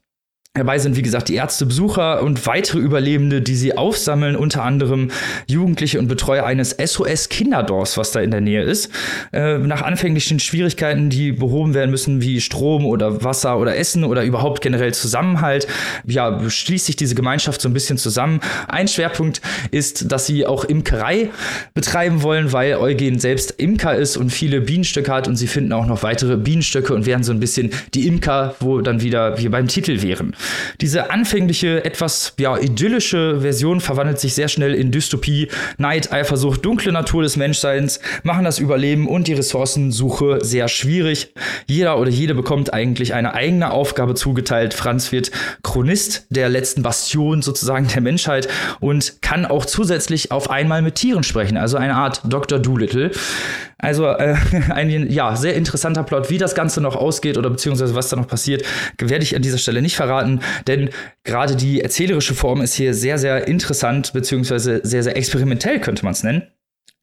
Dabei 0.58 0.80
sind, 0.80 0.96
wie 0.96 1.02
gesagt, 1.02 1.30
die 1.30 1.36
Ärzte, 1.36 1.66
Besucher 1.66 2.24
und 2.24 2.46
weitere 2.48 2.80
Überlebende, 2.80 3.42
die 3.42 3.56
sie 3.56 3.78
aufsammeln, 3.78 4.36
unter 4.36 4.64
anderem 4.64 5.12
Jugendliche 5.48 6.00
und 6.00 6.08
Betreuer 6.08 6.46
eines 6.46 6.72
SOS-Kinderdorfs, 6.72 7.98
was 7.98 8.12
da 8.12 8.22
in 8.22 8.32
der 8.32 8.42
Nähe 8.42 8.64
ist. 8.64 8.90
Äh, 9.32 9.60
nach 9.60 9.82
anfänglichen 9.82 10.40
Schwierigkeiten, 10.40 11.10
die 11.10 11.32
behoben 11.32 11.74
werden 11.74 11.92
müssen, 11.92 12.22
wie 12.22 12.42
Strom 12.42 12.86
oder 12.86 13.24
Wasser 13.24 13.60
oder 13.60 13.78
Essen 13.78 14.04
oder 14.04 14.24
überhaupt 14.24 14.62
generell 14.62 14.94
Zusammenhalt, 14.94 15.68
ja, 16.06 16.50
schließt 16.50 16.88
sich 16.88 16.96
diese 16.96 17.16
Gemeinschaft 17.16 17.62
so 17.62 17.70
ein 17.70 17.74
bisschen 17.74 17.98
zusammen. 17.98 18.40
Ein 18.68 18.88
Schwerpunkt 18.88 19.42
ist, 19.72 20.12
dass 20.12 20.26
sie 20.26 20.46
auch 20.46 20.64
Imkerei 20.64 21.30
betreiben 21.74 22.24
wollen, 22.24 22.52
weil 22.52 22.76
Eugen 22.76 23.20
selbst 23.20 23.52
Imker 23.58 23.96
ist 23.96 24.18
und 24.18 24.32
viele 24.32 24.62
Bienenstöcke 24.62 25.12
hat 25.12 25.28
und 25.28 25.36
sie 25.36 25.48
finden 25.48 25.74
auch 25.74 25.86
noch 25.86 26.04
weitere 26.04 26.38
Bienenstöcke 26.38 26.94
und 26.94 27.06
werden 27.06 27.24
so 27.24 27.32
ein 27.32 27.40
bisschen 27.40 27.72
die 27.94 28.08
Imker, 28.08 28.56
wo 28.60 28.82
dann 28.82 29.02
wieder 29.02 29.38
wir 29.38 29.52
beim 29.52 29.68
Titel 29.68 30.02
wären. 30.02 30.36
Diese 30.82 31.12
anfängliche, 31.12 31.84
etwas 31.86 32.34
ja, 32.40 32.58
idyllische 32.58 33.42
Version 33.42 33.82
verwandelt 33.82 34.20
sich 34.20 34.34
sehr 34.34 34.48
schnell 34.48 34.74
in 34.74 34.92
Dystopie. 34.92 35.48
Neid, 35.78 36.12
Eifersucht, 36.12 36.64
dunkle 36.66 36.92
Natur 36.92 37.24
des 37.24 37.38
Menschseins 37.38 38.00
machen 38.24 38.46
das 38.46 38.60
Überleben 38.60 39.08
und 39.08 39.28
die 39.28 39.34
Ressourcensuche 39.34 40.40
sehr 40.44 40.68
schwierig. 40.68 41.34
Jeder 41.66 42.00
oder 42.00 42.10
jede 42.10 42.36
bekommt 42.36 42.74
eigentlich 42.74 43.14
eine 43.14 43.34
eigene 43.34 43.72
Aufgabe 43.72 44.16
zugeteilt. 44.16 44.74
Franz 44.74 45.12
wird 45.12 45.32
Chronist 45.64 46.28
der 46.30 46.50
letzten 46.50 46.84
Bastion 46.84 47.42
sozusagen 47.42 47.88
der 47.88 48.02
Menschheit 48.02 48.48
und 48.80 49.22
kann 49.22 49.46
auch 49.46 49.66
zusätzlich 49.66 50.32
auf 50.32 50.50
einmal 50.50 50.82
mit 50.82 50.96
Tieren 50.96 51.24
sprechen, 51.24 51.58
also 51.58 51.78
eine 51.78 51.96
Art 51.96 52.22
Dr. 52.26 52.60
Doolittle. 52.60 53.12
Also 53.80 54.08
äh, 54.08 54.36
ein 54.70 55.10
ja, 55.12 55.36
sehr 55.36 55.56
interessanter 55.56 56.04
Plot. 56.04 56.30
Wie 56.30 56.38
das 56.38 56.56
Ganze 56.56 56.82
noch 56.82 56.96
ausgeht 56.96 57.38
oder 57.38 57.50
beziehungsweise 57.50 57.96
was 57.96 58.10
da 58.10 58.16
noch 58.16 58.28
passiert, 58.28 58.64
werde 58.98 59.24
ich 59.24 59.36
an 59.36 59.42
dieser 59.42 59.58
Stelle 59.58 59.82
nicht 59.82 59.96
verraten, 59.96 60.37
denn 60.68 60.90
gerade 61.24 61.56
die 61.56 61.82
erzählerische 61.82 62.36
Form 62.36 62.62
ist 62.62 62.76
hier 62.76 62.94
sehr, 62.94 63.18
sehr 63.18 63.48
interessant, 63.48 64.14
beziehungsweise 64.14 64.82
sehr, 64.84 65.04
sehr 65.04 65.18
experimentell 65.18 65.80
könnte 65.80 66.04
man 66.04 66.14
es 66.14 66.24
nennen 66.24 66.44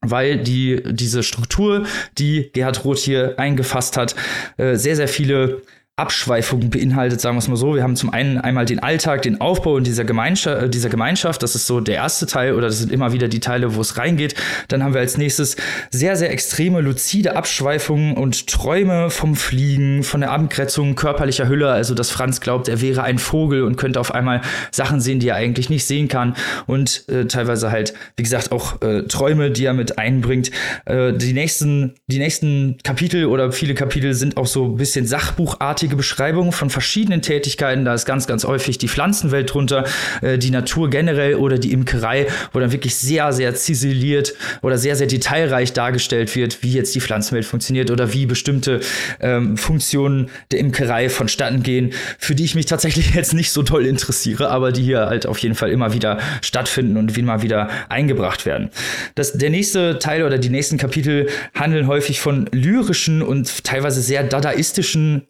weil 0.01 0.37
die, 0.37 0.83
diese 0.85 1.23
Struktur, 1.23 1.87
die 2.19 2.51
Gerhard 2.53 2.85
Roth 2.85 2.99
hier 2.99 3.39
eingefasst 3.39 3.97
hat, 3.97 4.15
äh, 4.57 4.75
sehr, 4.75 4.95
sehr 4.95 5.07
viele 5.07 5.63
Abschweifungen 5.97 6.69
beinhaltet, 6.69 7.21
sagen 7.21 7.37
wir 7.37 7.39
es 7.39 7.47
mal 7.47 7.55
so. 7.55 7.73
Wir 7.73 7.81
haben 7.81 7.95
zum 7.95 8.09
einen 8.09 8.37
einmal 8.37 8.65
den 8.65 8.79
Alltag, 8.79 9.21
den 9.21 9.39
Aufbau 9.39 9.79
dieser 9.79 10.03
Gemeinschaft, 10.03 10.61
äh, 10.61 10.69
dieser 10.69 10.89
Gemeinschaft. 10.89 11.41
Das 11.41 11.55
ist 11.55 11.67
so 11.67 11.79
der 11.79 11.95
erste 11.95 12.25
Teil 12.25 12.53
oder 12.53 12.67
das 12.67 12.79
sind 12.79 12.91
immer 12.91 13.13
wieder 13.13 13.29
die 13.29 13.39
Teile, 13.39 13.75
wo 13.75 13.79
es 13.79 13.97
reingeht. 13.97 14.35
Dann 14.67 14.83
haben 14.83 14.93
wir 14.93 14.99
als 14.99 15.17
nächstes 15.17 15.55
sehr, 15.91 16.17
sehr 16.17 16.31
extreme, 16.31 16.81
luzide 16.81 17.37
Abschweifungen 17.37 18.17
und 18.17 18.47
Träume 18.47 19.09
vom 19.09 19.37
Fliegen, 19.37 20.03
von 20.03 20.19
der 20.19 20.31
Abgrenzung 20.31 20.95
körperlicher 20.95 21.47
Hülle. 21.47 21.71
Also, 21.71 21.95
dass 21.95 22.11
Franz 22.11 22.41
glaubt, 22.41 22.67
er 22.67 22.81
wäre 22.81 23.03
ein 23.03 23.17
Vogel 23.17 23.63
und 23.63 23.77
könnte 23.77 24.01
auf 24.01 24.13
einmal 24.13 24.41
Sachen 24.71 24.99
sehen, 24.99 25.21
die 25.21 25.29
er 25.29 25.35
eigentlich 25.35 25.69
nicht 25.69 25.85
sehen 25.85 26.09
kann. 26.09 26.35
Und 26.67 27.07
äh, 27.07 27.23
teilweise 27.27 27.71
halt, 27.71 27.93
wie 28.17 28.23
gesagt, 28.23 28.51
auch 28.51 28.81
äh, 28.81 29.03
Träume, 29.03 29.49
die 29.49 29.63
er 29.63 29.73
mit 29.73 29.97
einbringt. 29.97 30.51
Äh, 30.83 31.13
die 31.13 31.31
nächsten, 31.31 31.93
die 32.07 32.19
nächsten 32.19 32.79
Kapitel 32.83 33.27
oder 33.27 33.53
viele 33.53 33.75
Kapitel 33.75 34.13
sind 34.13 34.35
auch 34.35 34.45
so 34.45 34.65
ein 34.65 34.75
bisschen 34.75 35.07
sachbuchartig 35.07 35.84
großartige 35.85 35.95
Beschreibungen 35.95 36.51
von 36.51 36.69
verschiedenen 36.69 37.21
Tätigkeiten. 37.21 37.85
Da 37.85 37.93
ist 37.93 38.05
ganz, 38.05 38.27
ganz 38.27 38.43
häufig 38.43 38.77
die 38.77 38.87
Pflanzenwelt 38.87 39.53
drunter, 39.53 39.85
äh, 40.21 40.37
die 40.37 40.51
Natur 40.51 40.89
generell 40.89 41.35
oder 41.35 41.57
die 41.57 41.71
Imkerei, 41.71 42.27
wo 42.53 42.59
dann 42.59 42.71
wirklich 42.71 42.95
sehr, 42.95 43.31
sehr 43.33 43.55
ziseliert 43.55 44.33
oder 44.61 44.77
sehr, 44.77 44.95
sehr 44.95 45.07
detailreich 45.07 45.73
dargestellt 45.73 46.35
wird, 46.35 46.63
wie 46.63 46.73
jetzt 46.73 46.93
die 46.95 47.01
Pflanzenwelt 47.01 47.45
funktioniert 47.45 47.91
oder 47.91 48.13
wie 48.13 48.25
bestimmte 48.25 48.79
ähm, 49.19 49.57
Funktionen 49.57 50.29
der 50.51 50.59
Imkerei 50.59 51.09
vonstatten 51.09 51.63
gehen, 51.63 51.93
für 52.17 52.35
die 52.35 52.45
ich 52.45 52.55
mich 52.55 52.65
tatsächlich 52.65 53.13
jetzt 53.15 53.33
nicht 53.33 53.51
so 53.51 53.63
toll 53.63 53.85
interessiere, 53.85 54.49
aber 54.49 54.71
die 54.71 54.83
hier 54.83 55.07
halt 55.07 55.25
auf 55.25 55.37
jeden 55.39 55.55
Fall 55.55 55.69
immer 55.69 55.93
wieder 55.93 56.19
stattfinden 56.41 56.97
und 56.97 57.15
immer 57.17 57.41
wieder 57.41 57.69
eingebracht 57.89 58.45
werden. 58.45 58.69
Das, 59.15 59.33
der 59.33 59.49
nächste 59.49 59.99
Teil 59.99 60.23
oder 60.23 60.37
die 60.37 60.49
nächsten 60.49 60.77
Kapitel 60.77 61.27
handeln 61.53 61.87
häufig 61.87 62.19
von 62.19 62.49
lyrischen 62.51 63.21
und 63.21 63.63
teilweise 63.63 64.01
sehr 64.01 64.23
dadaistischen 64.23 65.27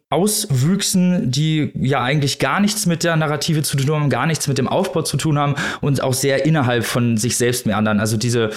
Auswüchsen, 0.50 1.30
die 1.30 1.72
ja 1.74 2.02
eigentlich 2.02 2.38
gar 2.38 2.60
nichts 2.60 2.86
mit 2.86 3.04
der 3.04 3.16
Narrative 3.16 3.62
zu 3.62 3.76
tun 3.76 3.94
haben, 3.94 4.10
gar 4.10 4.26
nichts 4.26 4.48
mit 4.48 4.58
dem 4.58 4.68
Aufbau 4.68 5.02
zu 5.02 5.16
tun 5.16 5.38
haben 5.38 5.54
und 5.80 6.02
auch 6.02 6.14
sehr 6.14 6.46
innerhalb 6.46 6.84
von 6.84 7.16
sich 7.16 7.36
selbst 7.36 7.66
meandern. 7.66 8.00
Also 8.00 8.16
diese 8.16 8.50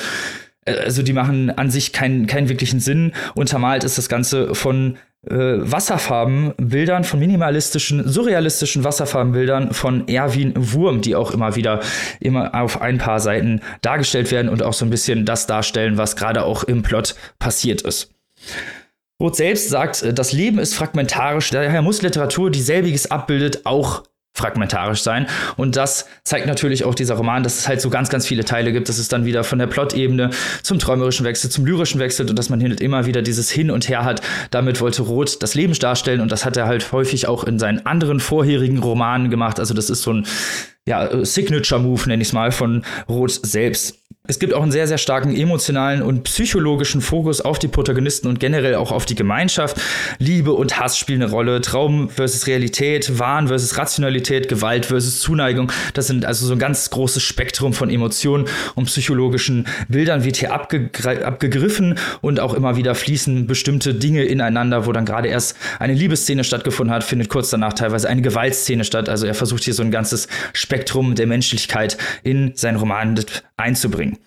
äh, 0.66 0.78
also 0.80 1.04
die 1.04 1.14
machen 1.14 1.50
an 1.52 1.70
sich 1.70 1.94
keinen, 1.94 2.28
keinen 2.28 2.50
wirklichen 2.50 2.80
Sinn. 2.80 3.14
Untermalt 3.36 3.84
ist 3.84 3.98
das 3.98 4.10
Ganze 4.10 4.56
von 4.56 4.98
äh, 5.28 5.36
Wasserfarbenbildern, 5.36 7.04
von 7.04 7.20
minimalistischen, 7.20 8.08
surrealistischen 8.08 8.84
Wasserfarbenbildern 8.84 9.74
von 9.74 10.08
Erwin 10.08 10.54
Wurm, 10.56 11.02
die 11.02 11.16
auch 11.16 11.32
immer 11.32 11.56
wieder 11.56 11.82
immer 12.20 12.56
auf 12.56 12.82
ein 12.82 12.98
paar 12.98 13.20
Seiten 13.20 13.62
dargestellt 13.82 14.32
werden 14.32 14.50
und 14.50 14.64
auch 14.64 14.74
so 14.74 14.86
ein 14.86 14.90
bisschen 14.90 15.26
das 15.26 15.48
darstellen, 15.48 15.98
was 15.98 16.16
gerade 16.16 16.44
auch 16.44 16.64
im 16.64 16.84
Plot 16.84 17.16
passiert 17.38 17.82
ist. 17.82 18.12
Roth 19.22 19.36
selbst 19.36 19.70
sagt, 19.70 20.02
äh, 20.04 20.14
das 20.14 20.32
Leben 20.32 20.60
ist 20.60 20.76
fragmentarisch, 20.76 21.50
daher 21.50 21.82
muss 21.82 22.02
Literatur, 22.02 22.50
die 22.50 22.62
selbiges 22.62 23.12
abbildet, 23.12 23.66
auch 23.66 24.04
fragmentarisch 24.34 25.02
sein. 25.02 25.28
Und 25.58 25.76
das 25.76 26.06
zeigt 26.24 26.48
natürlich 26.48 26.86
auch 26.86 26.96
dieser 26.96 27.16
Roman, 27.16 27.44
dass 27.44 27.60
es 27.60 27.68
halt 27.68 27.82
so 27.82 27.90
ganz, 27.90 28.10
ganz 28.10 28.26
viele 28.26 28.46
Teile 28.46 28.72
gibt, 28.72 28.88
dass 28.88 28.98
es 28.98 29.10
dann 29.10 29.26
wieder 29.26 29.44
von 29.44 29.60
der 29.60 29.68
Plotebene 29.68 30.30
zum 30.64 30.80
träumerischen 30.80 31.26
Wechsel, 31.26 31.50
zum 31.50 31.66
lyrischen 31.66 32.00
wechselt 32.00 32.30
und 32.30 32.40
dass 32.40 32.50
man 32.50 32.62
halt 32.62 32.80
immer 32.80 33.06
wieder 33.06 33.22
dieses 33.22 33.52
Hin 33.52 33.70
und 33.70 33.90
Her 33.90 34.06
hat. 34.06 34.22
Damit 34.52 34.80
wollte 34.80 35.02
Roth 35.02 35.44
das 35.44 35.56
Leben 35.56 35.74
darstellen 35.74 36.22
und 36.22 36.32
das 36.32 36.46
hat 36.46 36.56
er 36.56 36.68
halt 36.68 36.92
häufig 36.94 37.28
auch 37.28 37.44
in 37.44 37.60
seinen 37.60 37.86
anderen 37.86 38.22
vorherigen 38.22 38.78
Romanen 38.78 39.30
gemacht. 39.30 39.60
Also 39.60 39.74
das 39.74 39.90
ist 39.90 40.04
so 40.04 40.14
ein 40.14 40.26
ja, 40.90 41.24
Signature-Move, 41.24 42.10
nenne 42.10 42.22
ich 42.22 42.30
es 42.30 42.34
mal, 42.34 42.52
von 42.52 42.84
Roth 43.08 43.40
selbst. 43.46 43.96
Es 44.30 44.38
gibt 44.38 44.54
auch 44.54 44.62
einen 44.62 44.72
sehr, 44.72 44.86
sehr 44.88 45.00
starken 45.00 45.36
emotionalen 45.36 46.04
und 46.04 46.24
psychologischen 46.24 47.02
Fokus 47.02 47.42
auf 47.42 47.58
die 47.58 47.68
Protagonisten 47.68 48.28
und 48.28 48.40
generell 48.40 48.76
auch 48.76 48.92
auf 48.92 49.08
die 49.08 49.16
Gemeinschaft. 49.16 49.82
Liebe 50.20 50.54
und 50.54 50.80
Hass 50.80 51.00
spielen 51.00 51.24
eine 51.24 51.32
Rolle, 51.32 51.62
Traum 51.62 52.10
versus 52.10 52.46
Realität, 52.46 53.18
Wahn 53.18 53.48
versus 53.48 53.76
Rationalität, 53.76 54.48
Gewalt 54.48 54.86
versus 54.86 55.20
Zuneigung. 55.20 55.72
Das 55.96 56.06
sind 56.06 56.26
also 56.26 56.46
so 56.46 56.54
ein 56.54 56.60
ganz 56.60 56.92
großes 56.92 57.24
Spektrum 57.24 57.74
von 57.74 57.90
Emotionen 57.90 58.46
und 58.76 58.86
psychologischen 58.86 59.66
Bildern 59.88 60.24
wird 60.24 60.36
hier 60.36 60.54
abgegriffen 60.54 61.98
und 62.22 62.40
auch 62.40 62.54
immer 62.54 62.76
wieder 62.76 62.94
fließen 62.94 63.48
bestimmte 63.48 63.96
Dinge 63.96 64.26
ineinander, 64.26 64.86
wo 64.86 64.92
dann 64.92 65.06
gerade 65.06 65.28
erst 65.28 65.58
eine 65.80 65.96
Liebesszene 65.96 66.44
stattgefunden 66.44 66.94
hat, 66.94 67.04
findet 67.04 67.30
kurz 67.30 67.50
danach 67.50 67.74
teilweise 67.74 68.08
eine 68.08 68.22
Gewaltszene 68.22 68.84
statt. 68.84 69.10
Also 69.10 69.26
er 69.26 69.34
versucht 69.34 69.64
hier 69.64 69.74
so 69.74 69.82
ein 69.82 69.90
ganzes 69.90 70.28
Spektrum 70.54 70.79
der 71.16 71.28
Menschlichkeit 71.28 71.98
in 72.24 72.56
seinen 72.56 72.78
Roman 72.78 73.24
einzubringen. 73.58 74.18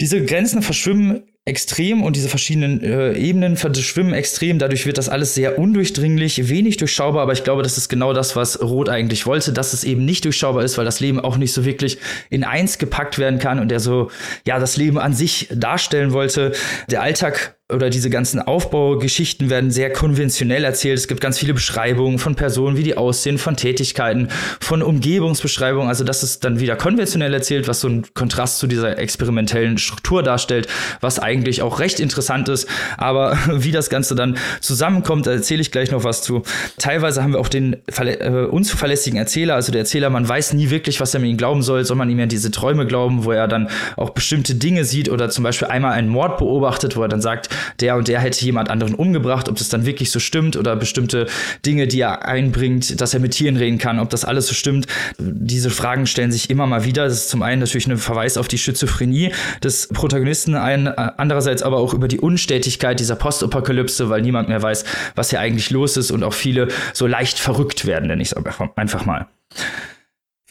Diese 0.00 0.24
Grenzen 0.24 0.62
verschwimmen 0.62 1.24
extrem 1.50 2.02
und 2.04 2.14
diese 2.14 2.28
verschiedenen 2.28 2.80
äh, 2.80 3.12
Ebenen 3.14 3.56
verschwimmen 3.56 4.14
extrem. 4.14 4.60
Dadurch 4.60 4.86
wird 4.86 4.98
das 4.98 5.08
alles 5.08 5.34
sehr 5.34 5.58
undurchdringlich, 5.58 6.48
wenig 6.48 6.76
durchschaubar, 6.76 7.22
aber 7.22 7.32
ich 7.32 7.42
glaube, 7.42 7.64
das 7.64 7.76
ist 7.76 7.88
genau 7.88 8.12
das, 8.12 8.36
was 8.36 8.62
Roth 8.62 8.88
eigentlich 8.88 9.26
wollte, 9.26 9.52
dass 9.52 9.72
es 9.72 9.82
eben 9.82 10.04
nicht 10.04 10.24
durchschaubar 10.24 10.62
ist, 10.62 10.78
weil 10.78 10.84
das 10.84 11.00
Leben 11.00 11.18
auch 11.18 11.36
nicht 11.36 11.52
so 11.52 11.64
wirklich 11.64 11.98
in 12.30 12.44
eins 12.44 12.78
gepackt 12.78 13.18
werden 13.18 13.40
kann 13.40 13.58
und 13.58 13.72
er 13.72 13.80
so, 13.80 14.12
ja, 14.46 14.60
das 14.60 14.76
Leben 14.76 14.98
an 14.98 15.12
sich 15.12 15.48
darstellen 15.52 16.12
wollte. 16.12 16.52
Der 16.88 17.02
Alltag 17.02 17.56
oder 17.72 17.90
diese 17.90 18.10
ganzen 18.10 18.40
Aufbaugeschichten 18.40 19.50
werden 19.50 19.70
sehr 19.70 19.92
konventionell 19.92 20.64
erzählt. 20.64 20.98
Es 20.98 21.08
gibt 21.08 21.20
ganz 21.20 21.38
viele 21.38 21.54
Beschreibungen 21.54 22.18
von 22.18 22.34
Personen, 22.34 22.76
wie 22.76 22.82
die 22.82 22.96
aussehen, 22.96 23.38
von 23.38 23.56
Tätigkeiten, 23.56 24.28
von 24.60 24.82
Umgebungsbeschreibungen. 24.82 25.88
Also 25.88 26.04
das 26.04 26.22
ist 26.22 26.44
dann 26.44 26.60
wieder 26.60 26.76
konventionell 26.76 27.32
erzählt, 27.32 27.68
was 27.68 27.80
so 27.80 27.88
ein 27.88 28.06
Kontrast 28.14 28.58
zu 28.58 28.66
dieser 28.66 28.98
experimentellen 28.98 29.78
Struktur 29.78 30.22
darstellt, 30.22 30.68
was 31.00 31.18
eigentlich 31.18 31.39
auch 31.62 31.80
recht 31.80 32.00
interessant 32.00 32.48
ist. 32.48 32.68
Aber 32.96 33.36
wie 33.52 33.72
das 33.72 33.90
Ganze 33.90 34.14
dann 34.14 34.36
zusammenkommt, 34.60 35.26
erzähle 35.26 35.62
ich 35.62 35.70
gleich 35.70 35.90
noch 35.90 36.04
was 36.04 36.22
zu. 36.22 36.42
Teilweise 36.78 37.22
haben 37.22 37.32
wir 37.32 37.40
auch 37.40 37.48
den 37.48 37.76
äh, 37.86 38.46
unzuverlässigen 38.50 39.18
Erzähler, 39.18 39.54
also 39.54 39.72
der 39.72 39.80
Erzähler, 39.80 40.10
man 40.10 40.28
weiß 40.28 40.54
nie 40.54 40.70
wirklich, 40.70 41.00
was 41.00 41.14
er 41.14 41.22
ihm 41.22 41.36
glauben 41.36 41.62
soll. 41.62 41.84
Soll 41.84 41.96
man 41.96 42.10
ihm 42.10 42.18
ja 42.18 42.26
diese 42.26 42.50
Träume 42.50 42.86
glauben, 42.86 43.24
wo 43.24 43.32
er 43.32 43.48
dann 43.48 43.68
auch 43.96 44.10
bestimmte 44.10 44.54
Dinge 44.54 44.84
sieht 44.84 45.08
oder 45.08 45.30
zum 45.30 45.44
Beispiel 45.44 45.68
einmal 45.68 45.92
einen 45.92 46.08
Mord 46.08 46.38
beobachtet, 46.38 46.96
wo 46.96 47.02
er 47.02 47.08
dann 47.08 47.20
sagt, 47.20 47.48
der 47.80 47.96
und 47.96 48.08
der 48.08 48.20
hätte 48.20 48.44
jemand 48.44 48.70
anderen 48.70 48.94
umgebracht, 48.94 49.48
ob 49.48 49.56
das 49.56 49.68
dann 49.68 49.86
wirklich 49.86 50.10
so 50.10 50.18
stimmt 50.18 50.56
oder 50.56 50.76
bestimmte 50.76 51.26
Dinge, 51.64 51.86
die 51.86 52.00
er 52.00 52.26
einbringt, 52.26 53.00
dass 53.00 53.14
er 53.14 53.20
mit 53.20 53.32
Tieren 53.32 53.56
reden 53.56 53.78
kann, 53.78 53.98
ob 53.98 54.10
das 54.10 54.24
alles 54.24 54.46
so 54.46 54.54
stimmt. 54.54 54.86
Diese 55.18 55.70
Fragen 55.70 56.06
stellen 56.06 56.32
sich 56.32 56.50
immer 56.50 56.66
mal 56.66 56.84
wieder. 56.84 57.04
Das 57.04 57.14
ist 57.14 57.28
zum 57.30 57.42
einen 57.42 57.60
natürlich 57.60 57.86
ein 57.86 57.96
Verweis 57.96 58.36
auf 58.36 58.48
die 58.48 58.58
Schizophrenie 58.58 59.32
des 59.62 59.88
Protagonisten, 59.88 60.54
ein, 60.54 60.88
andererseits 61.30 61.62
aber 61.62 61.78
auch 61.78 61.94
über 61.94 62.08
die 62.08 62.18
Unstetigkeit 62.18 62.98
dieser 62.98 63.16
Postapokalypse, 63.16 64.10
weil 64.10 64.22
niemand 64.22 64.48
mehr 64.48 64.62
weiß, 64.62 64.84
was 65.14 65.30
hier 65.30 65.40
eigentlich 65.40 65.70
los 65.70 65.96
ist 65.96 66.10
und 66.10 66.24
auch 66.24 66.34
viele 66.34 66.68
so 66.92 67.06
leicht 67.06 67.38
verrückt 67.38 67.86
werden, 67.86 68.08
nenne 68.08 68.22
ich 68.22 68.32
es 68.32 68.36
einfach 68.76 69.06
mal. 69.06 69.28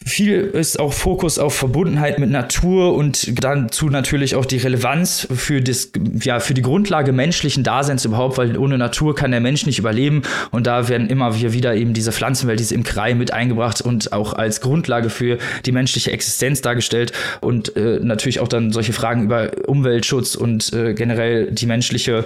Viel 0.06 0.40
ist 0.40 0.80
auch 0.80 0.94
Fokus 0.94 1.40
auf 1.40 1.54
Verbundenheit 1.54 2.20
mit 2.20 2.30
Natur 2.30 2.96
und 2.96 3.44
dazu 3.44 3.90
natürlich 3.90 4.36
auch 4.36 4.46
die 4.46 4.58
Relevanz 4.58 5.28
für, 5.30 5.62
das, 5.62 5.92
ja, 6.22 6.40
für 6.40 6.54
die 6.54 6.62
Grundlage 6.62 7.12
menschlichen 7.12 7.64
Daseins 7.64 8.06
überhaupt, 8.06 8.38
weil 8.38 8.58
ohne 8.58 8.78
Natur 8.78 9.14
kann 9.14 9.32
der 9.32 9.42
Mensch 9.42 9.66
nicht 9.66 9.78
überleben. 9.78 10.22
Und 10.52 10.68
da 10.68 10.88
werden 10.88 11.10
immer 11.10 11.40
wieder 11.40 11.76
eben 11.76 11.94
diese 11.94 12.14
Pflanzenwelt, 12.14 12.60
diese 12.62 12.76
Imkerei 12.76 13.14
mit 13.14 13.34
eingebracht 13.34 13.82
und 13.82 14.14
auch 14.14 14.34
als 14.34 14.62
Grundlage 14.62 15.10
für 15.10 15.38
die 15.66 15.74
menschliche 15.74 16.12
Existenz 16.12 16.62
dargestellt. 16.62 17.12
Und 17.42 17.76
äh, 17.76 18.00
natürlich 18.02 18.40
auch 18.40 18.48
dann 18.48 18.72
solche 18.72 18.94
Fragen 18.94 19.24
über 19.24 19.52
Umweltschutz 19.68 20.36
und 20.36 20.72
äh, 20.72 20.94
generell 20.94 21.52
die 21.52 21.66
menschliche 21.66 22.26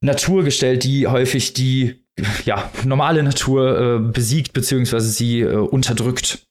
Natur 0.00 0.44
gestellt, 0.44 0.84
die 0.84 1.06
häufig 1.06 1.52
die 1.52 1.96
ja, 2.46 2.70
normale 2.84 3.22
Natur 3.22 3.78
äh, 3.78 3.98
besiegt 3.98 4.54
bzw. 4.54 4.98
sie 5.00 5.40
äh, 5.40 5.54
unterdrückt. 5.54 6.46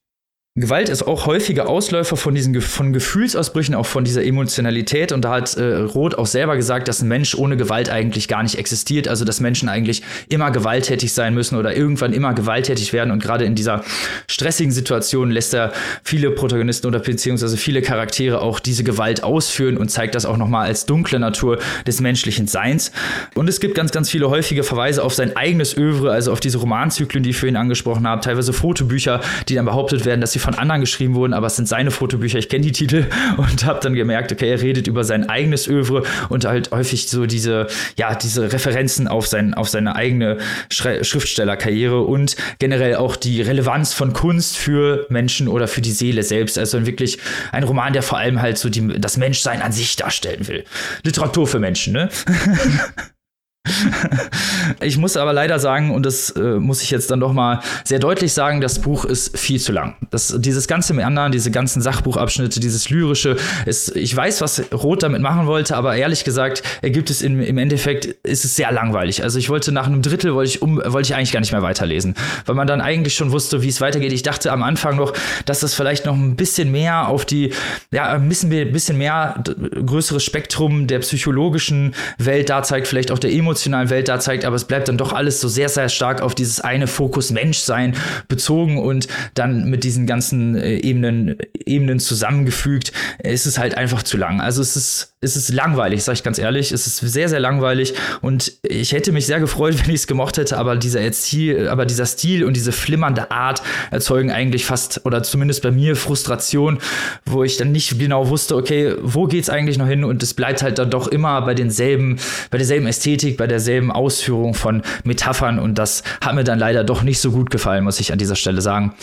Gewalt 0.59 0.89
ist 0.89 1.03
auch 1.03 1.25
häufiger 1.25 1.69
Ausläufer 1.69 2.17
von 2.17 2.35
diesen 2.35 2.59
von 2.61 2.91
Gefühlsausbrüchen, 2.91 3.75
auch 3.75 3.85
von 3.85 4.03
dieser 4.03 4.23
Emotionalität. 4.23 5.11
Und 5.11 5.23
da 5.23 5.31
hat 5.31 5.55
äh, 5.55 5.77
Roth 5.77 6.17
auch 6.17 6.25
selber 6.25 6.55
gesagt, 6.55 6.87
dass 6.87 7.01
ein 7.01 7.07
Mensch 7.07 7.35
ohne 7.35 7.55
Gewalt 7.55 7.89
eigentlich 7.89 8.27
gar 8.27 8.43
nicht 8.43 8.57
existiert. 8.57 9.07
Also 9.07 9.25
dass 9.25 9.39
Menschen 9.39 9.69
eigentlich 9.69 10.01
immer 10.27 10.51
gewalttätig 10.51 11.13
sein 11.13 11.33
müssen 11.33 11.57
oder 11.57 11.75
irgendwann 11.75 12.13
immer 12.13 12.33
gewalttätig 12.33 12.93
werden. 12.93 13.11
Und 13.11 13.21
gerade 13.21 13.45
in 13.45 13.55
dieser 13.55 13.83
stressigen 14.27 14.71
Situation 14.71 15.31
lässt 15.31 15.53
er 15.53 15.71
viele 16.03 16.31
Protagonisten 16.31 16.87
oder 16.87 16.99
beziehungsweise 16.99 17.57
viele 17.57 17.81
Charaktere 17.81 18.41
auch 18.41 18.59
diese 18.59 18.83
Gewalt 18.83 19.23
ausführen 19.23 19.77
und 19.77 19.89
zeigt 19.89 20.15
das 20.15 20.25
auch 20.25 20.37
nochmal 20.37 20.67
als 20.67 20.85
dunkle 20.85 21.19
Natur 21.19 21.59
des 21.87 22.01
menschlichen 22.01 22.47
Seins. 22.47 22.91
Und 23.35 23.47
es 23.49 23.59
gibt 23.59 23.75
ganz, 23.75 23.91
ganz 23.91 24.09
viele 24.09 24.29
häufige 24.29 24.63
Verweise 24.63 25.03
auf 25.03 25.13
sein 25.13 25.35
eigenes 25.35 25.77
Övre, 25.77 26.11
also 26.11 26.31
auf 26.31 26.39
diese 26.39 26.57
Romanzyklen, 26.57 27.23
die 27.23 27.29
ich 27.29 27.37
vorhin 27.37 27.55
angesprochen 27.55 28.07
habe, 28.07 28.21
teilweise 28.21 28.51
Fotobücher, 28.51 29.21
die 29.47 29.55
dann 29.55 29.65
behauptet 29.65 30.05
werden, 30.05 30.21
dass 30.21 30.31
sie 30.31 30.39
von 30.49 30.57
anderen 30.57 30.81
geschrieben 30.81 31.13
wurden, 31.13 31.33
aber 31.33 31.47
es 31.47 31.55
sind 31.55 31.67
seine 31.67 31.91
Fotobücher. 31.91 32.39
Ich 32.39 32.49
kenne 32.49 32.63
die 32.63 32.71
Titel 32.71 33.05
und 33.37 33.65
habe 33.65 33.79
dann 33.81 33.93
gemerkt, 33.93 34.31
okay, 34.31 34.49
er 34.49 34.61
redet 34.61 34.87
über 34.87 35.03
sein 35.03 35.29
eigenes 35.29 35.67
Övre 35.67 36.03
und 36.29 36.45
halt 36.45 36.71
häufig 36.71 37.07
so 37.07 37.27
diese, 37.27 37.67
ja, 37.97 38.15
diese 38.15 38.51
Referenzen 38.51 39.07
auf, 39.07 39.27
sein, 39.27 39.53
auf 39.53 39.69
seine 39.69 39.95
eigene 39.95 40.39
Schriftstellerkarriere 40.69 42.01
und 42.01 42.35
generell 42.57 42.95
auch 42.95 43.15
die 43.15 43.41
Relevanz 43.41 43.93
von 43.93 44.13
Kunst 44.13 44.57
für 44.57 45.05
Menschen 45.09 45.47
oder 45.47 45.67
für 45.67 45.81
die 45.81 45.91
Seele 45.91 46.23
selbst. 46.23 46.57
Also 46.57 46.87
wirklich 46.87 47.19
ein 47.51 47.63
Roman, 47.63 47.93
der 47.93 48.01
vor 48.01 48.17
allem 48.17 48.41
halt 48.41 48.57
so 48.57 48.69
die, 48.69 48.99
das 48.99 49.17
Menschsein 49.17 49.61
an 49.61 49.71
sich 49.71 49.97
darstellen 49.97 50.47
will. 50.47 50.63
Literatur 51.03 51.45
für 51.45 51.59
Menschen, 51.59 51.93
ne? 51.93 52.09
ich 54.81 54.97
muss 54.97 55.17
aber 55.17 55.33
leider 55.33 55.59
sagen, 55.59 55.91
und 55.91 56.05
das 56.05 56.31
äh, 56.31 56.59
muss 56.59 56.81
ich 56.81 56.91
jetzt 56.91 57.11
dann 57.11 57.19
doch 57.19 57.33
mal 57.33 57.59
sehr 57.83 57.99
deutlich 57.99 58.33
sagen, 58.33 58.61
das 58.61 58.79
Buch 58.79 59.03
ist 59.03 59.37
viel 59.37 59.59
zu 59.59 59.73
lang. 59.73 59.95
Das, 60.11 60.33
dieses 60.39 60.67
ganze 60.67 60.93
Meandern, 60.93 61.31
diese 61.31 61.51
ganzen 61.51 61.81
Sachbuchabschnitte, 61.81 62.59
dieses 62.59 62.89
lyrische, 62.89 63.35
ist, 63.65 63.95
ich 63.95 64.15
weiß, 64.15 64.41
was 64.41 64.63
Roth 64.71 65.03
damit 65.03 65.21
machen 65.21 65.45
wollte, 65.45 65.75
aber 65.75 65.95
ehrlich 65.95 66.23
gesagt, 66.23 66.63
ergibt 66.81 67.09
es 67.09 67.21
in, 67.21 67.41
im 67.41 67.57
Endeffekt, 67.57 68.05
ist 68.05 68.45
es 68.45 68.55
sehr 68.55 68.71
langweilig. 68.71 69.23
Also 69.23 69.39
ich 69.39 69.49
wollte 69.49 69.71
nach 69.71 69.87
einem 69.87 70.01
Drittel, 70.01 70.33
wollte 70.35 70.51
ich, 70.51 70.61
um, 70.61 70.77
wollte 70.77 71.07
ich 71.07 71.15
eigentlich 71.15 71.33
gar 71.33 71.41
nicht 71.41 71.51
mehr 71.51 71.61
weiterlesen, 71.61 72.15
weil 72.45 72.55
man 72.55 72.67
dann 72.67 72.79
eigentlich 72.79 73.15
schon 73.15 73.31
wusste, 73.31 73.61
wie 73.61 73.69
es 73.69 73.81
weitergeht. 73.81 74.13
Ich 74.13 74.23
dachte 74.23 74.51
am 74.53 74.63
Anfang 74.63 74.95
noch, 74.95 75.13
dass 75.45 75.59
das 75.59 75.73
vielleicht 75.73 76.05
noch 76.05 76.15
ein 76.15 76.37
bisschen 76.37 76.71
mehr 76.71 77.09
auf 77.09 77.25
die, 77.25 77.51
ja, 77.91 78.09
ein 78.09 78.29
bisschen, 78.29 78.49
bisschen 78.71 78.97
mehr 78.97 79.43
größeres 79.85 80.23
Spektrum 80.23 80.87
der 80.87 80.99
psychologischen 80.99 81.93
Welt 82.17 82.49
da 82.49 82.63
zeigt, 82.63 82.87
vielleicht 82.87 83.11
auch 83.11 83.19
der 83.19 83.31
Emotionen 83.31 83.48
emotionalen 83.49 83.89
Welt 83.89 84.07
da 84.07 84.19
zeigt, 84.19 84.45
aber 84.45 84.55
es 84.55 84.65
bleibt 84.65 84.87
dann 84.87 84.97
doch 84.97 85.11
alles 85.11 85.41
so 85.41 85.47
sehr, 85.47 85.69
sehr 85.69 85.89
stark 85.89 86.21
auf 86.21 86.35
dieses 86.35 86.61
eine 86.61 86.85
Fokus 86.85 87.31
Menschsein 87.31 87.95
bezogen 88.27 88.77
und 88.77 89.07
dann 89.33 89.69
mit 89.69 89.83
diesen 89.83 90.05
ganzen 90.05 90.55
äh, 90.55 90.75
Ebenen, 90.77 91.35
Ebenen 91.65 91.99
zusammengefügt, 91.99 92.91
ist 93.23 93.47
es 93.47 93.57
halt 93.57 93.75
einfach 93.75 94.03
zu 94.03 94.17
lang. 94.17 94.39
Also 94.39 94.61
es 94.61 94.75
ist, 94.75 95.15
es 95.21 95.35
ist 95.35 95.49
langweilig, 95.49 96.03
sag 96.03 96.13
ich 96.13 96.23
ganz 96.23 96.37
ehrlich. 96.37 96.71
Es 96.71 96.85
ist 96.85 96.97
sehr, 96.99 97.27
sehr 97.27 97.39
langweilig 97.39 97.93
und 98.21 98.53
ich 98.61 98.91
hätte 98.91 99.11
mich 99.11 99.25
sehr 99.25 99.39
gefreut, 99.39 99.75
wenn 99.83 99.89
ich 99.89 100.01
es 100.01 100.07
gemocht 100.07 100.37
hätte, 100.37 100.57
aber 100.57 100.75
dieser 100.75 101.11
Stil, 101.11 101.67
aber 101.69 101.87
dieser 101.87 102.05
Stil 102.05 102.43
und 102.43 102.55
diese 102.55 102.71
flimmernde 102.71 103.31
Art 103.31 103.63
erzeugen 103.89 104.31
eigentlich 104.31 104.65
fast, 104.65 105.05
oder 105.05 105.23
zumindest 105.23 105.63
bei 105.63 105.71
mir, 105.71 105.95
Frustration, 105.95 106.77
wo 107.25 107.43
ich 107.43 107.57
dann 107.57 107.71
nicht 107.71 107.97
genau 107.97 108.29
wusste, 108.29 108.55
okay, 108.55 108.93
wo 109.01 109.25
geht's 109.25 109.49
eigentlich 109.49 109.79
noch 109.79 109.87
hin? 109.87 110.03
Und 110.03 110.21
es 110.21 110.35
bleibt 110.35 110.61
halt 110.61 110.77
dann 110.77 110.91
doch 110.91 111.07
immer 111.07 111.41
bei 111.41 111.55
denselben, 111.55 112.19
bei 112.51 112.59
derselben 112.59 112.85
Ästhetik, 112.85 113.38
bei 113.39 113.47
derselben 113.47 113.91
Ausführung 113.91 114.53
von 114.53 114.83
Metaphern 115.03 115.57
und 115.57 115.79
das 115.79 116.03
hat 116.21 116.35
mir 116.35 116.43
dann 116.43 116.59
leider 116.59 116.83
doch 116.83 117.01
nicht 117.01 117.19
so 117.19 117.31
gut 117.31 117.49
gefallen, 117.49 117.83
muss 117.83 117.99
ich 117.99 118.11
an 118.11 118.19
dieser 118.19 118.35
Stelle 118.35 118.61
sagen. 118.61 118.93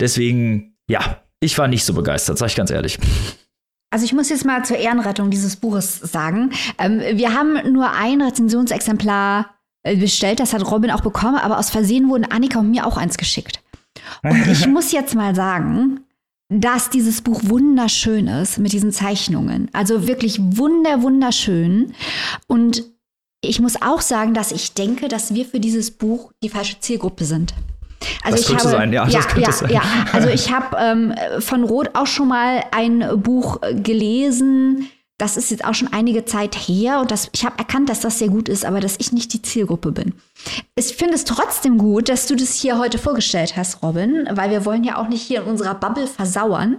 Deswegen, 0.00 0.74
ja, 0.88 1.22
ich 1.40 1.56
war 1.56 1.68
nicht 1.68 1.84
so 1.84 1.94
begeistert, 1.94 2.38
sag 2.38 2.48
ich 2.48 2.56
ganz 2.56 2.70
ehrlich. 2.70 2.98
Also 3.90 4.04
ich 4.04 4.12
muss 4.12 4.28
jetzt 4.28 4.44
mal 4.44 4.64
zur 4.64 4.78
Ehrenrettung 4.78 5.30
dieses 5.30 5.54
Buches 5.54 6.00
sagen. 6.00 6.50
Ähm, 6.78 7.00
wir 7.12 7.32
haben 7.32 7.72
nur 7.72 7.92
ein 7.92 8.20
Rezensionsexemplar 8.20 9.54
äh, 9.84 9.96
bestellt, 9.96 10.40
das 10.40 10.52
hat 10.52 10.68
Robin 10.68 10.90
auch 10.90 11.02
bekommen, 11.02 11.36
aber 11.36 11.58
aus 11.58 11.70
Versehen 11.70 12.08
wurden 12.08 12.24
Annika 12.24 12.58
und 12.58 12.70
mir 12.70 12.86
auch 12.86 12.96
eins 12.96 13.18
geschickt. 13.18 13.62
Und 14.24 14.46
ich 14.50 14.66
muss 14.66 14.90
jetzt 14.90 15.14
mal 15.14 15.36
sagen, 15.36 16.00
dass 16.48 16.90
dieses 16.90 17.22
Buch 17.22 17.40
wunderschön 17.44 18.26
ist 18.26 18.58
mit 18.58 18.72
diesen 18.72 18.92
Zeichnungen. 18.92 19.68
Also 19.72 20.06
wirklich 20.06 20.38
wunder, 20.40 21.02
wunderschön. 21.02 21.94
Und 22.46 22.84
ich 23.46 23.60
muss 23.60 23.80
auch 23.80 24.00
sagen, 24.00 24.34
dass 24.34 24.52
ich 24.52 24.74
denke, 24.74 25.08
dass 25.08 25.34
wir 25.34 25.44
für 25.44 25.60
dieses 25.60 25.90
Buch 25.90 26.32
die 26.42 26.48
falsche 26.48 26.80
Zielgruppe 26.80 27.24
sind. 27.24 27.54
Also 28.22 28.36
das 28.36 28.46
könnte 28.46 28.64
habe, 28.64 28.76
sein, 28.76 28.92
ja. 28.92 29.08
Ja, 29.08 29.20
das 29.20 29.36
ja, 29.36 29.52
sein. 29.52 29.70
ja. 29.70 29.82
Also 30.12 30.28
ich 30.28 30.52
habe 30.54 30.76
ähm, 30.78 31.14
von 31.40 31.64
Roth 31.64 31.94
auch 31.94 32.06
schon 32.06 32.28
mal 32.28 32.64
ein 32.70 33.06
Buch 33.22 33.60
gelesen. 33.74 34.88
Das 35.16 35.36
ist 35.36 35.50
jetzt 35.50 35.64
auch 35.64 35.74
schon 35.74 35.92
einige 35.92 36.24
Zeit 36.24 36.56
her 36.56 36.98
und 37.00 37.12
das, 37.12 37.30
ich 37.32 37.44
habe 37.44 37.56
erkannt, 37.58 37.88
dass 37.88 38.00
das 38.00 38.18
sehr 38.18 38.28
gut 38.28 38.48
ist, 38.48 38.64
aber 38.64 38.80
dass 38.80 38.96
ich 38.98 39.12
nicht 39.12 39.32
die 39.32 39.42
Zielgruppe 39.42 39.92
bin. 39.92 40.12
Ich 40.74 40.96
finde 40.96 41.14
es 41.14 41.24
trotzdem 41.24 41.78
gut, 41.78 42.08
dass 42.08 42.26
du 42.26 42.34
das 42.34 42.54
hier 42.54 42.78
heute 42.78 42.98
vorgestellt 42.98 43.56
hast, 43.56 43.80
Robin, 43.82 44.28
weil 44.32 44.50
wir 44.50 44.64
wollen 44.64 44.82
ja 44.82 44.96
auch 44.96 45.06
nicht 45.08 45.22
hier 45.22 45.42
in 45.42 45.48
unserer 45.48 45.76
Bubble 45.76 46.08
versauern. 46.08 46.78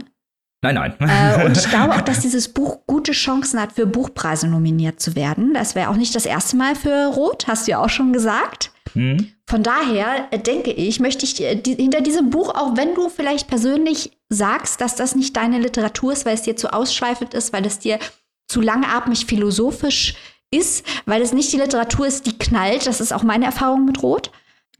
Nein, 0.74 0.94
nein. 0.98 1.10
Äh, 1.10 1.46
und 1.46 1.58
ich 1.58 1.70
glaube 1.70 1.94
auch, 1.94 2.02
dass 2.02 2.22
dieses 2.22 2.50
Buch 2.50 2.80
gute 2.88 3.12
Chancen 3.12 3.60
hat, 3.60 3.74
für 3.74 3.86
Buchpreise 3.86 4.48
nominiert 4.48 5.00
zu 5.00 5.16
werden. 5.16 5.54
Das 5.54 5.76
wäre 5.76 5.90
auch 5.90 5.96
nicht 5.96 6.16
das 6.16 6.26
erste 6.26 6.56
Mal 6.56 6.76
für 6.76 7.08
Rot, 7.08 7.48
hast 7.48 7.68
du 7.68 7.72
ja 7.72 7.80
auch 7.84 7.90
schon 7.90 8.14
gesagt. 8.14 8.72
Mhm. 8.94 9.32
Von 9.48 9.62
daher 9.62 10.28
äh, 10.32 10.40
denke 10.40 10.72
ich, 10.72 11.00
möchte 11.00 11.26
ich 11.26 11.42
äh, 11.42 11.56
die, 11.56 11.76
hinter 11.76 12.02
diesem 12.02 12.30
Buch, 12.30 12.50
auch 12.56 12.76
wenn 12.78 12.96
du 12.96 13.10
vielleicht 13.10 13.48
persönlich 13.48 14.18
sagst, 14.30 14.82
dass 14.82 14.96
das 14.96 15.16
nicht 15.16 15.36
deine 15.38 15.60
Literatur 15.60 16.14
ist, 16.14 16.26
weil 16.26 16.34
es 16.34 16.42
dir 16.42 16.56
zu 16.56 16.74
ausschweifend 16.74 17.34
ist, 17.34 17.54
weil 17.54 17.66
es 17.66 17.80
dir 17.80 18.00
zu 18.48 18.62
langatmig 18.62 19.26
philosophisch 19.26 20.16
ist, 20.52 20.86
weil 21.06 21.22
es 21.22 21.34
nicht 21.34 21.52
die 21.52 21.58
Literatur 21.58 22.08
ist, 22.08 22.26
die 22.26 22.38
knallt. 22.38 22.88
Das 22.88 23.02
ist 23.02 23.14
auch 23.14 23.24
meine 23.24 23.46
Erfahrung 23.46 23.86
mit 23.86 24.02
Rot. 24.02 24.32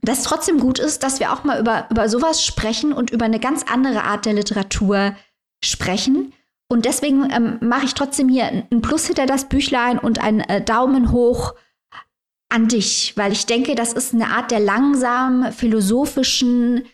Dass 0.02 0.18
es 0.18 0.24
trotzdem 0.24 0.60
gut 0.60 0.78
ist, 0.78 1.02
dass 1.02 1.20
wir 1.20 1.32
auch 1.32 1.44
mal 1.44 1.60
über, 1.60 1.86
über 1.90 2.08
sowas 2.08 2.44
sprechen 2.44 2.92
und 2.92 3.10
über 3.10 3.24
eine 3.24 3.40
ganz 3.40 3.64
andere 3.68 4.04
Art 4.04 4.24
der 4.24 4.34
Literatur 4.34 5.16
sprechen. 5.64 6.32
Und 6.68 6.84
deswegen 6.84 7.30
ähm, 7.30 7.58
mache 7.60 7.86
ich 7.86 7.94
trotzdem 7.94 8.28
hier 8.28 8.44
ein 8.46 8.82
Plus 8.82 9.06
hinter 9.06 9.24
das 9.26 9.48
Büchlein 9.48 9.98
und 9.98 10.20
einen 10.20 10.40
äh, 10.40 10.62
Daumen 10.62 11.12
hoch 11.12 11.54
an 12.48 12.68
dich, 12.68 13.12
weil 13.16 13.32
ich 13.32 13.46
denke, 13.46 13.74
das 13.74 13.92
ist 13.92 14.14
eine 14.14 14.30
Art 14.30 14.50
der 14.50 14.60
langsamen, 14.60 15.52
philosophischen, 15.52 16.84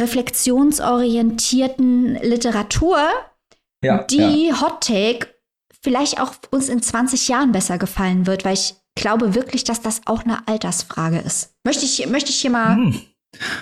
reflexionsorientierten 0.00 2.14
Literatur, 2.22 2.98
ja, 3.84 4.04
die 4.04 4.48
ja. 4.48 4.60
Hot 4.60 4.84
Take 4.84 5.28
vielleicht 5.82 6.20
auch 6.20 6.34
uns 6.50 6.68
in 6.68 6.82
20 6.82 7.28
Jahren 7.28 7.52
besser 7.52 7.78
gefallen 7.78 8.26
wird, 8.26 8.44
weil 8.44 8.54
ich 8.54 8.74
glaube 8.94 9.34
wirklich, 9.34 9.64
dass 9.64 9.80
das 9.80 10.02
auch 10.06 10.24
eine 10.24 10.46
Altersfrage 10.46 11.18
ist. 11.18 11.54
Möchte 11.64 11.84
ich, 11.84 12.06
möchte 12.08 12.30
ich 12.30 12.36
hier 12.36 12.50
mal. 12.50 12.76
Hm. 12.76 13.00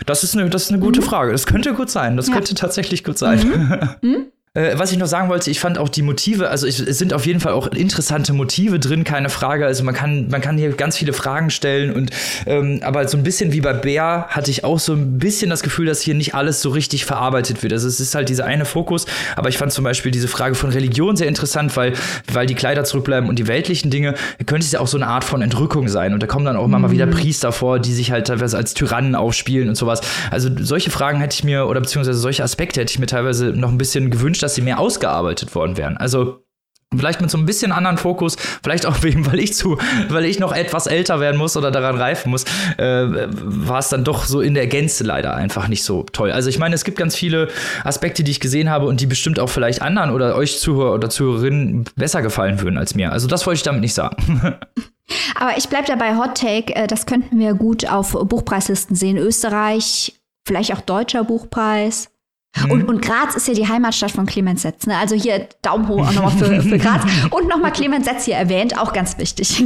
Das 0.05 0.25
ist 0.25 0.37
eine, 0.37 0.51
das 0.51 0.65
ist 0.65 0.71
eine 0.71 0.81
gute 0.81 1.01
mhm. 1.01 1.05
Frage. 1.05 1.33
Das 1.33 1.47
könnte 1.47 1.75
gut 1.75 1.91
sein. 1.91 2.17
Das 2.17 2.27
ja. 2.27 2.35
könnte 2.35 2.55
tatsächlich 2.55 3.05
gut 3.05 3.19
sein. 3.19 3.49
Mhm. 3.49 3.91
Mhm. 4.11 4.33
Äh, 4.53 4.73
was 4.79 4.91
ich 4.91 4.99
noch 4.99 5.07
sagen 5.07 5.29
wollte, 5.29 5.49
ich 5.49 5.61
fand 5.61 5.79
auch 5.79 5.89
die 5.89 6.03
Motive, 6.03 6.51
also 6.51 6.67
ich, 6.67 6.81
es 6.81 6.99
sind 6.99 7.15
auf 7.15 7.25
jeden 7.25 7.39
Fall 7.39 7.53
auch 7.53 7.69
interessante 7.69 8.33
Motive 8.33 8.81
drin, 8.81 9.05
keine 9.05 9.29
Frage. 9.29 9.65
Also 9.65 9.85
man 9.85 9.95
kann, 9.95 10.27
man 10.27 10.41
kann 10.41 10.59
hier 10.59 10.73
ganz 10.73 10.97
viele 10.97 11.13
Fragen 11.13 11.51
stellen 11.51 11.93
und 11.93 12.11
ähm, 12.47 12.81
aber 12.83 13.07
so 13.07 13.17
ein 13.17 13.23
bisschen 13.23 13.53
wie 13.53 13.61
bei 13.61 13.73
Bär 13.73 14.27
hatte 14.29 14.51
ich 14.51 14.65
auch 14.65 14.81
so 14.81 14.95
ein 14.95 15.19
bisschen 15.19 15.51
das 15.51 15.63
Gefühl, 15.63 15.87
dass 15.87 16.01
hier 16.01 16.15
nicht 16.15 16.35
alles 16.35 16.63
so 16.63 16.71
richtig 16.71 17.05
verarbeitet 17.05 17.63
wird. 17.63 17.73
Also 17.73 17.87
es 17.87 18.01
ist 18.01 18.17
halt 18.17 18.29
dieser 18.29 18.45
eine 18.45 18.65
Fokus, 18.65 19.07
aber 19.37 19.51
ich 19.51 19.57
fand 19.57 19.71
zum 19.71 19.85
Beispiel 19.85 20.11
diese 20.11 20.27
Frage 20.27 20.57
von 20.57 20.71
Religion 20.71 21.15
sehr 21.15 21.29
interessant, 21.29 21.77
weil, 21.77 21.93
weil 22.33 22.47
die 22.47 22.57
Kleider 22.57 22.83
zurückbleiben 22.83 23.29
und 23.29 23.39
die 23.39 23.47
weltlichen 23.47 23.93
Dinge, 23.93 24.17
könnte 24.47 24.67
es 24.67 24.73
ja 24.73 24.81
auch 24.81 24.89
so 24.89 24.97
eine 24.97 25.07
Art 25.07 25.23
von 25.23 25.43
Entrückung 25.43 25.87
sein. 25.87 26.13
Und 26.13 26.25
da 26.25 26.27
kommen 26.27 26.45
dann 26.45 26.57
auch 26.57 26.65
immer 26.65 26.79
mhm. 26.79 26.83
mal 26.83 26.91
wieder 26.91 27.07
mhm. 27.07 27.13
Priester 27.13 27.53
vor, 27.53 27.79
die 27.79 27.93
sich 27.93 28.11
halt 28.11 28.27
teilweise 28.27 28.57
als 28.57 28.75
Tyrannen 28.75 29.15
aufspielen 29.15 29.69
und 29.69 29.77
sowas. 29.77 30.01
Also 30.33 30.51
solche 30.59 30.91
Fragen 30.91 31.21
hätte 31.21 31.35
ich 31.35 31.45
mir, 31.45 31.69
oder 31.69 31.81
beziehungsweise 31.81 32.19
solche 32.19 32.43
Aspekte 32.43 32.81
hätte 32.81 32.91
ich 32.91 32.99
mir 32.99 33.07
teilweise 33.07 33.51
noch 33.51 33.69
ein 33.69 33.79
bisschen 33.79 34.11
gewünscht, 34.11 34.40
gewünscht, 34.41 34.43
dass 34.43 34.55
sie 34.55 34.63
mehr 34.63 34.79
ausgearbeitet 34.79 35.55
worden 35.55 35.77
wären. 35.77 35.97
Also 35.97 36.45
Vielleicht 36.93 37.21
mit 37.21 37.31
so 37.31 37.39
ein 37.39 37.47
bisschen 37.47 37.71
anderen 37.71 37.99
Fokus, 37.99 38.35
vielleicht 38.65 38.85
auch 38.85 39.05
wegen, 39.05 39.25
weil 39.25 39.39
ich 39.39 39.55
zu, 39.55 39.79
weil 40.09 40.25
ich 40.25 40.41
noch 40.41 40.51
etwas 40.51 40.89
älter 40.89 41.21
werden 41.21 41.37
muss 41.37 41.57
oder 41.57 41.71
daran 41.71 41.97
reifen 41.97 42.31
muss, 42.31 42.43
äh, 42.79 43.07
war 43.29 43.79
es 43.79 43.91
dann 43.91 44.03
doch 44.03 44.25
so 44.25 44.41
in 44.41 44.55
der 44.55 44.67
Gänze 44.67 45.05
leider 45.05 45.37
einfach 45.37 45.69
nicht 45.69 45.85
so 45.85 46.03
toll. 46.13 46.33
Also 46.33 46.49
ich 46.49 46.59
meine, 46.59 46.75
es 46.75 46.83
gibt 46.83 46.99
ganz 46.99 47.15
viele 47.15 47.47
Aspekte, 47.85 48.25
die 48.25 48.33
ich 48.33 48.41
gesehen 48.41 48.71
habe 48.71 48.87
und 48.87 49.01
die 49.01 49.07
bestimmt 49.07 49.39
auch 49.39 49.49
vielleicht 49.49 49.83
anderen 49.83 50.11
oder 50.11 50.35
euch 50.35 50.59
Zuhörer 50.59 50.95
oder 50.95 51.09
Zuhörerinnen 51.09 51.85
besser 51.95 52.23
gefallen 52.23 52.61
würden 52.61 52.77
als 52.77 52.97
mir. 52.97 53.13
Also 53.13 53.29
das 53.29 53.47
wollte 53.47 53.59
ich 53.59 53.63
damit 53.63 53.83
nicht 53.83 53.95
sagen. 53.95 54.57
Aber 55.37 55.57
ich 55.57 55.69
bleibe 55.69 55.87
dabei 55.87 56.17
Hot 56.17 56.39
Take, 56.39 56.75
äh, 56.75 56.89
das 56.89 57.07
könnten 57.07 57.39
wir 57.39 57.55
gut 57.55 57.89
auf 57.89 58.17
Buchpreislisten 58.21 58.97
sehen. 58.97 59.17
Österreich, 59.17 60.21
vielleicht 60.45 60.73
auch 60.73 60.81
deutscher 60.81 61.23
Buchpreis. 61.23 62.09
Mhm. 62.57 62.71
Und, 62.71 62.89
und 62.89 63.03
Graz 63.03 63.37
ist 63.37 63.49
ja 63.49 63.55
die 63.55 63.69
Heimatstadt 63.69 64.11
von 64.11 64.27
Clemens 64.27 64.63
Setz. 64.63 64.87
Ne? 64.87 64.97
Also 64.97 65.15
hier 65.15 65.49
Daumen 65.63 65.89
hoch 65.89 66.09
auch 66.09 66.13
nochmal 66.13 66.33
für, 66.33 66.63
für 66.63 66.79
Graz. 66.79 67.03
Und 67.31 67.49
nochmal 67.49 67.73
Clemens 67.73 68.07
Setz 68.07 68.25
hier 68.25 68.37
erwähnt, 68.37 68.79
auch 68.79 68.93
ganz 68.93 69.19
wichtig. 69.19 69.63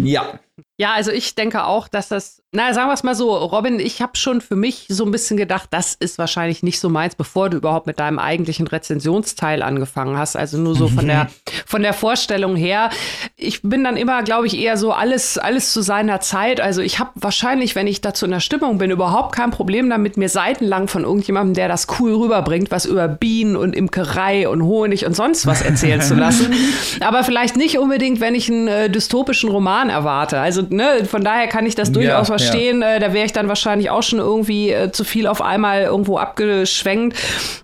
Ja. 0.00 0.38
Ja, 0.78 0.92
also 0.92 1.10
ich 1.10 1.34
denke 1.34 1.64
auch, 1.64 1.88
dass 1.88 2.08
das 2.08 2.42
na, 2.50 2.72
sagen 2.72 2.88
wir 2.88 2.94
es 2.94 3.02
mal 3.02 3.14
so, 3.14 3.36
Robin, 3.36 3.78
ich 3.78 4.00
habe 4.00 4.16
schon 4.16 4.40
für 4.40 4.56
mich 4.56 4.86
so 4.88 5.04
ein 5.04 5.10
bisschen 5.10 5.36
gedacht, 5.36 5.68
das 5.70 5.94
ist 5.94 6.16
wahrscheinlich 6.16 6.62
nicht 6.62 6.80
so 6.80 6.88
meins, 6.88 7.14
bevor 7.14 7.50
du 7.50 7.58
überhaupt 7.58 7.86
mit 7.86 8.00
deinem 8.00 8.18
eigentlichen 8.18 8.66
Rezensionsteil 8.66 9.62
angefangen 9.62 10.16
hast. 10.16 10.34
Also 10.34 10.56
nur 10.56 10.74
so 10.74 10.88
von 10.88 11.06
der 11.06 11.28
von 11.66 11.82
der 11.82 11.92
Vorstellung 11.92 12.56
her. 12.56 12.88
Ich 13.36 13.60
bin 13.60 13.84
dann 13.84 13.98
immer, 13.98 14.22
glaube 14.22 14.46
ich, 14.46 14.58
eher 14.58 14.78
so 14.78 14.92
alles 14.92 15.36
alles 15.36 15.74
zu 15.74 15.82
seiner 15.82 16.20
Zeit. 16.20 16.58
Also 16.62 16.80
ich 16.80 16.98
habe 16.98 17.10
wahrscheinlich, 17.16 17.74
wenn 17.74 17.86
ich 17.86 18.00
dazu 18.00 18.24
in 18.24 18.30
der 18.30 18.40
Stimmung 18.40 18.78
bin, 18.78 18.90
überhaupt 18.90 19.34
kein 19.34 19.50
Problem 19.50 19.90
damit, 19.90 20.16
mir 20.16 20.30
seitenlang 20.30 20.88
von 20.88 21.04
irgendjemandem, 21.04 21.52
der 21.52 21.68
das 21.68 21.86
cool 22.00 22.14
rüberbringt, 22.14 22.70
was 22.70 22.86
über 22.86 23.08
Bienen 23.08 23.56
und 23.56 23.76
Imkerei 23.76 24.48
und 24.48 24.62
Honig 24.62 25.04
und 25.04 25.14
sonst 25.14 25.46
was 25.46 25.60
erzählen 25.60 26.00
zu 26.00 26.14
lassen. 26.14 26.54
Aber 27.00 27.24
vielleicht 27.24 27.58
nicht 27.58 27.76
unbedingt, 27.76 28.20
wenn 28.20 28.34
ich 28.34 28.48
einen 28.48 28.68
äh, 28.68 28.88
dystopischen 28.88 29.50
Roman 29.50 29.90
erwarte. 29.90 30.40
Also 30.40 30.62
ne, 30.70 31.04
von 31.04 31.24
daher 31.24 31.46
kann 31.48 31.66
ich 31.66 31.74
das 31.74 31.92
durchaus 31.92 32.28
ja 32.28 32.36
verstehen. 32.36 32.82
Ja. 32.82 32.94
Äh, 32.94 33.00
da 33.00 33.12
wäre 33.12 33.26
ich 33.26 33.32
dann 33.32 33.48
wahrscheinlich 33.48 33.90
auch 33.90 34.02
schon 34.02 34.18
irgendwie 34.18 34.70
äh, 34.70 34.92
zu 34.92 35.04
viel 35.04 35.26
auf 35.26 35.42
einmal 35.42 35.82
irgendwo 35.82 36.18
abgeschwenkt. 36.18 37.16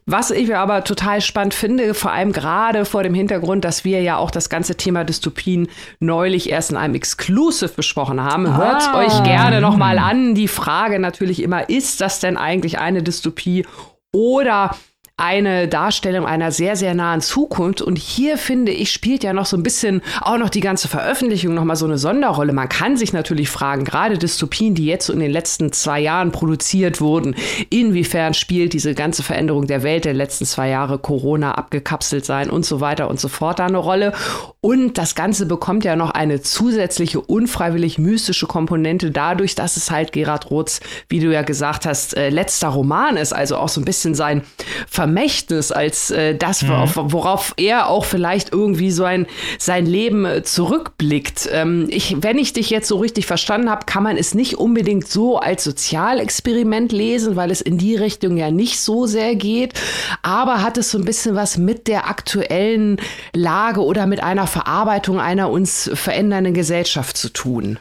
Was 0.06 0.30
ich 0.30 0.54
aber 0.54 0.84
total 0.84 1.20
spannend 1.20 1.54
finde, 1.54 1.94
vor 1.94 2.12
allem 2.12 2.32
gerade 2.32 2.84
vor 2.84 3.02
dem 3.02 3.14
Hintergrund, 3.14 3.64
dass 3.64 3.84
wir 3.84 4.02
ja 4.02 4.16
auch 4.16 4.30
das 4.30 4.48
ganze 4.48 4.76
Thema 4.76 5.04
Dystopien 5.04 5.68
neulich 6.00 6.50
erst 6.50 6.70
in 6.70 6.76
einem 6.76 6.94
Exclusive 6.94 7.72
besprochen 7.74 8.22
haben. 8.22 8.46
Ah. 8.46 8.56
Hört 8.58 8.94
euch 8.94 9.22
gerne 9.24 9.60
nochmal 9.60 9.98
an. 9.98 10.34
Die 10.34 10.48
Frage 10.48 10.98
natürlich 10.98 11.42
immer, 11.42 11.68
ist 11.68 12.00
das 12.00 12.20
denn 12.20 12.36
eigentlich 12.36 12.78
eine 12.78 13.02
Dystopie 13.02 13.64
oder 14.12 14.70
eine 15.16 15.68
Darstellung 15.68 16.26
einer 16.26 16.50
sehr, 16.50 16.74
sehr 16.74 16.92
nahen 16.92 17.20
Zukunft. 17.20 17.80
Und 17.80 17.98
hier 17.98 18.36
finde 18.36 18.72
ich, 18.72 18.90
spielt 18.90 19.22
ja 19.22 19.32
noch 19.32 19.46
so 19.46 19.56
ein 19.56 19.62
bisschen 19.62 20.02
auch 20.20 20.38
noch 20.38 20.50
die 20.50 20.60
ganze 20.60 20.88
Veröffentlichung 20.88 21.54
nochmal 21.54 21.76
so 21.76 21.84
eine 21.84 21.98
Sonderrolle. 21.98 22.52
Man 22.52 22.68
kann 22.68 22.96
sich 22.96 23.12
natürlich 23.12 23.48
fragen, 23.48 23.84
gerade 23.84 24.18
Dystopien, 24.18 24.74
die 24.74 24.86
jetzt 24.86 25.06
so 25.06 25.12
in 25.12 25.20
den 25.20 25.30
letzten 25.30 25.70
zwei 25.70 26.00
Jahren 26.00 26.32
produziert 26.32 27.00
wurden, 27.00 27.36
inwiefern 27.70 28.34
spielt 28.34 28.72
diese 28.72 28.94
ganze 28.94 29.22
Veränderung 29.22 29.68
der 29.68 29.84
Welt 29.84 30.04
der 30.04 30.14
letzten 30.14 30.46
zwei 30.46 30.68
Jahre, 30.68 30.98
Corona 30.98 31.52
abgekapselt 31.52 32.24
sein 32.24 32.50
und 32.50 32.66
so 32.66 32.80
weiter 32.80 33.08
und 33.08 33.20
so 33.20 33.28
fort 33.28 33.60
da 33.60 33.66
eine 33.66 33.78
Rolle. 33.78 34.14
Und 34.60 34.98
das 34.98 35.14
Ganze 35.14 35.46
bekommt 35.46 35.84
ja 35.84 35.94
noch 35.94 36.10
eine 36.10 36.40
zusätzliche 36.40 37.20
unfreiwillig 37.20 37.98
mystische 37.98 38.48
Komponente 38.48 39.12
dadurch, 39.12 39.54
dass 39.54 39.76
es 39.76 39.92
halt 39.92 40.10
Gerhard 40.10 40.50
Roths, 40.50 40.80
wie 41.08 41.20
du 41.20 41.32
ja 41.32 41.42
gesagt 41.42 41.86
hast, 41.86 42.16
äh, 42.16 42.30
letzter 42.30 42.68
Roman 42.68 43.16
ist, 43.16 43.32
also 43.32 43.58
auch 43.58 43.68
so 43.68 43.80
ein 43.80 43.84
bisschen 43.84 44.16
sein 44.16 44.42
Ver 44.88 45.03
Vermächtnis 45.04 45.70
als 45.70 46.10
äh, 46.10 46.34
das, 46.34 46.62
mhm. 46.62 46.70
worauf, 46.94 47.52
er 47.58 47.88
auch 47.88 48.06
vielleicht 48.06 48.54
irgendwie 48.54 48.90
so 48.90 49.04
ein, 49.04 49.26
sein 49.58 49.84
Leben 49.84 50.24
äh, 50.24 50.42
zurückblickt. 50.42 51.46
Ähm, 51.52 51.88
ich, 51.90 52.16
wenn 52.22 52.38
ich 52.38 52.54
dich 52.54 52.70
jetzt 52.70 52.88
so 52.88 52.96
richtig 52.96 53.26
verstanden 53.26 53.68
habe, 53.68 53.84
kann 53.84 54.02
man 54.02 54.16
es 54.16 54.32
nicht 54.32 54.54
unbedingt 54.54 55.06
so 55.06 55.36
als 55.36 55.62
Sozialexperiment 55.62 56.90
lesen, 56.90 57.36
weil 57.36 57.50
es 57.50 57.60
in 57.60 57.76
die 57.76 57.96
Richtung 57.96 58.38
ja 58.38 58.50
nicht 58.50 58.80
so 58.80 59.04
sehr 59.04 59.36
geht. 59.36 59.74
Aber 60.22 60.62
hat 60.62 60.78
es 60.78 60.90
so 60.90 60.96
ein 60.96 61.04
bisschen 61.04 61.34
was 61.34 61.58
mit 61.58 61.86
der 61.86 62.08
aktuellen 62.08 62.96
Lage 63.34 63.84
oder 63.84 64.06
mit 64.06 64.22
einer 64.22 64.46
Verarbeitung 64.46 65.20
einer 65.20 65.50
uns 65.50 65.90
verändernden 65.92 66.54
Gesellschaft 66.54 67.18
zu 67.18 67.28
tun? 67.28 67.78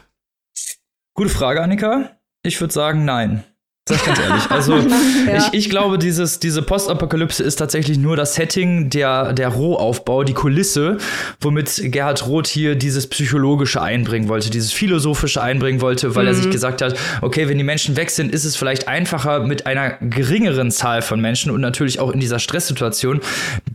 Gute 1.14 1.30
Frage, 1.30 1.62
Annika. 1.62 2.10
Ich 2.42 2.60
würde 2.60 2.74
sagen, 2.74 3.06
nein. 3.06 3.44
Sag 3.86 3.98
ich 3.98 4.04
ganz 4.06 4.18
ehrlich. 4.18 4.50
Also 4.50 4.76
ja. 5.26 5.36
ich, 5.36 5.52
ich 5.52 5.68
glaube, 5.68 5.98
dieses, 5.98 6.40
diese 6.40 6.62
Postapokalypse 6.62 7.42
ist 7.42 7.56
tatsächlich 7.56 7.98
nur 7.98 8.16
das 8.16 8.34
Setting, 8.34 8.88
der, 8.88 9.34
der 9.34 9.48
Rohaufbau, 9.48 10.24
die 10.24 10.32
Kulisse, 10.32 10.96
womit 11.42 11.92
Gerhard 11.92 12.26
Roth 12.26 12.46
hier 12.46 12.76
dieses 12.76 13.06
Psychologische 13.06 13.82
einbringen 13.82 14.30
wollte, 14.30 14.48
dieses 14.48 14.72
Philosophische 14.72 15.42
einbringen 15.42 15.82
wollte, 15.82 16.14
weil 16.14 16.22
mhm. 16.22 16.28
er 16.28 16.34
sich 16.34 16.46
mhm. 16.46 16.52
gesagt 16.52 16.80
hat, 16.80 16.96
okay, 17.20 17.46
wenn 17.46 17.58
die 17.58 17.64
Menschen 17.64 17.94
weg 17.98 18.08
sind, 18.08 18.32
ist 18.32 18.46
es 18.46 18.56
vielleicht 18.56 18.88
einfacher 18.88 19.40
mit 19.40 19.66
einer 19.66 19.98
geringeren 20.00 20.70
Zahl 20.70 21.02
von 21.02 21.20
Menschen 21.20 21.50
und 21.50 21.60
natürlich 21.60 22.00
auch 22.00 22.10
in 22.10 22.20
dieser 22.20 22.38
Stresssituation 22.38 23.20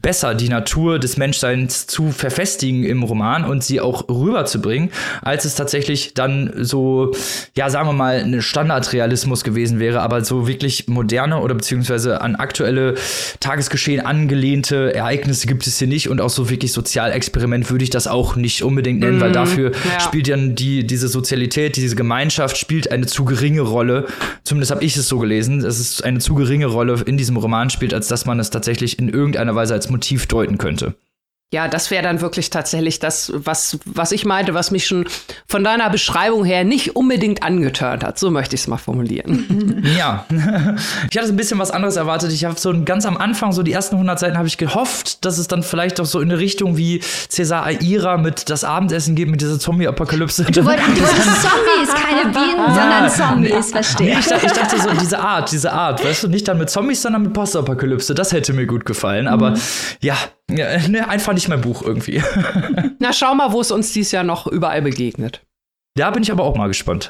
besser 0.02 0.34
die 0.34 0.50
Natur 0.50 0.98
des 0.98 1.18
Menschseins 1.18 1.86
zu 1.86 2.12
verfestigen 2.12 2.84
im 2.84 3.04
Roman 3.04 3.46
und 3.46 3.64
sie 3.64 3.80
auch 3.80 4.10
rüberzubringen, 4.10 4.90
als 5.22 5.46
es 5.46 5.54
tatsächlich 5.54 6.16
dann 6.16 6.52
so, 6.56 7.12
ja, 7.56 7.70
sagen 7.70 7.88
wir 7.88 7.94
mal, 7.94 8.18
ein 8.18 8.42
Standardrealismus 8.42 9.44
gewesen 9.44 9.80
wäre 9.80 9.99
aber 10.02 10.24
so 10.24 10.48
wirklich 10.48 10.88
moderne 10.88 11.40
oder 11.40 11.56
beziehungsweise 11.56 12.22
an 12.22 12.36
aktuelle 12.36 12.96
Tagesgeschehen 13.40 14.06
angelehnte 14.06 14.94
Ereignisse 14.94 15.48
gibt 15.48 15.68
es 15.68 15.80
hier 15.80 15.88
nicht 15.88 16.10
und 16.10 16.22
auch 16.22 16.30
so 16.30 16.50
wirklich 16.50 16.72
Sozialexperiment 16.72 17.70
würde 17.70 17.84
ich 17.84 17.90
das 17.90 18.08
auch 18.08 18.36
nicht 18.36 18.64
unbedingt 18.64 19.00
nennen, 19.00 19.18
mm, 19.18 19.22
weil 19.22 19.30
mhm. 19.30 19.34
dafür 19.34 19.72
ja. 19.72 20.00
spielt 20.00 20.30
dann 20.30 20.56
die, 20.56 20.86
diese 20.86 21.08
Sozialität, 21.08 21.76
diese 21.76 21.96
Gemeinschaft 21.96 22.58
spielt 22.58 22.92
eine 22.92 23.06
zu 23.06 23.26
geringe 23.26 23.62
Rolle. 23.62 24.06
Zumindest 24.44 24.72
habe 24.72 24.84
ich 24.84 24.96
es 24.96 25.08
so 25.08 25.20
gelesen, 25.20 25.62
dass 25.62 25.80
es 25.80 26.02
eine 26.02 26.20
zu 26.20 26.36
geringe 26.36 26.68
Rolle 26.68 27.04
in 27.06 27.18
diesem 27.18 27.38
Roman 27.38 27.70
spielt, 27.70 27.94
als 27.94 28.08
dass 28.08 28.26
man 28.26 28.40
es 28.40 28.50
tatsächlich 28.50 29.00
in 29.00 29.10
irgendeiner 29.10 29.56
Weise 29.56 29.74
als 29.74 29.90
Motiv 29.90 30.28
deuten 30.28 30.58
könnte. 30.58 30.96
Ja, 31.52 31.68
das 31.68 31.90
wäre 31.90 32.04
dann 32.04 32.22
wirklich 32.22 32.52
tatsächlich 32.52 33.00
das, 33.00 33.32
was, 33.34 33.80
was 33.86 34.12
ich 34.12 34.24
meinte, 34.24 34.54
was 34.54 34.70
mich 34.70 34.86
schon 34.86 35.08
von 35.48 35.64
deiner 35.64 35.90
Beschreibung 35.90 36.46
her 36.46 36.64
nicht 36.64 36.96
unbedingt 36.96 37.42
angetört 37.42 38.04
hat. 38.04 38.20
So 38.20 38.30
möchte 38.30 38.54
ich 38.54 38.62
es 38.62 38.68
mal 38.68 38.78
formulieren. 38.78 39.86
Ja, 39.98 40.26
ich 41.10 41.18
hatte 41.18 41.30
ein 41.30 41.36
bisschen 41.36 41.58
was 41.58 41.72
anderes 41.72 41.96
erwartet. 41.96 42.32
Ich 42.32 42.46
habe 42.46 42.60
so 42.60 42.74
ganz 42.84 43.06
am 43.06 43.18
Anfang, 43.18 43.52
so 43.54 43.64
die 43.64 43.72
ersten 43.72 43.96
100 43.96 44.20
Seiten, 44.20 44.38
habe 44.38 44.48
ich 44.48 44.58
gehofft, 44.58 45.26
dass 45.26 45.38
es 45.38 45.48
dann 45.48 45.64
vielleicht 45.64 46.00
auch 46.00 46.06
so 46.06 46.20
in 46.20 46.30
eine 46.30 46.40
Richtung 46.40 46.78
wie 46.78 47.02
Cesar 47.30 47.66
Aira 47.66 48.18
mit 48.18 48.50
das 48.50 48.64
Abendessen 48.64 49.16
geht, 49.16 49.30
mit 49.30 49.42
dieser 49.42 49.60
Zombie-Apokalypse. 49.60 50.44
Du, 50.46 50.66
wollt, 50.66 50.80
du 50.80 51.02
wolltest 51.02 51.42
Zombies, 51.42 51.94
keine 51.94 52.32
Bienen, 52.32 52.66
sondern 52.68 53.10
Zombies, 53.10 53.72
verstehe. 53.72 54.20
Ich, 54.20 54.28
dachte, 54.28 54.46
ich 54.46 54.52
dachte 54.52 54.82
so, 54.82 54.90
diese 55.02 55.20
Art, 55.20 55.52
diese 55.52 55.72
Art, 55.72 56.04
weißt 56.04 56.24
du, 56.24 56.28
nicht 56.28 56.48
dann 56.48 56.58
mit 56.58 56.70
Zombies, 56.70 57.02
sondern 57.02 57.24
mit 57.24 57.34
Postapokalypse. 57.34 58.14
Das 58.14 58.32
hätte 58.32 58.54
mir 58.54 58.68
gut 58.68 58.86
gefallen. 58.86 59.28
Aber 59.28 59.52
mhm. 59.52 59.62
ja, 60.02 60.16
ja, 60.50 60.88
ne, 60.88 61.08
einfach 61.08 61.34
nicht 61.34 61.48
mein 61.48 61.62
Buch 61.62 61.82
irgendwie. 61.82 62.22
Na, 63.00 63.14
schau 63.14 63.36
mal, 63.36 63.52
wo 63.52 63.62
es 63.62 63.72
uns 63.72 63.94
dieses 63.94 64.12
Jahr 64.12 64.24
noch 64.24 64.48
überall 64.48 64.82
begegnet. 64.82 65.42
Da 66.00 66.12
bin 66.12 66.24
ich 66.24 66.32
aber 66.32 66.46
auch 66.46 66.56
mal 66.56 66.68
gespannt. 66.68 67.10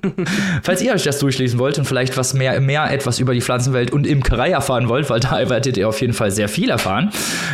Falls 0.64 0.82
ihr 0.82 0.92
euch 0.92 1.04
das 1.04 1.20
durchlesen 1.20 1.60
wollt 1.60 1.78
und 1.78 1.84
vielleicht 1.84 2.16
was 2.16 2.34
mehr, 2.34 2.60
mehr 2.60 2.90
etwas 2.90 3.20
über 3.20 3.34
die 3.34 3.40
Pflanzenwelt 3.40 3.92
und 3.92 4.04
Imkerei 4.04 4.50
erfahren 4.50 4.88
wollt, 4.88 5.08
weil 5.10 5.20
da 5.20 5.48
werdet 5.48 5.76
ihr 5.76 5.88
auf 5.88 6.00
jeden 6.00 6.12
Fall 6.12 6.32
sehr 6.32 6.48
viel 6.48 6.70
erfahren, 6.70 7.12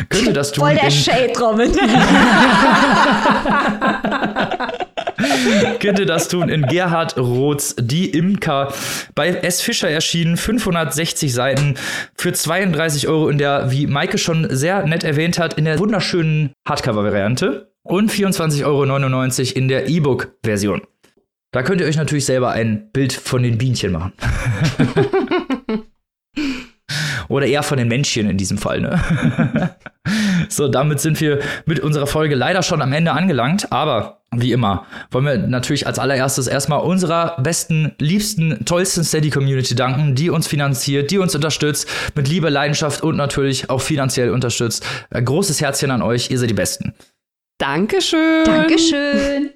könnt 0.09 0.25
ihr 0.25 0.33
das 0.33 0.51
tun. 0.51 0.65
Voll 0.65 0.75
der 0.75 0.89
Shade, 0.89 1.31
Robin. 1.39 1.71
könnt 5.79 5.99
ihr 5.99 6.07
das 6.07 6.27
tun 6.27 6.49
in 6.49 6.63
Gerhard 6.63 7.19
Roths 7.19 7.75
Die 7.79 8.09
Imker 8.09 8.73
bei 9.13 9.27
S. 9.27 9.61
Fischer 9.61 9.91
erschienen, 9.91 10.37
560 10.37 11.31
Seiten 11.31 11.75
für 12.17 12.33
32 12.33 13.07
Euro 13.07 13.29
in 13.29 13.37
der, 13.37 13.69
wie 13.69 13.85
Maike 13.85 14.17
schon 14.17 14.47
sehr 14.49 14.87
nett 14.87 15.03
erwähnt 15.03 15.37
hat, 15.37 15.53
in 15.53 15.65
der 15.65 15.77
wunderschönen 15.77 16.53
Hardcover-Variante 16.67 17.72
und 17.83 18.11
24,99 18.11 18.65
Euro 18.65 19.59
in 19.59 19.67
der 19.67 19.87
E-Book-Version. 19.87 20.81
Da 21.51 21.61
könnt 21.61 21.81
ihr 21.81 21.87
euch 21.87 21.97
natürlich 21.97 22.25
selber 22.25 22.51
ein 22.51 22.89
Bild 22.91 23.13
von 23.13 23.43
den 23.43 23.57
Bienchen 23.57 23.91
machen. 23.91 24.13
Oder 27.29 27.45
eher 27.45 27.63
von 27.63 27.77
den 27.77 27.87
Männchen 27.87 28.29
in 28.29 28.37
diesem 28.37 28.57
Fall. 28.57 28.81
Ne? 28.81 29.75
so, 30.49 30.67
damit 30.67 30.99
sind 30.99 31.21
wir 31.21 31.39
mit 31.65 31.79
unserer 31.79 32.07
Folge 32.07 32.35
leider 32.35 32.63
schon 32.63 32.81
am 32.81 32.91
Ende 32.91 33.11
angelangt. 33.11 33.71
Aber 33.71 34.23
wie 34.35 34.51
immer 34.51 34.85
wollen 35.11 35.25
wir 35.25 35.37
natürlich 35.37 35.87
als 35.87 35.99
allererstes 35.99 36.47
erstmal 36.47 36.81
unserer 36.81 37.41
besten, 37.41 37.93
liebsten, 37.99 38.65
tollsten 38.65 39.03
Steady-Community 39.03 39.75
danken, 39.75 40.15
die 40.15 40.29
uns 40.29 40.47
finanziert, 40.47 41.11
die 41.11 41.19
uns 41.19 41.35
unterstützt, 41.35 41.87
mit 42.15 42.27
Liebe, 42.27 42.49
Leidenschaft 42.49 43.03
und 43.03 43.15
natürlich 43.15 43.69
auch 43.69 43.81
finanziell 43.81 44.31
unterstützt. 44.31 44.85
Ein 45.11 45.25
großes 45.25 45.61
Herzchen 45.61 45.91
an 45.91 46.01
euch, 46.01 46.31
ihr 46.31 46.39
seid 46.39 46.49
die 46.49 46.55
Besten. 46.55 46.93
Dankeschön. 47.63 48.43
Dankeschön. 48.43 49.51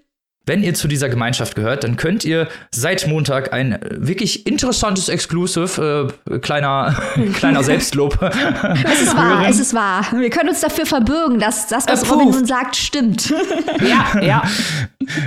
Wenn 0.46 0.64
ihr 0.64 0.74
zu 0.74 0.88
dieser 0.88 1.10
Gemeinschaft 1.10 1.56
gehört, 1.56 1.84
dann 1.84 1.98
könnt 1.98 2.24
ihr 2.24 2.48
seit 2.74 3.06
Montag 3.06 3.52
ein 3.52 3.80
wirklich 3.92 4.48
interessantes 4.48 5.10
Exclusive, 5.10 6.14
äh, 6.32 6.40
kleiner, 6.40 6.96
kleiner 7.34 7.64
Selbstlob. 7.64 8.18
es 8.22 9.02
ist 9.02 9.18
wahr, 9.18 9.42
hören. 9.42 9.50
es 9.50 9.60
ist 9.60 9.74
wahr. 9.74 10.08
Wir 10.16 10.30
können 10.30 10.48
uns 10.48 10.62
dafür 10.62 10.86
verbürgen, 10.86 11.40
dass 11.40 11.68
das, 11.68 11.86
was 11.86 12.04
Approved. 12.04 12.28
Robin 12.28 12.30
nun 12.30 12.46
sagt, 12.46 12.78
stimmt. 12.78 13.30
ja, 13.82 14.22
ja. 14.22 14.44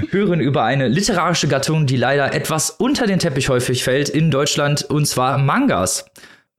Hören 0.09 0.40
über 0.40 0.65
eine 0.65 0.89
literarische 0.89 1.48
Gattung, 1.48 1.85
die 1.85 1.97
leider 1.97 2.32
etwas 2.32 2.70
unter 2.70 3.07
den 3.07 3.19
Teppich 3.19 3.51
häufig 3.51 3.85
fällt 3.85 4.09
in 4.09 4.31
Deutschland, 4.31 4.85
und 4.85 5.07
zwar 5.07 5.36
Mangas. 5.36 6.07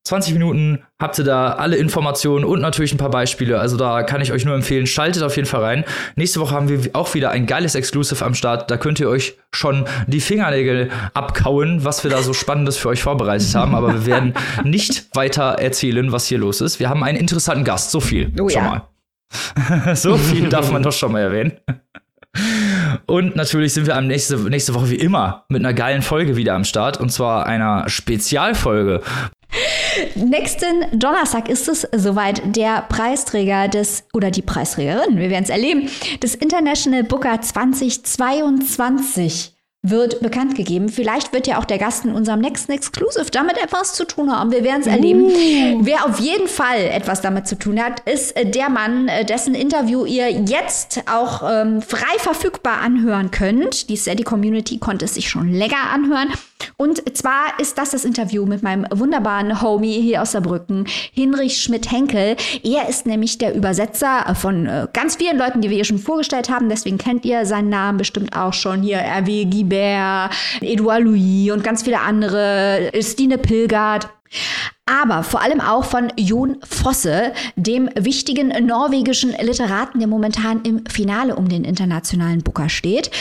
20 0.04 0.34
Minuten 0.34 0.80
habt 1.00 1.20
ihr 1.20 1.26
da 1.26 1.54
alle 1.54 1.76
Informationen 1.76 2.44
und 2.44 2.60
natürlich 2.60 2.92
ein 2.92 2.98
paar 2.98 3.12
Beispiele. 3.12 3.60
Also 3.60 3.78
da 3.78 4.02
kann 4.02 4.20
ich 4.20 4.32
euch 4.32 4.46
nur 4.46 4.56
empfehlen, 4.56 4.88
schaltet 4.88 5.22
auf 5.22 5.36
jeden 5.36 5.48
Fall 5.48 5.62
rein. 5.62 5.86
Nächste 6.16 6.40
Woche 6.40 6.56
haben 6.56 6.70
wir 6.70 6.90
auch 6.94 7.14
wieder 7.14 7.30
ein 7.30 7.46
geiles 7.46 7.76
Exclusive 7.76 8.26
am 8.26 8.34
Start. 8.34 8.72
Da 8.72 8.78
könnt 8.78 9.00
ihr 9.00 9.08
euch 9.08 9.38
schon 9.54 9.86
die 10.08 10.20
Fingernägel 10.20 10.90
abkauen, 11.14 11.86
was 11.86 12.04
wir 12.04 12.10
da 12.10 12.24
so 12.24 12.34
Spannendes 12.34 12.78
für 12.78 12.90
euch 12.90 13.04
vorbereitet 13.04 13.54
haben. 13.54 13.76
Aber 13.76 13.94
wir 13.94 14.06
werden 14.08 14.34
nicht 14.64 15.16
weiter 15.16 15.60
erzählen, 15.60 16.12
was 16.12 16.26
hier 16.26 16.40
los 16.40 16.62
ist. 16.62 16.80
Wir 16.80 16.90
haben 16.90 17.04
einen 17.04 17.20
interessanten 17.20 17.64
Gast. 17.64 17.92
So 17.92 18.00
viel 18.00 18.32
oh, 18.40 18.50
schon 18.50 18.64
ja. 18.64 18.88
mal. 19.84 19.96
so 19.96 20.18
viel 20.18 20.50
darf 20.50 20.72
man 20.72 20.82
doch 20.82 20.94
schon 20.94 21.12
mal 21.12 21.22
erwähnen. 21.22 21.54
Und 23.06 23.36
natürlich 23.36 23.74
sind 23.74 23.88
wir 23.88 23.96
am 23.96 24.08
nächste, 24.08 24.38
nächste 24.38 24.74
Woche 24.74 24.90
wie 24.90 24.96
immer 24.96 25.46
mit 25.50 25.62
einer 25.62 25.74
geilen 25.74 26.02
Folge 26.02 26.36
wieder 26.36 26.56
am 26.56 26.64
Start. 26.64 26.98
Und 26.98 27.12
zwar 27.12 27.46
einer 27.46 27.88
Spezialfolge, 27.88 29.02
Nächsten 30.16 30.98
Donnerstag 30.98 31.50
ist 31.50 31.68
es 31.68 31.86
soweit 31.96 32.56
der 32.56 32.84
Preisträger 32.84 33.68
des, 33.68 34.06
oder 34.14 34.32
die 34.32 34.42
Preisträgerin, 34.42 35.18
wir 35.18 35.30
werden 35.30 35.44
es 35.44 35.50
erleben, 35.50 35.90
des 36.22 36.36
International 36.36 37.04
Booker 37.04 37.42
2022 37.42 39.54
wird 39.84 40.22
bekannt 40.22 40.56
gegeben. 40.56 40.90
Vielleicht 40.90 41.34
wird 41.34 41.48
ja 41.48 41.58
auch 41.58 41.66
der 41.66 41.80
Gast 41.80 42.06
in 42.06 42.14
unserem 42.14 42.40
nächsten 42.40 42.72
Exclusive 42.72 43.32
damit 43.32 43.58
etwas 43.58 43.94
zu 43.94 44.06
tun 44.06 44.32
haben. 44.32 44.52
Wir 44.52 44.64
werden 44.64 44.82
es 44.82 44.88
erleben. 44.88 45.24
Uh. 45.24 45.80
Wer 45.82 46.06
auf 46.06 46.20
jeden 46.20 46.48
Fall 46.48 46.82
etwas 46.82 47.22
damit 47.22 47.48
zu 47.48 47.58
tun 47.58 47.84
hat, 47.84 48.02
ist 48.02 48.36
äh, 48.38 48.46
der 48.46 48.70
Mann, 48.70 49.08
äh, 49.08 49.26
dessen 49.26 49.56
Interview 49.56 50.06
ihr 50.06 50.30
jetzt 50.30 51.02
auch 51.12 51.42
ähm, 51.50 51.82
frei 51.82 52.20
verfügbar 52.20 52.80
anhören 52.80 53.32
könnt. 53.32 53.90
Die 53.90 53.98
Steady 53.98 54.24
Community 54.24 54.78
konnte 54.78 55.06
es 55.06 55.16
sich 55.16 55.30
schon 55.30 55.52
länger 55.52 55.90
anhören. 55.92 56.30
Und 56.78 57.18
zwar 57.18 57.60
ist 57.60 57.78
das 57.78 57.92
das 57.92 58.06
Interview 58.06 58.46
mit 58.46 58.64
meinem 58.64 58.86
wunderbaren 58.92 59.62
Homie 59.62 60.02
hier 60.02 60.22
aus 60.22 60.32
Saarbrücken, 60.32 60.86
Hinrich 61.14 61.62
Schmidt-Henkel. 61.62 62.36
Er 62.64 62.90
ist 62.90 63.06
nämlich 63.06 63.38
der 63.38 63.56
Übersetzer 63.56 64.34
von 64.36 64.66
äh, 64.66 64.88
ganz 64.94 65.16
vielen 65.16 65.38
Leuten, 65.38 65.62
die 65.62 65.70
wir 65.70 65.76
hier 65.76 65.86
schon 65.86 66.00
vorgestellt 66.00 66.50
haben. 66.50 66.70
Deswegen 66.70 66.98
kennt 66.98 67.26
ihr 67.26 67.46
seinen 67.46 67.70
Namen 67.70 67.98
bestimmt 67.98 68.36
auch 68.36 68.54
schon. 68.54 68.82
Hier 68.82 69.00
Hervé 69.00 69.50
Guibert, 69.50 70.32
Edouard 70.62 71.04
Louis 71.04 71.52
und 71.52 71.64
ganz 71.64 71.84
viele 71.84 72.00
andere. 72.00 72.92
Stine 73.02 73.38
Pilgard. 73.38 74.10
Aber 74.86 75.24
vor 75.24 75.42
allem 75.42 75.62
auch 75.62 75.86
von 75.86 76.12
Jon 76.18 76.58
Fosse, 76.64 77.34
dem 77.56 77.90
wichtigen 77.96 78.48
norwegischen 78.66 79.32
Literaten, 79.40 80.00
der 80.00 80.08
momentan 80.08 80.62
im 80.64 80.86
Finale 80.86 81.36
um 81.36 81.48
den 81.50 81.64
internationalen 81.64 82.42
Booker 82.42 82.70
steht. 82.70 83.12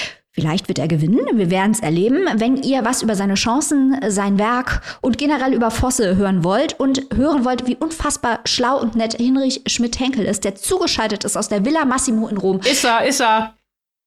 Vielleicht 0.40 0.68
wird 0.68 0.78
er 0.78 0.88
gewinnen, 0.88 1.20
wir 1.34 1.50
werden 1.50 1.72
es 1.72 1.80
erleben. 1.80 2.20
Wenn 2.36 2.56
ihr 2.56 2.82
was 2.82 3.02
über 3.02 3.14
seine 3.14 3.34
Chancen, 3.34 4.00
sein 4.08 4.38
Werk 4.38 4.80
und 5.02 5.18
generell 5.18 5.52
über 5.52 5.70
Fosse 5.70 6.16
hören 6.16 6.44
wollt 6.44 6.80
und 6.80 7.02
hören 7.14 7.44
wollt, 7.44 7.66
wie 7.66 7.76
unfassbar 7.76 8.40
schlau 8.46 8.80
und 8.80 8.94
nett 8.94 9.12
Hinrich 9.12 9.60
Schmidt-Henkel 9.66 10.24
ist, 10.24 10.44
der 10.44 10.54
zugeschaltet 10.54 11.24
ist 11.24 11.36
aus 11.36 11.50
der 11.50 11.66
Villa 11.66 11.84
Massimo 11.84 12.26
in 12.28 12.38
Rom. 12.38 12.60
Ist 12.60 12.86
er, 12.86 13.04
ist 13.04 13.20
er. 13.20 13.52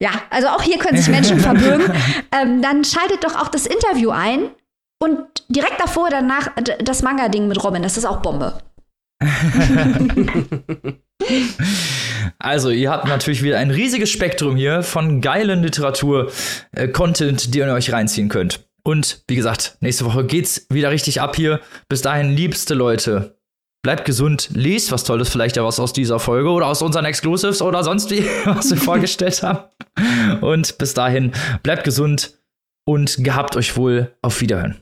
Ja, 0.02 0.10
also 0.32 0.48
auch 0.48 0.64
hier 0.64 0.80
können 0.80 0.98
sich 0.98 1.08
Menschen 1.08 1.40
verbürgen. 1.42 1.86
Ähm, 2.32 2.64
dann 2.64 2.84
schaltet 2.84 3.24
doch 3.24 3.40
auch 3.40 3.50
das 3.50 3.68
Interview 3.68 4.10
ein 4.10 4.50
und 5.00 5.20
direkt 5.50 5.80
davor 5.80 6.10
danach 6.10 6.50
das 6.84 7.04
Manga-Ding 7.04 7.48
mit 7.48 7.64
Robin. 7.64 7.84
Das 7.84 7.96
ist 7.96 8.06
auch 8.06 8.24
Bombe. 8.24 8.58
Also, 12.40 12.70
ihr 12.70 12.92
habt 12.92 13.08
natürlich 13.08 13.44
wieder 13.44 13.58
ein 13.58 13.72
riesiges 13.72 14.10
Spektrum 14.10 14.56
hier 14.56 14.84
von 14.84 15.22
geilen 15.22 15.64
Literatur-Content, 15.64 17.46
äh, 17.46 17.50
die 17.50 17.60
ihr 17.60 17.74
euch 17.74 17.92
reinziehen 17.92 18.30
könnt. 18.30 18.66
Und 18.84 19.24
wie 19.28 19.36
gesagt, 19.36 19.78
nächste 19.80 20.06
Woche 20.06 20.26
geht's 20.26 20.68
wieder 20.70 20.92
richtig 20.92 21.22
ab 21.22 21.36
hier. 21.36 21.62
Bis 21.88 22.02
dahin, 22.02 22.36
liebste 22.36 22.74
Leute, 22.74 23.38
bleibt 23.82 24.06
gesund, 24.06 24.50
lest 24.54 24.92
was 24.92 25.04
Tolles, 25.04 25.30
vielleicht 25.30 25.56
ja 25.56 25.64
was 25.64 25.80
aus 25.80 25.94
dieser 25.94 26.20
Folge 26.20 26.50
oder 26.50 26.68
aus 26.68 26.82
unseren 26.82 27.06
Exclusives 27.06 27.62
oder 27.62 27.84
sonst 27.84 28.12
wie, 28.12 28.26
was 28.46 28.70
wir 28.72 28.78
vorgestellt 28.78 29.42
haben. 29.44 29.70
Und 30.42 30.78
bis 30.78 30.94
dahin, 30.94 31.32
bleibt 31.62 31.84
gesund 31.84 32.34
und 32.86 33.24
gehabt 33.24 33.56
euch 33.56 33.78
wohl. 33.78 34.14
Auf 34.22 34.42
Wiederhören. 34.42 34.82